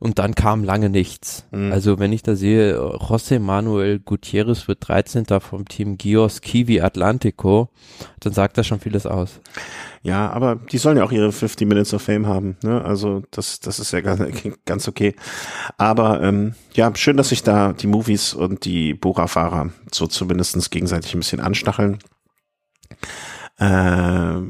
und 0.00 0.18
dann 0.18 0.34
kam 0.34 0.64
lange 0.64 0.88
nichts. 0.88 1.46
Mhm. 1.50 1.72
Also 1.72 1.98
wenn 1.98 2.12
ich 2.12 2.22
da 2.22 2.34
sehe, 2.34 2.78
José 2.78 3.38
Manuel 3.38 4.00
Gutierrez 4.00 4.66
wird 4.66 4.88
13. 4.88 5.26
vom 5.40 5.68
Team 5.68 5.98
Gios 5.98 6.40
Kiwi 6.40 6.80
Atlantico, 6.80 7.68
dann 8.20 8.32
sagt 8.32 8.56
das 8.56 8.66
schon 8.66 8.80
vieles 8.80 9.04
aus. 9.04 9.40
Ja, 10.02 10.30
aber 10.30 10.56
die 10.56 10.78
sollen 10.78 10.96
ja 10.96 11.04
auch 11.04 11.12
ihre 11.12 11.30
50 11.30 11.68
Minutes 11.68 11.92
of 11.92 12.00
Fame 12.00 12.26
haben. 12.26 12.56
Ne? 12.62 12.82
Also 12.82 13.22
das, 13.30 13.60
das 13.60 13.78
ist 13.78 13.92
ja 13.92 14.00
ganz, 14.00 14.22
ganz 14.64 14.88
okay. 14.88 15.14
Aber 15.76 16.22
ähm, 16.22 16.54
ja, 16.72 16.90
schön, 16.96 17.18
dass 17.18 17.28
sich 17.28 17.42
da 17.42 17.74
die 17.74 17.86
Movies 17.86 18.32
und 18.32 18.64
die 18.64 18.94
Bora-Fahrer 18.94 19.68
so 19.92 20.06
zumindestens 20.06 20.70
gegenseitig 20.70 21.12
ein 21.12 21.20
bisschen 21.20 21.40
anstacheln. 21.40 21.98
Äh, 23.60 24.40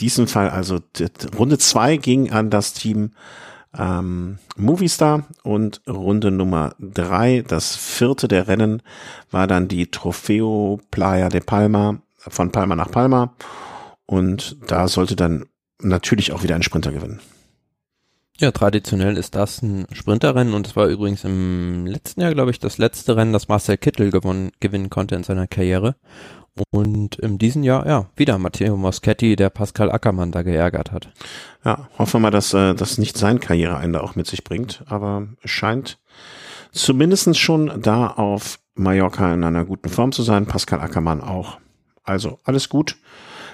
diesen 0.00 0.28
Fall, 0.28 0.50
also 0.50 0.78
Runde 1.36 1.58
zwei 1.58 1.96
ging 1.96 2.30
an 2.30 2.50
das 2.50 2.72
Team 2.72 3.10
ähm, 3.76 4.38
Movistar 4.56 5.26
und 5.42 5.82
Runde 5.88 6.30
Nummer 6.30 6.74
drei, 6.78 7.44
das 7.46 7.76
vierte 7.76 8.28
der 8.28 8.48
Rennen, 8.48 8.82
war 9.30 9.46
dann 9.46 9.68
die 9.68 9.90
Trofeo 9.90 10.80
Playa 10.90 11.28
de 11.28 11.40
Palma 11.40 12.00
von 12.16 12.50
Palma 12.52 12.76
nach 12.76 12.90
Palma 12.90 13.34
und 14.06 14.56
da 14.66 14.88
sollte 14.88 15.16
dann 15.16 15.46
natürlich 15.80 16.32
auch 16.32 16.42
wieder 16.42 16.54
ein 16.54 16.62
Sprinter 16.62 16.92
gewinnen. 16.92 17.20
Ja, 18.40 18.52
traditionell 18.52 19.16
ist 19.16 19.34
das 19.34 19.62
ein 19.62 19.86
Sprinterrennen 19.90 20.54
und 20.54 20.68
es 20.68 20.76
war 20.76 20.86
übrigens 20.86 21.24
im 21.24 21.86
letzten 21.86 22.20
Jahr, 22.20 22.32
glaube 22.32 22.52
ich, 22.52 22.60
das 22.60 22.78
letzte 22.78 23.16
Rennen, 23.16 23.32
das 23.32 23.48
Marcel 23.48 23.76
Kittel 23.78 24.12
gewonnen, 24.12 24.52
gewinnen 24.60 24.90
konnte 24.90 25.16
in 25.16 25.24
seiner 25.24 25.48
Karriere. 25.48 25.96
Und 26.70 27.16
in 27.16 27.38
diesem 27.38 27.62
Jahr, 27.62 27.86
ja, 27.86 28.06
wieder 28.16 28.38
Matteo 28.38 28.76
Moschetti, 28.76 29.36
der 29.36 29.50
Pascal 29.50 29.90
Ackermann 29.90 30.32
da 30.32 30.42
geärgert 30.42 30.92
hat. 30.92 31.10
Ja, 31.64 31.88
hoffen 31.98 32.14
wir 32.14 32.20
mal, 32.20 32.30
dass 32.30 32.54
äh, 32.54 32.74
das 32.74 32.98
nicht 32.98 33.16
sein 33.16 33.40
Karriereende 33.40 34.02
auch 34.02 34.14
mit 34.14 34.26
sich 34.26 34.44
bringt. 34.44 34.82
Aber 34.86 35.28
es 35.42 35.50
scheint 35.50 35.98
zumindest 36.72 37.38
schon 37.38 37.82
da 37.82 38.08
auf 38.08 38.58
Mallorca 38.74 39.32
in 39.34 39.44
einer 39.44 39.64
guten 39.64 39.88
Form 39.88 40.12
zu 40.12 40.22
sein. 40.22 40.46
Pascal 40.46 40.80
Ackermann 40.80 41.20
auch. 41.20 41.58
Also 42.04 42.38
alles 42.44 42.68
gut. 42.68 42.96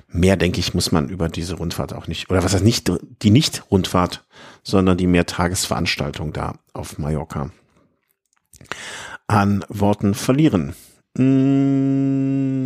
Mehr, 0.08 0.36
denke 0.36 0.60
ich, 0.60 0.74
muss 0.74 0.92
man 0.92 1.08
über 1.08 1.28
diese 1.28 1.56
Rundfahrt 1.56 1.92
auch 1.92 2.06
nicht, 2.06 2.30
oder 2.30 2.44
was 2.44 2.54
heißt 2.54 2.62
nicht, 2.62 2.92
die 3.22 3.30
Nicht-Rundfahrt, 3.30 4.24
sondern 4.62 4.96
die 4.96 5.08
Mehrtagesveranstaltung 5.08 6.32
da 6.32 6.54
auf 6.72 6.98
Mallorca 6.98 7.50
an 9.26 9.64
Worten 9.68 10.14
verlieren. 10.14 10.74
Mm, 11.16 12.64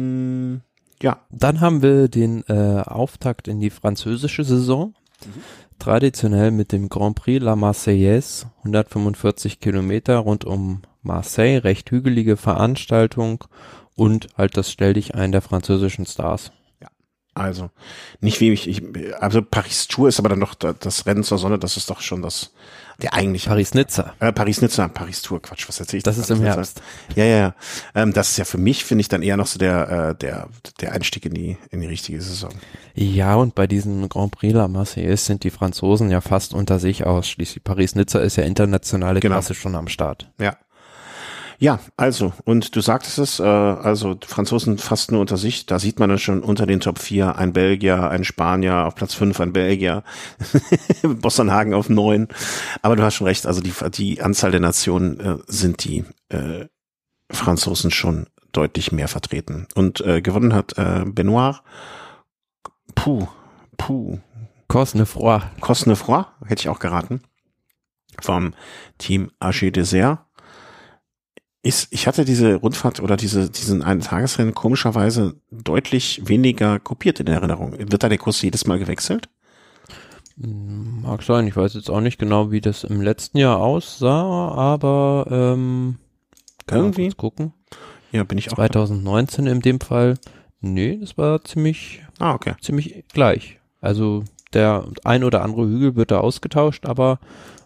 ja. 1.02 1.20
Dann 1.30 1.60
haben 1.60 1.82
wir 1.82 2.08
den 2.08 2.44
äh, 2.48 2.82
Auftakt 2.84 3.48
in 3.48 3.60
die 3.60 3.70
französische 3.70 4.44
Saison. 4.44 4.94
Mhm. 5.24 5.42
Traditionell 5.78 6.50
mit 6.50 6.72
dem 6.72 6.88
Grand 6.88 7.14
Prix 7.16 7.44
La 7.44 7.54
Marseillaise, 7.54 8.46
145 8.58 9.60
Kilometer 9.60 10.18
rund 10.18 10.44
um 10.44 10.82
Marseille, 11.02 11.58
recht 11.58 11.90
hügelige 11.90 12.36
Veranstaltung 12.36 13.44
und 13.94 14.28
halt 14.36 14.56
das 14.56 14.70
Stell 14.70 14.94
dich 14.94 15.14
ein 15.14 15.32
der 15.32 15.42
französischen 15.42 16.06
Stars. 16.06 16.50
Ja. 16.80 16.88
Also 17.34 17.70
nicht 18.20 18.40
wie 18.40 18.52
ich, 18.52 18.68
ich 18.68 18.82
also 19.20 19.40
Paris 19.42 19.86
Tour 19.86 20.08
ist 20.08 20.18
aber 20.18 20.28
dann 20.30 20.40
doch 20.40 20.54
das 20.54 21.06
Rennen 21.06 21.22
zur 21.22 21.38
Sonne, 21.38 21.58
das 21.58 21.76
ist 21.76 21.90
doch 21.90 22.00
schon 22.00 22.22
das 22.22 22.52
der 23.00 23.14
eigentliche 23.14 23.48
Paris-Nizza. 23.48 24.14
Äh, 24.18 24.32
Paris-Nizza, 24.32 24.88
Paris-Tour, 24.88 25.40
Quatsch, 25.40 25.68
was 25.68 25.78
erzähl 25.78 25.98
ich? 25.98 26.02
Das 26.02 26.18
ist 26.18 26.30
im 26.30 26.42
Herbst. 26.42 26.82
Ja, 27.14 27.24
ja, 27.24 27.38
ja. 27.38 27.54
Ähm, 27.94 28.12
das 28.12 28.30
ist 28.30 28.38
ja 28.38 28.44
für 28.44 28.58
mich, 28.58 28.84
finde 28.84 29.02
ich, 29.02 29.08
dann 29.08 29.22
eher 29.22 29.36
noch 29.36 29.46
so 29.46 29.58
der, 29.58 29.88
äh, 29.88 30.14
der, 30.16 30.48
der 30.80 30.92
Einstieg 30.92 31.24
in 31.26 31.34
die, 31.34 31.56
in 31.70 31.80
die 31.80 31.86
richtige 31.86 32.20
Saison. 32.20 32.50
Ja, 32.94 33.36
und 33.36 33.54
bei 33.54 33.68
diesem 33.68 34.08
Grand 34.08 34.32
Prix 34.32 34.52
La 34.52 34.66
Marseillaise 34.66 35.24
sind 35.24 35.44
die 35.44 35.50
Franzosen 35.50 36.10
ja 36.10 36.20
fast 36.20 36.54
unter 36.54 36.80
sich 36.80 37.06
ausschließlich. 37.06 37.62
Paris-Nizza 37.62 38.18
ist 38.18 38.34
ja 38.34 38.42
internationale 38.42 39.20
genau. 39.20 39.36
Klasse 39.36 39.54
schon 39.54 39.76
am 39.76 39.86
Start. 39.86 40.32
Ja, 40.40 40.56
ja, 41.60 41.80
also, 41.96 42.32
und 42.44 42.76
du 42.76 42.80
sagtest 42.80 43.18
es, 43.18 43.40
äh, 43.40 43.42
also 43.42 44.16
Franzosen 44.24 44.78
fast 44.78 45.10
nur 45.10 45.20
unter 45.20 45.36
sich, 45.36 45.66
da 45.66 45.80
sieht 45.80 45.98
man 45.98 46.08
dann 46.08 46.18
schon 46.18 46.44
unter 46.44 46.66
den 46.66 46.78
Top 46.78 47.00
4 47.00 47.36
ein 47.36 47.52
Belgier, 47.52 48.10
ein 48.10 48.22
Spanier, 48.22 48.86
auf 48.86 48.94
Platz 48.94 49.14
5 49.14 49.40
ein 49.40 49.52
Belgier, 49.52 50.04
Bossernhagen 51.02 51.74
auf 51.74 51.88
9. 51.88 52.28
Aber 52.82 52.94
du 52.94 53.02
hast 53.02 53.16
schon 53.16 53.26
recht, 53.26 53.44
also 53.44 53.60
die, 53.60 53.72
die 53.90 54.22
Anzahl 54.22 54.52
der 54.52 54.60
Nationen 54.60 55.18
äh, 55.18 55.36
sind 55.48 55.82
die 55.82 56.04
äh, 56.28 56.66
Franzosen 57.28 57.90
schon 57.90 58.28
deutlich 58.52 58.92
mehr 58.92 59.08
vertreten. 59.08 59.66
Und 59.74 60.00
äh, 60.00 60.22
gewonnen 60.22 60.54
hat 60.54 60.78
äh, 60.78 61.04
Benoit, 61.06 61.56
puh, 62.94 63.26
puh. 63.76 64.18
Cosnefroy. 64.68 65.40
Cosnefroy, 65.60 66.24
hätte 66.44 66.60
ich 66.60 66.68
auch 66.68 66.78
geraten. 66.78 67.22
Vom 68.20 68.54
Team 68.98 69.30
AG 69.40 69.72
Dessert 69.72 70.27
ist, 71.68 71.88
ich 71.90 72.06
hatte 72.06 72.24
diese 72.24 72.54
Rundfahrt 72.54 73.00
oder 73.00 73.16
diese, 73.16 73.50
diesen 73.50 73.82
einen 73.82 74.00
Tagesrennen 74.00 74.54
komischerweise 74.54 75.34
deutlich 75.50 76.22
weniger 76.24 76.80
kopiert 76.80 77.20
in 77.20 77.26
Erinnerung. 77.26 77.78
Wird 77.78 78.02
da 78.02 78.08
der 78.08 78.16
Kurs 78.16 78.40
jedes 78.40 78.66
Mal 78.66 78.78
gewechselt? 78.78 79.28
Mag 80.36 81.22
sein, 81.22 81.46
ich 81.46 81.56
weiß 81.56 81.74
jetzt 81.74 81.90
auch 81.90 82.00
nicht 82.00 82.18
genau, 82.18 82.50
wie 82.50 82.62
das 82.62 82.84
im 82.84 83.02
letzten 83.02 83.38
Jahr 83.38 83.58
aussah, 83.58 84.52
aber 84.52 85.26
ähm, 85.30 85.98
kann 86.66 86.78
irgendwie 86.78 87.10
gucken. 87.10 87.52
Ja, 88.12 88.24
bin 88.24 88.38
ich 88.38 88.50
auch. 88.50 88.56
2019 88.56 89.46
in 89.46 89.60
dem 89.60 89.80
Fall. 89.80 90.14
Nee, 90.60 90.96
das 90.98 91.18
war 91.18 91.44
ziemlich, 91.44 92.02
ah, 92.18 92.32
okay. 92.34 92.54
ziemlich 92.62 93.04
gleich. 93.12 93.58
Also 93.80 94.24
der 94.54 94.86
ein 95.04 95.22
oder 95.22 95.42
andere 95.42 95.66
Hügel 95.66 95.96
wird 95.96 96.12
da 96.12 96.20
ausgetauscht, 96.20 96.86
aber 96.86 97.18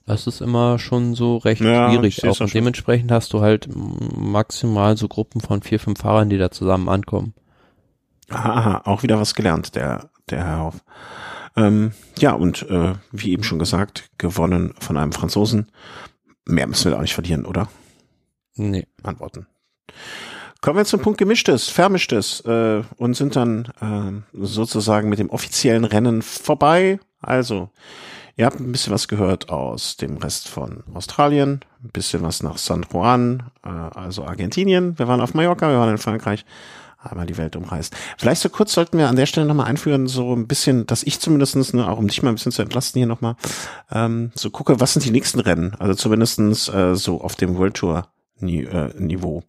das 0.06 0.26
ist 0.26 0.40
immer 0.40 0.78
schon 0.78 1.14
so 1.14 1.36
recht 1.38 1.60
ja, 1.60 1.90
schwierig. 1.90 2.26
Auch 2.26 2.40
und 2.40 2.54
dementsprechend 2.54 3.10
hast 3.12 3.32
du 3.32 3.40
halt 3.40 3.68
maximal 3.74 4.96
so 4.96 5.08
Gruppen 5.08 5.40
von 5.40 5.62
vier, 5.62 5.78
fünf 5.78 6.00
Fahrern, 6.00 6.28
die 6.28 6.38
da 6.38 6.50
zusammen 6.50 6.88
ankommen. 6.88 7.34
Aha, 8.30 8.82
auch 8.84 9.02
wieder 9.02 9.20
was 9.20 9.34
gelernt, 9.34 9.74
der, 9.74 10.10
der 10.30 10.44
Herr 10.44 10.64
Hoff. 10.64 10.84
Ähm, 11.56 11.92
ja, 12.18 12.32
und 12.32 12.62
äh, 12.70 12.94
wie 13.10 13.32
eben 13.32 13.42
schon 13.42 13.58
gesagt, 13.58 14.10
gewonnen 14.18 14.74
von 14.78 14.96
einem 14.96 15.12
Franzosen. 15.12 15.70
Mehr 16.46 16.66
müssen 16.66 16.86
wir 16.86 16.92
da 16.92 16.96
auch 16.96 17.02
nicht 17.02 17.14
verlieren, 17.14 17.44
oder? 17.44 17.68
Nee. 18.56 18.86
Antworten. 19.02 19.46
Kommen 20.60 20.78
wir 20.78 20.84
zum 20.84 21.00
Punkt 21.00 21.18
Gemischtes, 21.18 21.68
Vermischtes 21.68 22.40
äh, 22.42 22.82
und 22.96 23.14
sind 23.14 23.36
dann 23.36 23.72
äh, 23.80 24.44
sozusagen 24.44 25.08
mit 25.08 25.18
dem 25.18 25.30
offiziellen 25.30 25.84
Rennen 25.84 26.22
vorbei. 26.22 27.00
Also, 27.20 27.70
Ihr 28.36 28.46
habt 28.46 28.60
ein 28.60 28.72
bisschen 28.72 28.92
was 28.92 29.08
gehört 29.08 29.50
aus 29.50 29.96
dem 29.96 30.16
Rest 30.16 30.48
von 30.48 30.84
Australien, 30.94 31.60
ein 31.84 31.90
bisschen 31.90 32.22
was 32.22 32.42
nach 32.42 32.56
San 32.56 32.86
Juan, 32.90 33.50
äh, 33.64 33.68
also 33.68 34.24
Argentinien. 34.24 34.98
Wir 34.98 35.06
waren 35.06 35.20
auf 35.20 35.34
Mallorca, 35.34 35.68
wir 35.68 35.78
waren 35.78 35.90
in 35.90 35.98
Frankreich, 35.98 36.44
einmal 36.98 37.26
die 37.26 37.36
Welt 37.36 37.56
umreist. 37.56 37.94
Vielleicht 38.16 38.40
so 38.40 38.48
kurz 38.48 38.72
sollten 38.72 38.96
wir 38.96 39.08
an 39.08 39.16
der 39.16 39.26
Stelle 39.26 39.46
nochmal 39.46 39.66
einführen, 39.66 40.06
so 40.06 40.34
ein 40.34 40.46
bisschen, 40.46 40.86
dass 40.86 41.02
ich 41.02 41.20
zumindestens, 41.20 41.74
ne, 41.74 41.88
auch 41.88 41.98
um 41.98 42.08
dich 42.08 42.22
mal 42.22 42.30
ein 42.30 42.36
bisschen 42.36 42.52
zu 42.52 42.62
entlasten 42.62 43.00
hier 43.00 43.06
nochmal, 43.06 43.36
ähm, 43.90 44.32
so 44.34 44.50
gucke, 44.50 44.80
was 44.80 44.94
sind 44.94 45.04
die 45.04 45.10
nächsten 45.10 45.40
Rennen? 45.40 45.74
Also 45.78 45.94
zumindestens 45.94 46.68
äh, 46.68 46.94
so 46.94 47.20
auf 47.20 47.34
dem 47.34 47.56
World 47.56 47.74
Tour 47.74 48.08
äh, 48.40 48.88
Niveau. 48.98 49.44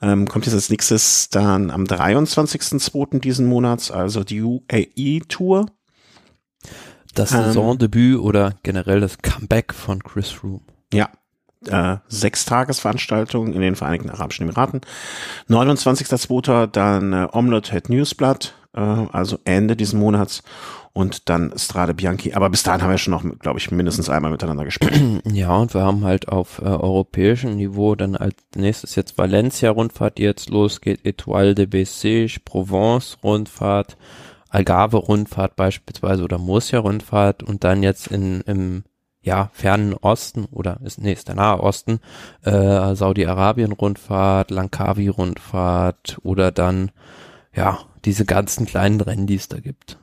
Ähm, 0.00 0.26
kommt 0.26 0.46
jetzt 0.46 0.54
als 0.54 0.70
nächstes 0.70 1.28
dann 1.28 1.70
am 1.70 1.84
23.02. 1.84 3.20
diesen 3.20 3.46
Monats, 3.46 3.90
also 3.90 4.24
die 4.24 4.42
UAE 4.42 5.20
Tour 5.28 5.66
das 7.14 7.32
ähm, 7.32 7.44
Saisondebüt 7.44 8.18
oder 8.18 8.54
generell 8.62 9.00
das 9.00 9.18
Comeback 9.18 9.74
von 9.74 10.02
Chris 10.02 10.30
Froome. 10.30 10.60
Ja, 10.92 11.08
äh, 11.68 11.98
Sechstagesveranstaltung 12.08 13.52
in 13.52 13.60
den 13.60 13.76
Vereinigten 13.76 14.10
Arabischen 14.10 14.46
Emiraten. 14.46 14.80
29.02. 15.48 16.66
dann 16.66 17.12
äh, 17.12 17.28
Omelette 17.32 17.72
Head 17.72 17.88
Newsblatt, 17.88 18.54
äh, 18.74 18.80
also 18.80 19.38
Ende 19.44 19.76
diesen 19.76 20.00
Monats 20.00 20.42
und 20.92 21.28
dann 21.28 21.52
Strade 21.56 21.94
Bianchi. 21.94 22.34
Aber 22.34 22.50
bis 22.50 22.62
dahin 22.62 22.82
haben 22.82 22.90
wir 22.90 22.98
schon 22.98 23.12
noch, 23.12 23.24
glaube 23.38 23.58
ich, 23.58 23.70
mindestens 23.70 24.10
einmal 24.10 24.30
miteinander 24.30 24.64
gesprochen. 24.64 25.20
Ja, 25.32 25.56
und 25.56 25.72
wir 25.72 25.82
haben 25.82 26.04
halt 26.04 26.28
auf 26.28 26.58
äh, 26.58 26.64
europäischem 26.64 27.56
Niveau 27.56 27.94
dann 27.94 28.16
als 28.16 28.34
nächstes 28.54 28.94
jetzt 28.96 29.16
Valencia-Rundfahrt, 29.16 30.18
die 30.18 30.22
jetzt 30.22 30.50
losgeht, 30.50 31.04
Etoile 31.04 31.54
de 31.54 31.66
Bessèges, 31.66 32.40
Provence-Rundfahrt, 32.44 33.96
Algarve-Rundfahrt 34.52 35.56
beispielsweise 35.56 36.22
oder 36.22 36.38
Murcia-Rundfahrt 36.38 37.42
und 37.42 37.64
dann 37.64 37.82
jetzt 37.82 38.08
in, 38.08 38.42
im 38.42 38.84
ja, 39.22 39.50
fernen 39.52 39.94
Osten 39.94 40.46
oder 40.50 40.80
ist, 40.84 41.00
nee, 41.00 41.12
ist 41.12 41.28
der 41.28 41.36
nahe 41.36 41.60
Osten, 41.60 42.00
äh, 42.44 42.94
Saudi-Arabien-Rundfahrt, 42.94 44.50
Langkawi-Rundfahrt 44.50 46.18
oder 46.22 46.50
dann, 46.50 46.90
ja, 47.54 47.78
diese 48.04 48.24
ganzen 48.24 48.66
kleinen 48.66 49.00
Rennen, 49.00 49.26
die 49.26 49.36
es 49.36 49.48
da 49.48 49.60
gibt. 49.60 49.96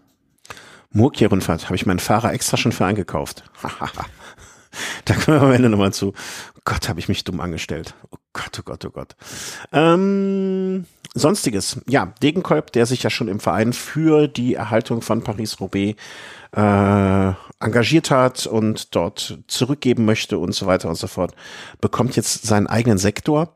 Murkia-Rundfahrt 0.91 1.65
habe 1.65 1.75
ich 1.75 1.85
meinen 1.85 1.99
Fahrer 1.99 2.33
extra 2.33 2.57
schon 2.57 2.71
für 2.71 2.85
eingekauft. 2.85 3.43
da 5.05 5.13
kommen 5.13 5.37
wir 5.37 5.41
am 5.41 5.51
Ende 5.51 5.69
nochmal 5.69 5.93
zu. 5.93 6.13
Gott, 6.65 6.89
habe 6.89 6.99
ich 6.99 7.07
mich 7.07 7.23
dumm 7.23 7.39
angestellt. 7.39 7.95
Oh 8.11 8.17
Gott, 8.33 8.59
oh 8.59 8.63
Gott, 8.63 8.85
oh 8.85 8.91
Gott. 8.91 9.15
Ähm, 9.71 10.85
Sonstiges. 11.15 11.81
Ja, 11.87 12.13
Degenkolb, 12.21 12.71
der 12.71 12.85
sich 12.85 13.01
ja 13.01 13.09
schon 13.09 13.27
im 13.27 13.39
Verein 13.39 13.73
für 13.73 14.27
die 14.27 14.53
Erhaltung 14.53 15.01
von 15.01 15.23
Paris-Roubaix 15.23 15.99
äh, 16.55 17.33
engagiert 17.59 18.11
hat 18.11 18.45
und 18.45 18.95
dort 18.95 19.39
zurückgeben 19.47 20.05
möchte 20.05 20.37
und 20.37 20.53
so 20.53 20.67
weiter 20.67 20.89
und 20.89 20.95
so 20.95 21.07
fort, 21.07 21.33
bekommt 21.81 22.15
jetzt 22.15 22.45
seinen 22.45 22.67
eigenen 22.67 22.97
Sektor. 22.97 23.55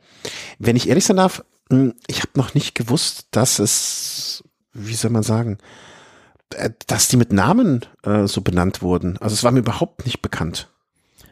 Wenn 0.60 0.76
ich 0.76 0.90
ehrlich 0.90 1.06
sein 1.06 1.18
darf, 1.18 1.44
hm, 1.70 1.94
ich 2.08 2.20
habe 2.20 2.32
noch 2.36 2.54
nicht 2.54 2.76
gewusst, 2.76 3.28
dass 3.32 3.60
es, 3.60 4.44
wie 4.74 4.96
soll 4.96 5.12
man 5.12 5.24
sagen, 5.24 5.60
äh, 6.56 6.72
dass 6.88 7.08
die 7.08 7.18
mit 7.18 7.32
Namen 7.32 7.86
äh, 8.04 8.28
so 8.28 8.42
benannt 8.42 8.82
wurden. 8.82 9.18
Also 9.20 9.34
es 9.34 9.44
war 9.44 9.52
mir 9.52 9.60
überhaupt 9.60 10.06
nicht 10.06 10.22
bekannt. 10.22 10.73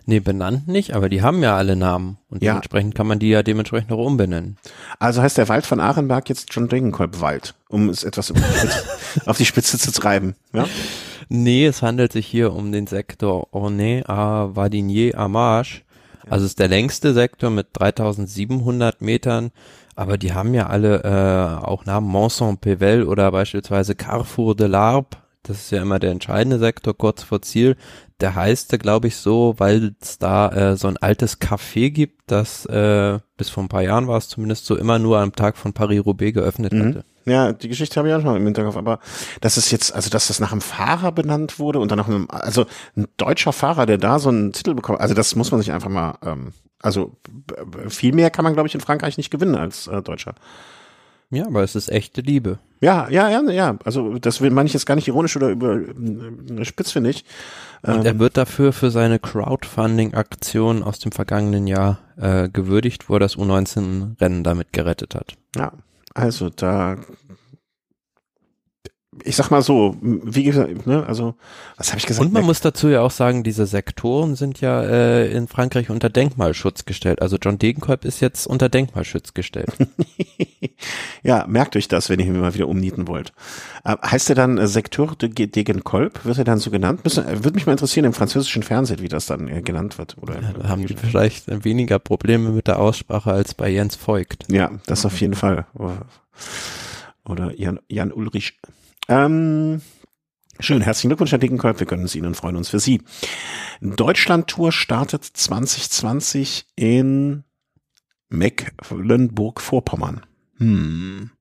Nee, 0.05 0.19
benannt 0.19 0.67
nicht, 0.67 0.95
aber 0.95 1.09
die 1.09 1.21
haben 1.21 1.43
ja 1.43 1.55
alle 1.55 1.75
Namen. 1.75 2.17
Und 2.29 2.41
ja. 2.41 2.53
dementsprechend 2.53 2.95
kann 2.95 3.07
man 3.07 3.19
die 3.19 3.29
ja 3.29 3.43
dementsprechend 3.43 3.91
auch 3.91 4.05
umbenennen. 4.05 4.57
Also 4.99 5.21
heißt 5.21 5.37
der 5.37 5.49
Wald 5.49 5.65
von 5.65 5.79
Arenberg 5.79 6.27
jetzt 6.29 6.47
John 6.51 6.67
Degenkolb 6.67 7.21
Wald, 7.21 7.53
um 7.69 7.89
es 7.89 8.03
etwas 8.03 8.33
auf 9.25 9.37
die 9.37 9.45
Spitze 9.45 9.77
zu 9.77 9.91
treiben. 9.91 10.35
Ja? 10.53 10.65
Nee, 11.29 11.65
es 11.65 11.81
handelt 11.81 12.11
sich 12.11 12.25
hier 12.27 12.53
um 12.53 12.71
den 12.71 12.87
Sektor 12.87 13.47
Ornay 13.53 14.03
à 14.03 14.55
Vadinier 14.55 15.17
à 15.17 15.27
Marche. 15.27 15.81
Also 16.29 16.45
es 16.45 16.51
ist 16.51 16.59
der 16.59 16.67
längste 16.67 17.13
Sektor 17.13 17.49
mit 17.49 17.67
3700 17.73 19.01
Metern. 19.01 19.51
Aber 19.95 20.17
die 20.17 20.33
haben 20.33 20.53
ja 20.53 20.67
alle 20.67 21.03
äh, 21.03 21.65
auch 21.65 21.85
Namen 21.85 22.07
Monson-Pével 22.07 23.05
oder 23.05 23.31
beispielsweise 23.31 23.95
Carrefour 23.95 24.55
de 24.55 24.67
l'Arbre. 24.67 25.17
Das 25.43 25.57
ist 25.57 25.71
ja 25.71 25.81
immer 25.81 25.99
der 25.99 26.11
entscheidende 26.11 26.59
Sektor 26.59 26.97
kurz 26.97 27.23
vor 27.23 27.41
Ziel 27.41 27.75
der 28.21 28.35
heißt, 28.35 28.77
glaube 28.79 29.07
ich, 29.07 29.17
so, 29.17 29.55
weil 29.57 29.95
es 29.99 30.19
da 30.19 30.49
äh, 30.49 30.77
so 30.77 30.87
ein 30.87 30.97
altes 30.97 31.41
Café 31.41 31.89
gibt, 31.89 32.31
das 32.31 32.65
äh, 32.67 33.19
bis 33.37 33.49
vor 33.49 33.63
ein 33.63 33.69
paar 33.69 33.81
Jahren 33.81 34.07
war 34.07 34.17
es 34.17 34.29
zumindest 34.29 34.65
so 34.65 34.77
immer 34.77 34.99
nur 34.99 35.19
am 35.19 35.33
Tag 35.33 35.57
von 35.57 35.73
Paris-Roubaix 35.73 36.33
geöffnet 36.33 36.73
mhm. 36.73 36.85
hatte. 36.85 37.05
Ja, 37.25 37.53
die 37.53 37.67
Geschichte 37.67 37.97
habe 37.97 38.09
ich 38.09 38.15
auch 38.15 38.23
noch 38.23 38.35
im 38.35 38.45
Hinterkopf, 38.45 38.77
aber 38.77 38.99
das 39.41 39.57
ist 39.57 39.71
jetzt, 39.71 39.93
also 39.93 40.09
dass 40.09 40.27
das 40.27 40.39
nach 40.39 40.51
einem 40.51 40.61
Fahrer 40.61 41.11
benannt 41.11 41.59
wurde 41.59 41.79
und 41.79 41.91
dann 41.91 41.99
nach 41.99 42.07
einem, 42.07 42.27
also 42.29 42.65
ein 42.95 43.07
deutscher 43.17 43.53
Fahrer, 43.53 43.85
der 43.85 43.97
da 43.97 44.17
so 44.17 44.29
einen 44.29 44.53
Titel 44.53 44.73
bekommt, 44.73 44.99
also 44.99 45.13
das 45.13 45.35
muss 45.35 45.51
man 45.51 45.61
sich 45.61 45.71
einfach 45.71 45.89
mal, 45.89 46.17
ähm, 46.23 46.53
also 46.81 47.15
viel 47.89 48.13
mehr 48.13 48.31
kann 48.31 48.43
man, 48.43 48.53
glaube 48.53 48.67
ich, 48.67 48.75
in 48.75 48.81
Frankreich 48.81 49.17
nicht 49.17 49.29
gewinnen 49.29 49.55
als 49.55 49.87
äh, 49.87 50.01
Deutscher. 50.01 50.33
Ja, 51.31 51.47
aber 51.47 51.63
es 51.63 51.75
ist 51.75 51.89
echte 51.89 52.21
Liebe. 52.21 52.59
Ja, 52.81 53.07
ja, 53.09 53.29
ja, 53.29 53.41
ja. 53.49 53.77
Also 53.85 54.17
das 54.17 54.41
meine 54.41 54.65
ich 54.65 54.73
jetzt 54.73 54.85
gar 54.85 54.95
nicht 54.95 55.07
ironisch 55.07 55.35
oder 55.37 55.49
über 55.49 55.75
äh, 55.77 56.65
spitz 56.65 56.91
finde 56.91 57.11
ich. 57.11 57.23
Und 57.83 58.05
er 58.05 58.11
ähm, 58.11 58.19
wird 58.19 58.37
dafür 58.37 58.73
für 58.73 58.91
seine 58.91 59.17
Crowdfunding-Aktion 59.17 60.83
aus 60.83 60.99
dem 60.99 61.11
vergangenen 61.11 61.67
Jahr 61.67 61.99
äh, 62.17 62.49
gewürdigt, 62.49 63.09
wo 63.09 63.15
er 63.15 63.19
das 63.19 63.37
U19-Rennen 63.37 64.43
damit 64.43 64.73
gerettet 64.73 65.15
hat. 65.15 65.35
Ja, 65.55 65.71
also 66.13 66.49
da 66.49 66.97
ich 69.25 69.35
sag 69.35 69.51
mal 69.51 69.61
so, 69.61 69.97
wie 70.01 70.45
gesagt, 70.45 70.87
ne, 70.87 71.05
also 71.05 71.35
was 71.75 71.89
habe 71.89 71.99
ich 71.99 72.05
gesagt? 72.05 72.25
Und 72.25 72.31
man 72.31 72.45
muss 72.45 72.61
dazu 72.61 72.87
ja 72.87 73.01
auch 73.01 73.11
sagen, 73.11 73.43
diese 73.43 73.65
Sektoren 73.65 74.35
sind 74.35 74.61
ja 74.61 74.81
äh, 74.83 75.29
in 75.31 75.49
Frankreich 75.49 75.89
unter 75.89 76.09
Denkmalschutz 76.09 76.85
gestellt. 76.85 77.21
Also 77.21 77.35
John 77.35 77.59
Degenkolb 77.59 78.05
ist 78.05 78.21
jetzt 78.21 78.47
unter 78.47 78.69
Denkmalschutz 78.69 79.33
gestellt. 79.33 79.69
ja, 81.23 81.45
merkt 81.45 81.75
euch 81.75 81.89
das, 81.89 82.09
wenn 82.09 82.21
ihr 82.21 82.27
ihn 82.27 82.39
mal 82.39 82.53
wieder 82.53 82.69
umnieten 82.69 83.09
wollt. 83.09 83.33
Äh, 83.83 83.97
heißt 84.01 84.29
er 84.29 84.35
dann 84.35 84.57
äh, 84.57 84.67
Sektor 84.67 85.13
de 85.17 85.47
Degenkolb? 85.47 86.23
Wird 86.23 86.37
er 86.37 86.45
dann 86.45 86.59
so 86.59 86.71
genannt? 86.71 87.03
Müssen, 87.03 87.27
äh, 87.27 87.43
würde 87.43 87.55
mich 87.55 87.65
mal 87.65 87.73
interessieren 87.73 88.05
im 88.05 88.13
französischen 88.13 88.63
Fernsehen, 88.63 89.01
wie 89.01 89.09
das 89.09 89.25
dann 89.25 89.49
äh, 89.49 89.61
genannt 89.61 89.97
wird. 89.97 90.17
Oder 90.21 90.35
ja, 90.41 90.69
haben 90.69 90.87
die 90.87 90.95
vielleicht 90.95 91.65
weniger 91.65 91.99
Probleme 91.99 92.51
mit 92.51 92.67
der 92.67 92.79
Aussprache 92.79 93.33
als 93.33 93.55
bei 93.55 93.69
Jens 93.69 93.97
Voigt. 94.07 94.45
Ja, 94.49 94.71
das 94.85 95.05
auf 95.05 95.19
jeden 95.19 95.35
Fall. 95.35 95.65
Oder 97.25 97.59
Jan, 97.59 97.79
Jan 97.89 98.13
Ulrich. 98.13 98.57
Ähm, 99.11 99.81
schön, 100.61 100.79
herzlichen 100.81 101.09
Glückwunsch, 101.09 101.33
Herr 101.33 101.39
Dickenkolb. 101.39 101.81
Wir 101.81 101.87
gönnen 101.87 102.05
es 102.05 102.15
Ihnen 102.15 102.27
und 102.27 102.35
freuen 102.35 102.55
uns 102.55 102.69
für 102.69 102.79
Sie. 102.79 103.01
Deutschland-Tour 103.81 104.71
startet 104.71 105.25
2020 105.25 106.67
in 106.77 107.43
Mecklenburg-Vorpommern. 108.29 110.21
Hm. 110.59 111.31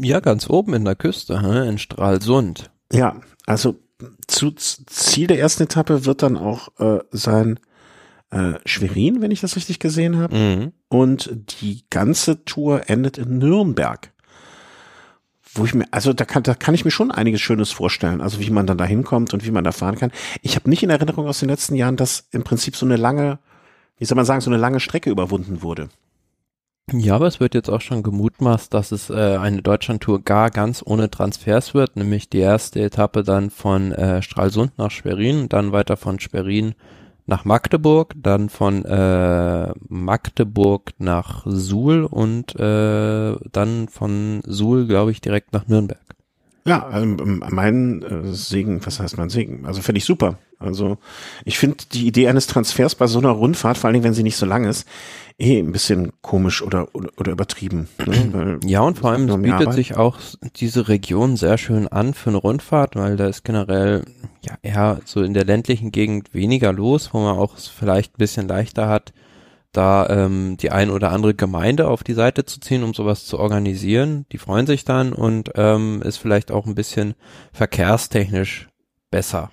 Ja, 0.00 0.20
ganz 0.20 0.48
oben 0.48 0.72
in 0.72 0.86
der 0.86 0.94
Küste, 0.94 1.34
in 1.68 1.76
Stralsund. 1.76 2.70
Ja, 2.90 3.20
also 3.44 3.78
zu 4.26 4.50
Ziel 4.52 5.26
der 5.26 5.38
ersten 5.38 5.64
Etappe 5.64 6.06
wird 6.06 6.22
dann 6.22 6.38
auch 6.38 6.68
äh, 6.78 7.00
sein 7.10 7.60
äh, 8.30 8.54
Schwerin, 8.64 9.20
wenn 9.20 9.32
ich 9.32 9.42
das 9.42 9.56
richtig 9.56 9.80
gesehen 9.80 10.16
habe. 10.16 10.34
Mhm. 10.34 10.72
Und 10.88 11.60
die 11.60 11.84
ganze 11.90 12.42
Tour 12.46 12.88
endet 12.88 13.18
in 13.18 13.36
Nürnberg 13.36 14.14
wo 15.54 15.64
ich 15.64 15.74
mir, 15.74 15.86
also 15.90 16.12
da 16.12 16.24
kann, 16.24 16.42
da 16.42 16.54
kann 16.54 16.74
ich 16.74 16.84
mir 16.84 16.90
schon 16.90 17.10
einiges 17.10 17.40
Schönes 17.40 17.70
vorstellen, 17.70 18.20
also 18.20 18.40
wie 18.40 18.50
man 18.50 18.66
dann 18.66 18.78
da 18.78 18.84
hinkommt 18.84 19.34
und 19.34 19.44
wie 19.44 19.50
man 19.50 19.64
da 19.64 19.72
fahren 19.72 19.96
kann. 19.96 20.12
Ich 20.42 20.56
habe 20.56 20.70
nicht 20.70 20.82
in 20.82 20.90
Erinnerung 20.90 21.26
aus 21.26 21.40
den 21.40 21.48
letzten 21.48 21.74
Jahren, 21.74 21.96
dass 21.96 22.28
im 22.30 22.44
Prinzip 22.44 22.76
so 22.76 22.86
eine 22.86 22.96
lange, 22.96 23.38
wie 23.98 24.04
soll 24.04 24.16
man 24.16 24.24
sagen, 24.24 24.40
so 24.40 24.50
eine 24.50 24.58
lange 24.58 24.80
Strecke 24.80 25.10
überwunden 25.10 25.62
wurde. 25.62 25.88
Ja, 26.92 27.14
aber 27.14 27.26
es 27.26 27.38
wird 27.38 27.54
jetzt 27.54 27.70
auch 27.70 27.80
schon 27.80 28.02
gemutmaßt, 28.02 28.74
dass 28.74 28.90
es 28.90 29.10
äh, 29.10 29.36
eine 29.36 29.62
Deutschlandtour 29.62 30.22
gar 30.22 30.50
ganz 30.50 30.82
ohne 30.84 31.08
Transfers 31.08 31.72
wird, 31.72 31.96
nämlich 31.96 32.28
die 32.28 32.38
erste 32.38 32.80
Etappe 32.80 33.22
dann 33.22 33.50
von 33.50 33.92
äh, 33.92 34.22
Stralsund 34.22 34.76
nach 34.76 34.90
Schwerin, 34.90 35.48
dann 35.48 35.70
weiter 35.70 35.96
von 35.96 36.18
Schwerin 36.18 36.74
nach 37.30 37.44
Magdeburg, 37.44 38.12
dann 38.16 38.50
von 38.50 38.84
äh, 38.84 39.72
Magdeburg 39.88 40.92
nach 40.98 41.46
Suhl 41.46 42.04
und 42.04 42.54
äh, 42.56 43.36
dann 43.52 43.88
von 43.88 44.42
Suhl, 44.44 44.86
glaube 44.86 45.12
ich, 45.12 45.20
direkt 45.20 45.52
nach 45.52 45.66
Nürnberg. 45.68 46.00
Ja, 46.66 46.90
ähm, 46.92 47.42
mein 47.48 48.02
äh, 48.02 48.34
Segen, 48.34 48.84
was 48.84 49.00
heißt 49.00 49.16
mein 49.16 49.30
Segen? 49.30 49.64
Also 49.64 49.80
finde 49.80 49.98
ich 49.98 50.04
super. 50.04 50.38
Also 50.58 50.98
ich 51.46 51.58
finde 51.58 51.84
die 51.90 52.06
Idee 52.06 52.28
eines 52.28 52.46
Transfers 52.46 52.94
bei 52.94 53.06
so 53.06 53.18
einer 53.18 53.30
Rundfahrt, 53.30 53.78
vor 53.78 53.88
allen 53.88 53.94
Dingen, 53.94 54.04
wenn 54.04 54.14
sie 54.14 54.22
nicht 54.22 54.36
so 54.36 54.44
lang 54.44 54.64
ist, 54.64 54.86
eh 55.40 55.58
ein 55.58 55.72
bisschen 55.72 56.12
komisch 56.20 56.62
oder, 56.62 56.94
oder, 56.94 57.10
oder 57.16 57.32
übertrieben. 57.32 57.88
Ne? 58.06 58.60
ja, 58.64 58.80
und 58.80 58.98
vor 58.98 59.10
allem 59.10 59.26
bietet 59.42 59.60
Arbeit. 59.62 59.74
sich 59.74 59.96
auch 59.96 60.18
diese 60.56 60.88
Region 60.88 61.36
sehr 61.36 61.58
schön 61.58 61.88
an 61.88 62.14
für 62.14 62.30
eine 62.30 62.38
Rundfahrt, 62.38 62.96
weil 62.96 63.16
da 63.16 63.26
ist 63.26 63.44
generell 63.44 64.04
ja 64.42 64.54
eher 64.62 65.00
so 65.04 65.22
in 65.22 65.34
der 65.34 65.44
ländlichen 65.44 65.92
Gegend 65.92 66.34
weniger 66.34 66.72
los, 66.72 67.10
wo 67.12 67.20
man 67.20 67.36
auch 67.36 67.56
vielleicht 67.56 68.14
ein 68.14 68.18
bisschen 68.18 68.48
leichter 68.48 68.88
hat, 68.88 69.12
da 69.72 70.08
ähm, 70.08 70.56
die 70.58 70.70
ein 70.70 70.90
oder 70.90 71.12
andere 71.12 71.34
Gemeinde 71.34 71.88
auf 71.88 72.02
die 72.04 72.14
Seite 72.14 72.44
zu 72.44 72.60
ziehen, 72.60 72.82
um 72.82 72.92
sowas 72.92 73.24
zu 73.24 73.38
organisieren. 73.38 74.26
Die 74.32 74.38
freuen 74.38 74.66
sich 74.66 74.84
dann 74.84 75.12
und 75.12 75.52
ähm, 75.54 76.02
ist 76.02 76.18
vielleicht 76.18 76.50
auch 76.50 76.66
ein 76.66 76.74
bisschen 76.74 77.14
verkehrstechnisch 77.52 78.68
besser. 79.10 79.50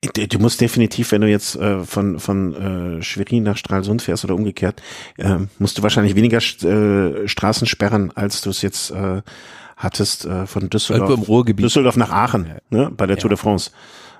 Du, 0.00 0.38
musst 0.38 0.60
definitiv, 0.60 1.10
wenn 1.10 1.22
du 1.22 1.28
jetzt 1.28 1.56
äh, 1.56 1.80
von 1.80 2.20
von 2.20 2.98
äh, 2.98 3.02
Schwerin 3.02 3.42
nach 3.42 3.56
Stralsund 3.56 4.00
fährst 4.00 4.24
oder 4.24 4.36
umgekehrt, 4.36 4.80
äh, 5.16 5.38
musst 5.58 5.76
du 5.76 5.82
wahrscheinlich 5.82 6.14
weniger 6.14 6.38
äh, 6.38 7.26
Straßen 7.26 7.66
sperren, 7.66 8.12
als 8.14 8.40
du 8.40 8.50
es 8.50 8.62
jetzt 8.62 8.92
äh, 8.92 9.22
hattest 9.76 10.24
äh, 10.24 10.46
von 10.46 10.70
Düsseldorf, 10.70 11.26
Düsseldorf 11.56 11.96
nach 11.96 12.10
Aachen, 12.10 12.46
ne, 12.70 12.92
bei 12.96 13.06
der 13.06 13.16
ja. 13.16 13.20
Tour 13.20 13.30
de 13.30 13.38
France. 13.38 13.72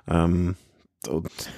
Ähm, 0.09 0.57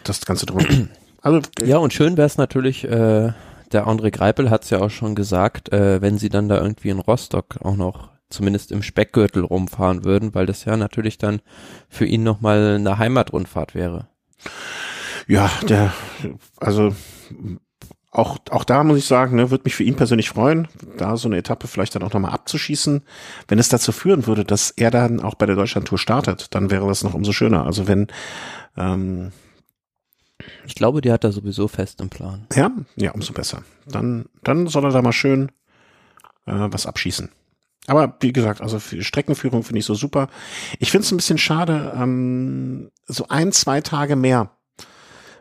das 0.05 0.25
Ganze 0.27 0.47
drum. 0.47 0.65
Also, 1.23 1.43
ja, 1.63 1.77
und 1.77 1.93
schön 1.93 2.17
wäre 2.17 2.25
es 2.25 2.39
natürlich, 2.39 2.83
äh, 2.85 3.33
der 3.73 3.87
André 3.87 4.11
Greipel 4.11 4.49
hat 4.49 4.65
es 4.65 4.71
ja 4.71 4.81
auch 4.81 4.89
schon 4.89 5.15
gesagt, 5.15 5.71
äh, 5.71 6.01
wenn 6.01 6.17
sie 6.17 6.31
dann 6.31 6.49
da 6.49 6.59
irgendwie 6.59 6.89
in 6.89 6.99
Rostock 6.99 7.57
auch 7.63 7.77
noch 7.77 8.09
zumindest 8.31 8.73
im 8.73 8.83
Speckgürtel 8.83 9.45
rumfahren 9.45 10.05
würden, 10.05 10.35
weil 10.35 10.47
das 10.47 10.65
ja 10.65 10.79
natürlich 10.79 11.19
dann 11.19 11.43
für 11.91 12.07
ihn 12.07 12.23
nochmal 12.23 12.77
eine 12.77 12.97
Heimatrundfahrt 12.97 13.75
wäre. 13.75 14.07
Ja, 15.27 15.51
der, 15.69 15.93
also 16.57 16.95
auch, 18.11 18.39
auch 18.51 18.65
da 18.65 18.83
muss 18.83 18.99
ich 18.99 19.05
sagen, 19.05 19.37
ne, 19.37 19.51
würde 19.51 19.63
mich 19.65 19.77
für 19.77 19.85
ihn 19.85 19.95
persönlich 19.95 20.31
freuen, 20.31 20.67
da 20.97 21.17
so 21.17 21.29
eine 21.29 21.37
Etappe 21.37 21.69
vielleicht 21.69 21.95
dann 21.95 22.03
auch 22.03 22.13
nochmal 22.13 22.33
abzuschießen. 22.33 23.03
Wenn 23.47 23.59
es 23.59 23.69
dazu 23.69 23.93
führen 23.93 24.27
würde, 24.27 24.45
dass 24.45 24.71
er 24.73 24.91
dann 24.91 25.21
auch 25.21 25.37
bei 25.37 25.47
der 25.47 25.55
Deutschlandtour 25.55 25.99
startet, 25.99 26.55
dann 26.55 26.71
wäre 26.71 26.89
das 26.89 27.05
noch 27.05 27.15
umso 27.15 27.33
schöner. 27.33 27.67
Also 27.67 27.87
wenn 27.87 28.09
ähm, 28.77 29.31
ich 30.67 30.75
glaube, 30.75 31.01
die 31.01 31.13
hat 31.13 31.25
er 31.25 31.33
sowieso 31.33 31.69
fest 31.69 32.01
im 32.01 32.09
Plan. 32.09 32.47
Ja, 32.55 32.71
ja, 32.97 33.13
umso 33.13 33.33
besser. 33.33 33.63
Dann, 33.87 34.27
dann 34.43 34.67
soll 34.67 34.85
er 34.85 34.91
da 34.91 35.03
mal 35.03 35.13
schön 35.13 35.53
äh, 36.47 36.53
was 36.71 36.87
abschießen. 36.87 37.31
Aber 37.91 38.15
wie 38.21 38.33
gesagt, 38.33 38.61
also 38.61 38.79
für 38.79 39.03
Streckenführung 39.03 39.65
finde 39.65 39.81
ich 39.81 39.85
so 39.85 39.95
super. 39.95 40.29
Ich 40.79 40.93
finde 40.93 41.07
es 41.07 41.11
ein 41.11 41.17
bisschen 41.17 41.39
schade, 41.39 41.93
ähm, 41.97 42.93
so 43.07 43.27
ein, 43.29 43.51
zwei 43.51 43.81
Tage 43.81 44.15
mehr 44.15 44.53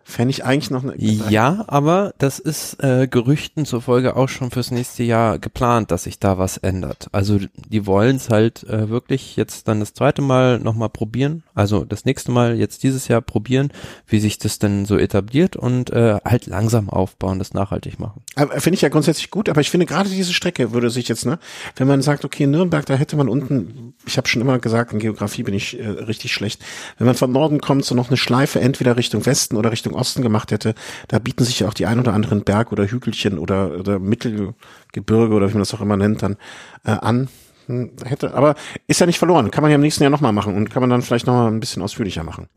Fände 0.09 0.31
ich 0.31 0.43
eigentlich 0.43 0.71
noch 0.71 0.83
eine. 0.83 0.95
Ja, 0.97 1.65
aber 1.67 2.15
das 2.17 2.39
ist 2.39 2.83
äh, 2.83 3.07
Gerüchten 3.07 3.65
zufolge 3.65 4.15
auch 4.15 4.27
schon 4.27 4.49
fürs 4.49 4.71
nächste 4.71 5.03
Jahr 5.03 5.37
geplant, 5.37 5.91
dass 5.91 6.05
sich 6.05 6.17
da 6.17 6.39
was 6.39 6.57
ändert. 6.57 7.09
Also 7.11 7.37
die 7.37 7.85
wollen 7.85 8.15
es 8.15 8.29
halt 8.31 8.63
äh, 8.63 8.89
wirklich 8.89 9.35
jetzt 9.35 9.67
dann 9.67 9.79
das 9.79 9.93
zweite 9.93 10.23
Mal 10.23 10.57
nochmal 10.57 10.89
probieren. 10.89 11.43
Also 11.53 11.85
das 11.85 12.05
nächste 12.05 12.31
Mal 12.31 12.57
jetzt 12.57 12.81
dieses 12.81 13.07
Jahr 13.07 13.21
probieren, 13.21 13.71
wie 14.07 14.19
sich 14.19 14.39
das 14.39 14.57
denn 14.57 14.85
so 14.85 14.97
etabliert 14.97 15.55
und 15.55 15.91
äh, 15.91 16.17
halt 16.25 16.47
langsam 16.47 16.89
aufbauen, 16.89 17.37
das 17.37 17.53
nachhaltig 17.53 17.99
machen. 17.99 18.23
Finde 18.35 18.75
ich 18.75 18.81
ja 18.81 18.89
grundsätzlich 18.89 19.29
gut, 19.29 19.47
aber 19.47 19.61
ich 19.61 19.69
finde 19.69 19.85
gerade 19.85 20.09
diese 20.09 20.33
Strecke 20.33 20.71
würde 20.73 20.89
sich 20.89 21.07
jetzt, 21.07 21.27
ne, 21.27 21.37
wenn 21.75 21.87
man 21.87 22.01
sagt, 22.01 22.25
okay, 22.25 22.47
Nürnberg, 22.47 22.83
da 22.87 22.95
hätte 22.95 23.15
man 23.15 23.29
unten, 23.29 23.93
ich 24.07 24.17
habe 24.17 24.27
schon 24.27 24.41
immer 24.41 24.57
gesagt, 24.57 24.91
in 24.91 24.97
Geografie 24.97 25.43
bin 25.43 25.53
ich 25.53 25.79
äh, 25.79 25.87
richtig 25.87 26.33
schlecht. 26.33 26.63
Wenn 26.97 27.05
man 27.05 27.15
von 27.15 27.31
Norden 27.31 27.61
kommt, 27.61 27.85
so 27.85 27.93
noch 27.93 28.07
eine 28.07 28.17
Schleife 28.17 28.59
entweder 28.59 28.97
Richtung 28.97 29.25
Westen 29.27 29.55
oder 29.55 29.71
Richtung 29.71 29.98
Osten 29.99 30.21
gemacht 30.21 30.51
hätte, 30.51 30.73
da 31.07 31.19
bieten 31.19 31.43
sich 31.43 31.59
ja 31.59 31.67
auch 31.67 31.73
die 31.73 31.85
ein 31.85 31.99
oder 31.99 32.13
anderen 32.13 32.43
Berg 32.43 32.71
oder 32.71 32.85
Hügelchen 32.85 33.37
oder, 33.37 33.77
oder 33.79 33.99
Mittelgebirge 33.99 35.33
oder 35.33 35.49
wie 35.49 35.53
man 35.53 35.61
das 35.61 35.73
auch 35.73 35.81
immer 35.81 35.97
nennt, 35.97 36.23
dann 36.23 36.37
äh, 36.85 36.91
an. 36.91 37.29
Hm, 37.67 37.91
hätte, 38.03 38.33
aber 38.33 38.55
ist 38.87 38.99
ja 38.99 39.05
nicht 39.05 39.19
verloren. 39.19 39.51
Kann 39.51 39.61
man 39.61 39.69
ja 39.69 39.75
im 39.75 39.81
nächsten 39.81 40.03
Jahr 40.03 40.09
nochmal 40.09 40.33
machen 40.33 40.55
und 40.55 40.71
kann 40.71 40.81
man 40.81 40.89
dann 40.89 41.03
vielleicht 41.03 41.27
nochmal 41.27 41.51
ein 41.51 41.59
bisschen 41.59 41.83
ausführlicher 41.83 42.23
machen. 42.23 42.47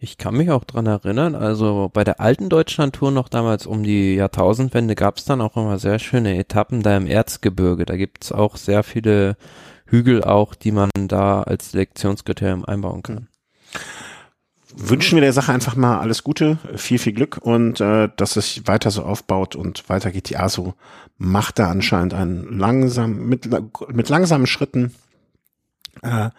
Ich 0.00 0.18
kann 0.18 0.34
mich 0.34 0.50
auch 0.50 0.64
dran 0.64 0.86
erinnern, 0.86 1.36
also 1.36 1.90
bei 1.92 2.02
der 2.02 2.20
alten 2.20 2.48
Deutschlandtour 2.48 3.12
noch 3.12 3.28
damals 3.28 3.66
um 3.66 3.84
die 3.84 4.16
Jahrtausendwende 4.16 4.96
gab 4.96 5.18
es 5.18 5.24
dann 5.24 5.40
auch 5.40 5.56
immer 5.56 5.78
sehr 5.78 6.00
schöne 6.00 6.38
Etappen 6.38 6.82
da 6.82 6.96
im 6.96 7.06
Erzgebirge. 7.06 7.84
Da 7.84 7.96
gibt's 7.96 8.32
auch 8.32 8.56
sehr 8.56 8.82
viele 8.82 9.36
Hügel 9.86 10.24
auch, 10.24 10.54
die 10.54 10.72
man 10.72 10.90
da 10.96 11.42
als 11.42 11.70
Selektionskriterium 11.70 12.64
einbauen 12.64 13.02
kann 13.02 13.28
wünschen 14.76 15.16
wir 15.16 15.22
der 15.22 15.32
Sache 15.32 15.52
einfach 15.52 15.76
mal 15.76 15.98
alles 15.98 16.24
Gute, 16.24 16.58
viel, 16.76 16.98
viel 16.98 17.12
Glück 17.12 17.38
und 17.38 17.80
äh, 17.80 18.08
dass 18.16 18.36
es 18.36 18.66
weiter 18.66 18.90
so 18.90 19.02
aufbaut 19.02 19.56
und 19.56 19.88
weiter 19.88 20.10
geht. 20.10 20.30
Die 20.30 20.36
ASO 20.36 20.74
macht 21.18 21.58
da 21.58 21.70
anscheinend 21.70 22.14
einen 22.14 22.58
langsam, 22.58 23.26
mit, 23.26 23.48
mit 23.92 24.08
langsamen 24.08 24.46
Schritten 24.46 24.94
äh, 26.02 26.30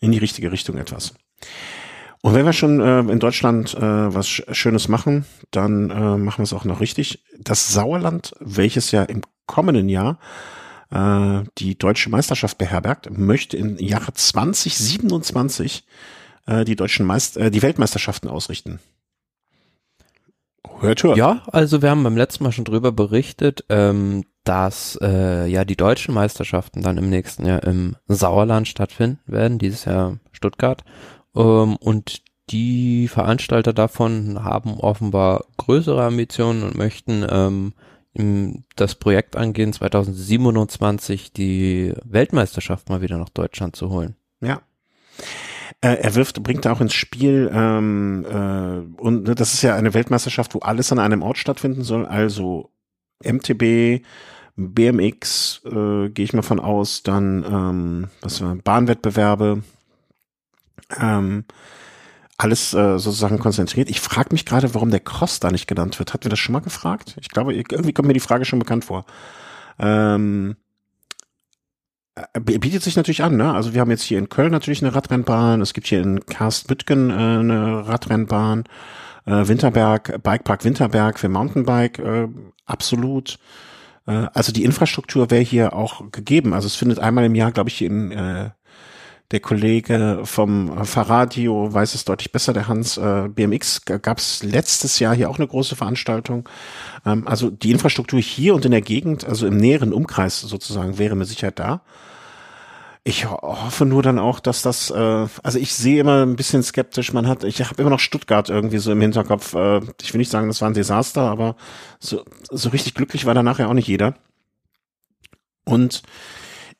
in 0.00 0.12
die 0.12 0.18
richtige 0.18 0.52
Richtung 0.52 0.76
etwas. 0.76 1.14
Und 2.22 2.34
wenn 2.34 2.44
wir 2.44 2.52
schon 2.52 2.80
äh, 2.80 3.00
in 3.00 3.18
Deutschland 3.18 3.74
äh, 3.74 3.80
was 3.80 4.28
Schönes 4.28 4.88
machen, 4.88 5.24
dann 5.50 5.90
äh, 5.90 6.16
machen 6.18 6.38
wir 6.38 6.44
es 6.44 6.52
auch 6.52 6.64
noch 6.64 6.80
richtig. 6.80 7.24
Das 7.38 7.72
Sauerland, 7.72 8.34
welches 8.40 8.90
ja 8.90 9.04
im 9.04 9.22
kommenden 9.46 9.88
Jahr 9.88 10.18
äh, 10.90 11.44
die 11.58 11.78
deutsche 11.78 12.10
Meisterschaft 12.10 12.58
beherbergt, 12.58 13.16
möchte 13.16 13.56
im 13.56 13.78
Jahre 13.78 14.12
2027 14.12 15.84
äh, 16.46 16.64
die 16.64 16.76
deutschen 16.76 17.06
Meister, 17.06 17.40
äh, 17.40 17.50
die 17.50 17.62
Weltmeisterschaften 17.62 18.28
ausrichten. 18.28 18.80
Hört, 20.80 21.02
hört. 21.02 21.16
Ja, 21.18 21.42
also 21.52 21.82
wir 21.82 21.90
haben 21.90 22.02
beim 22.02 22.16
letzten 22.16 22.44
Mal 22.44 22.52
schon 22.52 22.64
drüber 22.64 22.90
berichtet, 22.90 23.64
ähm, 23.68 24.24
dass 24.44 24.98
äh, 25.02 25.46
ja 25.46 25.64
die 25.64 25.76
deutschen 25.76 26.14
Meisterschaften 26.14 26.82
dann 26.82 26.96
im 26.96 27.10
nächsten 27.10 27.44
Jahr 27.44 27.62
im 27.64 27.96
Sauerland 28.08 28.66
stattfinden 28.66 29.20
werden, 29.26 29.58
dieses 29.58 29.84
Jahr 29.84 30.18
Stuttgart. 30.32 30.82
Ähm, 31.36 31.76
und 31.76 32.22
die 32.50 33.08
Veranstalter 33.08 33.72
davon 33.72 34.42
haben 34.42 34.80
offenbar 34.80 35.44
größere 35.58 36.02
Ambitionen 36.02 36.62
und 36.62 36.76
möchten 36.76 37.26
ähm, 37.28 37.74
das 38.74 38.96
Projekt 38.96 39.36
angehen, 39.36 39.72
2027 39.72 41.32
die 41.32 41.94
Weltmeisterschaft 42.04 42.88
mal 42.88 43.02
wieder 43.02 43.18
nach 43.18 43.28
Deutschland 43.28 43.76
zu 43.76 43.90
holen. 43.90 44.16
Ja, 44.40 44.62
Äh, 45.80 45.94
er 45.94 46.14
wirft, 46.14 46.42
bringt 46.42 46.66
auch 46.66 46.80
ins 46.80 46.94
Spiel, 46.94 47.50
ähm, 47.52 48.24
äh, 48.28 49.00
und 49.00 49.24
ne, 49.24 49.34
das 49.34 49.54
ist 49.54 49.62
ja 49.62 49.74
eine 49.76 49.94
Weltmeisterschaft, 49.94 50.54
wo 50.54 50.60
alles 50.60 50.92
an 50.92 50.98
einem 50.98 51.22
Ort 51.22 51.38
stattfinden 51.38 51.82
soll, 51.82 52.06
also 52.06 52.70
MTB, 53.24 54.04
BMX, 54.56 55.62
äh, 55.64 56.08
gehe 56.10 56.24
ich 56.24 56.32
mal 56.32 56.42
von 56.42 56.60
aus, 56.60 57.02
dann 57.02 57.44
ähm, 57.44 58.08
was 58.20 58.42
war, 58.42 58.56
Bahnwettbewerbe, 58.56 59.62
ähm, 60.98 61.44
alles 62.36 62.72
äh, 62.72 62.98
sozusagen 62.98 63.38
konzentriert. 63.38 63.90
Ich 63.90 64.00
frage 64.00 64.30
mich 64.32 64.46
gerade, 64.46 64.74
warum 64.74 64.90
der 64.90 65.00
Cross 65.00 65.40
da 65.40 65.50
nicht 65.50 65.66
genannt 65.66 65.98
wird. 65.98 66.14
Hatten 66.14 66.24
wir 66.24 66.30
das 66.30 66.38
schon 66.38 66.54
mal 66.54 66.60
gefragt? 66.60 67.16
Ich 67.20 67.28
glaube, 67.28 67.54
irgendwie 67.54 67.92
kommt 67.92 68.08
mir 68.08 68.14
die 68.14 68.20
Frage 68.20 68.46
schon 68.46 68.58
bekannt 68.58 68.86
vor. 68.86 69.04
Ähm, 69.78 70.56
äh, 70.56 70.59
bietet 72.32 72.82
sich 72.82 72.96
natürlich 72.96 73.22
an, 73.22 73.36
ne? 73.36 73.52
Also 73.52 73.74
wir 73.74 73.80
haben 73.80 73.90
jetzt 73.90 74.02
hier 74.02 74.18
in 74.18 74.28
Köln 74.28 74.52
natürlich 74.52 74.82
eine 74.82 74.94
Radrennbahn, 74.94 75.60
es 75.60 75.74
gibt 75.74 75.86
hier 75.86 76.00
in 76.00 76.24
Karstbüttgen 76.26 77.10
äh, 77.10 77.14
eine 77.14 77.88
Radrennbahn, 77.88 78.64
äh, 79.26 79.48
Winterberg, 79.48 80.22
Bikepark 80.22 80.64
Winterberg 80.64 81.18
für 81.18 81.28
Mountainbike, 81.28 81.98
äh, 81.98 82.28
absolut. 82.66 83.38
Äh, 84.06 84.26
also 84.34 84.52
die 84.52 84.64
Infrastruktur 84.64 85.30
wäre 85.30 85.42
hier 85.42 85.74
auch 85.74 86.10
gegeben. 86.10 86.54
Also 86.54 86.66
es 86.66 86.76
findet 86.76 86.98
einmal 86.98 87.24
im 87.24 87.34
Jahr, 87.34 87.52
glaube 87.52 87.70
ich, 87.70 87.82
in 87.82 88.12
äh, 88.12 88.50
der 89.30 89.40
Kollege 89.40 90.20
vom 90.24 90.84
Fahrradio 90.84 91.72
weiß 91.72 91.94
es 91.94 92.04
deutlich 92.04 92.32
besser, 92.32 92.52
der 92.52 92.66
Hans 92.66 92.96
äh, 92.96 93.28
BMX, 93.28 93.84
gab 93.84 94.18
es 94.18 94.42
letztes 94.42 94.98
Jahr 94.98 95.14
hier 95.14 95.30
auch 95.30 95.38
eine 95.38 95.46
große 95.46 95.76
Veranstaltung. 95.76 96.48
Ähm, 97.06 97.28
also 97.28 97.50
die 97.50 97.70
Infrastruktur 97.70 98.20
hier 98.20 98.54
und 98.54 98.64
in 98.64 98.72
der 98.72 98.82
Gegend, 98.82 99.24
also 99.24 99.46
im 99.46 99.56
näheren 99.56 99.92
Umkreis 99.92 100.40
sozusagen, 100.40 100.98
wäre 100.98 101.14
mit 101.14 101.28
Sicherheit 101.28 101.60
da. 101.60 101.82
Ich 103.04 103.30
hoffe 103.30 103.86
nur 103.86 104.02
dann 104.02 104.18
auch, 104.18 104.40
dass 104.40 104.62
das, 104.62 104.90
äh, 104.90 105.26
also 105.42 105.58
ich 105.58 105.74
sehe 105.74 106.00
immer 106.00 106.26
ein 106.26 106.36
bisschen 106.36 106.62
skeptisch, 106.62 107.12
man 107.12 107.28
hat, 107.28 107.44
ich 107.44 107.62
habe 107.62 107.80
immer 107.80 107.90
noch 107.90 108.00
Stuttgart 108.00 108.50
irgendwie 108.50 108.78
so 108.78 108.90
im 108.90 109.00
Hinterkopf. 109.00 109.54
Äh, 109.54 109.80
ich 110.02 110.12
will 110.12 110.18
nicht 110.18 110.30
sagen, 110.30 110.48
das 110.48 110.60
war 110.60 110.68
ein 110.68 110.74
Desaster, 110.74 111.22
aber 111.22 111.54
so, 112.00 112.24
so 112.50 112.68
richtig 112.70 112.94
glücklich 112.94 113.26
war 113.26 113.34
da 113.34 113.42
nachher 113.44 113.68
auch 113.68 113.74
nicht 113.74 113.88
jeder. 113.88 114.14
Und 115.64 116.02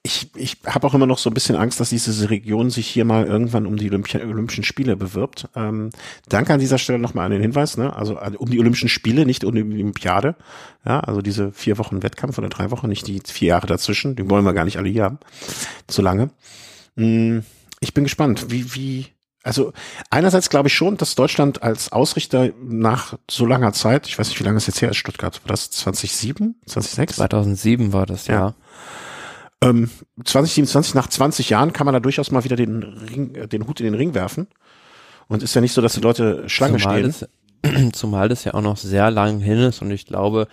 ich, 0.02 0.31
ich 0.35 0.56
habe 0.66 0.86
auch 0.86 0.94
immer 0.94 1.06
noch 1.06 1.18
so 1.18 1.28
ein 1.28 1.35
bisschen 1.35 1.56
Angst, 1.56 1.78
dass 1.78 1.90
diese 1.90 2.31
Region 2.31 2.70
sich 2.70 2.89
hier 2.89 3.05
mal 3.05 3.27
irgendwann 3.27 3.66
um 3.66 3.77
die 3.77 3.90
Olympi 3.90 4.16
Olympischen 4.18 4.64
Spiele 4.64 4.97
bewirbt. 4.97 5.48
Ähm, 5.55 5.90
danke 6.28 6.55
an 6.55 6.60
dieser 6.60 6.78
Stelle 6.78 6.98
nochmal 6.98 7.27
an 7.27 7.32
den 7.32 7.43
Hinweis, 7.43 7.77
ne? 7.77 7.94
also 7.94 8.18
um 8.39 8.51
die 8.51 8.59
Olympischen 8.59 8.89
Spiele, 8.89 9.27
nicht 9.27 9.44
um 9.44 9.55
die 9.55 9.62
Olympiade. 9.62 10.36
Ja, 10.86 11.01
also 11.01 11.20
diese 11.20 11.52
vier 11.52 11.77
Wochen 11.77 12.02
Wettkampf 12.02 12.39
oder 12.39 12.48
drei 12.48 12.70
Wochen, 12.70 12.89
nicht 12.89 13.06
die 13.06 13.20
vier 13.27 13.48
Jahre 13.48 13.66
dazwischen. 13.66 14.16
Die 14.16 14.28
wollen 14.31 14.44
wir 14.44 14.55
gar 14.55 14.64
nicht 14.64 14.78
alle 14.78 14.89
hier 14.89 15.05
haben. 15.05 15.18
Zu 15.86 16.01
lange. 16.01 16.31
Hm, 16.97 17.44
ich 17.81 17.93
bin 17.93 18.05
gespannt, 18.05 18.47
wie, 18.51 18.74
wie, 18.74 19.06
also 19.43 19.74
einerseits 20.09 20.48
glaube 20.48 20.68
ich 20.68 20.74
schon, 20.74 20.97
dass 20.97 21.14
Deutschland 21.14 21.62
als 21.62 21.93
Ausrichter 21.93 22.51
nach 22.62 23.18
so 23.31 23.44
langer 23.44 23.74
Zeit, 23.74 24.06
ich 24.06 24.18
weiß 24.18 24.28
nicht, 24.31 24.40
wie 24.40 24.44
lange 24.44 24.56
es 24.56 24.66
jetzt 24.66 24.81
her 24.81 24.90
ist, 24.90 24.97
Stuttgart, 24.97 25.43
war 25.44 25.48
das 25.48 25.70
2007, 25.70 26.55
2006? 26.64 27.16
2007 27.16 27.93
war 27.93 28.06
das, 28.06 28.27
ja. 28.27 28.35
ja. 28.35 28.55
Ähm, 29.62 29.90
2027, 30.24 30.94
nach 30.94 31.08
20 31.08 31.50
Jahren 31.50 31.72
kann 31.72 31.84
man 31.84 31.92
da 31.92 32.00
durchaus 32.00 32.30
mal 32.30 32.44
wieder 32.44 32.56
den 32.56 32.82
Ring, 32.82 33.34
äh, 33.34 33.46
den 33.46 33.66
Hut 33.66 33.80
in 33.80 33.84
den 33.84 33.94
Ring 33.94 34.14
werfen. 34.14 34.48
Und 35.28 35.42
ist 35.42 35.54
ja 35.54 35.60
nicht 35.60 35.72
so, 35.72 35.82
dass 35.82 35.94
die 35.94 36.00
Leute 36.00 36.48
Schlange 36.48 36.78
zumal 36.78 37.12
stehen. 37.12 37.28
Das, 37.62 37.92
zumal 37.92 38.28
das 38.28 38.44
ja 38.44 38.54
auch 38.54 38.62
noch 38.62 38.76
sehr 38.76 39.10
lang 39.10 39.40
hin 39.40 39.58
ist 39.58 39.82
und 39.82 39.90
ich 39.90 40.06
glaube, 40.06 40.48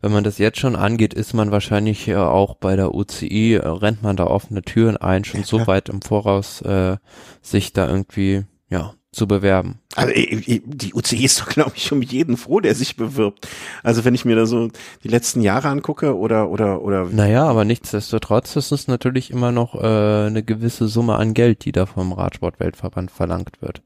wenn 0.00 0.12
man 0.12 0.24
das 0.24 0.38
jetzt 0.38 0.58
schon 0.58 0.76
angeht, 0.76 1.12
ist 1.14 1.34
man 1.34 1.50
wahrscheinlich 1.50 2.06
ja 2.06 2.28
auch 2.28 2.54
bei 2.54 2.76
der 2.76 2.94
UCI, 2.94 3.54
äh, 3.54 3.66
rennt 3.66 4.02
man 4.02 4.16
da 4.16 4.26
offene 4.26 4.62
Türen 4.62 4.96
ein, 4.96 5.24
schon 5.24 5.44
so 5.44 5.58
weit 5.66 5.88
im 5.88 6.02
Voraus 6.02 6.60
äh, 6.62 6.96
sich 7.42 7.72
da 7.72 7.88
irgendwie 7.88 8.44
ja 8.68 8.94
zu 9.10 9.26
bewerben. 9.26 9.80
Also 9.96 10.12
die 10.14 10.94
UCI 10.94 11.24
ist 11.24 11.40
doch, 11.40 11.48
glaube 11.48 11.72
ich, 11.74 11.90
um 11.92 12.02
jeden 12.02 12.36
froh, 12.36 12.60
der 12.60 12.74
sich 12.74 12.96
bewirbt. 12.96 13.48
Also 13.82 14.04
wenn 14.04 14.14
ich 14.14 14.24
mir 14.24 14.36
da 14.36 14.44
so 14.44 14.68
die 15.02 15.08
letzten 15.08 15.40
Jahre 15.40 15.68
angucke 15.68 16.16
oder 16.16 16.50
oder 16.50 16.82
oder. 16.82 17.06
Naja, 17.06 17.46
aber 17.46 17.64
nichtsdestotrotz 17.64 18.54
ist 18.56 18.70
es 18.70 18.86
natürlich 18.86 19.30
immer 19.30 19.50
noch 19.50 19.74
äh, 19.74 20.26
eine 20.26 20.42
gewisse 20.42 20.88
Summe 20.88 21.16
an 21.16 21.32
Geld, 21.32 21.64
die 21.64 21.72
da 21.72 21.86
vom 21.86 22.12
Radsportweltverband 22.12 23.10
verlangt 23.10 23.62
wird. 23.62 23.82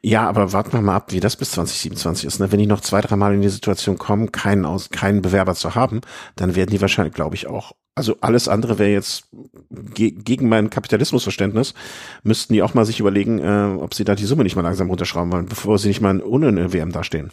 Ja, 0.00 0.26
aber 0.28 0.52
warten 0.52 0.72
wir 0.72 0.80
mal 0.80 0.96
ab, 0.96 1.12
wie 1.12 1.20
das 1.20 1.36
bis 1.36 1.52
2027 1.52 2.24
ist. 2.24 2.38
Ne? 2.40 2.50
Wenn 2.50 2.58
die 2.58 2.66
noch 2.66 2.80
zwei, 2.80 3.02
dreimal 3.02 3.34
in 3.34 3.42
die 3.42 3.48
Situation 3.50 3.98
kommen, 3.98 4.32
keinen 4.32 4.64
aus, 4.64 4.88
keinen 4.88 5.20
Bewerber 5.20 5.54
zu 5.54 5.74
haben, 5.74 6.00
dann 6.36 6.56
werden 6.56 6.70
die 6.70 6.80
wahrscheinlich, 6.80 7.14
glaube 7.14 7.34
ich, 7.36 7.46
auch 7.46 7.72
also 7.94 8.16
alles 8.20 8.48
andere 8.48 8.78
wäre 8.78 8.90
jetzt 8.90 9.28
ge 9.70 10.10
gegen 10.10 10.48
mein 10.48 10.70
Kapitalismusverständnis, 10.70 11.74
müssten 12.22 12.52
die 12.52 12.62
auch 12.62 12.74
mal 12.74 12.84
sich 12.84 13.00
überlegen, 13.00 13.38
äh, 13.38 13.76
ob 13.78 13.94
sie 13.94 14.04
da 14.04 14.14
die 14.14 14.24
Summe 14.24 14.42
nicht 14.42 14.56
mal 14.56 14.62
langsam 14.62 14.88
runterschrauben 14.88 15.32
wollen, 15.32 15.46
bevor 15.46 15.78
sie 15.78 15.88
nicht 15.88 16.00
mal 16.00 16.20
ohne 16.22 16.48
eine 16.48 16.72
WM 16.72 16.92
dastehen. 16.92 17.30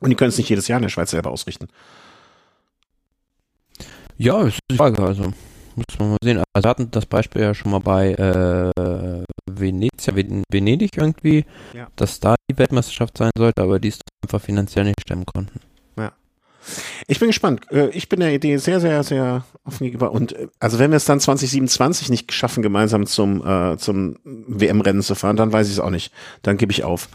Und 0.00 0.10
die 0.10 0.16
können 0.16 0.30
es 0.30 0.38
nicht 0.38 0.48
jedes 0.48 0.66
Jahr 0.66 0.78
in 0.78 0.82
der 0.82 0.88
Schweiz 0.88 1.10
selber 1.10 1.30
ausrichten. 1.30 1.68
Ja, 4.16 4.42
ist 4.42 4.58
die 4.70 4.76
Frage, 4.76 5.00
also 5.02 5.32
muss 5.76 5.98
man 5.98 6.10
mal 6.10 6.16
sehen. 6.22 6.42
Also 6.52 6.66
wir 6.66 6.70
hatten 6.70 6.90
das 6.90 7.06
Beispiel 7.06 7.42
ja 7.42 7.54
schon 7.54 7.70
mal 7.70 7.78
bei 7.78 8.12
äh, 8.12 9.24
Venezia, 9.50 10.14
Venedig 10.14 10.90
irgendwie, 10.96 11.44
ja. 11.72 11.88
dass 11.96 12.20
da 12.20 12.34
die 12.50 12.58
Weltmeisterschaft 12.58 13.16
sein 13.16 13.30
sollte, 13.36 13.62
aber 13.62 13.78
die 13.78 13.88
es 13.88 14.00
einfach 14.24 14.40
finanziell 14.40 14.84
nicht 14.84 15.00
stemmen 15.00 15.24
konnten. 15.24 15.60
Ich 17.06 17.18
bin 17.18 17.28
gespannt. 17.28 17.70
Äh, 17.70 17.88
ich 17.90 18.08
bin 18.08 18.20
der 18.20 18.32
Idee 18.32 18.56
sehr, 18.56 18.80
sehr, 18.80 19.02
sehr 19.02 19.44
offen 19.64 19.84
gegenüber. 19.84 20.12
Und 20.12 20.32
äh, 20.32 20.48
also 20.60 20.78
wenn 20.78 20.90
wir 20.90 20.96
es 20.96 21.04
dann 21.04 21.20
2027 21.20 22.08
nicht 22.08 22.32
schaffen, 22.32 22.62
gemeinsam 22.62 23.06
zum, 23.06 23.46
äh, 23.46 23.76
zum 23.78 24.16
WM-Rennen 24.24 25.02
zu 25.02 25.14
fahren, 25.14 25.36
dann 25.36 25.52
weiß 25.52 25.68
ich 25.68 25.74
es 25.74 25.80
auch 25.80 25.90
nicht. 25.90 26.12
Dann 26.42 26.56
gebe 26.56 26.72
ich 26.72 26.84
auf. 26.84 27.08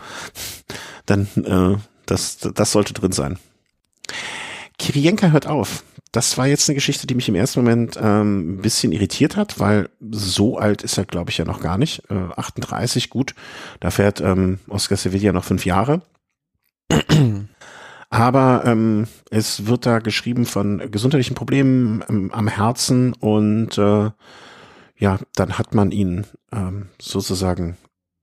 Dann, 1.06 1.28
äh, 1.36 1.78
das, 2.06 2.38
das 2.38 2.72
sollte 2.72 2.94
drin 2.94 3.12
sein. 3.12 3.40
Kirienka 4.78 5.32
hört 5.32 5.48
auf. 5.48 5.84
Das 6.12 6.38
war 6.38 6.48
jetzt 6.48 6.70
eine 6.70 6.76
Geschichte, 6.76 7.06
die 7.06 7.16
mich 7.16 7.28
im 7.28 7.36
ersten 7.36 7.60
Moment 7.60 7.98
ähm, 8.02 8.56
ein 8.56 8.62
bisschen 8.62 8.92
irritiert 8.92 9.36
hat, 9.36 9.60
weil 9.60 9.90
so 10.10 10.58
alt 10.58 10.82
ist 10.82 10.98
er, 10.98 11.06
glaube 11.06 11.32
ich, 11.32 11.38
ja 11.38 11.46
noch 11.46 11.60
gar 11.60 11.78
nicht. 11.78 12.04
Äh, 12.10 12.34
38, 12.36 13.10
gut. 13.10 13.36
Da 13.82 13.92
fährt 13.92 14.22
ähm, 14.22 14.60
Oscar 14.70 14.96
Sevilla 14.96 15.34
noch 15.34 15.44
fünf 15.44 15.66
Jahre. 15.66 16.02
Aber 18.10 18.64
ähm, 18.66 19.08
es 19.30 19.66
wird 19.66 19.86
da 19.86 20.00
geschrieben 20.00 20.46
von 20.46 20.90
gesundheitlichen 20.92 21.36
Problemen 21.36 22.04
ähm, 22.08 22.32
am 22.32 22.48
Herzen 22.48 23.14
und 23.14 23.78
äh, 23.78 24.12
ja, 24.98 25.20
dann 25.36 25.58
hat 25.58 25.76
man 25.76 25.92
ihn 25.92 26.26
ähm, 26.52 26.90
sozusagen 27.00 27.78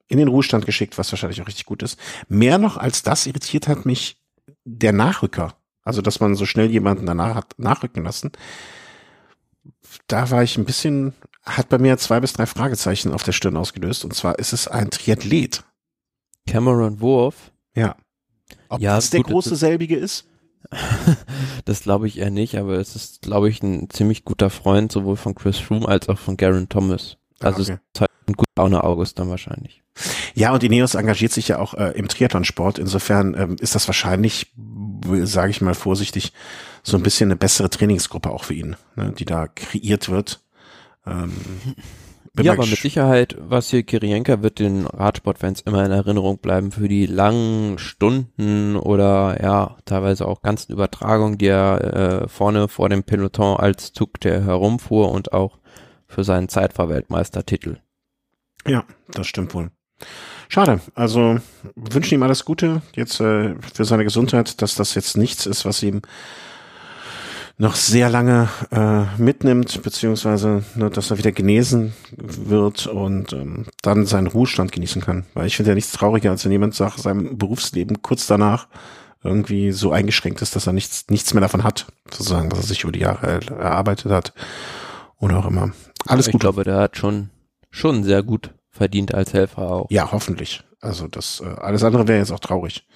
in 0.09 0.19
den 0.19 0.29
Ruhestand 0.29 0.67
geschickt, 0.67 0.99
was 0.99 1.13
wahrscheinlich 1.13 1.41
auch 1.43 1.47
richtig 1.47 1.67
gut 1.67 1.83
ist. 1.83 1.99
Mehr 2.29 2.59
noch 2.59 2.77
als 2.77 3.03
das 3.03 3.27
irritiert 3.27 3.69
hat 3.69 3.85
mich 3.87 4.21
der 4.65 4.93
Nachrücker. 4.93 5.55
Also, 5.83 6.01
dass 6.01 6.21
man 6.21 6.35
so 6.35 6.47
schnell 6.47 6.71
jemanden 6.71 7.07
danach 7.07 7.35
hat 7.35 7.59
nachrücken 7.59 8.05
lassen. 8.05 8.33
Da 10.07 10.31
war 10.31 10.43
ich 10.43 10.57
ein 10.57 10.65
bisschen, 10.65 11.13
hat 11.43 11.69
bei 11.69 11.79
mir 11.79 11.99
zwei 11.99 12.21
bis 12.21 12.33
drei 12.33 12.47
Fragezeichen 12.47 13.13
auf 13.13 13.23
der 13.23 13.33
Stirn 13.33 13.57
ausgelöst. 13.57 14.05
Und 14.05 14.15
zwar 14.15 14.39
ist 14.39 14.53
es 14.53 14.67
ein 14.67 14.91
Triathlet. 14.91 15.63
Cameron 16.47 17.01
Wolf. 17.01 17.53
Ja. 17.75 17.97
Ob 18.69 18.81
ja, 18.81 18.97
das 18.97 19.11
der 19.11 19.21
gut, 19.21 19.33
große 19.33 19.57
selbige 19.57 19.97
ist? 19.97 20.27
das 21.65 21.83
glaube 21.83 22.07
ich 22.07 22.19
eher 22.19 22.31
nicht, 22.31 22.57
aber 22.57 22.79
es 22.79 22.97
ist, 22.97 23.23
glaube 23.23 23.49
ich, 23.49 23.63
ein 23.63 23.91
ziemlich 23.91 24.25
guter 24.25 24.51
Freund 24.51 24.91
sowohl 24.91 25.17
von 25.17 25.35
Chris 25.35 25.59
Froome 25.59 25.89
als 25.89 26.09
auch 26.09 26.19
von 26.19 26.37
Garen 26.37 26.69
Thomas. 26.69 27.17
Ah, 27.41 27.47
also 27.47 27.63
okay. 27.63 27.73
es 27.73 27.79
ist 27.95 28.01
halt 28.01 28.11
ein 28.27 28.33
guter 28.35 28.51
Laune 28.57 28.85
August 28.85 29.19
dann 29.19 29.29
wahrscheinlich. 29.29 29.83
Ja, 30.35 30.53
und 30.53 30.65
Ineos 30.65 30.95
engagiert 30.95 31.33
sich 31.33 31.49
ja 31.49 31.59
auch 31.59 31.75
äh, 31.75 31.91
im 31.91 32.09
Triathlonsport. 32.09 32.79
Insofern 32.79 33.35
ähm, 33.35 33.57
ist 33.61 33.75
das 33.75 33.87
wahrscheinlich, 33.87 34.53
sage 35.23 35.51
ich 35.51 35.61
mal 35.61 35.75
vorsichtig, 35.75 36.33
so 36.83 36.97
ein 36.97 37.03
bisschen 37.03 37.29
eine 37.29 37.37
bessere 37.37 37.71
Trainingsgruppe 37.71 38.31
auch 38.31 38.45
für 38.45 38.55
ihn, 38.55 38.77
ne, 38.97 39.13
die 39.17 39.25
da 39.25 39.47
kreiert 39.47 40.09
wird. 40.09 40.41
Ähm, 41.07 41.33
ja, 42.41 42.53
aber 42.53 42.67
mit 42.67 42.79
Sicherheit, 42.79 43.37
was 43.39 43.71
hier 43.71 43.85
Kirienka 43.85 44.43
wird 44.43 44.59
den 44.59 44.87
Radsportfans 44.87 45.61
immer 45.61 45.85
in 45.85 45.93
Erinnerung 45.93 46.39
bleiben 46.39 46.73
für 46.73 46.89
die 46.89 47.07
langen 47.07 47.79
Stunden 47.79 48.77
oder 48.77 49.41
ja, 49.41 49.77
teilweise 49.85 50.27
auch 50.27 50.43
ganzen 50.43 50.73
Übertragungen, 50.73 51.39
die 51.39 51.47
er 51.47 52.23
äh, 52.25 52.29
vorne 52.29 52.67
vor 52.69 52.89
dem 52.89 53.05
Peloton 53.05 53.57
als 53.57 53.93
Zug 53.93 54.21
der 54.21 54.45
herumfuhr 54.45 55.13
und 55.13 55.33
auch 55.33 55.59
für 56.09 56.25
seinen 56.25 56.49
Zeitfahrweltmeistertitel. 56.49 57.79
Ja, 58.67 58.85
das 59.13 59.27
stimmt 59.27 59.55
wohl. 59.55 59.71
Schade. 60.49 60.81
Also 60.95 61.39
wünschen 61.77 62.15
ihm 62.15 62.23
alles 62.23 62.45
Gute 62.45 62.83
jetzt 62.95 63.21
äh, 63.21 63.55
für 63.73 63.85
seine 63.85 64.05
Gesundheit, 64.05 64.61
dass 64.61 64.75
das 64.75 64.95
jetzt 64.95 65.17
nichts 65.17 65.47
ist, 65.47 65.65
was 65.65 65.83
ihm 65.83 66.03
noch 67.57 67.77
sehr 67.77 68.11
lange 68.11 68.49
äh, 68.73 69.05
mitnimmt, 69.21 69.83
beziehungsweise 69.83 70.65
ne, 70.75 70.91
dass 70.91 71.11
er 71.11 71.19
wieder 71.19 71.33
genesen 71.33 71.95
wird 72.17 72.87
und 72.87 73.33
ähm, 73.33 73.67
dann 73.83 74.07
seinen 74.07 74.27
Ruhestand 74.27 74.73
genießen 74.73 75.03
kann. 75.03 75.25
Weil 75.35 75.47
ich 75.47 75.57
finde 75.57 75.71
ja 75.71 75.75
nichts 75.75 75.93
trauriger, 75.93 76.31
als 76.31 76.45
wenn 76.45 76.53
jemand 76.53 76.75
sagt, 76.75 76.99
seinem 76.99 77.39
Berufsleben 77.39 78.03
kurz 78.03 78.27
danach 78.27 78.67
irgendwie 79.23 79.73
so 79.73 79.93
eingeschränkt 79.93 80.43
ist, 80.43 80.55
dass 80.55 80.67
er 80.67 80.73
nichts, 80.73 81.07
nichts 81.09 81.33
mehr 81.33 81.41
davon 81.41 81.65
hat, 81.65 81.87
sozusagen, 82.11 82.51
was 82.53 82.59
er 82.59 82.67
sich 82.67 82.83
über 82.83 82.93
die 82.93 83.01
Jahre 83.01 83.41
erarbeitet 83.57 84.13
hat. 84.13 84.35
Oder 85.19 85.39
auch 85.39 85.47
immer. 85.47 85.73
Alles 86.07 86.27
ich 86.27 86.33
gut. 86.33 86.41
Ich 86.41 86.41
glaube, 86.41 86.65
der 86.65 86.77
hat 86.77 86.97
schon, 86.97 87.31
schon 87.71 88.05
sehr 88.05 88.23
gut 88.23 88.51
verdient 88.69 89.15
als 89.15 89.33
Helfer 89.33 89.63
auch. 89.63 89.87
Ja, 89.91 90.11
hoffentlich. 90.13 90.63
Also 90.81 91.07
das 91.07 91.41
äh, 91.41 91.61
alles 91.61 91.83
andere 91.85 92.07
wäre 92.09 92.19
jetzt 92.19 92.33
auch 92.33 92.41
traurig. 92.41 92.87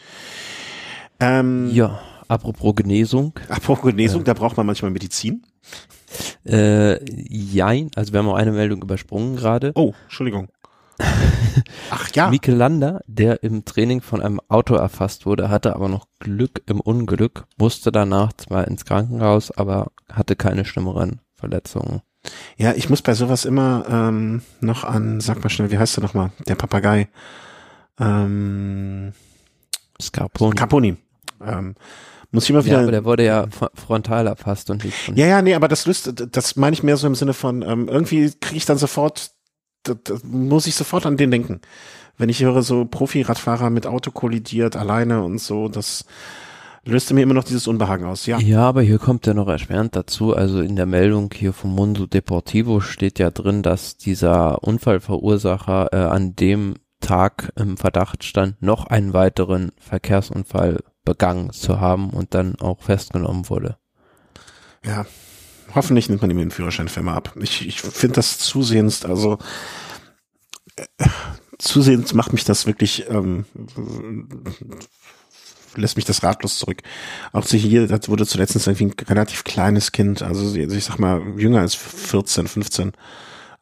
Ähm, 1.20 1.70
Ja, 1.72 2.00
apropos 2.28 2.74
Genesung. 2.76 3.32
Apropos 3.48 3.90
Genesung, 3.90 4.24
da 4.24 4.34
braucht 4.34 4.56
man 4.56 4.66
manchmal 4.66 4.90
Medizin. 4.90 5.42
Äh, 6.44 7.04
jein, 7.10 7.90
also 7.94 8.12
wir 8.12 8.20
haben 8.20 8.28
auch 8.28 8.36
eine 8.36 8.52
Meldung 8.52 8.82
übersprungen 8.82 9.36
gerade. 9.36 9.72
Oh, 9.74 9.92
Entschuldigung. 10.04 10.48
Ach 11.90 12.10
ja. 12.14 12.28
Mikel 12.30 12.54
Lander, 12.54 13.02
der 13.06 13.42
im 13.42 13.64
Training 13.64 14.00
von 14.00 14.20
einem 14.20 14.40
Auto 14.48 14.74
erfasst 14.74 15.26
wurde, 15.26 15.48
hatte 15.48 15.74
aber 15.74 15.88
noch 15.88 16.06
Glück 16.18 16.62
im 16.66 16.80
Unglück, 16.80 17.46
musste 17.56 17.92
danach 17.92 18.32
zwar 18.32 18.66
ins 18.66 18.84
Krankenhaus, 18.84 19.50
aber 19.50 19.92
hatte 20.10 20.34
keine 20.36 20.64
schlimmeren 20.64 21.20
Verletzungen. 21.34 22.02
Ja, 22.56 22.72
ich 22.72 22.90
muss 22.90 23.02
bei 23.02 23.14
sowas 23.14 23.44
immer 23.44 23.86
ähm, 23.88 24.42
noch 24.60 24.84
an, 24.84 25.20
sag 25.20 25.42
mal 25.42 25.50
schnell, 25.50 25.70
wie 25.70 25.78
heißt 25.78 25.96
der 25.96 26.02
nochmal? 26.02 26.30
Der 26.46 26.56
Papagei. 26.56 27.08
Ähm, 28.00 29.12
Scarponi. 30.00 30.54
Caponi. 30.56 30.96
Ähm, 31.44 31.74
muss 32.30 32.44
ich 32.44 32.50
immer 32.50 32.64
wieder. 32.64 32.76
ja, 32.76 32.82
aber 32.82 32.90
der 32.92 33.04
wurde 33.04 33.24
ja 33.24 33.44
fr- 33.44 33.70
frontal 33.74 34.26
erfasst 34.26 34.70
und 34.70 34.84
nicht 34.84 34.96
von 34.96 35.16
Ja, 35.16 35.26
ja, 35.26 35.42
nee, 35.42 35.54
aber 35.54 35.68
das 35.68 35.86
löst, 35.86 36.12
das 36.32 36.56
meine 36.56 36.74
ich 36.74 36.82
mehr 36.82 36.96
so 36.96 37.06
im 37.06 37.14
Sinne 37.14 37.32
von, 37.34 37.62
ähm, 37.62 37.88
irgendwie 37.88 38.30
kriege 38.40 38.56
ich 38.58 38.66
dann 38.66 38.78
sofort, 38.78 39.30
da, 39.84 39.94
da 39.94 40.14
muss 40.24 40.66
ich 40.66 40.74
sofort 40.74 41.06
an 41.06 41.16
den 41.16 41.30
denken. 41.30 41.60
Wenn 42.16 42.28
ich 42.28 42.42
höre, 42.42 42.62
so 42.62 42.84
Profi-Radfahrer 42.84 43.70
mit 43.70 43.86
Auto 43.86 44.10
kollidiert, 44.10 44.74
alleine 44.76 45.22
und 45.22 45.38
so, 45.40 45.68
das 45.68 46.04
löste 46.84 47.14
mir 47.14 47.22
immer 47.22 47.34
noch 47.34 47.44
dieses 47.44 47.68
Unbehagen 47.68 48.04
aus. 48.06 48.26
Ja, 48.26 48.38
Ja, 48.40 48.62
aber 48.62 48.82
hier 48.82 48.98
kommt 48.98 49.26
ja 49.26 49.34
noch 49.34 49.48
erschwerend 49.48 49.94
dazu. 49.94 50.34
Also 50.34 50.60
in 50.60 50.74
der 50.76 50.86
Meldung 50.86 51.30
hier 51.34 51.52
vom 51.52 51.74
Mundo 51.74 52.06
Deportivo 52.06 52.80
steht 52.80 53.18
ja 53.18 53.30
drin, 53.30 53.62
dass 53.62 53.96
dieser 53.96 54.62
Unfallverursacher 54.64 55.88
äh, 55.92 55.96
an 55.96 56.34
dem 56.34 56.74
Tag 57.00 57.52
im 57.56 57.76
Verdacht 57.76 58.24
stand, 58.24 58.60
noch 58.62 58.86
einen 58.86 59.12
weiteren 59.12 59.70
Verkehrsunfall 59.78 60.80
begangen 61.08 61.50
zu 61.52 61.80
haben 61.80 62.10
und 62.10 62.34
dann 62.34 62.56
auch 62.56 62.82
festgenommen 62.82 63.48
wurde. 63.48 63.78
ja. 64.84 65.06
Hoffentlich 65.74 66.08
nimmt 66.08 66.22
man 66.22 66.30
ihm 66.30 66.38
den 66.38 66.50
Führerschein 66.50 66.88
für 66.88 67.00
immer 67.00 67.12
ab. 67.12 67.34
Ich, 67.40 67.66
ich 67.66 67.82
finde 67.82 68.14
das 68.14 68.38
zusehends, 68.38 69.04
also 69.04 69.36
äh, 70.76 71.08
zusehends 71.58 72.14
macht 72.14 72.32
mich 72.32 72.44
das 72.44 72.66
wirklich, 72.66 73.04
ähm, 73.10 73.44
lässt 75.76 75.96
mich 75.96 76.06
das 76.06 76.22
ratlos 76.22 76.58
zurück. 76.58 76.78
Auch 77.32 77.44
hier, 77.46 77.86
das 77.86 78.08
wurde 78.08 78.24
zuletzt 78.24 78.56
irgendwie 78.56 78.86
ein 78.86 78.94
relativ 79.08 79.44
kleines 79.44 79.92
Kind, 79.92 80.22
also 80.22 80.54
ich 80.56 80.84
sag 80.84 80.98
mal 80.98 81.20
jünger 81.36 81.60
als 81.60 81.74
14, 81.74 82.48
15, 82.48 82.92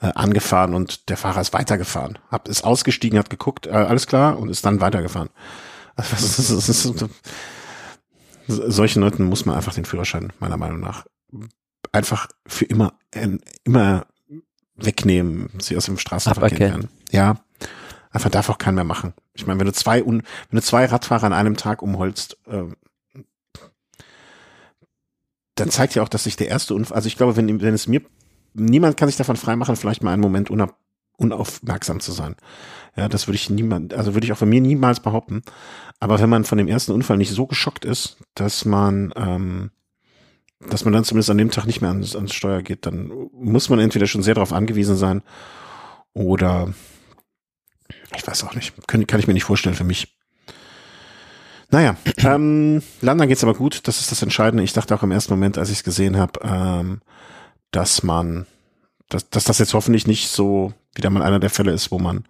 äh, 0.00 0.12
angefahren 0.14 0.74
und 0.74 1.08
der 1.08 1.16
Fahrer 1.16 1.40
ist 1.40 1.52
weitergefahren. 1.52 2.18
Hab, 2.30 2.48
ist 2.48 2.62
ausgestiegen, 2.62 3.18
hat 3.18 3.30
geguckt, 3.30 3.66
äh, 3.66 3.70
alles 3.70 4.06
klar 4.06 4.38
und 4.38 4.48
ist 4.48 4.64
dann 4.64 4.80
weitergefahren. 4.80 5.30
Solchen 8.48 9.00
Leuten 9.00 9.24
muss 9.24 9.44
man 9.44 9.56
einfach 9.56 9.74
den 9.74 9.84
Führerschein 9.84 10.32
meiner 10.38 10.56
Meinung 10.56 10.80
nach 10.80 11.04
einfach 11.92 12.28
für 12.46 12.64
immer, 12.66 12.94
äh, 13.10 13.38
immer 13.64 14.06
wegnehmen, 14.76 15.50
sie 15.58 15.76
aus 15.76 15.86
dem 15.86 15.98
Straßenverkehr 15.98 16.60
entfernen. 16.60 16.88
Ja, 17.10 17.40
einfach 18.10 18.30
darf 18.30 18.50
auch 18.50 18.58
keiner 18.58 18.76
mehr 18.76 18.84
machen. 18.84 19.14
Ich 19.34 19.46
meine, 19.46 19.58
wenn 19.58 19.66
du 19.66 19.72
zwei 19.72 20.04
wenn 20.04 20.22
du 20.50 20.62
zwei 20.62 20.86
Radfahrer 20.86 21.24
an 21.24 21.32
einem 21.32 21.56
Tag 21.56 21.82
umholst, 21.82 22.38
ähm, 22.46 22.76
dann 25.54 25.70
zeigt 25.70 25.94
ja 25.94 26.02
auch, 26.02 26.08
dass 26.08 26.24
sich 26.24 26.36
der 26.36 26.48
erste 26.48 26.74
Unfall, 26.74 26.96
also 26.96 27.06
ich 27.06 27.16
glaube, 27.16 27.36
wenn, 27.36 27.62
wenn 27.62 27.74
es 27.74 27.86
mir, 27.86 28.02
niemand 28.52 28.98
kann 28.98 29.08
sich 29.08 29.16
davon 29.16 29.36
freimachen, 29.36 29.76
vielleicht 29.76 30.02
mal 30.02 30.12
einen 30.12 30.20
Moment 30.20 30.50
unaufmerksam 31.16 32.00
zu 32.00 32.12
sein. 32.12 32.36
Ja, 32.96 33.08
das 33.08 33.28
würde 33.28 33.36
ich 33.36 33.50
niemand, 33.50 33.92
also 33.92 34.14
würde 34.14 34.26
ich 34.26 34.32
auch 34.32 34.38
von 34.38 34.48
mir 34.48 34.60
niemals 34.60 35.00
behaupten. 35.00 35.42
Aber 36.00 36.18
wenn 36.20 36.30
man 36.30 36.44
von 36.44 36.58
dem 36.58 36.68
ersten 36.68 36.92
Unfall 36.92 37.18
nicht 37.18 37.30
so 37.30 37.46
geschockt 37.46 37.84
ist, 37.84 38.16
dass 38.34 38.64
man, 38.64 39.12
ähm, 39.16 39.70
dass 40.60 40.84
man 40.84 40.94
dann 40.94 41.04
zumindest 41.04 41.30
an 41.30 41.38
dem 41.38 41.50
Tag 41.50 41.66
nicht 41.66 41.82
mehr 41.82 41.90
ans, 41.90 42.16
ans 42.16 42.34
Steuer 42.34 42.62
geht, 42.62 42.86
dann 42.86 43.12
muss 43.32 43.68
man 43.68 43.80
entweder 43.80 44.06
schon 44.06 44.22
sehr 44.22 44.34
darauf 44.34 44.52
angewiesen 44.52 44.96
sein 44.96 45.22
oder 46.14 46.72
ich 48.16 48.26
weiß 48.26 48.44
auch 48.44 48.54
nicht, 48.54 48.72
kann, 48.86 49.06
kann 49.06 49.20
ich 49.20 49.26
mir 49.26 49.34
nicht 49.34 49.44
vorstellen 49.44 49.76
für 49.76 49.84
mich. 49.84 50.16
Naja, 51.70 51.96
ähm, 52.18 52.82
Landern 53.02 53.28
geht's 53.28 53.44
aber 53.44 53.54
gut, 53.54 53.86
das 53.88 54.00
ist 54.00 54.10
das 54.10 54.22
Entscheidende. 54.22 54.64
Ich 54.64 54.72
dachte 54.72 54.94
auch 54.94 55.02
im 55.02 55.12
ersten 55.12 55.32
Moment, 55.34 55.58
als 55.58 55.70
ich 55.70 55.78
es 55.78 55.84
gesehen 55.84 56.16
habe, 56.16 56.40
ähm, 56.42 57.00
dass 57.72 58.02
man, 58.02 58.46
dass, 59.08 59.28
dass 59.28 59.44
das 59.44 59.58
jetzt 59.58 59.74
hoffentlich 59.74 60.06
nicht 60.06 60.28
so 60.28 60.72
wieder 60.94 61.10
mal 61.10 61.22
einer 61.22 61.40
der 61.40 61.50
Fälle 61.50 61.72
ist, 61.72 61.90
wo 61.90 61.98
man, 61.98 62.24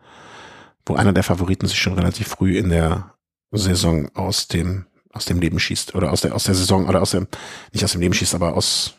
wo 0.86 0.94
einer 0.94 1.12
der 1.12 1.24
Favoriten 1.24 1.66
sich 1.66 1.78
schon 1.78 1.94
relativ 1.94 2.28
früh 2.28 2.56
in 2.56 2.70
der 2.70 3.14
Saison 3.52 4.08
aus 4.14 4.48
dem 4.48 4.86
aus 5.12 5.24
dem 5.24 5.40
Leben 5.40 5.58
schießt 5.58 5.94
oder 5.94 6.12
aus 6.12 6.20
der 6.20 6.34
aus 6.34 6.44
der 6.44 6.54
Saison 6.54 6.86
oder 6.88 7.02
aus 7.02 7.10
dem 7.10 7.26
nicht 7.72 7.84
aus 7.84 7.92
dem 7.92 8.00
Leben 8.00 8.14
schießt, 8.14 8.34
aber 8.34 8.54
aus 8.54 8.94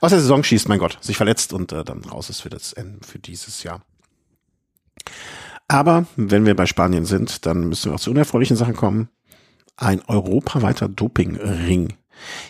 aus 0.00 0.10
der 0.10 0.20
Saison 0.20 0.44
schießt, 0.44 0.68
mein 0.68 0.78
Gott, 0.78 0.98
sich 1.00 1.16
verletzt 1.16 1.52
und 1.52 1.72
äh, 1.72 1.84
dann 1.84 2.04
raus 2.04 2.30
ist 2.30 2.42
für 2.42 2.50
das 2.50 2.74
für 3.02 3.18
dieses 3.18 3.62
Jahr. 3.62 3.82
Aber 5.66 6.06
wenn 6.16 6.46
wir 6.46 6.56
bei 6.56 6.66
Spanien 6.66 7.04
sind, 7.04 7.44
dann 7.44 7.68
müssen 7.68 7.90
wir 7.90 7.96
auch 7.96 8.00
zu 8.00 8.10
unerfreulichen 8.10 8.56
Sachen 8.56 8.74
kommen. 8.74 9.08
Ein 9.76 10.02
europaweiter 10.06 10.88
Dopingring. 10.88 11.94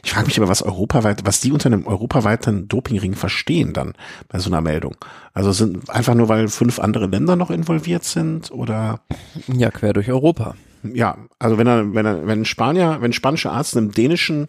Ich 0.04 0.12
frage 0.12 0.26
mich 0.26 0.38
aber, 0.38 0.48
was 0.48 0.62
europaweit, 0.62 1.22
was 1.24 1.40
die 1.40 1.52
unter 1.52 1.66
einem 1.66 1.86
europaweiten 1.86 2.68
Dopingring 2.68 3.14
verstehen 3.14 3.72
dann 3.72 3.94
bei 4.28 4.38
so 4.38 4.50
einer 4.50 4.60
Meldung. 4.60 4.96
Also 5.34 5.52
sind 5.52 5.88
einfach 5.90 6.14
nur, 6.14 6.28
weil 6.28 6.48
fünf 6.48 6.78
andere 6.78 7.06
Länder 7.06 7.36
noch 7.36 7.50
involviert 7.50 8.04
sind 8.04 8.50
oder 8.50 9.00
Ja, 9.46 9.70
quer 9.70 9.92
durch 9.92 10.10
Europa. 10.10 10.54
ja, 10.82 11.16
also 11.38 11.58
wenn 11.58 11.66
er, 11.66 11.94
wenn 11.94 12.06
er, 12.06 12.26
wenn 12.26 12.40
ein 12.42 12.44
Spanier, 12.44 12.98
wenn 13.00 13.10
ein 13.10 13.14
spanischer 13.14 13.52
Arzt 13.52 13.76
einem 13.76 13.92
dänischen 13.92 14.48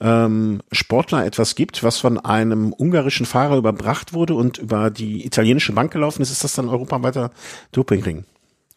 ähm, 0.00 0.60
Sportler 0.72 1.26
etwas 1.26 1.54
gibt, 1.54 1.82
was 1.82 1.98
von 1.98 2.18
einem 2.18 2.72
ungarischen 2.72 3.26
Fahrer 3.26 3.56
überbracht 3.56 4.12
wurde 4.14 4.34
und 4.34 4.58
über 4.58 4.90
die 4.90 5.26
italienische 5.26 5.72
Bank 5.72 5.92
gelaufen 5.92 6.22
ist, 6.22 6.30
ist 6.30 6.42
das 6.42 6.54
dann 6.54 6.68
europaweiter 6.68 7.30
Dopingring. 7.72 8.24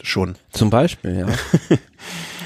Schon. 0.02 0.36
Zum 0.52 0.70
Beispiel, 0.70 1.20
ja. 1.20 1.78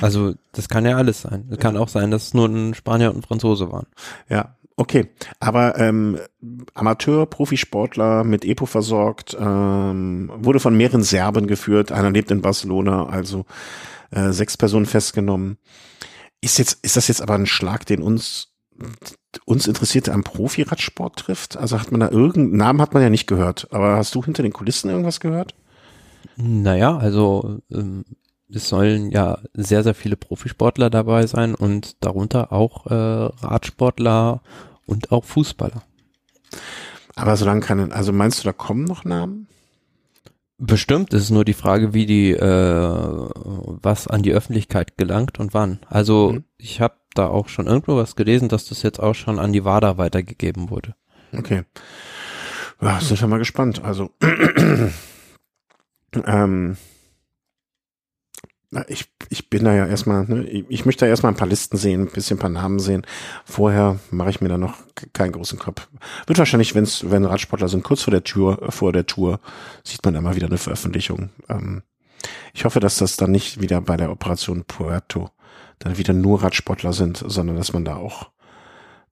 also 0.02 0.34
das 0.52 0.70
kann 0.70 0.86
ja 0.86 0.98
alles 0.98 1.22
sein. 1.22 1.48
Es 1.50 1.58
kann 1.58 1.78
auch 1.78 1.90
sein, 1.90 2.12
dass 2.12 2.28
es 2.28 2.34
nur 2.34 2.48
ein 2.48 2.74
Spanier 2.74 3.12
und 3.12 3.18
ein 3.18 3.24
Franzose 3.24 3.72
waren. 3.72 3.88
Ja, 4.30 4.56
okay. 4.76 5.10
Aber 5.40 5.78
ähm, 5.78 6.20
Amateur, 6.74 7.26
Profisportler 7.26 8.24
mit 8.24 8.46
EPO 8.46 8.66
versorgt, 8.66 9.38
ähm, 9.40 10.32
wurde 10.36 10.60
von 10.60 10.76
mehreren 10.76 11.04
Serben 11.04 11.48
geführt. 11.48 11.92
Einer 11.92 12.12
lebt 12.12 12.32
in 12.32 12.42
Barcelona, 12.42 13.08
also 13.08 13.46
äh, 14.12 14.32
sechs 14.32 14.58
Personen 14.58 14.86
festgenommen. 14.86 15.58
Ist 16.42 16.60
jetzt, 16.60 16.84
ist 16.84 16.98
das 16.98 17.08
jetzt 17.08 17.22
aber 17.22 17.36
ein 17.36 17.48
Schlag, 17.48 17.86
den 17.86 18.02
uns 18.02 18.54
uns 19.46 19.68
Interessierte 19.68 20.14
am 20.14 20.24
Profiradsport 20.24 21.18
trifft? 21.18 21.58
Also 21.58 21.80
hat 21.80 21.92
man 21.92 22.00
da 22.00 22.10
irgendeinen 22.10 22.58
Namen 22.58 22.82
hat 22.82 22.94
man 22.94 23.04
ja 23.04 23.10
nicht 23.10 23.28
gehört, 23.28 23.68
aber 23.72 23.96
hast 23.96 24.14
du 24.16 24.24
hinter 24.24 24.44
den 24.44 24.54
Kulissen 24.54 24.90
irgendwas 24.90 25.20
gehört? 25.20 25.56
Naja, 26.36 26.98
also 26.98 27.60
ähm, 27.72 28.06
es 28.54 28.70
sollen 28.70 29.12
ja 29.12 29.40
sehr, 29.54 29.84
sehr 29.84 29.96
viele 29.96 30.16
Profisportler 30.16 30.90
dabei 30.90 31.28
sein 31.28 31.56
und 31.56 32.04
darunter 32.04 32.54
auch 32.54 32.86
äh, 32.88 32.94
Radsportler 32.94 34.42
und 34.86 35.12
auch 35.12 35.26
Fußballer. 35.26 35.84
Aber 37.16 37.36
solange 37.36 37.62
keine, 37.62 37.92
also 37.92 38.14
meinst 38.14 38.40
du, 38.40 38.44
da 38.46 38.54
kommen 38.54 38.86
noch 38.86 39.04
Namen? 39.04 39.48
Bestimmt 40.60 41.14
ist 41.14 41.24
es 41.24 41.30
nur 41.30 41.46
die 41.46 41.54
Frage, 41.54 41.94
wie 41.94 42.06
die, 42.06 42.32
äh, 42.32 42.42
was 42.44 44.08
an 44.08 44.24
die 44.24 44.32
Öffentlichkeit 44.34 44.98
gelangt 44.98 45.40
und 45.40 45.54
wann. 45.54 45.80
Also 45.88 46.32
Mhm. 46.34 46.44
ich 46.58 46.82
habe 46.82 46.96
da 47.14 47.28
auch 47.28 47.50
schon 47.50 47.68
irgendwo 47.68 47.98
was 47.98 48.16
gelesen, 48.16 48.50
dass 48.50 48.68
das 48.70 48.82
jetzt 48.84 49.00
auch 49.00 49.14
schon 49.14 49.40
an 49.40 49.54
die 49.54 49.66
WADA 49.66 49.98
weitergegeben 49.98 50.70
wurde. 50.70 50.96
Okay. 51.36 51.64
Ja, 52.82 53.00
sind 53.02 53.20
wir 53.20 53.28
mal 53.28 53.38
gespannt. 53.40 53.84
Also, 53.84 54.12
ähm, 56.26 56.78
na, 58.70 58.84
ich, 58.90 59.06
ich 59.30 59.50
bin 59.50 59.64
da 59.64 59.74
ja 59.74 59.86
erstmal, 59.86 60.26
ne, 60.26 60.44
ich, 60.44 60.66
ich 60.68 60.86
möchte 60.86 61.06
da 61.06 61.10
erstmal 61.10 61.32
ein 61.32 61.38
paar 61.38 61.48
Listen 61.48 61.78
sehen, 61.78 62.02
ein 62.02 62.12
bisschen 62.12 62.38
ein 62.38 62.42
paar 62.42 62.50
Namen 62.50 62.80
sehen. 62.80 63.06
Vorher 63.46 64.00
mache 64.12 64.30
ich 64.30 64.42
mir 64.42 64.50
da 64.50 64.58
noch 64.58 64.76
keinen 65.14 65.32
großen 65.32 65.58
Kopf. 65.58 65.88
Wird 66.26 66.38
wahrscheinlich, 66.38 66.76
wenn's, 66.76 67.10
wenn 67.10 67.24
Radsportler 67.24 67.70
sind, 67.70 67.84
kurz 67.84 68.04
vor 68.04 68.12
der 68.12 68.24
Tour, 68.24 68.62
äh, 68.62 68.72
vor 68.72 68.92
der 68.92 69.06
Tour, 69.06 69.40
sieht 69.84 70.04
man 70.04 70.16
immer 70.16 70.36
wieder 70.36 70.48
eine 70.48 70.58
Veröffentlichung. 70.58 71.30
Ähm, 71.48 71.84
ich 72.54 72.66
hoffe, 72.66 72.80
dass 72.80 72.98
das 72.98 73.16
dann 73.16 73.32
nicht 73.32 73.62
wieder 73.62 73.80
bei 73.80 73.96
der 73.96 74.12
Operation 74.12 74.66
Puerto 74.66 75.30
dann 75.80 75.98
wieder 75.98 76.14
nur 76.14 76.44
Radsportler 76.44 76.92
sind, 76.92 77.24
sondern 77.26 77.56
dass 77.56 77.72
man 77.72 77.86
da 77.86 77.96
auch 77.96 78.32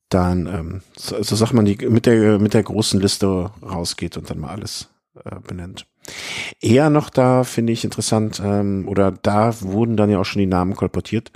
dann, 0.10 0.48
ähm, 0.48 0.82
so, 0.98 1.22
so 1.22 1.36
sagt 1.36 1.54
man, 1.54 1.66
die 1.66 1.78
mit 1.88 2.06
der 2.06 2.40
mit 2.40 2.54
der 2.54 2.64
großen 2.64 3.00
Liste 3.00 3.52
rausgeht 3.62 4.18
und 4.18 4.30
dann 4.30 4.40
mal 4.40 4.50
alles 4.50 4.90
äh, 5.24 5.40
benennt. 5.40 5.88
Eher 6.62 6.90
noch 6.90 7.10
da 7.10 7.44
finde 7.44 7.74
ich 7.74 7.84
interessant, 7.84 8.42
ähm, 8.44 8.88
oder 8.88 9.12
da 9.12 9.62
wurden 9.62 9.98
dann 9.98 10.10
ja 10.10 10.20
auch 10.20 10.26
schon 10.26 10.40
die 10.40 10.46
Namen 10.46 10.76
kolportiert, 10.76 11.32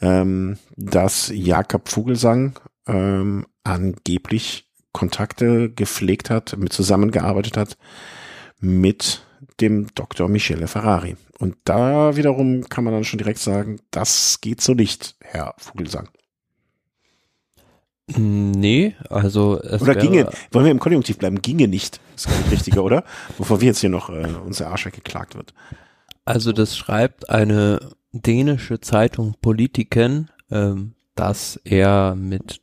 ähm, 0.00 0.58
dass 0.76 1.30
Jakob 1.34 1.88
Vogelsang 1.88 2.58
ähm, 2.86 3.46
angeblich 3.62 4.68
Kontakte 4.92 5.70
gepflegt 5.70 6.30
hat, 6.30 6.56
mit 6.56 6.72
zusammengearbeitet 6.72 7.56
hat 7.56 7.76
mit 8.60 9.24
dem 9.60 9.88
Dr. 9.94 10.28
Michele 10.28 10.68
Ferrari. 10.68 11.16
Und 11.38 11.56
da 11.64 12.16
wiederum 12.16 12.68
kann 12.68 12.84
man 12.84 12.94
dann 12.94 13.04
schon 13.04 13.18
direkt 13.18 13.38
sagen, 13.38 13.80
das 13.90 14.40
geht 14.40 14.60
so 14.60 14.74
nicht, 14.74 15.16
Herr 15.20 15.54
Vogelsang. 15.58 16.08
Nee, 18.06 18.94
also 19.08 19.58
es 19.60 19.80
Oder 19.80 19.94
ginge, 19.94 20.28
wollen 20.52 20.66
wir 20.66 20.72
im 20.72 20.78
Konjunktiv 20.78 21.16
bleiben, 21.16 21.40
ginge 21.40 21.68
nicht. 21.68 22.00
Ist 22.14 22.28
gar 22.28 22.36
nicht 22.36 22.50
richtiger, 22.50 22.84
oder? 22.84 23.04
Bevor 23.38 23.60
wir 23.60 23.66
jetzt 23.68 23.80
hier 23.80 23.88
noch 23.88 24.10
äh, 24.10 24.26
unser 24.44 24.68
Arsch 24.68 24.84
geklagt 24.84 25.36
wird. 25.36 25.54
Also 26.26 26.52
das 26.52 26.76
schreibt 26.76 27.30
eine 27.30 27.80
dänische 28.12 28.80
Zeitung 28.80 29.34
Politiken, 29.40 30.30
ähm, 30.50 30.94
dass 31.14 31.58
er 31.64 32.14
mit 32.14 32.60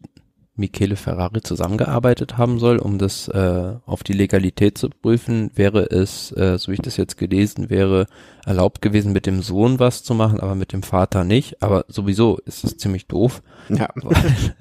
Michele 0.56 0.96
Ferrari 0.96 1.42
zusammengearbeitet 1.42 2.38
haben 2.38 2.60
soll, 2.60 2.78
um 2.78 2.98
das 2.98 3.28
äh, 3.30 3.74
auf 3.86 4.04
die 4.04 4.14
Legalität 4.14 4.78
zu 4.78 4.90
prüfen, 4.90 5.50
wäre 5.56 5.90
es, 5.90 6.32
äh, 6.34 6.58
so 6.58 6.72
wie 6.72 6.76
ich 6.76 6.82
das 6.82 6.98
jetzt 6.98 7.18
gelesen 7.18 7.70
wäre, 7.70 8.06
erlaubt 8.46 8.82
gewesen, 8.82 9.14
mit 9.14 9.26
dem 9.26 9.42
Sohn 9.42 9.80
was 9.80 10.04
zu 10.04 10.14
machen, 10.14 10.40
aber 10.40 10.56
mit 10.56 10.74
dem 10.74 10.84
Vater 10.84 11.24
nicht. 11.24 11.64
Aber 11.64 11.86
sowieso 11.88 12.38
ist 12.46 12.64
es 12.64 12.78
ziemlich 12.78 13.08
doof. 13.08 13.42
Ja. 13.70 13.90
Weil, 13.96 14.56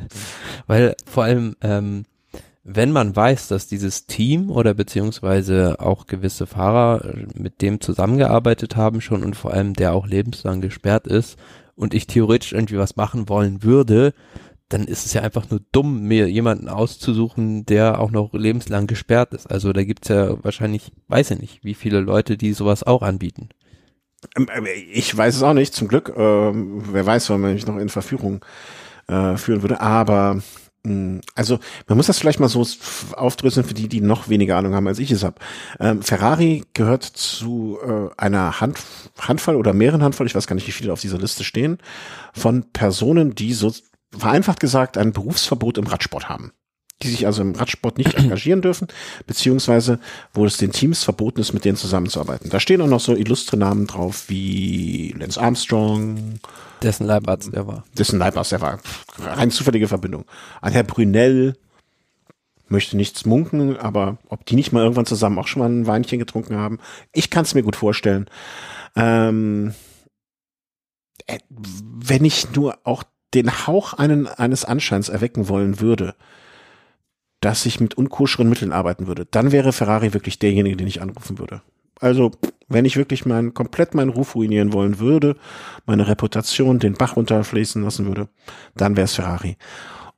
weil 0.66 0.94
vor 1.06 1.24
allem, 1.24 1.56
ähm, 1.60 2.04
wenn 2.62 2.92
man 2.92 3.16
weiß, 3.16 3.48
dass 3.48 3.66
dieses 3.66 4.06
Team 4.06 4.50
oder 4.50 4.74
beziehungsweise 4.74 5.80
auch 5.80 6.06
gewisse 6.06 6.46
Fahrer 6.46 7.14
mit 7.34 7.62
dem 7.62 7.80
zusammengearbeitet 7.80 8.76
haben 8.76 9.00
schon 9.00 9.24
und 9.24 9.34
vor 9.34 9.52
allem 9.52 9.74
der 9.74 9.92
auch 9.94 10.06
lebenslang 10.06 10.60
gesperrt 10.60 11.06
ist 11.06 11.38
und 11.74 11.94
ich 11.94 12.06
theoretisch 12.06 12.52
irgendwie 12.52 12.78
was 12.78 12.96
machen 12.96 13.28
wollen 13.28 13.62
würde, 13.62 14.12
dann 14.70 14.84
ist 14.84 15.05
es 15.05 15.12
ja 15.12 15.22
einfach 15.22 15.51
nur 15.51 15.60
dumm, 15.72 16.02
mir 16.02 16.30
jemanden 16.30 16.68
auszusuchen, 16.68 17.66
der 17.66 18.01
auch 18.01 18.10
noch 18.10 18.32
lebenslang 18.32 18.86
gesperrt 18.86 19.34
ist. 19.34 19.51
Also 19.51 19.72
da 19.72 19.84
gibt's 19.84 20.09
ja 20.09 20.42
wahrscheinlich, 20.42 20.92
weiß 21.09 21.32
ich 21.32 21.40
nicht, 21.40 21.64
wie 21.64 21.74
viele 21.74 22.01
Leute, 22.01 22.36
die 22.36 22.52
sowas 22.52 22.84
auch 22.84 23.02
anbieten. 23.02 23.51
Ähm, 24.36 24.48
äh, 24.48 24.72
ich 24.92 25.14
weiß 25.16 25.36
es 25.36 25.42
auch 25.42 25.55
nicht, 25.55 25.74
zum 25.74 25.88
Glück. 25.88 26.12
Ähm, 26.16 26.82
wer 26.92 27.05
weiß, 27.05 27.30
wann 27.30 27.40
man 27.40 27.55
mich 27.55 27.66
noch 27.66 27.76
in 27.76 27.88
Verführung 27.88 28.44
äh, 29.09 29.36
führen 29.36 29.62
würde. 29.62 29.80
Aber 29.80 30.34
mh, 30.34 30.42
hm, 30.84 31.20
also 31.34 31.59
man 31.88 31.97
muss 31.97 32.06
das 32.06 32.18
vielleicht 32.18 32.38
mal 32.38 32.48
so 32.48 32.64
aufdröseln 33.16 33.66
für 33.66 33.74
die, 33.74 33.88
die 33.88 34.01
noch 34.01 34.28
weniger 34.28 34.56
Ahnung 34.56 34.74
haben, 34.74 34.86
als 34.86 35.01
ich 35.01 35.10
es 35.10 35.24
habe. 35.24 35.36
Ähm, 35.80 36.01
Ferrari 36.02 36.62
gehört 36.74 37.02
zu 37.02 37.78
äh, 37.84 38.09
einer 38.16 38.60
Hand, 38.60 38.78
Handvoll 39.18 39.56
oder 39.56 39.72
mehreren 39.72 40.05
Handvoll, 40.05 40.26
ich 40.26 40.34
weiß 40.36 40.47
gar 40.47 40.55
nicht, 40.55 40.68
wie 40.68 40.72
viele 40.72 40.92
auf 40.92 41.01
dieser 41.01 41.18
Liste 41.18 41.42
stehen, 41.42 41.78
von 42.32 42.70
Personen, 42.72 43.34
die 43.34 43.52
so 43.52 43.72
vereinfacht 44.16 44.60
gesagt 44.60 44.98
ein 44.98 45.12
Berufsverbot 45.12 45.78
im 45.78 45.86
Radsport 45.86 46.28
haben 46.28 46.52
die 47.02 47.08
sich 47.08 47.26
also 47.26 47.42
im 47.42 47.54
Radsport 47.54 47.98
nicht 47.98 48.14
engagieren 48.18 48.62
dürfen, 48.62 48.88
beziehungsweise 49.26 50.00
wo 50.32 50.44
es 50.44 50.56
den 50.56 50.72
Teams 50.72 51.04
verboten 51.04 51.40
ist, 51.40 51.52
mit 51.52 51.64
denen 51.64 51.76
zusammenzuarbeiten. 51.76 52.50
Da 52.50 52.60
stehen 52.60 52.80
auch 52.82 52.86
noch 52.86 53.00
so 53.00 53.14
illustre 53.14 53.56
Namen 53.56 53.86
drauf 53.86 54.28
wie 54.28 55.14
Lance 55.18 55.40
Armstrong. 55.40 56.40
Dessen 56.82 57.06
Leibarzt 57.06 57.52
der 57.54 57.66
war. 57.66 57.84
Dessen 57.96 58.18
Leibarzt 58.18 58.52
der 58.52 58.60
war. 58.60 58.80
Rein 59.18 59.50
zufällige 59.50 59.88
Verbindung. 59.88 60.24
Ein 60.60 60.72
Herr 60.72 60.84
Brunel 60.84 61.56
möchte 62.68 62.96
nichts 62.96 63.26
munken, 63.26 63.76
aber 63.76 64.18
ob 64.28 64.46
die 64.46 64.54
nicht 64.54 64.72
mal 64.72 64.82
irgendwann 64.82 65.06
zusammen 65.06 65.38
auch 65.38 65.48
schon 65.48 65.60
mal 65.60 65.68
ein 65.68 65.86
Weinchen 65.86 66.18
getrunken 66.18 66.56
haben, 66.56 66.78
ich 67.12 67.28
kann 67.28 67.42
es 67.42 67.54
mir 67.54 67.62
gut 67.62 67.76
vorstellen. 67.76 68.26
Ähm, 68.94 69.74
äh, 71.26 71.38
wenn 71.48 72.24
ich 72.24 72.52
nur 72.52 72.78
auch 72.84 73.02
den 73.35 73.66
Hauch 73.66 73.94
einen, 73.94 74.27
eines 74.27 74.65
Anscheins 74.65 75.09
erwecken 75.09 75.48
wollen 75.48 75.81
würde, 75.81 76.15
dass 77.40 77.65
ich 77.66 77.81
mit 77.81 77.94
unkoscheren 77.94 78.48
Mitteln 78.48 78.73
arbeiten 78.73 79.07
würde, 79.07 79.27
dann 79.31 79.52
wäre 79.52 79.73
Ferrari 79.73 80.12
wirklich 80.12 80.39
derjenige, 80.39 80.77
den 80.77 80.86
ich 80.86 81.01
anrufen 81.01 81.39
würde. 81.39 81.62
Also, 82.01 82.31
wenn 82.69 82.85
ich 82.85 82.97
wirklich 82.97 83.27
mein, 83.27 83.52
komplett 83.52 83.94
meinen 83.94 84.11
Ruf 84.11 84.35
ruinieren 84.35 84.73
wollen 84.73 84.98
würde, 84.98 85.36
meine 85.86 86.09
Reputation 86.09 86.78
den 86.78 86.94
Bach 86.94 87.16
runterfließen 87.16 87.82
lassen 87.82 88.07
würde, 88.07 88.28
dann 88.74 88.97
wäre 88.97 89.05
es 89.05 89.15
Ferrari. 89.15 89.57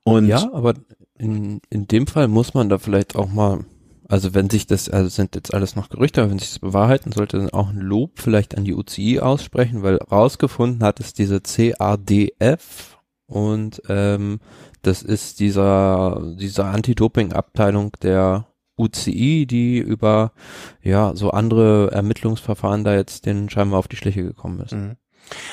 Und 0.03 0.27
ja, 0.27 0.49
aber 0.53 0.75
in, 1.17 1.61
in 1.69 1.87
dem 1.87 2.07
Fall 2.07 2.27
muss 2.27 2.53
man 2.53 2.69
da 2.69 2.77
vielleicht 2.77 3.15
auch 3.15 3.29
mal, 3.29 3.65
also 4.07 4.33
wenn 4.33 4.49
sich 4.49 4.67
das, 4.67 4.89
also 4.89 5.09
sind 5.09 5.35
jetzt 5.35 5.53
alles 5.53 5.75
noch 5.75 5.89
Gerüchte, 5.89 6.21
aber 6.21 6.31
wenn 6.31 6.39
sich 6.39 6.49
das 6.49 6.59
bewahrheiten, 6.59 7.11
sollte 7.11 7.37
dann 7.37 7.49
auch 7.49 7.69
ein 7.69 7.79
Lob 7.79 8.19
vielleicht 8.19 8.57
an 8.57 8.65
die 8.65 8.73
UCI 8.73 9.19
aussprechen, 9.19 9.83
weil 9.83 9.97
rausgefunden 9.97 10.83
hat 10.83 10.99
es 10.99 11.13
diese 11.13 11.41
CADF, 11.41 12.92
und 13.25 13.81
ähm, 13.89 14.39
das 14.81 15.01
ist 15.01 15.39
dieser, 15.39 16.35
dieser 16.37 16.65
Anti-Doping-Abteilung 16.65 17.93
der 18.01 18.47
UCI, 18.77 19.45
die 19.45 19.77
über 19.77 20.33
ja 20.81 21.15
so 21.15 21.31
andere 21.31 21.91
Ermittlungsverfahren 21.91 22.83
da 22.83 22.95
jetzt 22.95 23.25
den 23.25 23.49
scheinbar 23.49 23.79
auf 23.79 23.87
die 23.87 23.95
Schliche 23.95 24.23
gekommen 24.23 24.59
ist. 24.59 24.73
Mhm. 24.73 24.95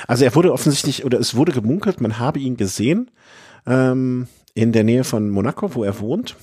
Also 0.07 0.25
er 0.25 0.35
wurde 0.35 0.53
offensichtlich, 0.53 1.05
oder 1.05 1.21
es 1.21 1.37
wurde 1.37 1.53
gemunkelt, 1.53 2.01
man 2.01 2.19
habe 2.19 2.41
ihn 2.41 2.57
gesehen 2.57 3.11
ähm, 3.67 4.27
in 4.55 4.73
der 4.73 4.85
Nähe 4.85 5.05
von 5.05 5.31
Monaco, 5.31 5.75
wo 5.75 5.85
er 5.85 6.01
wohnt 6.01 6.37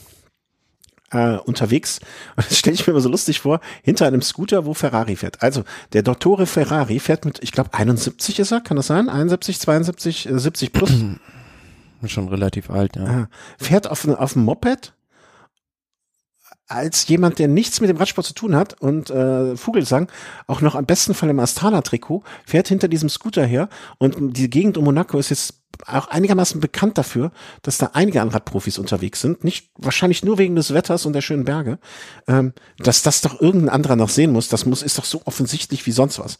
äh, 1.12 1.38
unterwegs. 1.38 2.00
Und 2.36 2.50
das 2.50 2.58
stelle 2.58 2.74
ich 2.76 2.86
mir 2.86 2.92
immer 2.92 3.02
so 3.02 3.10
lustig 3.10 3.40
vor, 3.40 3.60
hinter 3.84 4.08
einem 4.08 4.22
Scooter, 4.22 4.66
wo 4.66 4.74
Ferrari 4.74 5.16
fährt. 5.16 5.42
Also 5.42 5.64
der 5.94 6.04
Dottore 6.04 6.46
Ferrari 6.46 7.00
fährt 7.00 7.26
mit, 7.26 7.44
ich 7.44 7.52
glaube 7.52 7.74
71 7.74 8.40
ist 8.40 8.52
er, 8.52 8.62
kann 8.62 8.78
das 8.78 8.88
sein? 8.88 9.10
71, 9.10 9.60
72, 9.60 10.30
äh, 10.30 10.40
70 10.40 10.74
plus? 10.74 10.92
Schon 12.06 12.28
relativ 12.28 12.70
alt, 12.70 12.96
ja. 12.96 13.06
Ah, 13.06 13.30
fährt 13.58 13.90
auf, 13.90 14.08
auf 14.08 14.34
dem 14.34 14.44
Moped 14.44 14.94
als 16.68 17.08
jemand, 17.08 17.40
der 17.40 17.48
nichts 17.48 17.82
mit 17.82 17.90
dem 17.90 17.98
Radsport 17.98 18.28
zu 18.28 18.34
tun 18.34 18.56
hat 18.56 18.80
und 18.82 19.10
äh, 19.10 19.56
Vogelsang 19.56 20.10
auch 20.48 20.62
noch 20.62 20.76
am 20.76 20.86
besten 20.86 21.14
Fall 21.14 21.30
im 21.30 21.40
Astana-Trikot, 21.40 22.24
fährt 22.46 22.68
hinter 22.68 22.88
diesem 22.88 23.10
Scooter 23.10 23.46
her 23.46 23.70
und 23.98 24.38
die 24.38 24.50
Gegend 24.50 24.78
um 24.78 24.86
Monaco 24.86 25.18
ist 25.18 25.30
jetzt 25.30 25.56
auch 25.86 26.08
einigermaßen 26.08 26.60
bekannt 26.60 26.98
dafür, 26.98 27.32
dass 27.62 27.78
da 27.78 27.92
einige 27.94 28.22
Anradprofis 28.22 28.80
unterwegs 28.80 29.22
sind, 29.22 29.44
nicht 29.44 29.70
wahrscheinlich 29.78 30.24
nur 30.24 30.38
wegen 30.38 30.56
des 30.56 30.74
Wetters 30.74 31.06
und 31.06 31.14
der 31.14 31.22
schönen 31.22 31.46
Berge, 31.46 31.78
ähm, 32.28 32.54
dass 32.80 33.04
das 33.04 33.22
doch 33.22 33.40
irgendein 33.40 33.70
anderer 33.70 33.96
noch 33.96 34.10
sehen 34.10 34.32
muss, 34.32 34.50
das 34.50 34.66
muss 34.66 34.82
ist 34.82 34.98
doch 34.98 35.06
so 35.06 35.22
offensichtlich 35.26 35.86
wie 35.86 35.92
sonst 35.92 36.20
was. 36.20 36.40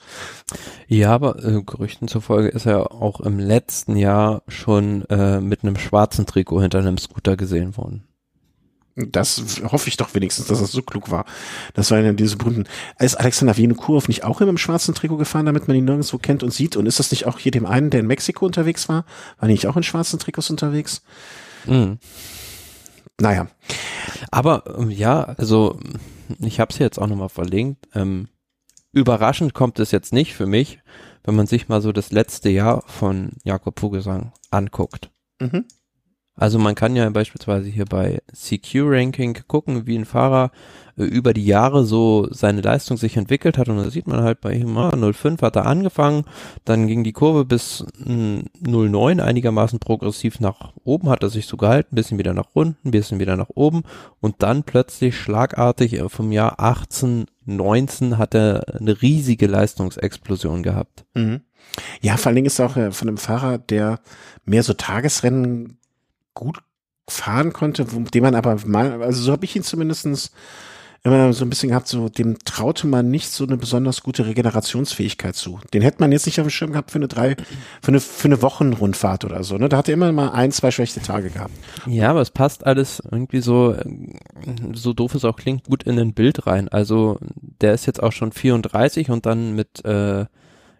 Ja, 0.88 1.14
aber 1.14 1.44
äh, 1.44 1.62
Gerüchten 1.62 2.08
zufolge 2.08 2.50
ist 2.50 2.66
er 2.66 2.92
auch 2.92 3.20
im 3.20 3.40
letzten 3.40 3.96
Jahr 3.96 4.42
schon 4.48 5.06
äh, 5.10 5.40
mit 5.40 5.64
einem 5.64 5.78
schwarzen 5.78 6.26
Trikot 6.26 6.62
hinter 6.62 6.80
einem 6.80 6.98
Scooter 6.98 7.38
gesehen 7.38 7.78
worden. 7.78 8.08
Das 8.98 9.62
hoffe 9.64 9.90
ich 9.90 9.98
doch 9.98 10.16
wenigstens, 10.16 10.48
dass 10.48 10.60
das 10.60 10.72
so 10.72 10.82
klug 10.82 11.12
war. 11.12 11.26
Das 11.76 11.92
war 11.92 12.00
ja 12.00 12.14
diese 12.14 12.36
berühmten. 12.36 12.66
Ist 12.98 13.16
Alexander 13.16 13.56
Vinokurov 13.56 14.08
nicht 14.08 14.24
auch 14.24 14.42
immer 14.42 14.50
im 14.50 14.58
schwarzen 14.58 14.96
Trikot 14.96 15.18
gefahren, 15.18 15.46
damit 15.46 15.68
man 15.68 15.78
ihn 15.78 15.86
nirgendwo 15.86 16.18
kennt 16.18 16.42
und 16.42 16.52
sieht? 16.52 16.76
Und 16.76 16.88
ist 16.88 16.98
das 16.98 17.12
nicht 17.12 17.28
auch 17.28 17.38
hier 17.38 17.52
dem 17.52 17.68
einen, 17.68 17.92
der 17.92 18.00
in 18.00 18.08
Mexiko 18.08 18.48
unterwegs 18.48 18.90
war? 18.90 19.06
War 19.40 19.50
nicht 19.50 19.68
auch 19.68 19.78
in 19.78 19.84
schwarzen 19.84 20.18
Trikots 20.18 20.50
unterwegs? 20.50 21.04
Mhm. 21.68 22.00
Naja. 23.22 23.48
Aber 24.32 24.64
ähm, 24.78 24.90
ja, 24.90 25.24
also 25.24 25.80
ich 26.40 26.60
habe 26.60 26.74
es 26.74 26.80
jetzt 26.80 26.98
auch 26.98 27.08
nochmal 27.08 27.30
verlinkt. 27.30 27.88
Ähm, 27.94 28.30
überraschend 28.94 29.54
kommt 29.54 29.78
es 29.80 29.92
jetzt 29.92 30.12
nicht 30.12 30.34
für 30.34 30.48
mich, 30.48 30.80
wenn 31.24 31.36
man 31.36 31.46
sich 31.46 31.68
mal 31.68 31.82
so 31.82 31.92
das 31.92 32.12
letzte 32.12 32.50
Jahr 32.50 32.84
von 32.88 33.34
Jakob 33.44 33.80
Vogelsang 33.80 34.34
anguckt. 34.50 35.12
Mhm. 35.40 35.66
Also 36.38 36.60
man 36.60 36.76
kann 36.76 36.96
ja 36.96 37.10
beispielsweise 37.10 37.68
hier 37.68 37.86
bei 37.86 38.22
CQ 38.32 38.84
Ranking 38.84 39.40
gucken, 39.48 39.88
wie 39.88 39.98
ein 39.98 40.06
Fahrer 40.06 40.52
äh, 40.96 41.04
über 41.04 41.34
die 41.34 41.46
Jahre 41.46 41.84
so 41.84 42.28
seine 42.30 42.62
Leistung 42.62 42.96
sich 42.96 43.18
entwickelt 43.18 43.58
hat 43.58 43.70
und 43.70 43.78
da 43.78 43.90
sieht 43.90 44.08
man 44.08 44.22
halt 44.22 44.40
bei 44.40 44.54
ihm, 44.54 44.78
ah, 44.78 44.92
05 44.96 45.42
hat 45.42 45.56
er 45.56 45.66
angefangen, 45.66 46.26
dann 46.64 46.86
ging 46.86 47.04
die 47.04 47.12
Kurve 47.12 47.44
bis 47.44 47.84
09 48.06 49.20
einigermaßen 49.20 49.80
progressiv 49.80 50.40
nach 50.40 50.74
oben, 50.84 51.10
hat 51.10 51.24
er 51.24 51.30
sich 51.30 51.48
so 51.48 51.58
gehalten, 51.58 51.96
bisschen 51.96 52.20
wieder 52.20 52.36
nach 52.36 52.50
unten, 52.54 52.92
bisschen 52.92 53.20
wieder 53.20 53.36
nach 53.36 53.50
oben 53.56 53.82
und 54.22 54.36
dann 54.40 54.62
plötzlich 54.62 55.18
schlagartig 55.18 55.94
äh, 55.94 56.08
vom 56.08 56.32
Jahr 56.32 56.60
18, 56.60 57.26
19 57.46 58.20
hat 58.20 58.36
er 58.36 58.76
eine 58.80 59.02
riesige 59.02 59.48
Leistungsexplosion 59.48 60.62
gehabt. 60.62 61.06
Mhm. 61.16 61.42
Ja, 62.02 62.18
vor 62.18 62.28
allen 62.28 62.36
Dingen 62.36 62.48
ist 62.48 62.60
auch 62.60 62.78
äh, 62.78 62.92
von 62.92 63.08
einem 63.08 63.18
Fahrer, 63.18 63.58
der 63.58 64.00
mehr 64.46 64.64
so 64.64 64.74
Tagesrennen 64.74 65.78
gut 66.38 66.62
fahren 67.10 67.54
konnte, 67.54 67.86
dem 67.86 68.24
man 68.24 68.36
aber 68.36 68.58
mal, 68.66 69.02
also 69.02 69.22
so 69.22 69.32
habe 69.32 69.46
ich 69.46 69.56
ihn 69.56 69.64
zumindestens 69.64 70.32
immer 71.04 71.32
so 71.32 71.46
ein 71.46 71.50
bisschen 71.50 71.70
gehabt, 71.70 71.88
so 71.88 72.10
dem 72.10 72.38
traute 72.44 72.86
man 72.86 73.10
nicht 73.10 73.30
so 73.30 73.46
eine 73.46 73.58
besonders 73.58 74.04
gute 74.04 74.26
Regenerationsfähigkeit 74.26 75.36
zu. 75.36 75.60
Den 75.74 75.82
hätte 75.82 76.00
man 76.00 76.12
jetzt 76.12 76.26
nicht 76.26 76.40
auf 76.40 76.48
dem 76.48 76.50
Schirm 76.50 76.72
gehabt 76.72 76.92
für 76.92 76.98
eine 76.98 77.08
drei, 77.08 77.36
für 77.82 77.90
eine, 77.90 78.00
für 78.00 78.28
eine 78.28 78.42
Wochenrundfahrt 78.42 79.24
oder 79.24 79.44
so. 79.44 79.58
Ne? 79.58 79.70
Da 79.70 79.78
hat 79.78 79.88
er 79.88 79.94
immer 79.94 80.12
mal 80.12 80.30
ein, 80.30 80.52
zwei 80.52 80.72
schlechte 80.72 81.02
Tage 81.02 81.30
gehabt. 81.30 81.54
Ja, 81.86 82.10
aber 82.10 82.22
es 82.22 82.32
passt 82.32 82.66
alles 82.66 83.02
irgendwie 83.10 83.42
so, 83.42 83.76
so 84.74 84.94
doof 84.94 85.16
es 85.16 85.24
auch 85.24 85.38
klingt, 85.38 85.66
gut 85.66 85.84
in 85.84 85.98
ein 85.98 86.14
Bild 86.14 86.46
rein. 86.46 86.68
Also 86.68 87.20
der 87.62 87.74
ist 87.74 87.86
jetzt 87.86 88.04
auch 88.04 88.12
schon 88.12 88.32
34 88.32 89.10
und 89.10 89.26
dann 89.26 89.54
mit 89.56 89.86
äh, 89.86 90.26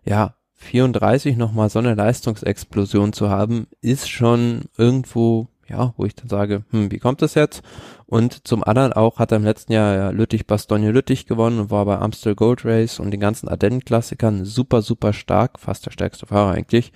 ja 0.04 0.37
34 0.58 1.38
nochmal 1.38 1.70
so 1.70 1.80
eine 1.80 1.96
Leistungsexplosion 1.96 3.14
zu 3.14 3.30
haben, 3.30 3.68
ist 3.82 4.10
schon 4.10 4.66
irgendwo 4.78 5.48
ja, 5.70 5.94
wo 5.98 6.06
ich 6.06 6.16
dann 6.16 6.30
sage, 6.30 6.64
hm, 6.72 6.92
wie 6.92 7.00
kommt 7.00 7.22
das 7.22 7.36
jetzt? 7.36 7.62
Und 8.06 8.48
zum 8.48 8.64
anderen 8.64 8.94
auch 8.94 9.20
hat 9.20 9.32
er 9.32 9.38
im 9.38 9.44
letzten 9.44 9.74
Jahr 9.74 9.96
ja 9.96 10.10
Lüttich 10.12 10.48
Bastogne 10.48 10.92
Lüttich 10.92 11.26
gewonnen 11.26 11.60
und 11.60 11.72
war 11.72 11.86
bei 11.86 11.98
Amstel 11.98 12.36
Gold 12.36 12.64
Race 12.64 13.00
und 13.00 13.12
den 13.12 13.20
ganzen 13.20 13.50
Ardennen-Klassikern 13.50 14.46
super, 14.46 14.82
super 14.82 15.12
stark, 15.12 15.60
fast 15.60 15.86
der 15.86 15.92
stärkste 15.92 16.26
Fahrer 16.26 16.52
eigentlich. 16.52 16.94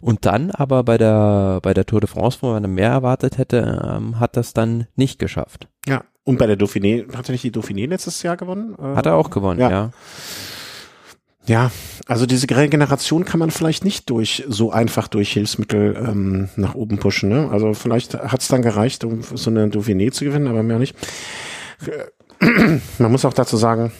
Und 0.00 0.24
dann 0.24 0.52
aber 0.52 0.84
bei 0.84 0.98
der, 0.98 1.60
bei 1.62 1.74
der 1.74 1.86
Tour 1.86 2.00
de 2.00 2.08
France, 2.08 2.38
wo 2.42 2.52
man 2.52 2.72
mehr 2.72 2.90
erwartet 2.90 3.38
hätte, 3.38 3.82
ähm, 3.84 4.20
hat 4.20 4.36
das 4.36 4.54
dann 4.54 4.86
nicht 4.94 5.18
geschafft. 5.18 5.68
Ja, 5.86 6.04
und 6.24 6.38
bei 6.38 6.46
der 6.46 6.56
Dauphiné, 6.56 7.12
hat 7.16 7.28
er 7.28 7.32
nicht 7.32 7.44
die 7.44 7.50
Dauphiné 7.50 7.88
letztes 7.88 8.22
Jahr 8.22 8.36
gewonnen? 8.36 8.76
Hat 8.78 9.06
er 9.06 9.16
auch 9.16 9.30
gewonnen, 9.30 9.58
ja. 9.58 9.70
ja. 9.70 9.90
Ja, 11.46 11.72
also 12.06 12.24
diese 12.24 12.48
Regeneration 12.48 13.24
kann 13.24 13.40
man 13.40 13.50
vielleicht 13.50 13.84
nicht 13.84 14.08
durch 14.10 14.44
so 14.48 14.70
einfach 14.70 15.08
durch 15.08 15.32
Hilfsmittel 15.32 15.96
ähm, 15.96 16.48
nach 16.56 16.74
oben 16.74 16.98
pushen. 16.98 17.30
Ne? 17.30 17.48
Also 17.50 17.74
vielleicht 17.74 18.14
hat 18.14 18.42
es 18.42 18.48
dann 18.48 18.62
gereicht, 18.62 19.02
um 19.02 19.22
so 19.22 19.50
eine 19.50 19.66
Dauphiné 19.66 20.12
zu 20.12 20.24
gewinnen, 20.24 20.46
aber 20.46 20.62
mehr 20.62 20.78
nicht. 20.78 20.94
Man 22.98 23.10
muss 23.10 23.24
auch 23.24 23.32
dazu 23.32 23.56
sagen, 23.56 23.92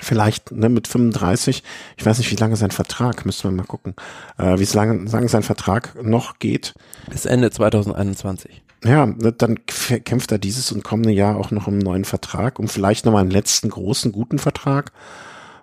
vielleicht 0.00 0.50
ne, 0.50 0.68
mit 0.68 0.88
35, 0.88 1.62
ich 1.96 2.06
weiß 2.06 2.18
nicht, 2.18 2.30
wie 2.30 2.36
lange 2.36 2.56
sein 2.56 2.70
Vertrag, 2.70 3.24
müssen 3.24 3.44
wir 3.44 3.56
mal 3.56 3.66
gucken, 3.66 3.94
äh, 4.38 4.58
wie 4.58 4.76
lange, 4.76 5.08
lange 5.08 5.28
sein 5.28 5.42
Vertrag 5.42 6.02
noch 6.02 6.38
geht. 6.38 6.74
Bis 7.10 7.24
Ende 7.24 7.50
2021. 7.50 8.62
Ja, 8.84 9.06
ne, 9.06 9.32
dann 9.32 9.64
kämpft 9.66 10.32
er 10.32 10.38
dieses 10.38 10.72
und 10.72 10.84
kommende 10.84 11.12
Jahr 11.12 11.36
auch 11.36 11.50
noch 11.50 11.66
um 11.66 11.74
einen 11.74 11.82
neuen 11.82 12.04
Vertrag, 12.04 12.58
um 12.58 12.68
vielleicht 12.68 13.04
nochmal 13.04 13.22
einen 13.22 13.30
letzten 13.30 13.70
großen, 13.70 14.12
guten 14.12 14.38
Vertrag. 14.38 14.92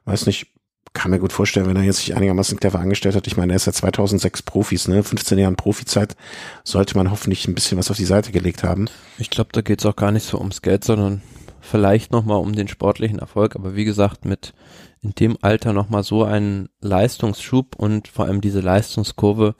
Weiß 0.05 0.25
nicht, 0.25 0.52
kann 0.93 1.11
mir 1.11 1.19
gut 1.19 1.33
vorstellen, 1.33 1.67
wenn 1.67 1.75
er 1.75 1.83
jetzt 1.83 1.97
sich 1.97 2.15
einigermaßen 2.15 2.59
clever 2.59 2.79
angestellt 2.79 3.15
hat. 3.15 3.27
Ich 3.27 3.35
meine, 3.35 3.53
er 3.53 3.55
ist 3.55 3.65
ja 3.65 3.73
2006 3.73 4.43
Profis, 4.43 4.87
ne? 4.87 5.03
15 5.03 5.37
Jahren 5.39 5.55
Profizeit 5.55 6.15
sollte 6.63 6.95
man 6.95 7.09
hoffentlich 7.09 7.47
ein 7.47 7.55
bisschen 7.55 7.77
was 7.77 7.89
auf 7.89 7.97
die 7.97 8.05
Seite 8.05 8.31
gelegt 8.31 8.63
haben. 8.63 8.87
Ich 9.17 9.29
glaube, 9.29 9.49
da 9.53 9.61
geht 9.61 9.79
es 9.79 9.85
auch 9.85 9.95
gar 9.95 10.11
nicht 10.11 10.25
so 10.25 10.37
ums 10.37 10.61
Geld, 10.61 10.83
sondern 10.83 11.21
vielleicht 11.61 12.11
nochmal 12.11 12.37
um 12.37 12.53
den 12.53 12.67
sportlichen 12.67 13.19
Erfolg. 13.19 13.55
Aber 13.55 13.75
wie 13.75 13.85
gesagt, 13.85 14.25
mit 14.25 14.53
in 15.01 15.11
dem 15.11 15.37
Alter 15.41 15.73
nochmal 15.73 16.03
so 16.03 16.23
einen 16.23 16.69
Leistungsschub 16.79 17.75
und 17.75 18.07
vor 18.07 18.25
allem 18.25 18.41
diese 18.41 18.61
Leistungskurve, 18.61 19.55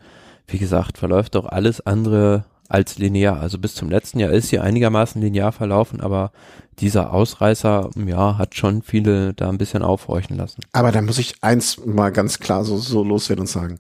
wie 0.47 0.59
gesagt, 0.59 0.97
verläuft 0.97 1.35
doch 1.35 1.45
alles 1.45 1.81
andere 1.81 2.45
als 2.69 2.97
linear. 2.97 3.39
Also 3.39 3.57
bis 3.57 3.75
zum 3.75 3.89
letzten 3.89 4.19
Jahr 4.19 4.31
ist 4.31 4.49
sie 4.49 4.59
einigermaßen 4.59 5.21
linear 5.21 5.51
verlaufen, 5.51 6.01
aber 6.01 6.31
dieser 6.79 7.13
Ausreißer, 7.13 7.89
ja, 8.05 8.37
hat 8.37 8.55
schon 8.55 8.81
viele 8.81 9.33
da 9.33 9.49
ein 9.49 9.57
bisschen 9.57 9.83
aufhorchen 9.83 10.37
lassen. 10.37 10.61
Aber 10.71 10.91
da 10.91 11.01
muss 11.01 11.17
ich 11.17 11.35
eins 11.41 11.83
mal 11.85 12.11
ganz 12.11 12.39
klar 12.39 12.63
so, 12.63 12.77
so 12.77 13.03
loswerden 13.03 13.41
und 13.41 13.47
sagen. 13.47 13.77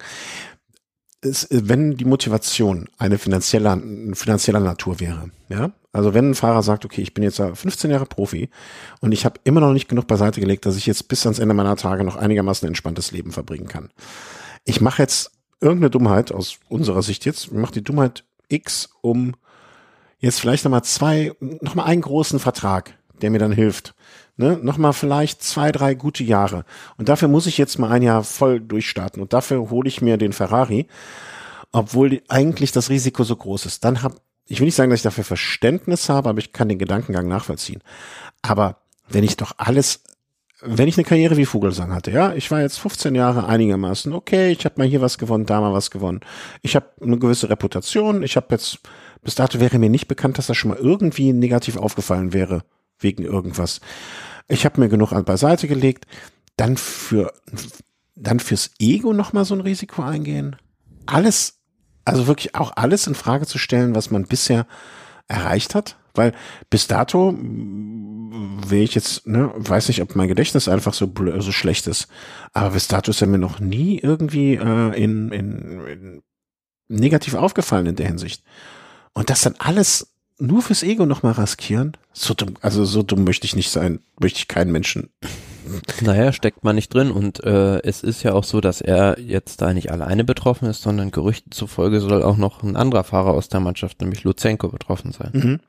Es, 1.21 1.47
wenn 1.49 1.95
die 1.95 2.05
Motivation 2.05 2.89
eine 2.97 3.17
finanzielle, 3.17 3.81
finanzieller 4.13 4.59
Natur 4.59 4.99
wäre, 4.99 5.29
ja, 5.47 5.71
also 5.93 6.13
wenn 6.13 6.31
ein 6.31 6.35
Fahrer 6.35 6.63
sagt, 6.63 6.85
okay, 6.85 7.01
ich 7.01 7.13
bin 7.13 7.23
jetzt 7.23 7.39
15 7.39 7.91
Jahre 7.91 8.07
Profi 8.07 8.49
und 8.99 9.11
ich 9.11 9.25
habe 9.25 9.39
immer 9.43 9.61
noch 9.61 9.73
nicht 9.73 9.87
genug 9.87 10.07
beiseite 10.07 10.41
gelegt, 10.41 10.65
dass 10.65 10.75
ich 10.75 10.87
jetzt 10.87 11.07
bis 11.07 11.25
ans 11.25 11.39
Ende 11.39 11.53
meiner 11.53 11.75
Tage 11.75 12.03
noch 12.03 12.15
einigermaßen 12.15 12.67
entspanntes 12.67 13.11
Leben 13.11 13.31
verbringen 13.31 13.67
kann. 13.67 13.89
Ich 14.65 14.81
mache 14.81 15.03
jetzt 15.03 15.31
irgendeine 15.61 15.91
Dummheit 15.91 16.31
aus 16.31 16.57
unserer 16.67 17.03
Sicht 17.03 17.25
jetzt, 17.25 17.53
mache 17.53 17.73
die 17.73 17.83
Dummheit 17.83 18.25
X, 18.49 18.89
um 19.01 19.35
jetzt 20.23 20.39
vielleicht 20.39 20.63
nochmal 20.63 20.83
zwei, 20.83 21.33
nochmal 21.39 21.87
einen 21.87 22.01
großen 22.01 22.39
Vertrag, 22.39 22.97
der 23.21 23.29
mir 23.29 23.39
dann 23.39 23.51
hilft. 23.51 23.93
Ne, 24.35 24.57
nochmal 24.63 24.93
vielleicht 24.93 25.43
zwei, 25.43 25.71
drei 25.71 25.93
gute 25.93 26.23
Jahre. 26.23 26.65
Und 26.97 27.09
dafür 27.09 27.27
muss 27.27 27.45
ich 27.45 27.59
jetzt 27.59 27.77
mal 27.77 27.91
ein 27.91 28.01
Jahr 28.01 28.23
voll 28.23 28.59
durchstarten. 28.59 29.21
Und 29.21 29.33
dafür 29.33 29.69
hole 29.69 29.87
ich 29.87 30.01
mir 30.01 30.17
den 30.17 30.33
Ferrari, 30.33 30.87
obwohl 31.71 32.21
eigentlich 32.29 32.71
das 32.71 32.89
Risiko 32.89 33.23
so 33.23 33.35
groß 33.35 33.67
ist. 33.67 33.83
Dann 33.83 34.01
hab, 34.01 34.15
ich 34.47 34.59
will 34.59 34.65
nicht 34.65 34.75
sagen, 34.75 34.89
dass 34.89 34.99
ich 34.99 35.03
dafür 35.03 35.23
Verständnis 35.23 36.09
habe, 36.09 36.29
aber 36.29 36.39
ich 36.39 36.51
kann 36.51 36.69
den 36.69 36.79
Gedankengang 36.79 37.27
nachvollziehen. 37.27 37.83
Aber 38.41 38.77
wenn 39.09 39.23
ich 39.23 39.37
doch 39.37 39.51
alles, 39.57 40.03
wenn 40.65 40.87
ich 40.87 40.97
eine 40.97 41.05
Karriere 41.05 41.37
wie 41.37 41.45
Vogelsang 41.45 41.93
hatte, 41.93 42.11
ja, 42.11 42.33
ich 42.33 42.49
war 42.51 42.61
jetzt 42.61 42.79
15 42.79 43.15
Jahre 43.15 43.47
einigermaßen 43.47 44.13
okay, 44.13 44.51
ich 44.51 44.65
habe 44.65 44.75
mal 44.77 44.87
hier 44.87 45.01
was 45.01 45.17
gewonnen, 45.17 45.45
da 45.45 45.61
mal 45.61 45.73
was 45.73 45.91
gewonnen. 45.91 46.21
Ich 46.61 46.75
habe 46.75 46.87
eine 47.01 47.17
gewisse 47.17 47.49
Reputation, 47.49 48.23
ich 48.23 48.35
habe 48.35 48.47
jetzt 48.51 48.79
bis 49.21 49.35
dato 49.35 49.59
wäre 49.59 49.79
mir 49.79 49.89
nicht 49.89 50.07
bekannt, 50.07 50.37
dass 50.37 50.47
das 50.47 50.57
schon 50.57 50.71
mal 50.71 50.77
irgendwie 50.77 51.33
negativ 51.33 51.77
aufgefallen 51.77 52.33
wäre, 52.33 52.63
wegen 52.99 53.23
irgendwas. 53.23 53.81
Ich 54.47 54.65
habe 54.65 54.81
mir 54.81 54.89
genug 54.89 55.11
beiseite 55.25 55.67
gelegt, 55.67 56.05
dann 56.57 56.77
für 56.77 57.33
dann 58.15 58.39
fürs 58.39 58.71
Ego 58.79 59.13
nochmal 59.13 59.45
so 59.45 59.55
ein 59.55 59.61
Risiko 59.61 60.01
eingehen. 60.03 60.55
Alles, 61.05 61.59
also 62.05 62.27
wirklich 62.27 62.55
auch 62.55 62.73
alles 62.75 63.07
in 63.07 63.15
Frage 63.15 63.47
zu 63.47 63.57
stellen, 63.57 63.95
was 63.95 64.11
man 64.11 64.25
bisher 64.25 64.67
erreicht 65.27 65.73
hat, 65.73 65.97
weil 66.13 66.33
bis 66.69 66.87
dato 66.87 67.37
wäre 67.37 68.83
ich 68.83 68.95
jetzt, 68.95 69.27
ne, 69.27 69.51
weiß 69.55 69.87
nicht, 69.87 70.01
ob 70.01 70.15
mein 70.15 70.27
Gedächtnis 70.27 70.67
einfach 70.67 70.93
so, 70.93 71.11
so 71.39 71.51
schlecht 71.51 71.87
ist, 71.87 72.07
aber 72.53 72.71
bis 72.71 72.87
dato 72.87 73.11
ist 73.11 73.21
er 73.21 73.27
mir 73.27 73.37
noch 73.37 73.59
nie 73.59 73.99
irgendwie 73.99 74.55
äh, 74.55 75.03
in, 75.03 75.31
in, 75.31 75.87
in 75.87 76.23
negativ 76.87 77.33
aufgefallen 77.35 77.85
in 77.85 77.95
der 77.95 78.07
Hinsicht. 78.07 78.43
Und 79.13 79.29
das 79.29 79.41
dann 79.41 79.55
alles 79.59 80.13
nur 80.39 80.61
fürs 80.61 80.83
Ego 80.83 81.05
nochmal 81.05 81.33
riskieren? 81.33 81.97
So 82.11 82.33
dumm, 82.33 82.55
also 82.61 82.85
so 82.85 83.03
dumm 83.03 83.23
möchte 83.23 83.45
ich 83.45 83.55
nicht 83.55 83.69
sein, 83.69 83.99
möchte 84.19 84.39
ich 84.39 84.47
keinen 84.47 84.71
Menschen. 84.71 85.09
Naja, 86.01 86.33
steckt 86.33 86.63
man 86.63 86.75
nicht 86.75 86.93
drin 86.93 87.11
und 87.11 87.43
äh, 87.43 87.81
es 87.83 88.03
ist 88.03 88.23
ja 88.23 88.33
auch 88.33 88.43
so, 88.43 88.61
dass 88.61 88.81
er 88.81 89.19
jetzt 89.19 89.61
da 89.61 89.73
nicht 89.73 89.91
alleine 89.91 90.23
betroffen 90.23 90.67
ist, 90.67 90.81
sondern 90.81 91.11
Gerüchten 91.11 91.51
zufolge 91.51 91.99
soll 91.99 92.23
auch 92.23 92.37
noch 92.37 92.63
ein 92.63 92.75
anderer 92.75 93.03
Fahrer 93.03 93.31
aus 93.31 93.49
der 93.49 93.59
Mannschaft, 93.59 94.01
nämlich 94.01 94.23
Luzenko, 94.23 94.69
betroffen 94.69 95.11
sein. 95.11 95.31
Mhm. 95.33 95.59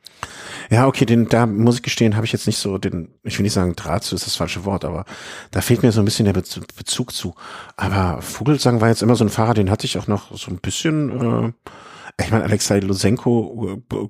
Ja, 0.70 0.86
okay, 0.86 1.04
den, 1.04 1.28
da 1.28 1.46
muss 1.46 1.76
ich 1.76 1.82
gestehen, 1.82 2.16
habe 2.16 2.26
ich 2.26 2.32
jetzt 2.32 2.46
nicht 2.46 2.58
so 2.58 2.78
den, 2.78 3.08
ich 3.22 3.38
will 3.38 3.44
nicht 3.44 3.52
sagen 3.52 3.76
Draht 3.76 4.04
zu, 4.04 4.14
ist 4.14 4.26
das 4.26 4.36
falsche 4.36 4.64
Wort, 4.64 4.84
aber 4.84 5.04
da 5.50 5.60
fehlt 5.60 5.82
mir 5.82 5.92
so 5.92 6.00
ein 6.00 6.06
bisschen 6.06 6.24
der 6.24 6.32
Bezug 6.32 7.12
zu. 7.12 7.34
Aber 7.76 8.22
Vogelsang 8.22 8.80
war 8.80 8.88
jetzt 8.88 9.02
immer 9.02 9.16
so 9.16 9.24
ein 9.24 9.30
Fahrer, 9.30 9.54
den 9.54 9.70
hatte 9.70 9.86
ich 9.86 9.98
auch 9.98 10.06
noch 10.06 10.36
so 10.36 10.50
ein 10.50 10.58
bisschen, 10.58 11.20
äh, 11.46 11.52
ich 12.22 12.30
meine, 12.30 12.44
Alexei 12.44 12.80
Lusenko, 12.80 13.82
äh, 13.92 14.08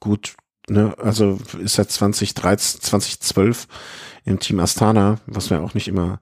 gut, 0.00 0.34
ne, 0.68 0.94
also 0.98 1.38
ist 1.58 1.74
seit 1.74 1.90
2013, 1.90 2.80
2012 2.80 3.68
im 4.24 4.38
Team 4.38 4.60
Astana, 4.60 5.18
was 5.26 5.50
mir 5.50 5.60
auch 5.60 5.74
nicht 5.74 5.88
immer 5.88 6.20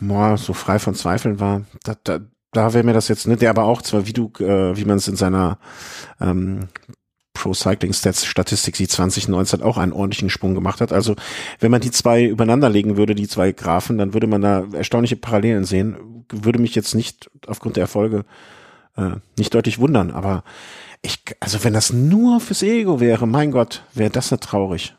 boah, 0.00 0.36
so 0.36 0.52
frei 0.52 0.78
von 0.78 0.94
Zweifeln 0.94 1.40
war. 1.40 1.62
Da, 1.84 1.96
da, 2.02 2.20
da 2.52 2.74
wäre 2.74 2.84
mir 2.84 2.92
das 2.92 3.08
jetzt, 3.08 3.26
ne, 3.26 3.36
der 3.36 3.50
aber 3.50 3.64
auch 3.64 3.82
zwar, 3.82 4.06
wie 4.06 4.12
du, 4.12 4.32
äh, 4.38 4.76
wie 4.76 4.84
man 4.84 4.98
es 4.98 5.08
in 5.08 5.16
seiner 5.16 5.58
ähm, 6.20 6.68
Pro 7.32 7.52
Cycling 7.52 7.92
Stats 7.92 8.24
Statistik 8.24 8.76
sieht, 8.76 8.90
2019 8.90 9.62
auch 9.62 9.76
einen 9.76 9.92
ordentlichen 9.92 10.30
Sprung 10.30 10.54
gemacht 10.54 10.80
hat. 10.80 10.92
Also 10.92 11.16
wenn 11.58 11.70
man 11.70 11.80
die 11.80 11.90
zwei 11.90 12.24
übereinander 12.24 12.70
legen 12.70 12.96
würde, 12.96 13.14
die 13.14 13.28
zwei 13.28 13.52
Graphen, 13.52 13.98
dann 13.98 14.14
würde 14.14 14.26
man 14.26 14.40
da 14.40 14.64
erstaunliche 14.72 15.16
Parallelen 15.16 15.64
sehen. 15.64 16.24
Würde 16.30 16.60
mich 16.60 16.74
jetzt 16.74 16.94
nicht 16.94 17.30
aufgrund 17.46 17.76
der 17.76 17.82
Erfolge 17.82 18.24
äh, 18.96 19.16
nicht 19.36 19.52
deutlich 19.52 19.78
wundern, 19.78 20.10
aber 20.10 20.44
ich, 21.02 21.22
also 21.38 21.62
wenn 21.64 21.74
das 21.74 21.92
nur 21.92 22.40
fürs 22.40 22.62
Ego 22.62 22.98
wäre, 22.98 23.26
mein 23.26 23.50
Gott, 23.50 23.82
wäre 23.92 24.10
das 24.10 24.30
nicht 24.30 24.42
traurig. 24.42 24.94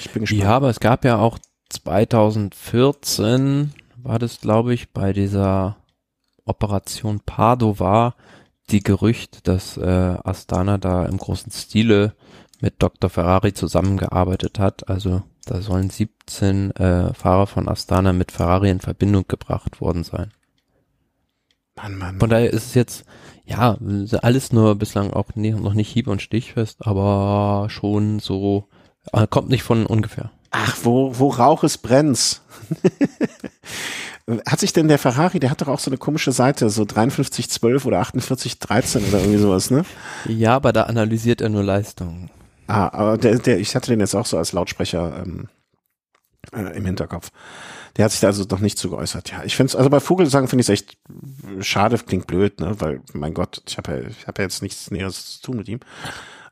Ich 0.00 0.10
bin 0.10 0.22
gespannt. 0.22 0.42
Ja, 0.42 0.50
aber 0.50 0.70
es 0.70 0.80
gab 0.80 1.04
ja 1.04 1.18
auch 1.18 1.38
2014 1.70 3.72
war 3.96 4.18
das, 4.18 4.40
glaube 4.40 4.74
ich, 4.74 4.90
bei 4.90 5.12
dieser 5.12 5.76
Operation 6.44 7.20
Padova 7.20 8.14
die 8.70 8.82
Gerücht, 8.82 9.46
dass 9.48 9.76
äh, 9.76 10.16
Astana 10.22 10.78
da 10.78 11.06
im 11.06 11.16
großen 11.16 11.52
Stile 11.52 12.14
mit 12.60 12.82
Dr. 12.82 13.10
Ferrari 13.10 13.52
zusammengearbeitet 13.52 14.58
hat. 14.58 14.88
Also 14.88 15.22
da 15.46 15.60
sollen 15.60 15.90
17 15.90 16.70
äh, 16.72 17.14
Fahrer 17.14 17.46
von 17.46 17.68
Astana 17.68 18.12
mit 18.12 18.32
Ferrari 18.32 18.70
in 18.70 18.80
Verbindung 18.80 19.26
gebracht 19.28 19.80
worden 19.80 20.04
sein. 20.04 20.32
Mann, 21.76 21.98
Mann. 21.98 22.20
Von 22.20 22.30
daher 22.30 22.50
ist 22.50 22.66
es 22.66 22.74
jetzt, 22.74 23.04
ja, 23.44 23.76
alles 24.22 24.52
nur 24.52 24.76
bislang 24.76 25.12
auch 25.12 25.34
nie, 25.34 25.50
noch 25.50 25.74
nicht 25.74 25.90
hieb- 25.90 26.08
und 26.08 26.22
stichfest, 26.22 26.86
aber 26.86 27.66
schon 27.68 28.20
so, 28.20 28.68
kommt 29.30 29.48
nicht 29.48 29.62
von 29.62 29.86
ungefähr. 29.86 30.30
Ach, 30.50 30.76
wo, 30.82 31.18
wo 31.18 31.28
Rauch 31.28 31.64
ist, 31.64 31.78
brennt's. 31.78 32.42
hat 34.46 34.60
sich 34.60 34.72
denn 34.72 34.88
der 34.88 34.98
Ferrari, 34.98 35.40
der 35.40 35.50
hat 35.50 35.60
doch 35.60 35.68
auch 35.68 35.80
so 35.80 35.90
eine 35.90 35.98
komische 35.98 36.32
Seite, 36.32 36.70
so 36.70 36.84
5312 36.86 37.84
oder 37.84 38.04
4813 38.04 39.04
oder 39.08 39.18
irgendwie 39.18 39.38
sowas, 39.38 39.70
ne? 39.70 39.84
Ja, 40.26 40.56
aber 40.56 40.72
da 40.72 40.84
analysiert 40.84 41.40
er 41.40 41.50
nur 41.50 41.62
Leistungen. 41.62 42.30
Ah, 42.66 42.88
aber 42.92 43.18
der, 43.18 43.38
der, 43.38 43.58
ich 43.58 43.74
hatte 43.74 43.90
den 43.90 44.00
jetzt 44.00 44.14
auch 44.14 44.26
so 44.26 44.38
als 44.38 44.52
Lautsprecher 44.52 45.22
ähm, 45.24 45.48
äh, 46.52 46.76
im 46.76 46.86
Hinterkopf. 46.86 47.30
Der 47.96 48.06
hat 48.06 48.12
sich 48.12 48.20
da 48.20 48.28
also 48.28 48.44
noch 48.50 48.60
nicht 48.60 48.78
zu 48.78 48.90
geäußert. 48.90 49.30
Ja, 49.30 49.44
ich 49.44 49.54
finde 49.54 49.68
es, 49.68 49.76
also 49.76 49.90
bei 49.90 50.00
Vogelsang 50.00 50.48
finde 50.48 50.62
ich 50.62 50.68
es 50.68 50.72
echt 50.72 50.96
schade, 51.60 51.98
klingt 51.98 52.26
blöd, 52.26 52.60
ne? 52.60 52.80
Weil, 52.80 53.02
mein 53.12 53.34
Gott, 53.34 53.62
ich 53.68 53.76
habe 53.76 53.92
ja, 53.92 54.08
ich 54.08 54.26
hab 54.26 54.38
ja 54.38 54.44
jetzt 54.44 54.62
nichts 54.62 54.90
Näheres 54.90 55.36
zu 55.36 55.42
tun 55.42 55.58
mit 55.58 55.68
ihm. 55.68 55.80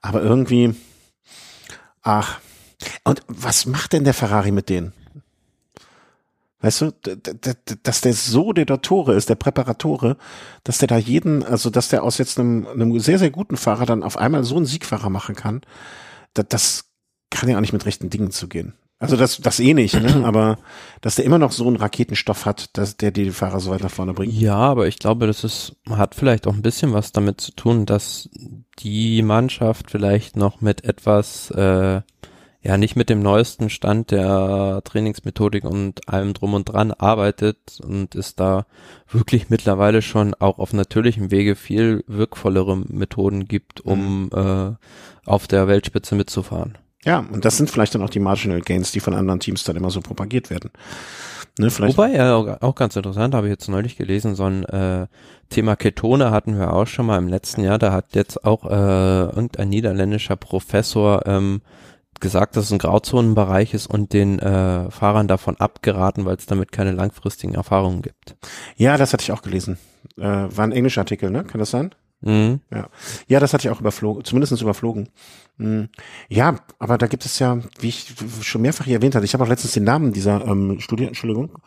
Aber 0.02 0.22
irgendwie, 0.22 0.74
ach. 2.02 2.40
Und 3.04 3.22
was 3.28 3.66
macht 3.66 3.92
denn 3.92 4.04
der 4.04 4.14
Ferrari 4.14 4.50
mit 4.50 4.68
denen? 4.68 4.92
Weißt 6.60 6.80
du, 6.80 6.92
dass 7.82 8.02
der 8.02 8.14
so 8.14 8.52
der 8.52 8.66
Dottore 8.66 9.14
ist, 9.14 9.28
der 9.28 9.34
Präparatore, 9.34 10.16
dass 10.62 10.78
der 10.78 10.86
da 10.86 10.96
jeden, 10.96 11.42
also 11.42 11.70
dass 11.70 11.88
der 11.88 12.04
aus 12.04 12.18
jetzt 12.18 12.38
einem, 12.38 12.68
einem 12.68 13.00
sehr, 13.00 13.18
sehr 13.18 13.30
guten 13.32 13.56
Fahrer 13.56 13.84
dann 13.84 14.04
auf 14.04 14.16
einmal 14.16 14.44
so 14.44 14.56
einen 14.56 14.66
Siegfahrer 14.66 15.10
machen 15.10 15.34
kann, 15.34 15.62
das 16.34 16.84
kann 17.30 17.48
ja 17.48 17.56
auch 17.56 17.60
nicht 17.60 17.72
mit 17.72 17.84
rechten 17.84 18.10
Dingen 18.10 18.30
zugehen. 18.30 18.74
Also 19.02 19.16
das, 19.16 19.38
das 19.38 19.58
eh 19.58 19.74
nicht, 19.74 20.00
ne? 20.00 20.22
aber 20.24 20.58
dass 21.00 21.16
der 21.16 21.24
immer 21.24 21.38
noch 21.38 21.50
so 21.50 21.66
einen 21.66 21.76
Raketenstoff 21.76 22.46
hat, 22.46 22.78
dass 22.78 22.96
der 22.96 23.10
die 23.10 23.30
Fahrer 23.30 23.58
so 23.58 23.72
weit 23.72 23.82
nach 23.82 23.90
vorne 23.90 24.14
bringt. 24.14 24.32
Ja, 24.32 24.56
aber 24.56 24.86
ich 24.86 25.00
glaube, 25.00 25.26
das 25.26 25.42
ist, 25.42 25.74
hat 25.90 26.14
vielleicht 26.14 26.46
auch 26.46 26.54
ein 26.54 26.62
bisschen 26.62 26.92
was 26.92 27.10
damit 27.10 27.40
zu 27.40 27.50
tun, 27.50 27.84
dass 27.84 28.30
die 28.78 29.22
Mannschaft 29.22 29.90
vielleicht 29.90 30.36
noch 30.36 30.60
mit 30.60 30.84
etwas, 30.84 31.50
äh, 31.50 32.02
ja, 32.64 32.76
nicht 32.78 32.94
mit 32.94 33.08
dem 33.08 33.18
neuesten 33.18 33.70
Stand 33.70 34.12
der 34.12 34.82
Trainingsmethodik 34.84 35.64
und 35.64 36.08
allem 36.08 36.32
drum 36.32 36.54
und 36.54 36.66
dran 36.66 36.92
arbeitet 36.92 37.80
und 37.84 38.14
es 38.14 38.36
da 38.36 38.66
wirklich 39.10 39.50
mittlerweile 39.50 40.00
schon 40.00 40.34
auch 40.34 40.60
auf 40.60 40.72
natürlichem 40.72 41.32
Wege 41.32 41.56
viel 41.56 42.04
wirkvollere 42.06 42.76
Methoden 42.76 43.48
gibt, 43.48 43.80
um 43.80 44.26
mhm. 44.26 44.30
äh, 44.32 45.28
auf 45.28 45.48
der 45.48 45.66
Weltspitze 45.66 46.14
mitzufahren. 46.14 46.78
Ja, 47.04 47.24
und 47.32 47.44
das 47.44 47.56
sind 47.56 47.70
vielleicht 47.70 47.94
dann 47.94 48.02
auch 48.02 48.10
die 48.10 48.20
Marginal 48.20 48.60
Gains, 48.60 48.92
die 48.92 49.00
von 49.00 49.14
anderen 49.14 49.40
Teams 49.40 49.64
dann 49.64 49.76
immer 49.76 49.90
so 49.90 50.00
propagiert 50.00 50.50
werden. 50.50 50.70
Ne, 51.58 51.70
vielleicht 51.70 51.98
Wobei, 51.98 52.14
ja, 52.14 52.36
auch, 52.60 52.74
ganz 52.74 52.96
interessant, 52.96 53.34
habe 53.34 53.46
ich 53.46 53.50
jetzt 53.50 53.68
neulich 53.68 53.96
gelesen, 53.96 54.34
so 54.34 54.44
ein 54.44 54.64
äh, 54.64 55.06
Thema 55.50 55.76
Ketone 55.76 56.30
hatten 56.30 56.58
wir 56.58 56.72
auch 56.72 56.86
schon 56.86 57.04
mal 57.04 57.18
im 57.18 57.28
letzten 57.28 57.62
Jahr. 57.62 57.78
Da 57.78 57.92
hat 57.92 58.14
jetzt 58.14 58.44
auch 58.44 58.64
äh, 58.64 59.24
irgendein 59.24 59.68
niederländischer 59.68 60.36
Professor 60.36 61.26
ähm, 61.26 61.60
gesagt, 62.20 62.56
dass 62.56 62.66
es 62.66 62.72
ein 62.72 62.78
Grauzonenbereich 62.78 63.74
ist 63.74 63.86
und 63.86 64.14
den 64.14 64.38
äh, 64.38 64.90
Fahrern 64.90 65.28
davon 65.28 65.56
abgeraten, 65.58 66.24
weil 66.24 66.36
es 66.36 66.46
damit 66.46 66.72
keine 66.72 66.92
langfristigen 66.92 67.54
Erfahrungen 67.54 68.00
gibt. 68.00 68.36
Ja, 68.76 68.96
das 68.96 69.12
hatte 69.12 69.22
ich 69.22 69.32
auch 69.32 69.42
gelesen. 69.42 69.76
Äh, 70.16 70.22
war 70.22 70.64
ein 70.64 70.72
englischer 70.72 71.02
Artikel, 71.02 71.30
ne? 71.30 71.44
Kann 71.44 71.58
das 71.58 71.70
sein? 71.70 71.94
Mhm. 72.22 72.60
Ja. 72.70 72.88
ja, 73.26 73.40
das 73.40 73.52
hatte 73.52 73.66
ich 73.66 73.74
auch 73.74 73.80
überflogen, 73.80 74.24
zumindest 74.24 74.60
überflogen. 74.60 75.08
Mhm. 75.58 75.88
Ja, 76.28 76.56
aber 76.78 76.98
da 76.98 77.06
gibt 77.06 77.24
es 77.24 77.38
ja, 77.38 77.58
wie 77.80 77.88
ich 77.88 78.14
schon 78.42 78.62
mehrfach 78.62 78.84
hier 78.84 78.96
erwähnt 78.96 79.14
hatte, 79.14 79.24
ich 79.24 79.34
habe 79.34 79.44
auch 79.44 79.48
letztens 79.48 79.72
den 79.72 79.84
Namen 79.84 80.12
dieser 80.12 80.46
ähm, 80.46 80.80
Studie, 80.80 81.04
Entschuldigung, 81.04 81.58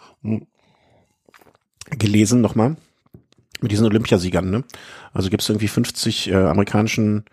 gelesen 1.92 2.42
nochmal, 2.42 2.78
mit 3.62 3.72
diesen 3.72 3.86
Olympiasiegern. 3.86 4.50
Ne? 4.50 4.64
Also 5.14 5.30
gibt 5.30 5.44
es 5.44 5.50
irgendwie 5.50 5.68
50 5.68 6.32
äh, 6.32 6.36
amerikanischen 6.36 7.26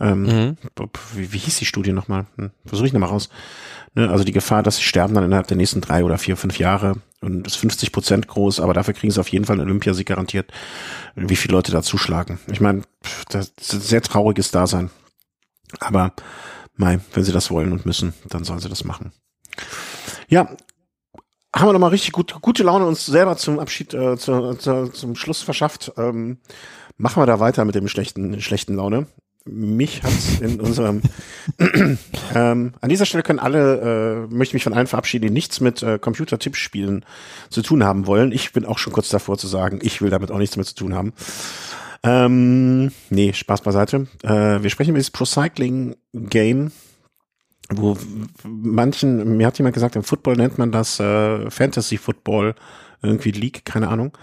ähm, 0.00 0.22
mhm. 0.22 0.56
wie, 1.14 1.32
wie 1.32 1.38
hieß 1.38 1.58
die 1.58 1.64
Studie 1.64 1.92
nochmal? 1.92 2.26
Hm, 2.36 2.50
Versuche 2.66 2.86
ich 2.86 2.92
nochmal 2.92 3.10
raus. 3.10 3.28
Ne, 3.94 4.10
also 4.10 4.24
die 4.24 4.32
Gefahr, 4.32 4.62
dass 4.62 4.76
sie 4.76 4.82
sterben 4.82 5.14
dann 5.14 5.24
innerhalb 5.24 5.46
der 5.46 5.56
nächsten 5.56 5.80
drei 5.80 6.02
oder 6.02 6.18
vier, 6.18 6.36
fünf 6.36 6.58
Jahre 6.58 6.96
und 7.22 7.46
ist 7.46 7.56
50 7.56 7.92
Prozent 7.92 8.28
groß, 8.28 8.60
aber 8.60 8.74
dafür 8.74 8.94
kriegen 8.94 9.12
sie 9.12 9.20
auf 9.20 9.28
jeden 9.28 9.44
Fall 9.44 9.54
einen 9.54 9.68
Olympiasieg 9.68 10.06
garantiert, 10.06 10.52
wie 11.14 11.36
viele 11.36 11.52
Leute 11.54 11.72
da 11.72 11.82
zuschlagen. 11.82 12.38
Ich 12.50 12.60
meine, 12.60 12.82
das 13.30 13.52
ist 13.60 13.74
ein 13.74 13.80
sehr 13.80 14.02
trauriges 14.02 14.50
Dasein. 14.50 14.90
Aber 15.80 16.12
mei, 16.76 17.00
wenn 17.14 17.24
sie 17.24 17.32
das 17.32 17.50
wollen 17.50 17.72
und 17.72 17.86
müssen, 17.86 18.12
dann 18.28 18.44
sollen 18.44 18.60
sie 18.60 18.68
das 18.68 18.84
machen. 18.84 19.12
Ja, 20.28 20.54
haben 21.54 21.68
wir 21.68 21.72
nochmal 21.72 21.90
richtig 21.90 22.12
gut, 22.12 22.40
gute 22.40 22.62
Laune 22.62 22.86
uns 22.86 23.06
selber 23.06 23.36
zum 23.36 23.58
Abschied, 23.58 23.94
äh, 23.94 24.16
zu, 24.16 24.54
zu, 24.54 24.88
zum 24.88 25.14
Schluss 25.14 25.42
verschafft. 25.42 25.92
Ähm, 25.96 26.38
machen 26.96 27.22
wir 27.22 27.26
da 27.26 27.40
weiter 27.40 27.64
mit 27.64 27.74
dem 27.74 27.88
schlechten, 27.88 28.40
schlechten 28.40 28.74
Laune 28.74 29.06
mich 29.44 30.02
hat's 30.02 30.40
in 30.40 30.60
unserem 30.60 31.02
ähm, 32.34 32.74
an 32.80 32.88
dieser 32.88 33.06
Stelle 33.06 33.22
können 33.22 33.38
alle, 33.38 34.28
äh, 34.30 34.34
möchte 34.34 34.54
mich 34.54 34.64
von 34.64 34.72
allen 34.72 34.86
verabschieden, 34.86 35.26
die 35.26 35.32
nichts 35.32 35.60
mit 35.60 35.82
äh, 35.82 35.98
Computer-Tippspielen 35.98 37.04
zu 37.50 37.62
tun 37.62 37.84
haben 37.84 38.06
wollen. 38.06 38.32
Ich 38.32 38.52
bin 38.52 38.64
auch 38.64 38.78
schon 38.78 38.92
kurz 38.92 39.08
davor 39.08 39.38
zu 39.38 39.48
sagen, 39.48 39.80
ich 39.82 40.00
will 40.00 40.10
damit 40.10 40.30
auch 40.30 40.38
nichts 40.38 40.56
mehr 40.56 40.66
zu 40.66 40.74
tun 40.74 40.94
haben. 40.94 41.12
Ähm, 42.04 42.92
nee, 43.10 43.32
Spaß 43.32 43.62
beiseite. 43.62 44.06
Äh, 44.22 44.62
wir 44.62 44.70
sprechen 44.70 44.90
über 44.90 44.98
dieses 44.98 45.12
Pro-Cycling-Game, 45.12 46.72
wo 47.70 47.96
manchen, 48.44 49.36
mir 49.36 49.46
hat 49.46 49.58
jemand 49.58 49.74
gesagt, 49.74 49.96
im 49.96 50.02
Football 50.02 50.36
nennt 50.36 50.58
man 50.58 50.72
das 50.72 50.98
äh, 51.00 51.50
Fantasy-Football 51.50 52.54
irgendwie 53.02 53.30
League, 53.30 53.64
keine 53.64 53.88
Ahnung. 53.88 54.16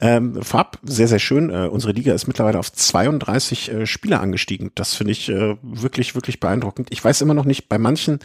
Ähm, 0.00 0.42
Farb, 0.42 0.78
sehr, 0.82 1.08
sehr 1.08 1.18
schön. 1.18 1.50
Äh, 1.50 1.68
unsere 1.68 1.92
Liga 1.92 2.12
ist 2.14 2.26
mittlerweile 2.26 2.58
auf 2.58 2.72
32 2.72 3.72
äh, 3.72 3.86
Spieler 3.86 4.20
angestiegen. 4.20 4.70
Das 4.74 4.94
finde 4.94 5.12
ich 5.12 5.28
äh, 5.28 5.56
wirklich, 5.62 6.14
wirklich 6.14 6.40
beeindruckend. 6.40 6.88
Ich 6.90 7.04
weiß 7.04 7.20
immer 7.20 7.34
noch 7.34 7.44
nicht, 7.44 7.68
bei 7.68 7.78
manchen, 7.78 8.18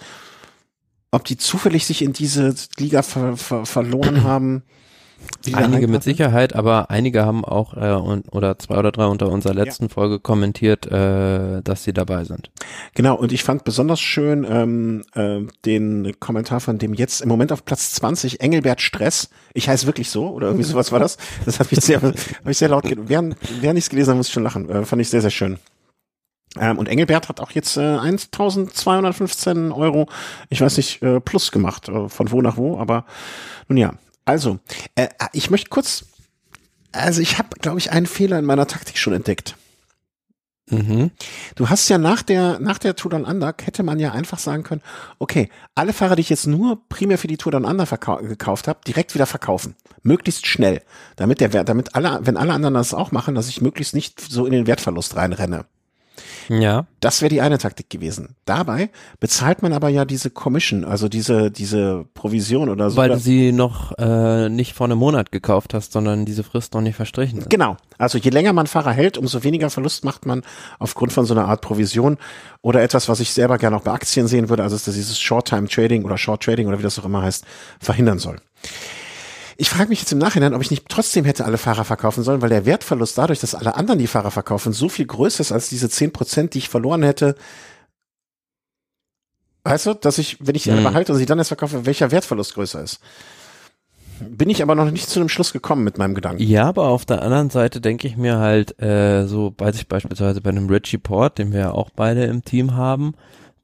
ob 1.12 1.26
die 1.26 1.38
zufällig 1.38 1.86
sich 1.86 2.02
in 2.02 2.14
diese 2.14 2.56
Liga 2.78 3.02
ver 3.04 3.38
ver 3.38 3.66
verloren 3.66 4.24
haben. 4.24 4.64
Einige 5.54 5.88
mit 5.88 6.04
Sicherheit, 6.04 6.54
aber 6.56 6.92
einige 6.92 7.26
haben 7.26 7.44
auch 7.44 7.76
äh, 7.76 7.94
und, 7.94 8.32
oder 8.32 8.60
zwei 8.60 8.78
oder 8.78 8.92
drei 8.92 9.06
unter 9.06 9.30
unserer 9.30 9.54
letzten 9.54 9.86
ja. 9.86 9.90
Folge 9.90 10.20
kommentiert, 10.20 10.86
äh, 10.86 11.62
dass 11.64 11.84
sie 11.84 11.94
dabei 11.94 12.24
sind. 12.26 12.52
Genau, 12.94 13.16
und 13.16 13.32
ich 13.32 13.44
fand 13.44 13.64
besonders 13.64 14.00
schön 14.00 14.46
ähm, 14.48 15.04
äh, 15.14 15.42
den 15.66 16.20
Kommentar 16.20 16.60
von 16.60 16.78
dem 16.78 16.94
jetzt 16.94 17.22
im 17.22 17.30
Moment 17.30 17.52
auf 17.52 17.66
Platz 17.66 17.94
20 17.94 18.42
Engelbert 18.42 18.82
Stress. 18.82 19.30
Ich 19.54 19.68
heiße 19.68 19.88
wirklich 19.88 20.10
so 20.10 20.30
oder 20.30 20.48
irgendwie 20.48 20.66
sowas 20.66 20.92
war 20.92 21.00
das. 21.00 21.18
Das 21.46 21.60
hat 21.60 21.72
mich 21.72 21.82
sehr, 21.82 22.02
hab 22.02 22.14
ich 22.48 22.58
sehr 22.58 22.70
laut 22.70 22.84
gelesen. 22.84 23.36
Während 23.62 23.78
ich 23.78 23.86
es 23.86 23.90
gelesen 23.90 24.12
habe, 24.12 24.18
muss 24.18 24.28
ich 24.28 24.34
schon 24.34 24.44
lachen. 24.44 24.70
Äh, 24.70 24.86
fand 24.86 25.02
ich 25.02 25.10
sehr, 25.10 25.22
sehr 25.22 25.32
schön. 25.32 25.58
Ähm, 26.60 26.78
und 26.78 26.90
Engelbert 26.90 27.30
hat 27.30 27.40
auch 27.40 27.52
jetzt 27.52 27.78
äh, 27.78 27.98
1215 27.98 29.72
Euro, 29.72 30.08
ich 30.50 30.60
weiß 30.60 30.78
nicht, 30.78 31.02
äh, 31.02 31.22
plus 31.22 31.52
gemacht, 31.52 31.88
äh, 31.88 32.10
von 32.10 32.32
wo 32.32 32.42
nach 32.42 32.58
wo, 32.58 32.78
aber 32.78 33.06
nun 33.70 33.78
ja, 33.78 33.94
also, 34.26 34.60
äh, 34.96 35.08
ich 35.34 35.50
möchte 35.50 35.70
kurz, 35.70 36.06
also 36.92 37.22
ich 37.22 37.38
habe, 37.38 37.50
glaube 37.60 37.80
ich, 37.80 37.92
einen 37.92 38.06
Fehler 38.06 38.40
in 38.40 38.46
meiner 38.46 38.68
Taktik 38.68 38.98
schon 38.98 39.14
entdeckt. 39.14 39.56
Mhm. 40.72 41.12
Du 41.56 41.70
hast 41.70 41.90
ja 41.90 41.98
nach 41.98 42.22
der, 42.22 42.60
nach 42.60 42.78
der 42.78 42.96
Tour 42.96 43.12
Down 43.12 43.26
Under 43.26 43.54
hätte 43.62 43.84
man 43.84 44.00
ja 44.00 44.14
einfach 44.14 44.40
sagen 44.40 44.64
können, 44.64 44.82
okay, 45.20 45.50
alle 45.76 45.92
Fahrer, 45.92 46.16
die 46.16 46.22
ich 46.22 46.30
jetzt 46.30 46.48
nur 46.48 46.88
primär 46.88 47.18
für 47.18 47.28
die 47.28 47.38
Tour 47.38 47.52
Down 47.52 47.66
Under 47.66 47.86
gekauft 47.86 48.68
habe, 48.68 48.80
direkt 48.88 49.14
wieder 49.14 49.26
verkaufen. 49.26 49.76
Möglichst 50.02 50.48
schnell. 50.48 50.82
Damit 51.18 51.42
der, 51.42 51.64
damit 51.64 51.96
alle, 51.96 52.20
wenn 52.24 52.38
alle 52.38 52.54
anderen 52.54 52.74
das 52.74 52.94
auch 52.94 53.12
machen, 53.12 53.36
dass 53.36 53.50
ich 53.50 53.62
möglichst 53.62 53.94
nicht 53.94 54.22
so 54.22 54.46
in 54.46 54.54
den 54.54 54.66
Wertverlust 54.66 55.16
reinrenne. 55.16 55.66
Ja. 56.50 56.86
Das 57.00 57.22
wäre 57.22 57.30
die 57.30 57.42
eine 57.42 57.58
Taktik 57.58 57.90
gewesen. 57.90 58.36
Dabei 58.46 58.90
bezahlt 59.20 59.62
man 59.62 59.74
aber 59.74 59.90
ja 59.90 60.06
diese 60.06 60.30
Commission, 60.30 60.84
also 60.84 61.10
diese, 61.10 61.52
diese 61.52 62.06
Provision 62.14 62.70
oder 62.70 62.90
so. 62.90 62.98
Weil 62.98 63.10
du 63.10 63.20
sie 63.20 63.52
noch 63.52 63.98
äh, 63.98 64.50
nicht 64.50 64.74
vor 64.74 64.86
einem 64.86 64.98
Monat 64.98 65.32
gekauft 65.32 65.74
hast, 65.74 65.94
sondern 65.94 66.26
diese 66.26 66.44
Frist 66.44 66.74
noch 66.74 66.82
nicht 66.82 66.96
verstrichen 66.96 67.40
ist. 67.40 67.50
Genau. 67.50 67.78
Also 67.98 68.18
je 68.18 68.30
länger 68.30 68.54
man 68.54 68.68
Fahrer 68.68 68.92
hält, 68.92 69.18
umso 69.18 69.44
weniger 69.44 69.70
Verlust 69.70 70.06
macht 70.06 70.26
man 70.26 70.42
aufgrund 70.80 71.14
von 71.14 71.26
so 71.26 71.34
einer 71.34 71.48
Art 71.48 71.62
Provision 71.62 72.18
oder 72.62 72.82
etwas, 72.82 73.10
was 73.10 73.20
ich 73.20 73.32
selber 73.34 73.58
gerne 73.58 73.78
auch 73.78 73.84
bei 73.84 73.92
Aktien 73.92 74.28
sehen 74.28 74.50
würde, 74.50 74.64
also 74.64 74.76
dass 74.76 74.86
dieses 74.86 75.20
Short-Time 75.20 75.68
Trading 75.68 76.04
oder 76.04 76.18
Short 76.18 76.44
Trading 76.44 76.68
oder 76.68 76.80
wie 76.80 76.84
das 76.84 77.00
auch 77.00 77.06
immer 77.06 77.22
heißt, 77.22 77.46
verhindern 77.80 78.20
soll. 78.20 78.38
Ich 79.62 79.70
frage 79.70 79.90
mich 79.90 80.00
jetzt 80.00 80.12
im 80.12 80.18
Nachhinein, 80.18 80.56
ob 80.56 80.62
ich 80.64 80.72
nicht 80.72 80.90
trotzdem 80.90 81.24
hätte 81.24 81.46
alle 81.46 81.60
Fahrer 81.60 81.86
verkaufen 81.86 82.24
sollen, 82.24 82.42
weil 82.42 82.50
der 82.50 82.66
Wertverlust 82.66 83.16
dadurch, 83.16 83.42
dass 83.42 83.54
alle 83.54 83.76
anderen 83.76 84.00
die 84.00 84.08
Fahrer 84.08 84.32
verkaufen, 84.32 84.74
so 84.74 84.90
viel 84.90 85.06
größer 85.06 85.42
ist 85.42 85.52
als 85.52 85.70
diese 85.70 85.88
zehn 85.88 86.12
Prozent, 86.12 86.56
die 86.56 86.58
ich 86.58 86.68
verloren 86.68 87.04
hätte. 87.04 87.36
Weißt 89.64 89.86
du, 89.86 89.94
dass 89.94 90.18
ich, 90.18 90.38
wenn 90.40 90.56
ich 90.56 90.64
die 90.64 90.72
alle 90.72 90.80
mhm. 90.80 90.86
behalte 90.86 91.12
und 91.12 91.20
sie 91.20 91.28
dann 91.28 91.38
erst 91.38 91.50
verkaufe, 91.50 91.86
welcher 91.86 92.10
Wertverlust 92.10 92.56
größer 92.56 92.82
ist? 92.82 93.02
Bin 94.20 94.50
ich 94.50 94.64
aber 94.64 94.74
noch 94.74 94.90
nicht 94.90 95.08
zu 95.08 95.20
einem 95.20 95.30
Schluss 95.30 95.54
gekommen 95.54 95.84
mit 95.84 96.00
meinem 96.00 96.16
Gedanken. 96.16 96.42
Ja, 96.42 96.66
aber 96.66 96.88
auf 96.88 97.06
der 97.06 97.22
anderen 97.22 97.52
Seite 97.52 97.82
denke 97.82 98.08
ich 98.08 98.18
mir 98.18 98.40
halt, 98.40 98.82
äh, 98.82 99.28
so 99.28 99.54
weiß 99.60 99.76
ich 99.76 99.88
beispielsweise 99.88 100.42
bei 100.42 100.50
einem 100.50 100.70
Richie 100.70 100.98
Port, 100.98 101.38
den 101.38 101.54
wir 101.54 101.60
ja 101.60 101.72
auch 101.72 101.92
beide 101.96 102.24
im 102.24 102.44
Team 102.44 102.74
haben, 102.74 103.14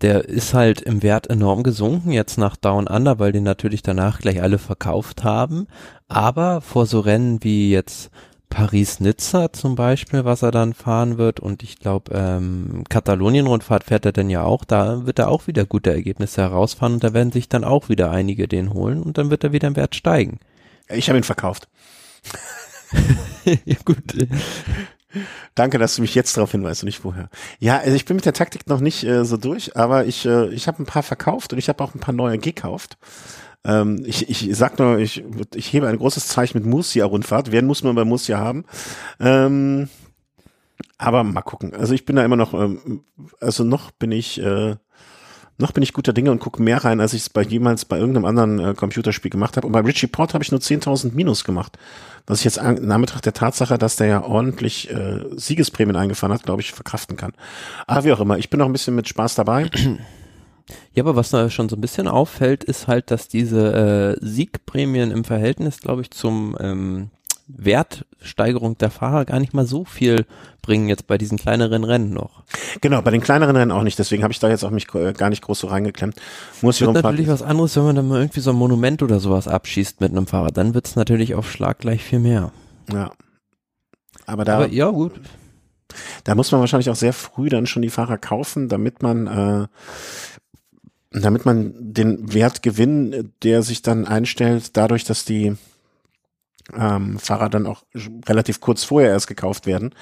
der 0.02 0.26
ist 0.26 0.54
halt 0.54 0.82
im 0.82 1.02
Wert 1.02 1.30
enorm 1.30 1.64
gesunken, 1.64 2.12
jetzt 2.12 2.38
nach 2.38 2.56
Down 2.56 2.88
Under, 2.88 3.20
weil 3.20 3.32
die 3.32 3.42
natürlich 3.42 3.82
danach 3.82 4.20
gleich 4.20 4.42
alle 4.42 4.60
verkauft 4.60 5.24
haben. 5.24 5.68
Aber 6.08 6.62
vor 6.62 6.86
so 6.86 7.00
Rennen 7.00 7.44
wie 7.44 7.72
jetzt 7.72 8.12
Paris-Nizza 8.50 9.52
zum 9.52 9.76
Beispiel, 9.76 10.24
was 10.24 10.42
er 10.42 10.52
dann 10.52 10.74
fahren 10.74 11.18
wird, 11.18 11.40
und 11.40 11.64
ich 11.64 11.80
glaube, 11.80 12.12
ähm, 12.14 12.84
Katalonien-Rundfahrt 12.90 13.84
fährt 13.84 14.06
er 14.06 14.14
denn 14.14 14.30
ja 14.30 14.44
auch, 14.44 14.64
da 14.64 15.06
wird 15.06 15.20
er 15.20 15.30
auch 15.30 15.48
wieder 15.48 15.66
gute 15.66 15.92
Ergebnisse 15.92 16.42
herausfahren 16.42 16.94
und 16.94 17.04
da 17.04 17.14
werden 17.14 17.32
sich 17.32 17.50
dann 17.50 17.64
auch 17.64 17.90
wieder 17.90 18.12
einige 18.12 18.48
den 18.48 18.74
holen 18.74 19.02
und 19.02 19.18
dann 19.18 19.30
wird 19.30 19.44
er 19.44 19.52
wieder 19.52 19.68
im 19.68 19.76
Wert 19.76 19.96
steigen. 19.96 20.40
Ich 20.90 21.10
habe 21.10 21.20
ihn 21.20 21.24
verkauft. 21.24 21.68
ja, 23.46 23.76
gut. 23.84 23.98
Danke, 25.56 25.78
dass 25.78 25.96
du 25.96 26.02
mich 26.02 26.16
jetzt 26.16 26.36
darauf 26.38 26.52
hinweist 26.52 26.84
und 26.84 26.88
nicht 26.88 27.00
vorher. 27.00 27.30
Ja, 27.60 27.78
also 27.80 27.96
ich 27.96 28.06
bin 28.06 28.16
mit 28.16 28.26
der 28.26 28.34
Taktik 28.34 28.68
noch 28.68 28.80
nicht 28.80 29.04
äh, 29.04 29.26
so 29.26 29.38
durch, 29.38 29.76
aber 29.76 30.06
ich, 30.06 30.26
äh, 30.26 30.50
ich 30.50 30.68
habe 30.68 30.82
ein 30.82 30.86
paar 30.86 31.04
verkauft 31.04 31.54
und 31.54 31.60
ich 31.60 31.70
habe 31.70 31.84
auch 31.84 31.94
ein 31.94 32.00
paar 32.00 32.14
neue 32.14 32.38
gekauft. 32.38 32.98
Ähm, 33.64 34.04
ich, 34.06 34.30
ich 34.30 34.56
sag 34.56 34.80
nur, 34.80 34.98
ich, 35.00 35.24
ich 35.56 35.74
hebe 35.74 35.88
ein 35.88 35.98
großes 35.98 36.28
Zeichen 36.28 36.58
mit 36.58 36.66
Murcia-Rundfahrt. 36.66 37.52
Wen 37.52 37.66
muss 37.66 37.84
man 37.84 37.96
bei 37.96 38.06
Murcia 38.06 38.38
haben? 38.38 38.66
Ähm, 39.20 39.90
aber 40.98 41.24
mal 41.24 41.42
gucken. 41.42 41.74
Also 41.74 41.94
ich 41.94 42.06
bin 42.06 42.16
da 42.16 42.26
immer 42.26 42.36
noch, 42.36 42.54
ähm, 42.54 43.04
also 43.40 43.64
noch 43.64 43.92
bin 43.92 44.12
ich, 44.12 44.42
äh, 44.42 44.76
noch 45.58 45.72
bin 45.72 45.84
ich 45.84 45.94
guter 45.94 46.14
Dinge 46.14 46.32
und 46.32 46.40
gucke 46.40 46.62
mehr 46.62 46.84
rein, 46.84 47.02
als 47.02 47.14
ich 47.14 47.22
es 47.22 47.30
bei 47.30 47.42
jemals 47.42 47.86
bei 47.86 47.98
irgendeinem 47.98 48.26
anderen 48.26 48.60
äh, 48.60 48.74
Computerspiel 48.76 49.32
gemacht 49.32 49.58
habe. 49.58 49.66
Und 49.66 49.74
bei 49.74 49.80
Richie 49.80 50.08
Port 50.08 50.34
habe 50.34 50.44
ich 50.44 50.52
nur 50.52 50.60
10.000 50.60 51.14
Minus 51.14 51.44
gemacht. 51.44 51.78
Was 52.28 52.40
ich 52.40 52.46
jetzt 52.46 52.60
an, 52.60 52.78
in 52.78 52.92
Anbetracht 52.92 53.26
der 53.26 53.34
Tatsache, 53.34 53.78
dass 53.78 53.96
der 53.96 54.08
ja 54.08 54.24
ordentlich 54.24 54.92
äh, 54.92 55.24
Siegesprämien 55.36 55.96
eingefahren 55.96 56.34
hat, 56.34 56.44
glaube 56.44 56.62
ich, 56.62 56.74
verkraften 56.74 57.18
kann. 57.18 57.34
Aber 57.88 58.04
wie 58.04 58.12
auch 58.12 58.20
immer, 58.20 58.38
ich 58.38 58.50
bin 58.50 58.60
noch 58.60 58.68
ein 58.68 58.74
bisschen 58.74 58.96
mit 58.96 59.08
Spaß 59.08 59.36
dabei. 59.36 59.70
Ja, 60.94 61.04
aber 61.04 61.16
was 61.16 61.30
da 61.30 61.50
schon 61.50 61.70
so 61.70 61.78
ein 61.78 61.82
bisschen 61.82 62.10
auffällt, 62.10 62.66
ist 62.66 62.88
halt, 62.88 63.10
dass 63.10 63.30
diese 63.30 64.18
äh, 64.20 64.26
Siegprämien 64.26 65.12
im 65.12 65.24
Verhältnis, 65.24 65.80
glaube 65.80 66.02
ich, 66.02 66.12
zum 66.12 66.58
ähm, 66.60 67.10
Wertsteigerung 67.48 68.78
der 68.78 68.92
Fahrer 68.92 69.26
gar 69.26 69.40
nicht 69.40 69.54
mal 69.54 69.66
so 69.66 69.86
viel 69.86 70.26
bringen 70.62 70.90
jetzt 70.90 71.08
bei 71.08 71.18
diesen 71.18 71.38
kleineren 71.38 71.86
Rennen 71.86 72.14
noch. 72.14 72.44
Genau, 72.82 73.02
bei 73.02 73.12
den 73.12 73.22
kleineren 73.22 73.56
Rennen 73.56 73.72
auch 73.72 73.84
nicht. 73.84 73.98
Deswegen 73.98 74.24
habe 74.24 74.34
ich 74.34 74.40
da 74.40 74.50
jetzt 74.50 74.66
auch 74.66 74.70
mich 74.70 74.94
äh, 74.94 75.14
gar 75.14 75.30
nicht 75.30 75.42
groß 75.42 75.60
so 75.60 75.68
reingeklemmt. 75.68 76.16
Muss 76.62 76.82
wird 76.82 76.94
natürlich 76.94 77.28
was 77.28 77.42
anderes, 77.42 77.76
wenn 77.78 77.84
man 77.84 77.96
dann 77.96 78.08
mal 78.08 78.20
irgendwie 78.20 78.42
so 78.42 78.50
ein 78.50 78.58
Monument 78.58 79.02
oder 79.02 79.20
sowas 79.20 79.48
abschießt 79.48 80.02
mit 80.02 80.12
einem 80.12 80.28
Fahrer. 80.28 80.52
Dann 80.52 80.74
wird's 80.74 80.96
natürlich 80.98 81.36
auf 81.36 81.50
Schlag 81.50 81.80
gleich 81.80 82.04
viel 82.04 82.20
mehr. 82.20 82.52
Ja. 82.92 83.12
Aber 84.26 84.44
da. 84.44 84.58
Aber 84.58 84.68
ja, 84.68 84.90
gut. 84.90 85.14
Da 86.26 86.36
muss 86.36 86.52
man 86.52 86.60
wahrscheinlich 86.60 86.90
auch 86.90 86.96
sehr 86.96 87.14
früh 87.14 87.48
dann 87.48 87.66
schon 87.66 87.82
die 87.82 87.90
Fahrer 87.90 88.18
kaufen, 88.18 88.68
damit 88.68 89.02
man 89.02 89.28
äh, 89.28 89.68
damit 91.12 91.46
man 91.46 91.74
den 91.80 92.34
Wertgewinn, 92.34 93.32
der 93.44 93.64
sich 93.64 93.82
dann 93.82 94.06
einstellt, 94.06 94.76
dadurch, 94.76 95.06
dass 95.06 95.26
die 95.26 95.56
ähm, 96.76 97.20
Fahrer 97.20 97.50
dann 97.50 97.68
auch 97.68 97.84
relativ 98.28 98.60
kurz 98.60 98.84
vorher 98.84 99.12
erst 99.12 99.28
gekauft 99.28 99.66
werden. 99.66 99.94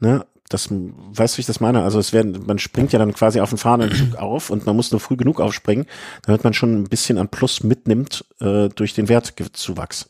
Ne? 0.00 0.24
Das, 0.48 0.68
weißt 0.70 1.34
du, 1.34 1.38
wie 1.38 1.40
ich 1.40 1.46
das 1.46 1.60
meine? 1.60 1.82
Also 1.82 1.98
es 1.98 2.12
werden, 2.12 2.46
man 2.46 2.58
springt 2.58 2.92
ja 2.92 2.98
dann 2.98 3.12
quasi 3.12 3.40
auf 3.40 3.50
den 3.50 3.58
fahrenden 3.58 3.92
Zug 3.92 4.16
auf 4.18 4.50
und 4.50 4.64
man 4.66 4.76
muss 4.76 4.90
nur 4.90 5.00
früh 5.00 5.16
genug 5.16 5.40
aufspringen, 5.40 5.86
damit 6.22 6.44
man 6.44 6.54
schon 6.54 6.74
ein 6.74 6.88
bisschen 6.88 7.18
an 7.18 7.28
Plus 7.28 7.62
mitnimmt 7.62 8.24
äh, 8.40 8.68
durch 8.68 8.94
den 8.94 9.08
Wertzuwachs. 9.08 10.08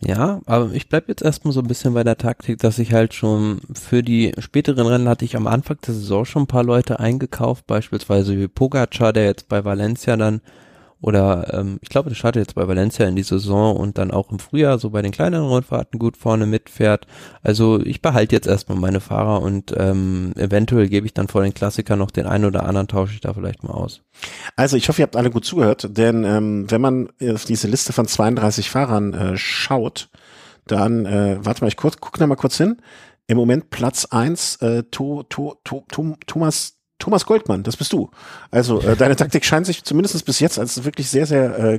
Ja, 0.00 0.40
aber 0.46 0.72
ich 0.72 0.88
bleib 0.88 1.08
jetzt 1.08 1.22
erstmal 1.22 1.52
so 1.52 1.60
ein 1.60 1.66
bisschen 1.66 1.94
bei 1.94 2.04
der 2.04 2.18
Taktik, 2.18 2.58
dass 2.58 2.78
ich 2.78 2.92
halt 2.92 3.14
schon 3.14 3.60
für 3.74 4.02
die 4.02 4.32
späteren 4.38 4.86
Rennen 4.86 5.08
hatte 5.08 5.24
ich 5.24 5.34
am 5.34 5.46
Anfang 5.46 5.78
der 5.84 5.94
Saison 5.94 6.24
schon 6.24 6.42
ein 6.42 6.46
paar 6.48 6.62
Leute 6.62 7.00
eingekauft, 7.00 7.66
beispielsweise 7.66 8.38
wie 8.38 8.48
Pogacar, 8.48 9.12
der 9.12 9.24
jetzt 9.24 9.48
bei 9.48 9.64
Valencia 9.64 10.16
dann 10.16 10.40
oder 11.00 11.54
ähm, 11.54 11.78
ich 11.80 11.88
glaube, 11.88 12.08
der 12.08 12.16
startet 12.16 12.40
jetzt 12.40 12.54
bei 12.54 12.66
Valencia 12.66 13.06
in 13.06 13.14
die 13.14 13.22
Saison 13.22 13.76
und 13.76 13.98
dann 13.98 14.10
auch 14.10 14.30
im 14.32 14.40
Frühjahr 14.40 14.78
so 14.78 14.90
bei 14.90 15.00
den 15.00 15.12
kleineren 15.12 15.46
Rundfahrten 15.46 15.98
gut 15.98 16.16
vorne 16.16 16.46
mitfährt. 16.46 17.06
Also 17.42 17.80
ich 17.80 18.02
behalte 18.02 18.34
jetzt 18.34 18.48
erstmal 18.48 18.78
meine 18.78 19.00
Fahrer 19.00 19.40
und 19.42 19.72
ähm, 19.76 20.32
eventuell 20.36 20.88
gebe 20.88 21.06
ich 21.06 21.14
dann 21.14 21.28
vor 21.28 21.42
den 21.42 21.54
Klassikern 21.54 21.98
noch 21.98 22.10
den 22.10 22.26
einen 22.26 22.44
oder 22.44 22.64
anderen, 22.64 22.88
tausche 22.88 23.14
ich 23.14 23.20
da 23.20 23.32
vielleicht 23.32 23.62
mal 23.62 23.74
aus. 23.74 24.02
Also 24.56 24.76
ich 24.76 24.88
hoffe, 24.88 25.02
ihr 25.02 25.04
habt 25.04 25.16
alle 25.16 25.30
gut 25.30 25.44
zugehört, 25.44 25.88
denn 25.96 26.24
ähm, 26.24 26.70
wenn 26.70 26.80
man 26.80 27.10
auf 27.32 27.44
diese 27.44 27.68
Liste 27.68 27.92
von 27.92 28.06
32 28.06 28.68
Fahrern 28.68 29.14
äh, 29.14 29.36
schaut, 29.36 30.08
dann, 30.66 31.06
äh, 31.06 31.38
warte 31.40 31.62
mal, 31.62 31.68
ich 31.68 31.76
kurz, 31.76 31.96
guck 32.00 32.18
da 32.18 32.26
mal 32.26 32.36
kurz 32.36 32.56
hin. 32.56 32.78
Im 33.26 33.36
Moment 33.36 33.70
Platz 33.70 34.06
eins 34.06 34.56
äh, 34.56 34.84
to, 34.84 35.22
to, 35.24 35.56
to, 35.62 35.84
to, 35.90 36.16
Thomas 36.26 36.77
Thomas 36.98 37.26
Goldmann, 37.26 37.62
das 37.62 37.76
bist 37.76 37.92
du. 37.92 38.10
Also 38.50 38.80
äh, 38.80 38.96
deine 38.96 39.16
Taktik 39.16 39.44
scheint 39.44 39.66
sich 39.66 39.84
zumindest 39.84 40.24
bis 40.24 40.40
jetzt 40.40 40.58
als 40.58 40.84
wirklich 40.84 41.08
sehr, 41.08 41.26
sehr 41.26 41.58
äh, 41.58 41.78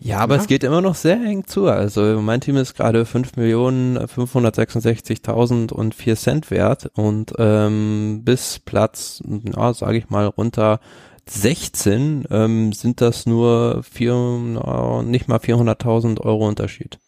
ja, 0.00 0.18
aber 0.18 0.34
ja. 0.34 0.42
es 0.42 0.46
geht 0.48 0.64
immer 0.64 0.82
noch 0.82 0.96
sehr 0.96 1.16
eng 1.16 1.46
zu. 1.46 1.66
Also 1.66 2.20
mein 2.20 2.42
Team 2.42 2.56
ist 2.56 2.74
gerade 2.74 3.06
5 3.06 3.36
Millionen 3.36 3.98
566.000 3.98 5.72
und 5.72 5.94
4 5.94 6.16
Cent 6.16 6.50
wert 6.50 6.90
und 6.94 7.32
ähm, 7.38 8.20
bis 8.22 8.58
Platz, 8.58 9.22
ja, 9.56 9.72
sage 9.72 9.96
ich 9.96 10.10
mal, 10.10 10.26
runter 10.26 10.80
16 11.26 12.24
ähm, 12.30 12.72
sind 12.74 13.00
das 13.00 13.24
nur 13.24 13.82
vier, 13.82 14.14
na, 14.14 15.02
nicht 15.02 15.26
mal 15.26 15.38
400.000 15.38 16.20
Euro 16.20 16.46
Unterschied. 16.46 16.98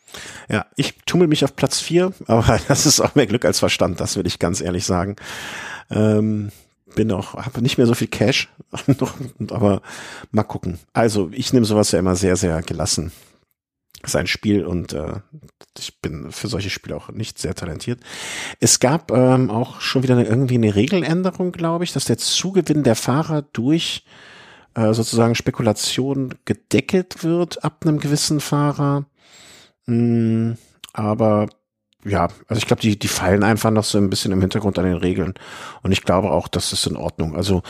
Ja, 0.48 0.64
ich 0.76 0.94
tummel 1.04 1.28
mich 1.28 1.44
auf 1.44 1.54
Platz 1.54 1.80
4, 1.80 2.12
aber 2.26 2.58
das 2.68 2.86
ist 2.86 3.00
auch 3.00 3.14
mehr 3.14 3.26
Glück 3.26 3.44
als 3.44 3.58
Verstand, 3.58 4.00
das 4.00 4.16
will 4.16 4.26
ich 4.26 4.38
ganz 4.38 4.60
ehrlich 4.60 4.86
sagen. 4.86 5.16
Ähm, 5.90 6.50
bin 6.96 7.12
auch, 7.12 7.34
habe 7.34 7.62
nicht 7.62 7.78
mehr 7.78 7.86
so 7.86 7.94
viel 7.94 8.08
Cash, 8.08 8.48
aber 9.50 9.82
mal 10.32 10.42
gucken. 10.42 10.80
Also 10.92 11.30
ich 11.32 11.52
nehme 11.52 11.64
sowas 11.64 11.92
ja 11.92 12.00
immer 12.00 12.16
sehr, 12.16 12.34
sehr 12.34 12.60
gelassen. 12.62 13.12
Sein 14.04 14.26
Spiel 14.26 14.64
und 14.64 14.92
äh, 14.92 15.20
ich 15.78 16.00
bin 16.00 16.32
für 16.32 16.48
solche 16.48 16.70
Spiele 16.70 16.96
auch 16.96 17.10
nicht 17.10 17.38
sehr 17.38 17.54
talentiert. 17.54 18.00
Es 18.60 18.80
gab 18.80 19.12
ähm, 19.12 19.50
auch 19.50 19.80
schon 19.80 20.02
wieder 20.02 20.16
eine, 20.16 20.26
irgendwie 20.26 20.54
eine 20.54 20.74
Regeländerung, 20.74 21.52
glaube 21.52 21.84
ich, 21.84 21.92
dass 21.92 22.04
der 22.06 22.18
Zugewinn 22.18 22.82
der 22.82 22.96
Fahrer 22.96 23.42
durch 23.42 24.04
äh, 24.74 24.92
sozusagen 24.92 25.34
Spekulation 25.34 26.34
gedeckelt 26.44 27.22
wird 27.24 27.64
ab 27.64 27.84
einem 27.84 27.98
gewissen 27.98 28.40
Fahrer. 28.40 29.06
Mm, 29.86 30.52
aber 30.92 31.48
ja, 32.04 32.28
also 32.46 32.58
ich 32.58 32.66
glaube, 32.66 32.82
die, 32.82 32.98
die 32.98 33.08
fallen 33.08 33.42
einfach 33.42 33.72
noch 33.72 33.82
so 33.82 33.98
ein 33.98 34.10
bisschen 34.10 34.30
im 34.30 34.40
Hintergrund 34.40 34.78
an 34.78 34.84
den 34.84 34.96
Regeln. 34.96 35.34
Und 35.82 35.90
ich 35.90 36.02
glaube 36.02 36.30
auch, 36.30 36.46
das 36.46 36.72
ist 36.72 36.86
in 36.86 36.96
Ordnung. 36.96 37.34
Also 37.34 37.62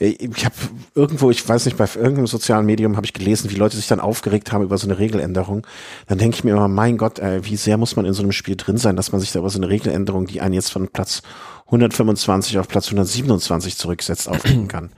äh, 0.00 0.16
ich 0.18 0.44
habe 0.44 0.54
irgendwo, 0.96 1.30
ich 1.30 1.48
weiß 1.48 1.66
nicht, 1.66 1.76
bei 1.76 1.88
irgendeinem 1.94 2.26
sozialen 2.26 2.66
Medium 2.66 2.96
habe 2.96 3.06
ich 3.06 3.12
gelesen, 3.12 3.50
wie 3.50 3.56
Leute 3.56 3.76
sich 3.76 3.86
dann 3.86 4.00
aufgeregt 4.00 4.50
haben 4.50 4.64
über 4.64 4.78
so 4.78 4.88
eine 4.88 4.98
Regeländerung. 4.98 5.64
Dann 6.08 6.18
denke 6.18 6.36
ich 6.36 6.44
mir 6.44 6.52
immer, 6.52 6.66
mein 6.66 6.96
Gott, 6.96 7.20
ey, 7.20 7.44
wie 7.44 7.56
sehr 7.56 7.76
muss 7.76 7.94
man 7.94 8.04
in 8.04 8.14
so 8.14 8.22
einem 8.22 8.32
Spiel 8.32 8.56
drin 8.56 8.78
sein, 8.78 8.96
dass 8.96 9.12
man 9.12 9.20
sich 9.20 9.30
da 9.30 9.38
über 9.38 9.50
so 9.50 9.60
eine 9.60 9.68
Regeländerung, 9.68 10.26
die 10.26 10.40
einen 10.40 10.54
jetzt 10.54 10.72
von 10.72 10.88
Platz 10.88 11.22
125 11.66 12.58
auf 12.58 12.68
Platz 12.68 12.86
127 12.86 13.76
zurücksetzt, 13.76 14.28
aufregen 14.28 14.68
kann. 14.68 14.90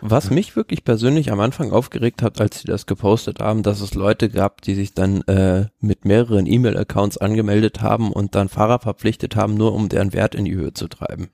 Was 0.00 0.30
mich 0.30 0.54
wirklich 0.54 0.84
persönlich 0.84 1.32
am 1.32 1.40
Anfang 1.40 1.72
aufgeregt 1.72 2.22
hat, 2.22 2.40
als 2.40 2.60
sie 2.60 2.68
das 2.68 2.86
gepostet 2.86 3.40
haben, 3.40 3.62
dass 3.62 3.80
es 3.80 3.94
Leute 3.94 4.28
gab, 4.28 4.62
die 4.62 4.74
sich 4.74 4.94
dann 4.94 5.22
äh, 5.22 5.66
mit 5.80 6.04
mehreren 6.04 6.46
E-Mail-Accounts 6.46 7.18
angemeldet 7.18 7.80
haben 7.80 8.12
und 8.12 8.34
dann 8.34 8.48
Fahrer 8.48 8.78
verpflichtet 8.78 9.34
haben, 9.34 9.54
nur 9.54 9.74
um 9.74 9.88
deren 9.88 10.12
Wert 10.12 10.34
in 10.34 10.44
die 10.44 10.54
Höhe 10.54 10.72
zu 10.72 10.86
treiben. 10.88 11.30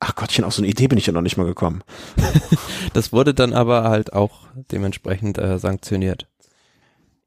Ach 0.00 0.14
Gottchen, 0.14 0.44
auf 0.44 0.54
so 0.54 0.62
eine 0.62 0.70
Idee 0.70 0.88
bin 0.88 0.98
ich 0.98 1.06
ja 1.06 1.12
noch 1.12 1.20
nicht 1.20 1.36
mal 1.36 1.46
gekommen. 1.46 1.82
das 2.92 3.12
wurde 3.12 3.34
dann 3.34 3.52
aber 3.52 3.84
halt 3.84 4.12
auch 4.12 4.48
dementsprechend 4.70 5.38
äh, 5.38 5.58
sanktioniert. 5.58 6.26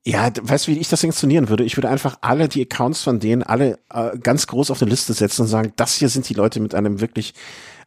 Ja, 0.07 0.31
weißt 0.41 0.67
du, 0.67 0.71
wie 0.71 0.77
ich 0.77 0.87
das 0.87 1.01
sanktionieren 1.01 1.49
würde? 1.49 1.65
Ich 1.65 1.75
würde 1.75 1.89
einfach 1.89 2.17
alle 2.21 2.47
die 2.47 2.61
Accounts 2.61 3.03
von 3.03 3.19
denen 3.19 3.43
alle 3.43 3.77
äh, 3.93 4.17
ganz 4.17 4.47
groß 4.47 4.71
auf 4.71 4.81
eine 4.81 4.89
Liste 4.89 5.11
setzen 5.11 5.41
und 5.41 5.47
sagen, 5.49 5.73
das 5.75 5.95
hier 5.95 6.07
sind 6.07 6.29
die 6.29 6.33
Leute 6.33 6.61
mit 6.61 6.73
einem 6.73 7.01
wirklich 7.01 7.33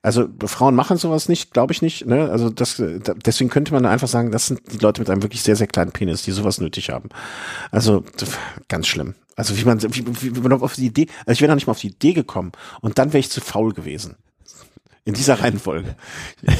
also 0.03 0.29
Frauen 0.45 0.75
machen 0.75 0.99
sowas 0.99 1.31
nicht, 1.31 1.53
glaube 1.55 1.73
ich 1.73 1.81
nicht. 1.81 2.05
Ne? 2.05 2.31
Also 2.31 2.51
das, 2.51 2.83
deswegen 3.25 3.49
könnte 3.49 3.73
man 3.73 3.87
einfach 3.87 4.09
sagen, 4.09 4.31
das 4.33 4.49
sind 4.49 4.61
die 4.71 4.79
Leute 4.79 5.01
mit 5.01 5.09
einem 5.09 5.23
wirklich 5.23 5.43
sehr, 5.43 5.57
sehr 5.57 5.67
kleinen 5.67 5.93
Penis, 5.93 6.23
die 6.23 6.33
sowas 6.33 6.61
nötig 6.61 6.91
haben. 6.91 7.09
Also 7.71 8.05
ganz 8.69 8.87
schlimm. 8.87 9.15
Also 9.37 9.57
wie 9.57 9.65
man, 9.65 9.83
wie, 9.83 10.37
wie 10.37 10.41
man 10.41 10.53
auf 10.61 10.75
die 10.75 10.87
Idee, 10.87 11.07
also 11.21 11.33
ich 11.33 11.41
wäre 11.41 11.49
noch 11.49 11.57
nicht 11.57 11.67
mal 11.67 11.73
auf 11.73 11.81
die 11.81 11.89
Idee 11.89 12.13
gekommen 12.13 12.53
und 12.83 12.99
dann 12.99 13.15
wäre 13.15 13.21
ich 13.21 13.31
zu 13.31 13.41
faul 13.41 13.73
gewesen. 13.73 14.17
In 15.07 15.15
dieser 15.15 15.41
Reihenfolge. 15.41 15.97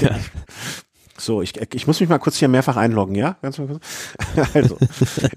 Ja. 0.01 0.19
So, 1.21 1.43
ich, 1.43 1.55
ich 1.75 1.87
muss 1.87 2.01
mich 2.01 2.09
mal 2.09 2.19
kurz 2.19 2.37
hier 2.37 2.49
mehrfach 2.49 2.77
einloggen, 2.77 3.15
ja? 3.15 3.37
Ganz 3.43 3.59
mal 3.59 3.69
kurz. 3.69 3.85
Also, 4.55 4.79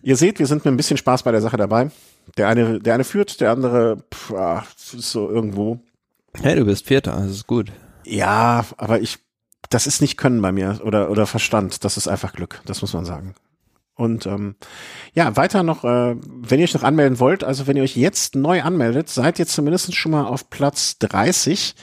ihr 0.02 0.16
seht, 0.16 0.40
wir 0.40 0.48
sind 0.48 0.64
mit 0.64 0.74
ein 0.74 0.78
bisschen 0.78 0.98
Spaß 0.98 1.24
bei 1.24 1.32
der 1.32 1.42
Sache 1.42 1.58
dabei. 1.58 1.92
Der 2.38 2.48
eine, 2.48 2.80
der 2.80 2.94
eine 2.94 3.04
führt, 3.04 3.42
der 3.42 3.52
andere 3.52 3.98
pff, 4.14 4.34
ah, 4.34 4.66
ist 4.78 5.12
so 5.12 5.30
irgendwo. 5.30 5.80
Hey, 6.42 6.56
du 6.56 6.66
bist 6.66 6.88
Vierter, 6.88 7.12
das 7.12 7.32
ist 7.32 7.48
gut. 7.48 7.72
Ja, 8.06 8.66
aber 8.78 9.02
ich, 9.02 9.20
das 9.70 9.86
ist 9.88 10.02
nicht 10.02 10.18
Können 10.18 10.42
bei 10.42 10.52
mir 10.52 10.80
oder, 10.84 11.12
oder 11.12 11.26
Verstand. 11.26 11.84
Das 11.84 11.98
ist 11.98 12.08
einfach 12.08 12.34
Glück. 12.34 12.62
Das 12.66 12.82
muss 12.82 12.94
man 12.94 13.06
sagen. 13.06 13.36
Und 13.96 14.26
ähm, 14.26 14.56
ja, 15.14 15.36
weiter 15.36 15.64
noch, 15.64 15.84
äh, 15.84 16.16
wenn 16.16 16.60
ihr 16.60 16.64
euch 16.64 16.74
noch 16.74 16.84
anmelden 16.84 17.20
wollt, 17.20 17.44
also 17.44 17.68
wenn 17.68 17.78
ihr 17.78 17.84
euch 17.84 17.96
jetzt 17.96 18.36
neu 18.36 18.64
anmeldet, 18.64 19.10
seid 19.10 19.38
ihr 19.38 19.46
zumindest 19.46 19.94
schon 19.96 20.14
mal 20.14 20.26
auf 20.26 20.50
Platz 20.50 20.98
30 21.00 21.76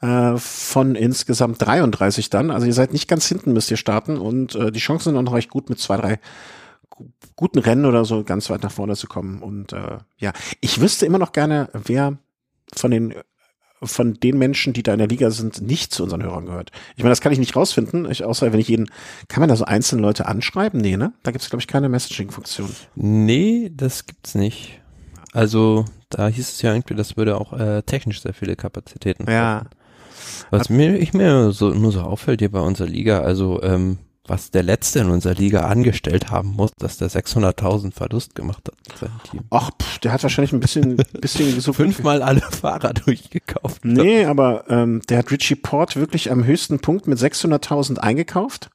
äh, 0.00 0.36
von 0.36 0.94
insgesamt 0.94 1.60
33 1.62 2.30
dann. 2.30 2.50
Also 2.50 2.66
ihr 2.66 2.74
seid 2.74 2.92
nicht 2.92 3.08
ganz 3.08 3.26
hinten, 3.26 3.52
müsst 3.52 3.70
ihr 3.70 3.76
starten 3.76 4.16
und 4.16 4.54
äh, 4.54 4.72
die 4.72 4.80
Chancen 4.80 5.10
sind 5.10 5.16
auch 5.16 5.22
noch 5.22 5.34
recht 5.34 5.50
gut 5.50 5.68
mit 5.68 5.78
zwei, 5.78 5.96
drei 5.96 6.20
guten 7.36 7.58
Rennen 7.58 7.86
oder 7.86 8.04
so 8.04 8.24
ganz 8.24 8.50
weit 8.50 8.62
nach 8.62 8.72
vorne 8.72 8.96
zu 8.96 9.06
kommen. 9.06 9.42
Und 9.42 9.72
äh, 9.72 9.98
ja, 10.18 10.32
ich 10.60 10.80
wüsste 10.80 11.06
immer 11.06 11.18
noch 11.18 11.32
gerne, 11.32 11.68
wer 11.72 12.18
von 12.74 12.90
den 12.90 13.14
von 13.82 14.14
den 14.14 14.36
Menschen, 14.36 14.74
die 14.74 14.82
da 14.82 14.92
in 14.92 14.98
der 14.98 15.08
Liga 15.08 15.30
sind, 15.30 15.62
nicht 15.62 15.94
zu 15.94 16.02
unseren 16.02 16.22
Hörern 16.22 16.44
gehört. 16.44 16.70
Ich 16.96 17.02
meine, 17.02 17.12
das 17.12 17.22
kann 17.22 17.32
ich 17.32 17.38
nicht 17.38 17.56
rausfinden, 17.56 18.10
ich, 18.10 18.24
außer 18.24 18.52
wenn 18.52 18.60
ich 18.60 18.68
jeden, 18.68 18.90
kann 19.28 19.40
man 19.40 19.48
da 19.48 19.56
so 19.56 19.64
einzelne 19.64 20.02
Leute 20.02 20.26
anschreiben? 20.26 20.80
Nee, 20.80 20.98
ne? 20.98 21.14
Da 21.22 21.30
gibt 21.30 21.42
es, 21.42 21.48
glaube 21.48 21.60
ich, 21.62 21.66
keine 21.66 21.88
Messaging-Funktion. 21.88 22.68
Nee, 22.94 23.72
das 23.74 24.04
gibt's 24.04 24.34
nicht. 24.34 24.80
Also, 25.32 25.86
da 26.10 26.28
hieß 26.28 26.46
es 26.46 26.62
ja 26.62 26.74
irgendwie, 26.74 26.94
das 26.94 27.16
würde 27.16 27.40
auch 27.40 27.52
äh, 27.52 27.82
technisch 27.82 28.20
sehr 28.20 28.34
viele 28.34 28.56
Kapazitäten 28.56 29.30
Ja. 29.30 29.64
Was 30.50 30.70
mir, 30.70 30.96
ich 30.98 31.12
mir 31.12 31.52
so, 31.52 31.70
nur 31.70 31.92
so 31.92 32.00
auffällt 32.00 32.40
hier 32.40 32.50
bei 32.50 32.60
unserer 32.60 32.88
Liga, 32.88 33.20
also, 33.20 33.62
ähm, 33.62 33.98
was 34.26 34.50
der 34.50 34.62
Letzte 34.62 35.00
in 35.00 35.10
unserer 35.10 35.34
Liga 35.34 35.60
angestellt 35.66 36.30
haben 36.30 36.50
muss, 36.50 36.70
dass 36.78 36.98
der 36.98 37.10
600.000 37.10 37.92
Verlust 37.92 38.34
gemacht 38.34 38.68
hat 38.68 38.76
mit 38.88 38.98
seinem 38.98 39.22
Team. 39.28 39.40
Ach, 39.50 39.70
pff, 39.70 39.98
der 39.98 40.12
hat 40.12 40.22
wahrscheinlich 40.22 40.52
ein 40.52 40.60
bisschen, 40.60 40.96
bisschen 41.20 41.60
so 41.60 41.72
Fünfmal 41.72 42.22
alle 42.22 42.40
Fahrer 42.40 42.92
durchgekauft. 42.94 43.84
Nee, 43.84 44.24
aber 44.24 44.64
ähm, 44.68 45.02
der 45.08 45.18
hat 45.18 45.30
Richie 45.30 45.56
Port 45.56 45.96
wirklich 45.96 46.30
am 46.30 46.44
höchsten 46.44 46.78
Punkt 46.78 47.06
mit 47.08 47.18
600.000 47.18 47.98
eingekauft 47.98 48.70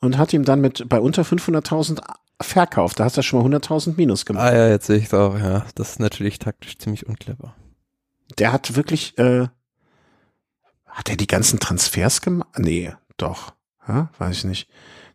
und 0.00 0.18
hat 0.18 0.32
ihm 0.32 0.44
dann 0.44 0.60
mit 0.60 0.88
bei 0.88 1.00
unter 1.00 1.22
500.000 1.22 2.00
verkauft. 2.40 3.00
Da 3.00 3.04
hast 3.04 3.16
du 3.16 3.22
schon 3.22 3.48
mal 3.48 3.56
100.000 3.56 3.94
Minus 3.96 4.26
gemacht. 4.26 4.44
Ah 4.44 4.54
ja, 4.54 4.68
jetzt 4.68 4.86
sehe 4.86 4.98
ich 4.98 5.06
es 5.06 5.14
auch, 5.14 5.38
ja. 5.38 5.64
Das 5.74 5.90
ist 5.90 6.00
natürlich 6.00 6.38
taktisch 6.38 6.78
ziemlich 6.78 7.06
unclever. 7.06 7.54
Der 8.38 8.52
hat 8.52 8.76
wirklich, 8.76 9.16
äh, 9.18 9.48
hat 10.94 11.10
er 11.10 11.16
die 11.16 11.26
ganzen 11.26 11.60
Transfers 11.60 12.20
gemacht? 12.22 12.48
Nee, 12.58 12.92
doch. 13.16 13.52
Ja, 13.86 14.08
weiß 14.18 14.38
ich 14.38 14.44
nicht. 14.44 14.68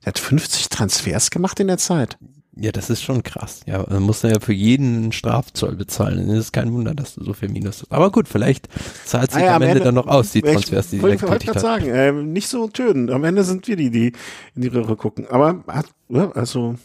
Der 0.03 0.07
hat 0.11 0.19
50 0.19 0.69
Transfers 0.69 1.31
gemacht 1.31 1.59
in 1.59 1.67
der 1.67 1.77
Zeit. 1.79 2.17
Ja, 2.61 2.71
das 2.73 2.89
ist 2.89 3.01
schon 3.01 3.23
krass. 3.23 3.61
Ja, 3.65 3.83
dann 3.83 4.03
muss 4.03 4.23
er 4.23 4.31
ja 4.33 4.39
für 4.41 4.53
jeden 4.53 4.95
einen 4.97 5.11
Strafzoll 5.13 5.75
bezahlen. 5.75 6.17
Dann 6.27 6.35
ist 6.35 6.45
es 6.45 6.51
kein 6.51 6.73
Wunder, 6.73 6.93
dass 6.93 7.15
du 7.15 7.23
so 7.23 7.33
viel 7.33 7.47
Minus 7.49 7.81
hast. 7.81 7.91
Aber 7.91 8.11
gut, 8.11 8.27
vielleicht 8.27 8.67
zahlt 9.05 9.31
sich 9.31 9.41
Ah 9.41 9.45
ja, 9.45 9.55
am 9.55 9.61
Ende, 9.61 9.71
Ende- 9.75 9.83
dann 9.85 9.95
noch 9.95 10.07
aus, 10.07 10.31
die 10.31 10.41
Transfers, 10.41 10.89
die 10.89 10.97
ich 10.97 11.01
die 11.01 11.07
er 11.07 11.21
wollte 11.21 11.45
gerade 11.45 11.59
sagen, 11.59 11.85
äh, 11.87 12.11
nicht 12.11 12.49
so 12.49 12.67
töten. 12.67 13.09
Am 13.11 13.23
Ende 13.23 13.45
sind 13.45 13.67
wir 13.67 13.77
die, 13.77 13.89
die 13.91 14.07
in 14.55 14.61
die 14.61 14.67
Röhre 14.67 14.97
gucken. 14.97 15.25
Aber 15.29 15.63
hat, 15.67 15.85
ja, 16.09 16.31
also, 16.31 16.75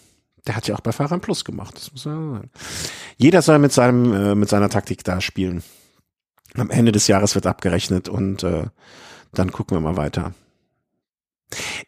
der 0.46 0.54
hat 0.56 0.68
ja 0.68 0.76
auch 0.76 0.80
bei 0.80 0.92
Fahrern 0.92 1.20
Plus 1.20 1.44
gemacht. 1.44 1.74
Das 1.76 1.90
muss 1.90 2.04
man 2.04 2.34
sagen. 2.34 2.50
Jeder 3.16 3.42
soll 3.42 3.58
mit 3.58 3.72
seinem, 3.72 4.12
äh, 4.12 4.34
mit 4.36 4.48
seiner 4.48 4.68
Taktik 4.68 5.02
da 5.02 5.20
spielen. 5.20 5.62
Am 6.56 6.70
Ende 6.70 6.93
des 6.93 7.09
Jahres 7.09 7.35
wird 7.35 7.47
abgerechnet 7.47 8.09
und 8.09 8.43
äh, 8.43 8.64
dann 9.32 9.52
gucken 9.52 9.76
wir 9.76 9.81
mal 9.81 9.97
weiter. 9.97 10.35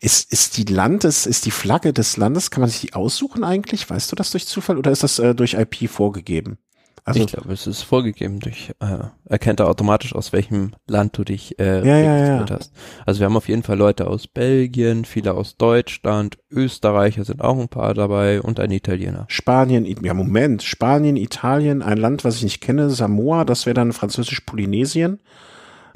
Ist, 0.01 0.33
ist 0.33 0.57
die 0.57 0.65
Landes, 0.65 1.27
ist 1.27 1.47
die 1.47 1.51
Flagge 1.51 1.93
des 1.93 2.17
Landes, 2.17 2.51
kann 2.51 2.61
man 2.61 2.71
sich 2.71 2.81
die 2.81 2.95
aussuchen 2.95 3.45
eigentlich? 3.45 3.89
Weißt 3.89 4.11
du 4.11 4.17
das 4.17 4.31
durch 4.31 4.47
Zufall 4.47 4.79
oder 4.79 4.91
ist 4.91 5.03
das 5.03 5.19
äh, 5.19 5.35
durch 5.35 5.55
IP 5.55 5.89
vorgegeben? 5.89 6.59
Also, 7.07 7.21
ich 7.21 7.29
glaube, 7.29 7.53
es 7.53 7.69
ist 7.69 7.83
vorgegeben 7.83 8.41
durch, 8.41 8.73
äh, 8.81 8.99
erkennt 9.27 9.61
er 9.61 9.69
automatisch, 9.69 10.13
aus 10.13 10.33
welchem 10.33 10.73
Land 10.89 11.17
du 11.17 11.23
dich 11.23 11.57
äh, 11.61 11.87
Ja, 11.87 11.99
ja, 11.99 12.39
ja. 12.41 12.47
hast. 12.51 12.73
Also 13.07 13.21
wir 13.21 13.27
haben 13.27 13.37
auf 13.37 13.49
jeden 13.49 13.63
Fall 13.63 13.79
Leute 13.79 14.09
aus 14.09 14.27
Belgien, 14.27 15.05
viele 15.05 15.35
aus 15.35 15.57
Deutschland, 15.57 16.37
Österreicher 16.51 17.25
sind 17.25 17.43
auch 17.43 17.57
ein 17.61 17.69
paar 17.69 17.95
dabei 17.95 18.43
und 18.43 18.59
ein 18.59 18.73
Italiener. 18.73 19.27
Spanien, 19.29 19.87
ja 20.03 20.15
Moment, 20.15 20.65
Spanien, 20.65 21.15
Italien, 21.15 21.81
ein 21.81 21.97
Land, 21.97 22.25
was 22.25 22.39
ich 22.39 22.43
nicht 22.43 22.61
kenne, 22.61 22.91
Samoa, 22.91 23.45
das 23.45 23.67
wäre 23.67 23.75
dann 23.75 23.93
französisch-Polynesien, 23.93 25.21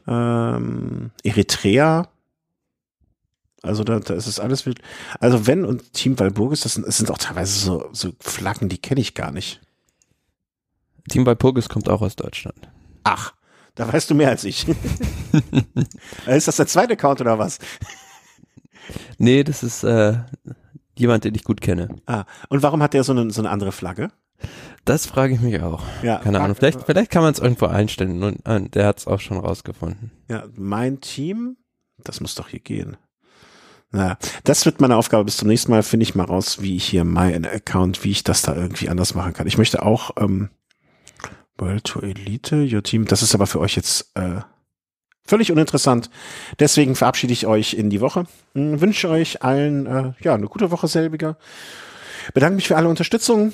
ähm, 0.06 1.10
Eritrea, 1.24 2.08
also 3.62 3.82
da, 3.82 3.98
da 3.98 4.14
ist 4.14 4.28
es 4.28 4.38
alles 4.38 4.64
wild. 4.64 4.80
Also 5.18 5.48
wenn 5.48 5.64
und 5.64 5.92
Team 5.92 6.20
Walburgis, 6.20 6.60
das 6.60 6.74
sind, 6.74 6.86
das 6.86 6.98
sind 6.98 7.10
auch 7.10 7.18
teilweise 7.18 7.58
so, 7.58 7.88
so 7.92 8.10
Flaggen, 8.20 8.68
die 8.68 8.78
kenne 8.78 9.00
ich 9.00 9.14
gar 9.14 9.32
nicht. 9.32 9.60
Team 11.10 11.26
Walpurgis 11.26 11.68
kommt 11.68 11.88
auch 11.88 12.02
aus 12.02 12.16
Deutschland. 12.16 12.68
Ach, 13.04 13.34
da 13.74 13.92
weißt 13.92 14.10
du 14.10 14.14
mehr 14.14 14.28
als 14.28 14.44
ich. 14.44 14.66
ist 16.26 16.48
das 16.48 16.56
der 16.56 16.66
zweite 16.66 16.94
Account 16.94 17.20
oder 17.20 17.38
was? 17.38 17.58
Nee, 19.18 19.44
das 19.44 19.62
ist 19.62 19.84
äh, 19.84 20.18
jemand, 20.96 21.24
den 21.24 21.34
ich 21.34 21.44
gut 21.44 21.60
kenne. 21.60 21.88
Ah, 22.06 22.24
und 22.48 22.62
warum 22.62 22.82
hat 22.82 22.94
der 22.94 23.04
so 23.04 23.12
eine, 23.12 23.30
so 23.30 23.40
eine 23.40 23.50
andere 23.50 23.72
Flagge? 23.72 24.10
Das 24.84 25.06
frage 25.06 25.34
ich 25.34 25.40
mich 25.40 25.60
auch. 25.60 25.82
Ja, 26.02 26.18
Keine 26.18 26.40
Ahnung. 26.40 26.56
Vielleicht, 26.56 26.82
vielleicht 26.84 27.10
kann 27.10 27.22
man 27.22 27.32
es 27.32 27.38
irgendwo 27.38 27.66
einstellen. 27.66 28.22
Und, 28.22 28.46
äh, 28.46 28.68
der 28.68 28.86
hat 28.86 28.98
es 28.98 29.06
auch 29.06 29.20
schon 29.20 29.38
rausgefunden. 29.38 30.10
Ja, 30.28 30.44
mein 30.56 31.00
Team, 31.00 31.56
das 31.98 32.20
muss 32.20 32.34
doch 32.34 32.48
hier 32.48 32.60
gehen. 32.60 32.96
Na, 33.92 34.16
das 34.44 34.64
wird 34.64 34.80
meine 34.80 34.96
Aufgabe 34.96 35.24
bis 35.24 35.36
zum 35.36 35.48
nächsten 35.48 35.72
Mal. 35.72 35.82
Finde 35.82 36.04
ich 36.04 36.14
mal 36.14 36.24
raus, 36.24 36.62
wie 36.62 36.76
ich 36.76 36.84
hier 36.84 37.04
mein 37.04 37.44
Account, 37.44 38.04
wie 38.04 38.12
ich 38.12 38.24
das 38.24 38.42
da 38.42 38.54
irgendwie 38.54 38.88
anders 38.88 39.14
machen 39.14 39.32
kann. 39.32 39.46
Ich 39.46 39.58
möchte 39.58 39.82
auch 39.82 40.12
ähm, 40.16 40.48
World 41.60 41.84
Tour 41.84 42.02
Elite, 42.02 42.66
Your 42.72 42.82
Team. 42.82 43.04
Das 43.04 43.22
ist 43.22 43.34
aber 43.34 43.46
für 43.46 43.60
euch 43.60 43.76
jetzt 43.76 44.10
äh, 44.14 44.40
völlig 45.24 45.52
uninteressant. 45.52 46.10
Deswegen 46.58 46.96
verabschiede 46.96 47.32
ich 47.32 47.46
euch 47.46 47.74
in 47.74 47.90
die 47.90 48.00
Woche. 48.00 48.24
Hm, 48.54 48.80
wünsche 48.80 49.08
euch 49.08 49.42
allen 49.42 49.86
äh, 49.86 50.12
ja 50.20 50.34
eine 50.34 50.46
gute 50.48 50.70
Woche 50.70 50.88
selbiger. 50.88 51.36
Bedanke 52.34 52.56
mich 52.56 52.68
für 52.68 52.76
alle 52.76 52.88
Unterstützung. 52.88 53.52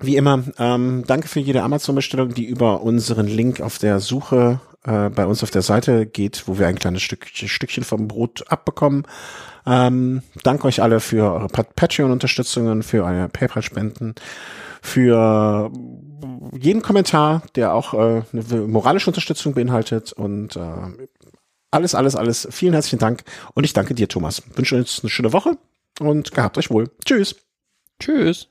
Wie 0.00 0.16
immer, 0.16 0.44
ähm, 0.58 1.02
danke 1.06 1.26
für 1.26 1.40
jede 1.40 1.62
Amazon-Bestellung, 1.62 2.32
die 2.32 2.44
über 2.44 2.82
unseren 2.82 3.26
Link 3.26 3.60
auf 3.60 3.78
der 3.78 3.98
Suche 3.98 4.60
äh, 4.84 5.10
bei 5.10 5.26
uns 5.26 5.42
auf 5.42 5.50
der 5.50 5.62
Seite 5.62 6.06
geht, 6.06 6.44
wo 6.46 6.56
wir 6.56 6.68
ein 6.68 6.78
kleines 6.78 7.02
Stück, 7.02 7.26
Stückchen 7.26 7.82
vom 7.82 8.06
Brot 8.06 8.44
abbekommen. 8.48 9.06
Ähm, 9.66 10.22
danke 10.44 10.68
euch 10.68 10.82
alle 10.82 11.00
für 11.00 11.32
eure 11.32 11.48
Pat- 11.48 11.74
Patreon-Unterstützungen, 11.74 12.84
für 12.84 13.02
eure 13.02 13.28
PayPal-Spenden, 13.28 14.14
für 14.82 15.72
jeden 16.58 16.82
Kommentar, 16.82 17.42
der 17.54 17.74
auch 17.74 17.94
äh, 17.94 18.22
eine 18.32 18.66
moralische 18.66 19.10
Unterstützung 19.10 19.54
beinhaltet 19.54 20.12
und 20.12 20.56
äh, 20.56 20.60
alles, 21.70 21.94
alles, 21.94 22.16
alles. 22.16 22.48
Vielen 22.50 22.72
herzlichen 22.72 22.98
Dank 22.98 23.24
und 23.54 23.64
ich 23.64 23.72
danke 23.72 23.94
dir, 23.94 24.08
Thomas. 24.08 24.42
Wünsche 24.54 24.76
uns 24.76 25.00
eine 25.02 25.10
schöne 25.10 25.32
Woche 25.32 25.58
und 26.00 26.32
gehabt 26.32 26.58
euch 26.58 26.70
wohl. 26.70 26.90
Tschüss. 27.04 27.36
Tschüss. 28.00 28.48